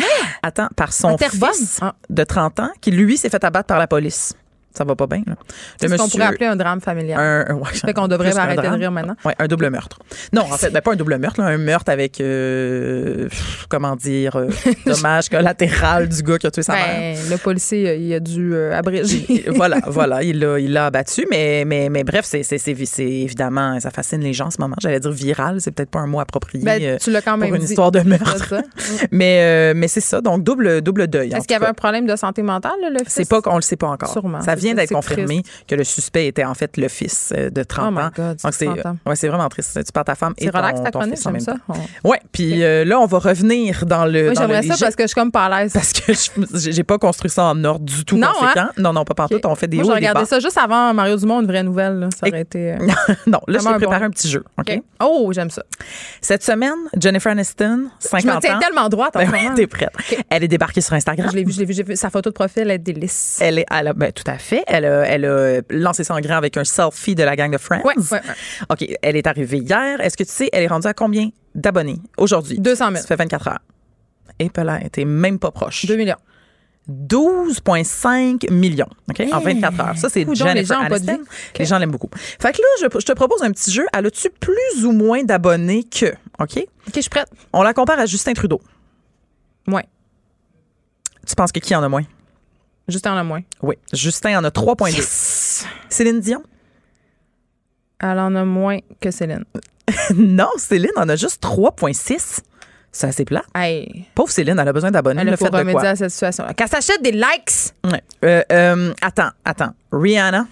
Attends, 0.43 0.67
par 0.75 0.93
son 0.93 1.17
fils 1.17 1.79
Ah. 1.81 1.95
de 2.11 2.23
30 2.23 2.59
ans, 2.59 2.69
qui 2.79 2.91
lui 2.91 3.17
s'est 3.17 3.29
fait 3.29 3.43
abattre 3.43 3.65
par 3.67 3.79
la 3.79 3.87
police. 3.87 4.35
Ça 4.75 4.83
va 4.83 4.95
pas 4.95 5.07
bien, 5.07 5.23
là. 5.25 5.33
C'est 5.81 5.87
ce 5.89 5.95
qu'on 5.95 6.07
pourrait 6.07 6.25
appeler 6.25 6.45
un 6.45 6.55
drame 6.55 6.79
familial. 6.79 7.19
un, 7.19 7.53
un- 7.53 7.57
ouais, 7.57 7.73
fait 7.73 7.91
qu'on 7.93 8.07
devrait 8.07 8.37
arrêter 8.37 8.61
de 8.61 8.67
rire 8.75 8.91
maintenant. 8.91 9.15
Ouais, 9.25 9.33
un 9.39 9.47
double 9.47 9.69
meurtre. 9.69 9.99
Non, 10.31 10.43
en 10.43 10.57
fait, 10.57 10.69
ben, 10.69 10.81
pas 10.81 10.93
un 10.93 10.95
double 10.95 11.17
meurtre, 11.17 11.41
là, 11.41 11.47
un 11.47 11.57
meurtre 11.57 11.91
avec, 11.91 12.21
euh, 12.21 13.27
pff, 13.27 13.65
comment 13.67 13.95
dire, 13.95 14.35
euh, 14.35 14.49
dommage 14.85 15.29
collatéral 15.29 16.07
du 16.07 16.21
gars 16.21 16.37
qui 16.37 16.47
a 16.47 16.51
tué 16.51 16.61
sa 16.61 16.73
mère. 16.73 16.85
Ben, 16.87 17.17
le 17.31 17.37
policier, 17.37 17.89
euh, 17.89 17.95
il 17.95 18.13
a 18.13 18.19
dû 18.19 18.53
euh, 18.53 18.77
abréger. 18.77 19.45
voilà, 19.47 19.79
voilà, 19.87 20.23
il 20.23 20.39
l'a, 20.39 20.59
il 20.59 20.71
l'a 20.71 20.85
abattu, 20.85 21.25
mais, 21.31 21.63
mais, 21.65 21.89
mais 21.89 22.03
bref, 22.03 22.25
c'est, 22.25 22.43
c'est, 22.43 22.57
c'est, 22.59 22.75
c'est 22.85 23.03
évidemment, 23.09 23.79
ça 23.79 23.89
fascine 23.89 24.21
les 24.21 24.33
gens 24.33 24.47
en 24.47 24.51
ce 24.51 24.59
moment. 24.61 24.75
J'allais 24.79 24.99
dire 24.99 25.11
viral, 25.11 25.59
c'est 25.61 25.71
peut-être 25.71 25.89
pas 25.89 25.99
un 25.99 26.07
mot 26.07 26.19
approprié 26.19 26.63
Ben, 26.63 26.97
tu 26.99 27.11
l'as 27.11 27.21
quand 27.21 27.37
même 27.37 27.49
pour 27.49 27.55
une 27.55 27.63
dit. 27.63 27.69
histoire 27.69 27.91
de 27.91 28.01
meurtre. 28.01 28.53
Mais, 29.11 29.73
mais 29.73 29.87
c'est 29.87 30.01
ça, 30.01 30.21
donc 30.21 30.43
double, 30.43 30.81
double 30.81 31.07
deuil. 31.07 31.29
Est-ce 31.33 31.47
qu'il 31.47 31.53
y 31.53 31.55
avait 31.57 31.65
un 31.67 31.73
problème 31.73 32.05
de 32.05 32.15
santé 32.15 32.41
mentale, 32.43 32.73
là, 32.81 32.89
le 32.89 32.99
fils? 32.99 33.07
C'est 33.09 33.29
pas 33.29 33.41
qu'on 33.41 33.55
le 33.55 33.61
sait 33.61 33.75
pas 33.75 33.87
encore. 33.87 34.11
Sûrement. 34.11 34.41
Ça 34.41 34.55
vient 34.59 34.73
d'être 34.75 34.93
confirmé 34.93 35.43
que 35.67 35.75
le 35.75 35.83
suspect 35.83 36.27
était 36.27 36.43
en 36.45 36.53
fait 36.53 36.77
le 36.77 36.87
fils 36.87 37.33
euh, 37.35 37.49
de 37.49 37.63
30 37.63 37.93
Oh 37.95 37.99
ans. 37.99 38.09
God, 38.15 38.37
Donc 38.43 38.53
c'est 38.53 38.65
30 38.65 38.85
ans. 38.85 38.97
ouais, 39.05 39.15
c'est 39.15 39.27
vraiment 39.27 39.49
triste. 39.49 39.79
Tu 39.85 39.91
perds 39.91 40.03
ta 40.05 40.15
femme 40.15 40.33
et 40.37 40.49
ton, 40.49 40.57
relax 40.57 40.81
ta 40.83 40.91
ton 40.91 40.99
chronique, 40.99 41.15
fils 41.17 41.25
en 41.25 41.31
même 41.31 41.41
ça. 41.41 41.53
temps. 41.53 41.75
On- 42.03 42.09
Ouais, 42.09 42.19
puis 42.31 42.63
euh, 42.63 42.85
là 42.85 42.99
on 42.99 43.05
va 43.05 43.19
revenir 43.19 43.85
dans 43.85 44.05
le 44.05 44.25
Moi, 44.25 44.33
dans 44.33 44.41
j'aimerais 44.41 44.63
ça 44.63 44.75
parce 44.79 44.95
que 44.95 45.03
je 45.03 45.07
suis 45.07 45.15
comme 45.15 45.31
pas 45.31 45.45
à 45.45 45.61
l'aise. 45.63 45.73
parce 45.73 45.93
que 45.93 46.13
j'ai 46.71 46.83
pas 46.83 46.97
construit 46.97 47.29
ça 47.31 47.45
en 47.45 47.63
ordre 47.63 47.85
du 47.85 48.05
tout 48.05 48.17
Non, 48.17 48.27
conséquent. 48.27 48.61
hein? 48.61 48.71
Non 48.77 48.93
non, 48.93 49.03
pas 49.05 49.13
partout, 49.15 49.39
on 49.43 49.55
fait 49.55 49.67
des 49.67 49.77
Moi, 49.77 49.85
hauts 49.85 49.89
j'ai 49.89 49.95
regardé 49.95 50.25
ça 50.25 50.39
juste 50.39 50.57
avant 50.57 50.93
Mario 50.93 51.17
Dumont, 51.17 51.41
une 51.41 51.47
vraie 51.47 51.63
nouvelle. 51.63 51.99
là. 51.99 52.09
Ça 52.17 52.27
Et- 52.27 52.31
aurait 52.31 52.41
été. 52.41 52.71
euh, 52.73 52.77
non, 53.27 53.39
là 53.47 53.59
un 53.65 53.73
préparé 53.77 54.05
un 54.05 54.09
petit 54.09 54.29
jeu, 54.29 54.43
OK? 54.57 54.81
Oh, 55.01 55.31
j'aime 55.33 55.49
ça. 55.49 55.63
Cette 56.21 56.43
semaine, 56.43 56.73
Jennifer 56.99 57.31
Aniston, 57.31 57.89
Je 58.01 58.07
me 58.15 58.21
50 58.21 58.41
tiens 58.41 58.55
ans. 58.57 58.59
tellement 58.59 58.89
droite 58.89 59.15
en 59.15 59.19
Ben 59.19 59.29
ce 59.51 59.55
t'es 59.55 59.67
prête. 59.67 59.89
Elle 60.29 60.43
est 60.43 60.47
débarquée 60.47 60.81
sur 60.81 60.93
Instagram. 60.93 61.27
Je 61.31 61.35
l'ai 61.35 61.43
vu, 61.43 61.51
je 61.53 61.59
l'ai 61.59 61.65
vu, 61.65 61.73
j'ai 61.73 61.83
vu. 61.83 61.95
Sa 61.95 62.09
photo 62.09 62.29
de 62.29 62.33
profil, 62.33 62.63
elle 62.63 62.71
est 62.71 62.77
délice. 62.77 63.39
Elle 63.41 63.59
est, 63.59 63.65
elle 63.71 63.87
a- 63.87 63.93
ben, 63.93 64.11
tout 64.11 64.23
à 64.27 64.37
fait. 64.37 64.48
Elle 64.67 64.85
a, 64.85 65.05
elle 65.05 65.25
a 65.25 65.61
lancé 65.69 66.03
ça 66.03 66.13
en 66.15 66.19
grand 66.19 66.37
avec 66.37 66.57
un 66.57 66.63
selfie 66.63 67.15
de 67.15 67.23
la 67.23 67.35
gang 67.35 67.51
de 67.51 67.57
Friends. 67.57 67.81
Ouais, 67.83 67.95
ouais, 67.97 68.03
ouais. 68.11 68.21
OK, 68.69 68.97
elle 69.01 69.15
est 69.15 69.27
arrivée 69.27 69.59
hier. 69.59 69.99
Est-ce 70.01 70.17
que 70.17 70.23
tu 70.23 70.31
sais, 70.31 70.49
elle 70.51 70.63
est 70.63 70.67
rendue 70.67 70.87
à 70.87 70.93
combien 70.93 71.29
d'abonnés 71.55 71.97
aujourd'hui? 72.17 72.59
200 72.59 72.85
000. 72.85 72.95
Ça 72.97 73.07
fait 73.07 73.15
24 73.15 73.47
heures. 73.47 73.59
Et 74.39 74.49
t'es 74.89 75.05
même 75.05 75.39
pas 75.39 75.51
proche. 75.51 75.85
2 75.85 75.95
millions. 75.97 76.15
12,5 76.89 78.51
millions, 78.51 78.89
OK? 79.09 79.21
En 79.31 79.39
24 79.39 79.79
heures. 79.79 79.97
Ça, 79.97 80.09
c'est 80.09 80.25
Coudonc, 80.25 80.45
les 80.45 80.65
Jennifer 80.65 80.79
gens 80.79 80.85
Aniston. 80.85 81.19
Les 81.57 81.65
gens 81.65 81.77
l'aiment 81.77 81.91
beaucoup. 81.91 82.09
Fait 82.13 82.51
que 82.51 82.57
là, 82.57 82.67
je, 82.81 82.99
je 82.99 83.05
te 83.05 83.11
propose 83.11 83.43
un 83.43 83.51
petit 83.51 83.71
jeu. 83.71 83.85
Elle 83.93 84.07
a-tu 84.07 84.29
plus 84.39 84.85
ou 84.85 84.91
moins 84.91 85.23
d'abonnés 85.23 85.83
que, 85.83 86.07
OK? 86.39 86.57
OK, 86.57 86.65
je 86.95 87.01
suis 87.01 87.09
prête. 87.09 87.27
On 87.53 87.61
la 87.61 87.73
compare 87.73 87.99
à 87.99 88.07
Justin 88.07 88.33
Trudeau. 88.33 88.59
Moins. 89.67 89.83
Tu 91.27 91.35
penses 91.35 91.51
que 91.51 91.59
qui 91.59 91.75
en 91.75 91.83
a 91.83 91.89
moins? 91.89 92.05
Juste 92.89 93.07
en 93.07 93.15
a 93.17 93.23
moins. 93.23 93.41
Oui. 93.61 93.75
Justin 93.93 94.39
en 94.39 94.43
a 94.43 94.49
3,2. 94.49 95.65
Céline 95.89 96.19
Dion? 96.19 96.43
Elle 98.01 98.19
en 98.19 98.33
a 98.35 98.45
moins 98.45 98.79
que 99.01 99.11
Céline. 99.11 99.43
non, 100.15 100.49
Céline 100.57 100.91
en 100.95 101.07
a 101.09 101.15
juste 101.15 101.41
3,6. 101.43 102.39
C'est 102.91 103.07
assez 103.07 103.25
plat. 103.25 103.43
Hey. 103.53 104.05
Pauvre 104.15 104.31
Céline, 104.31 104.57
elle 104.57 104.67
a 104.67 104.73
besoin 104.73 104.89
d'abonnés. 104.91 105.21
Elle 105.21 105.27
Le 105.27 105.33
a 105.33 105.37
fait 105.37 105.45
de 105.49 105.71
quoi? 105.71 105.83
à 105.85 105.95
cette 105.95 106.09
situation. 106.09 106.45
Qu'elle 106.55 106.67
s'achète 106.69 107.01
des 107.03 107.11
likes. 107.11 107.73
Ouais. 107.83 108.01
Euh, 108.25 108.41
euh, 108.51 108.93
attends, 109.01 109.29
attends. 109.45 109.73
Rihanna, 109.91 110.47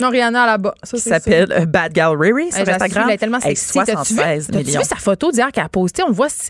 Non, 0.00 0.10
Rihanna 0.10 0.46
là-bas. 0.46 0.74
Ça, 0.82 0.96
s'appelle 0.98 1.52
euh, 1.52 1.66
Bad 1.66 1.92
Gal 1.92 2.16
Riri 2.18 2.50
sur 2.50 2.60
Hey, 2.62 2.70
Instagram. 2.70 3.04
elle 3.08 3.14
est 3.14 3.18
tellement 3.18 3.38
Hey, 3.38 3.54
sexy. 3.54 3.78
Vu, 3.78 3.84
76 3.84 4.46
t'as-tu 4.48 4.64
millions. 4.66 4.80
vu 4.80 4.86
sa 4.86 4.96
photo 4.96 5.30
d'hier 5.30 5.52
qu'elle 5.52 5.64
a 5.64 5.68
postée? 5.68 6.02
On 6.02 6.10
voit. 6.10 6.28
si- 6.28 6.48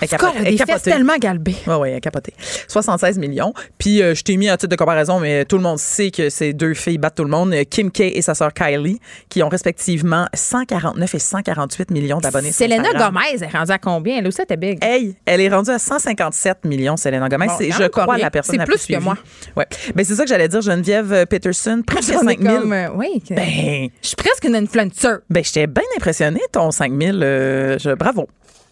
Elle 0.00 0.08
elle 0.36 0.46
a 0.46 0.50
des 0.50 0.56
fesses 0.58 0.82
tellement 0.82 1.16
galbées. 1.18 1.56
Oui, 1.66 1.74
oui, 1.80 1.88
elle 1.90 2.00
capoté. 2.00 2.32
76 2.68 3.18
millions. 3.18 3.52
Puis 3.78 4.02
euh, 4.02 4.14
je 4.14 4.22
t'ai 4.22 4.36
mis 4.36 4.48
un 4.48 4.56
titre 4.56 4.70
de 4.70 4.76
comparaison, 4.76 5.18
mais 5.20 5.44
tout 5.44 5.56
le 5.56 5.62
monde 5.62 5.78
sait 5.78 6.10
que 6.10 6.30
ces 6.30 6.52
deux 6.52 6.74
filles 6.74 6.98
battent 6.98 7.16
tout 7.16 7.24
le 7.24 7.30
monde. 7.30 7.54
Kim 7.70 7.90
K 7.90 8.00
et 8.02 8.22
sa 8.22 8.34
sœur 8.34 8.52
Kylie, 8.52 9.00
qui 9.28 9.42
ont 9.42 9.48
respectivement 9.48 10.26
149 10.34 11.14
et 11.14 11.18
148 11.18 11.90
millions 11.90 12.18
d'abonnés. 12.18 12.52
Selena. 12.52 12.88
Gomez 12.96 13.20
elle 13.34 13.42
est 13.42 13.48
rendue 13.56 13.72
à 13.72 13.78
combien? 13.78 14.18
Elle 14.18 14.26
aussi, 14.28 14.42
était 14.42 14.56
big. 14.56 14.78
Hey, 14.84 15.16
elle 15.26 15.40
est 15.40 15.48
rendue 15.48 15.70
à 15.70 15.78
157 15.78 16.64
millions, 16.64 16.96
Selena 16.96 17.28
Gomez. 17.28 17.46
Bon, 17.46 17.52
c'est, 17.58 17.70
je 17.70 17.84
crois, 17.88 18.06
rien. 18.14 18.24
la 18.24 18.30
personne 18.30 18.52
C'est 18.54 18.58
la 18.58 18.64
plus 18.66 18.74
que 18.76 18.80
suivie. 18.82 19.02
moi. 19.02 19.16
Ouais. 19.56 19.66
Ben, 19.94 20.04
c'est 20.04 20.14
ça 20.14 20.22
que 20.24 20.28
j'allais 20.28 20.48
dire, 20.48 20.60
Geneviève 20.60 21.26
Peterson, 21.26 21.82
presque 21.86 22.12
J'en 22.12 22.22
ai 22.22 22.34
5 22.36 22.40
000. 22.40 22.58
comme, 22.60 22.72
euh, 22.72 22.88
oui. 22.94 23.22
que- 23.28 23.34
Ben, 23.34 23.88
Je 24.02 24.06
suis 24.06 24.16
presque 24.16 24.44
une 24.44 24.56
influencer. 24.56 25.16
ben, 25.28 25.42
j'étais 25.44 25.66
bien 25.66 25.82
impressionnée, 25.96 26.40
ton 26.52 26.70
5 26.70 26.92
000. 27.00 27.16
euh, 27.22 27.78
je- 27.78 27.94
bravo. 27.94 28.28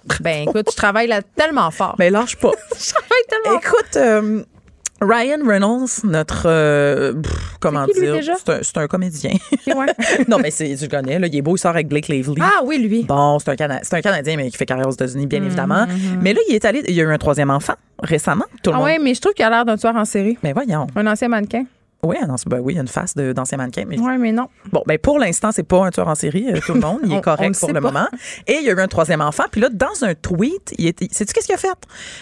Ben, 0.20 0.48
écoute, 0.48 0.68
je 0.70 0.76
travaille 0.76 1.06
là 1.08 1.20
tellement 1.22 1.70
fort. 1.70 1.94
Mais 1.98 2.10
lâche 2.10 2.36
pas. 2.36 2.52
je 2.78 2.92
travaille 2.92 3.24
tellement 3.28 3.60
fort. 3.60 3.72
Écoute, 3.80 3.96
euh, 3.96 4.42
Ryan 5.02 5.46
Reynolds, 5.46 5.90
notre. 6.04 6.44
euh, 6.46 7.12
pff, 7.12 7.56
comment 7.60 7.84
qui, 7.84 8.00
dire? 8.00 8.16
C'est 8.62 8.78
un, 8.78 8.86
comédien. 8.86 9.32
Ouais. 9.66 9.86
non, 10.28 10.38
mais 10.38 10.50
c'est, 10.50 10.74
tu 10.74 10.84
le 10.84 10.88
connais, 10.88 11.18
là, 11.18 11.26
il 11.26 11.36
est 11.36 11.42
beau, 11.42 11.54
il 11.56 11.58
sort 11.58 11.72
avec 11.72 11.86
Blake 11.88 12.08
Lively. 12.08 12.40
Ah 12.40 12.62
oui, 12.64 12.78
lui. 12.78 13.02
Bon, 13.04 13.38
c'est 13.38 13.50
un, 13.50 13.56
Cana- 13.56 13.80
un 13.92 14.00
Canadien, 14.00 14.36
mais 14.38 14.50
qui 14.50 14.56
fait 14.56 14.64
carrière 14.64 14.86
aux 14.88 14.92
États-Unis, 14.92 15.26
bien 15.26 15.42
évidemment. 15.42 15.86
Mais 16.22 16.32
là, 16.32 16.40
il 16.48 16.54
est 16.54 16.64
allé. 16.64 16.82
Il 16.88 16.94
y 16.94 17.00
a 17.00 17.04
eu 17.04 17.12
un 17.12 17.18
troisième 17.18 17.50
enfant 17.50 17.74
récemment. 18.02 18.44
Tout 18.62 18.70
le 18.70 18.76
Ah 18.76 18.78
monde. 18.78 18.86
ouais, 18.86 18.98
mais 18.98 19.14
je 19.14 19.20
trouve 19.20 19.34
qu'il 19.34 19.44
a 19.44 19.50
l'air 19.50 19.64
d'un 19.66 19.76
tueur 19.76 19.96
en 19.96 20.04
série. 20.06 20.38
Mais 20.42 20.52
voyons. 20.54 20.86
Un 20.96 21.06
ancien 21.06 21.28
mannequin. 21.28 21.64
Oui, 22.06 22.16
non, 22.26 22.36
ben 22.46 22.60
oui, 22.60 22.74
il 22.74 22.76
y 22.76 22.78
a 22.78 22.82
une 22.82 22.88
face 22.88 23.14
d'ancien 23.14 23.58
mannequin. 23.58 23.84
Mais... 23.86 23.98
Ouais, 23.98 24.16
mais 24.18 24.32
non. 24.32 24.48
Bon, 24.72 24.82
ben 24.86 24.98
pour 24.98 25.18
l'instant, 25.18 25.50
c'est 25.52 25.62
pas 25.62 25.84
un 25.84 25.90
tueur 25.90 26.08
en 26.08 26.14
série, 26.14 26.46
euh, 26.52 26.60
tout 26.64 26.74
le 26.74 26.80
monde. 26.80 27.00
Il 27.04 27.12
est 27.12 27.16
on 27.18 27.20
correct 27.20 27.58
pour 27.58 27.68
le 27.68 27.74
pas. 27.74 27.80
moment. 27.80 28.08
Et 28.46 28.54
il 28.54 28.62
y 28.64 28.70
a 28.70 28.72
eu 28.72 28.80
un 28.80 28.88
troisième 28.88 29.20
enfant. 29.20 29.44
Puis 29.50 29.60
là, 29.60 29.68
dans 29.68 30.02
un 30.04 30.14
tweet, 30.14 30.74
il 30.78 30.86
était, 30.86 31.08
sais-tu 31.10 31.32
qu'est-ce 31.32 31.46
qu'il 31.46 31.54
a 31.54 31.58
fait? 31.58 31.68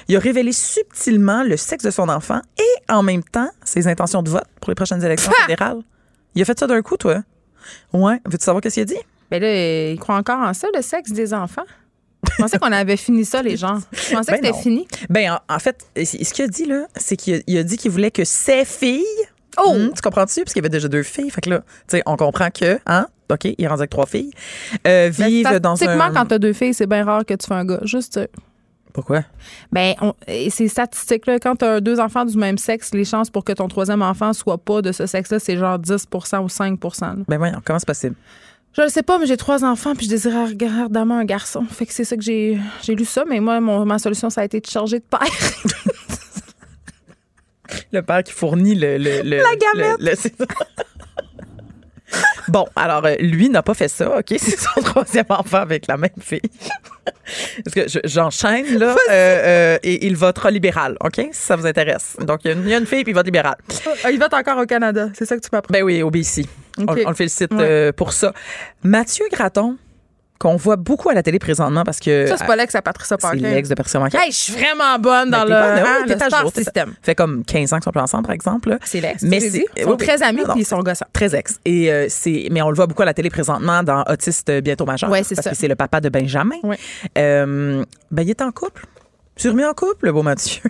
Il 0.08 0.16
a 0.16 0.18
révélé 0.18 0.52
subtilement 0.52 1.42
le 1.42 1.56
sexe 1.56 1.84
de 1.84 1.90
son 1.90 2.08
enfant 2.08 2.40
et 2.58 2.92
en 2.92 3.02
même 3.02 3.22
temps 3.22 3.48
ses 3.64 3.86
intentions 3.88 4.22
de 4.22 4.30
vote 4.30 4.44
pour 4.60 4.70
les 4.70 4.74
prochaines 4.74 5.04
élections 5.04 5.32
fédérales. 5.42 5.82
Il 6.34 6.42
a 6.42 6.44
fait 6.44 6.58
ça 6.58 6.66
d'un 6.66 6.82
coup, 6.82 6.96
toi? 6.96 7.22
Ouais. 7.92 8.20
Veux-tu 8.26 8.44
savoir 8.44 8.60
qu'est-ce 8.60 8.74
qu'il 8.74 8.82
a 8.82 8.86
dit? 8.86 8.98
Ben 9.30 9.40
là, 9.40 9.90
il 9.92 9.98
croit 9.98 10.16
encore 10.16 10.40
en 10.40 10.52
ça, 10.54 10.68
le 10.74 10.82
sexe 10.82 11.12
des 11.12 11.32
enfants. 11.32 11.64
Je 12.36 12.42
pensais 12.42 12.58
qu'on 12.58 12.72
avait 12.72 12.96
fini 12.96 13.24
ça, 13.24 13.42
les 13.42 13.56
gens. 13.56 13.78
Je 13.92 14.14
pensais 14.14 14.32
Ben 14.32 14.40
que 14.40 14.46
c'était 14.46 14.58
fini. 14.62 14.88
Ben, 15.10 15.32
en, 15.48 15.54
en 15.54 15.58
fait, 15.58 15.84
ce 15.96 16.32
qu'il 16.32 16.44
a 16.44 16.48
dit, 16.48 16.64
là, 16.64 16.86
c'est 16.96 17.16
qu'il 17.16 17.34
a, 17.34 17.38
il 17.46 17.58
a 17.58 17.62
dit 17.62 17.76
qu'il 17.76 17.90
voulait 17.90 18.10
que 18.10 18.24
ses 18.24 18.64
filles. 18.64 19.04
Oh! 19.62 19.74
Hmm, 19.74 19.90
tu 19.94 20.00
comprends-tu? 20.02 20.40
Parce 20.42 20.52
qu'il 20.52 20.56
y 20.62 20.64
avait 20.64 20.68
déjà 20.68 20.88
deux 20.88 21.02
filles. 21.02 21.30
Fait 21.30 21.40
que 21.40 21.50
là, 21.50 21.58
tu 21.60 21.64
sais, 21.96 22.02
on 22.06 22.16
comprend 22.16 22.50
que, 22.50 22.78
hein? 22.86 23.06
OK, 23.30 23.44
il 23.44 23.54
est 23.58 23.66
rendu 23.66 23.80
avec 23.80 23.90
trois 23.90 24.06
filles. 24.06 24.30
Euh, 24.86 25.10
vivent 25.12 25.44
dans 25.60 25.76
Statistiquement, 25.76 26.04
un. 26.04 26.12
quand 26.12 26.26
t'as 26.26 26.38
deux 26.38 26.52
filles, 26.52 26.74
c'est 26.74 26.86
bien 26.86 27.04
rare 27.04 27.24
que 27.24 27.34
tu 27.34 27.46
fais 27.46 27.54
un 27.54 27.64
gars. 27.64 27.80
Juste. 27.84 28.20
Pourquoi? 28.92 29.22
Ben, 29.72 29.94
on- 30.02 30.14
et 30.28 30.50
c'est 30.50 30.68
statistique, 30.68 31.26
là. 31.26 31.38
Quand 31.40 31.56
tu 31.56 31.64
as 31.64 31.80
deux 31.80 31.98
enfants 31.98 32.24
du 32.24 32.36
même 32.36 32.58
sexe, 32.58 32.92
les 32.94 33.04
chances 33.04 33.30
pour 33.30 33.42
que 33.44 33.52
ton 33.52 33.66
troisième 33.66 34.02
enfant 34.02 34.32
soit 34.32 34.58
pas 34.58 34.82
de 34.82 34.92
ce 34.92 35.06
sexe-là, 35.06 35.38
c'est 35.40 35.56
genre 35.56 35.78
10% 35.78 36.38
ou 36.44 36.48
5 36.48 36.78
là. 37.00 37.14
Ben 37.26 37.38
voyons, 37.38 37.60
comment 37.64 37.78
c'est 37.78 37.86
possible? 37.86 38.14
Je 38.76 38.82
le 38.82 38.88
sais 38.88 39.02
pas, 39.04 39.18
mais 39.18 39.26
j'ai 39.26 39.36
trois 39.36 39.64
enfants 39.64 39.94
puis 39.94 40.06
je 40.06 40.10
désirais 40.10 40.52
ardemment 40.82 41.16
un 41.18 41.24
garçon. 41.24 41.64
Fait 41.70 41.86
que 41.86 41.92
c'est 41.92 42.04
ça 42.04 42.16
que 42.16 42.22
j'ai 42.22 42.58
j'ai 42.82 42.94
lu 42.94 43.04
ça, 43.04 43.24
mais 43.28 43.40
moi, 43.40 43.60
mon- 43.60 43.84
ma 43.84 43.98
solution, 43.98 44.30
ça 44.30 44.42
a 44.42 44.44
été 44.44 44.60
de 44.60 44.66
changer 44.66 44.98
de 44.98 45.04
père. 45.04 45.20
Le 47.92 48.02
père 48.02 48.22
qui 48.22 48.32
fournit 48.32 48.74
le. 48.74 48.98
le, 48.98 49.22
le 49.22 49.36
La 49.38 49.44
le- 49.74 49.96
le- 50.10 50.14
ça. 50.16 50.28
Bon, 52.48 52.66
alors 52.76 53.04
euh, 53.06 53.16
lui 53.18 53.48
n'a 53.48 53.62
pas 53.62 53.74
fait 53.74 53.88
ça, 53.88 54.18
OK? 54.18 54.26
C'est 54.38 54.58
son 54.58 54.80
troisième 54.82 55.24
enfant 55.30 55.56
avec 55.58 55.86
la 55.88 55.96
même 55.96 56.10
fille. 56.20 56.40
Parce 57.64 57.74
que 57.74 57.88
je- 57.88 57.98
j'enchaîne, 58.04 58.78
là, 58.78 58.94
euh, 59.10 59.12
euh, 59.12 59.78
et 59.82 60.06
il 60.06 60.14
votera 60.16 60.50
libéral, 60.50 60.96
OK? 61.02 61.16
Si 61.16 61.28
ça 61.32 61.56
vous 61.56 61.66
intéresse. 61.66 62.16
Donc, 62.20 62.40
il 62.44 62.48
y 62.48 62.50
a 62.50 62.54
une, 62.54 62.62
il 62.62 62.68
y 62.68 62.74
a 62.74 62.78
une 62.78 62.86
fille, 62.86 63.02
puis 63.02 63.12
il 63.12 63.14
vote 63.14 63.24
libéral. 63.24 63.56
il 64.12 64.18
vote 64.20 64.34
encore 64.34 64.58
au 64.58 64.66
Canada. 64.66 65.08
C'est 65.14 65.24
ça 65.24 65.34
que 65.36 65.40
tu 65.40 65.48
m'apprends. 65.50 65.72
Ben 65.72 65.82
oui, 65.82 66.02
au 66.02 66.10
BC. 66.10 66.42
OK. 66.78 66.86
On, 66.88 67.06
on 67.06 67.08
le 67.10 67.14
félicite 67.16 67.52
Ouais. 67.52 67.92
pour 67.92 68.12
ça. 68.12 68.32
Mathieu 68.84 69.24
Graton, 69.32 69.76
qu'on 70.44 70.56
voit 70.56 70.76
beaucoup 70.76 71.08
à 71.08 71.14
la 71.14 71.22
télé 71.22 71.38
présentement 71.38 71.84
parce 71.84 72.00
que. 72.00 72.26
Ça, 72.26 72.36
c'est 72.36 72.46
pas 72.46 72.54
l'ex 72.54 72.74
à 72.74 72.82
Patricia 72.82 73.16
C'est 73.18 73.22
Parker. 73.26 73.40
l'ex 73.40 73.66
de 73.68 73.74
Patricia 73.74 73.98
Manquin. 73.98 74.18
Hey, 74.20 74.30
je 74.30 74.36
suis 74.36 74.52
vraiment 74.52 74.98
bonne 74.98 75.30
dans 75.30 75.44
Ben, 75.44 75.44
le, 75.44 75.48
bonne, 75.48 75.86
hein, 75.86 76.04
le 76.06 76.12
à 76.22 76.26
star 76.26 76.52
system. 76.54 76.94
fait 77.02 77.14
comme 77.14 77.44
15 77.44 77.72
ans 77.72 77.76
qu'ils 77.76 77.84
sont 77.84 77.90
plus 77.90 78.00
ensemble, 78.00 78.24
par 78.24 78.34
exemple. 78.34 78.76
C'est 78.84 79.00
l'ex. 79.00 79.22
Mais 79.22 79.40
c'est-. 79.40 79.64
Ils 79.76 79.84
sont 79.84 79.96
très 79.96 80.22
amis 80.22 80.42
puis 80.50 80.60
ils 80.60 80.66
sont 80.66 80.80
gossants. 80.80 81.06
Très 81.14 81.34
ex. 81.34 81.58
Et 81.64 81.90
euh, 81.90 82.06
c'est, 82.10 82.48
mais 82.50 82.60
on 82.60 82.68
le 82.68 82.76
voit 82.76 82.86
beaucoup 82.86 83.02
à 83.02 83.06
la 83.06 83.14
télé 83.14 83.30
présentement 83.30 83.82
dans 83.82 84.02
Autiste 84.04 84.50
euh, 84.50 84.60
bientôt 84.60 84.84
majeur. 84.84 85.10
Ouais, 85.10 85.22
c'est 85.22 85.34
parce 85.34 85.44
ça. 85.44 85.50
que 85.52 85.56
c'est 85.56 85.68
le 85.68 85.76
papa 85.76 86.02
de 86.02 86.10
Benjamin. 86.10 86.56
Ouais. 86.62 86.78
Euh, 87.16 87.82
ben, 88.10 88.22
il 88.22 88.28
est 88.30 88.42
en 88.42 88.50
couple. 88.52 88.84
Tu 89.36 89.48
remis 89.48 89.64
en 89.64 89.72
couple, 89.72 90.04
le 90.06 90.12
beau 90.12 90.22
Mathieu? 90.22 90.60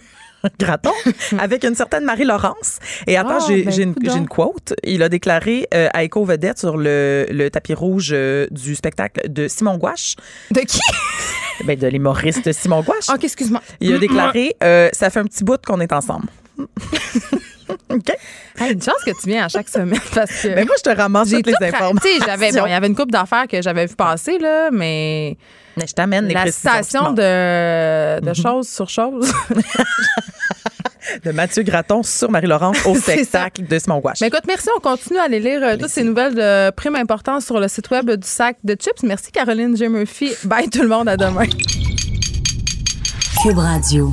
Graton, 0.58 0.92
avec 1.38 1.64
une 1.64 1.74
certaine 1.74 2.04
Marie-Laurence. 2.04 2.78
Et 3.06 3.16
attends, 3.16 3.38
Ah, 3.40 3.44
j'ai, 3.48 3.62
ben, 3.62 3.72
j'ai 3.72 3.82
une, 3.82 4.28
quote. 4.28 4.74
Il 4.82 5.02
a 5.02 5.08
déclaré 5.08 5.66
euh, 5.74 5.88
à 5.92 6.04
Echo 6.04 6.24
Vedette 6.24 6.58
sur 6.58 6.76
le, 6.76 7.26
le 7.30 7.50
tapis 7.50 7.74
rouge 7.74 8.10
euh, 8.12 8.46
du 8.50 8.74
spectacle 8.74 9.28
de 9.28 9.48
Simon 9.48 9.78
Gouache, 9.78 10.16
De 10.50 10.60
qui? 10.60 10.80
ben, 11.64 11.78
de 11.78 11.86
l'humoriste 11.86 12.52
Simon 12.52 12.82
Gouache. 12.82 13.08
OK, 13.08 13.24
excuse-moi. 13.24 13.62
Il 13.80 13.94
a 13.94 13.98
déclaré 13.98 14.56
euh, 14.62 14.88
Ça 14.92 15.10
fait 15.10 15.20
un 15.20 15.24
petit 15.24 15.44
bout 15.44 15.60
qu'on 15.64 15.80
est 15.80 15.92
ensemble. 15.92 16.26
OK? 17.90 18.10
Hey, 18.58 18.72
une 18.72 18.82
chance 18.82 19.02
que 19.04 19.10
tu 19.10 19.28
viens 19.28 19.46
à 19.46 19.48
chaque 19.48 19.68
semaine 19.68 20.00
parce 20.14 20.42
que. 20.42 20.48
Mais 20.48 20.64
moi, 20.64 20.74
je 20.78 20.82
te 20.82 20.94
ramasse 20.94 21.28
j'ai 21.28 21.36
toutes 21.36 21.46
les 21.46 21.54
tout 21.54 21.64
informations. 21.64 22.10
J'avais 22.24 22.52
bon, 22.52 22.66
il 22.66 22.70
y 22.70 22.74
avait 22.74 22.86
une 22.86 22.94
coupe 22.94 23.10
d'affaires 23.10 23.48
que 23.48 23.62
j'avais 23.62 23.86
vu 23.86 23.94
passer 23.94 24.38
là, 24.38 24.70
mais 24.70 25.36
Mais 25.76 25.86
je 25.86 25.94
t'amène 25.94 26.26
les 26.26 26.34
la 26.34 26.50
citation 26.50 27.12
de, 27.12 28.20
de 28.20 28.34
choses 28.34 28.68
sur 28.68 28.88
choses. 28.88 29.32
de 31.24 31.32
Mathieu 31.32 31.62
Graton 31.62 32.02
sur 32.02 32.30
Marie-Laurence 32.30 32.84
au 32.86 32.94
spectacle 32.98 33.66
de 33.66 33.78
Simon 33.78 33.98
Gouache. 33.98 34.20
Mais 34.20 34.28
écoute, 34.28 34.44
merci. 34.46 34.68
On 34.76 34.80
continue 34.80 35.18
à 35.18 35.24
aller 35.24 35.40
lire 35.40 35.62
euh, 35.62 35.76
toutes 35.76 35.90
ces 35.90 36.04
nouvelles 36.04 36.34
de 36.34 36.70
prime 36.70 36.96
importance 36.96 37.44
sur 37.44 37.58
le 37.60 37.68
site 37.68 37.90
web 37.90 38.10
du 38.10 38.26
sac 38.26 38.56
de 38.64 38.74
chips. 38.74 39.02
Merci 39.02 39.30
Caroline 39.32 39.76
J. 39.76 39.88
Murphy. 39.88 40.32
Bye 40.44 40.68
tout 40.68 40.82
le 40.82 40.88
monde. 40.88 41.08
À 41.08 41.16
demain. 41.16 41.46
Cube 43.42 43.58
Radio. 43.58 44.10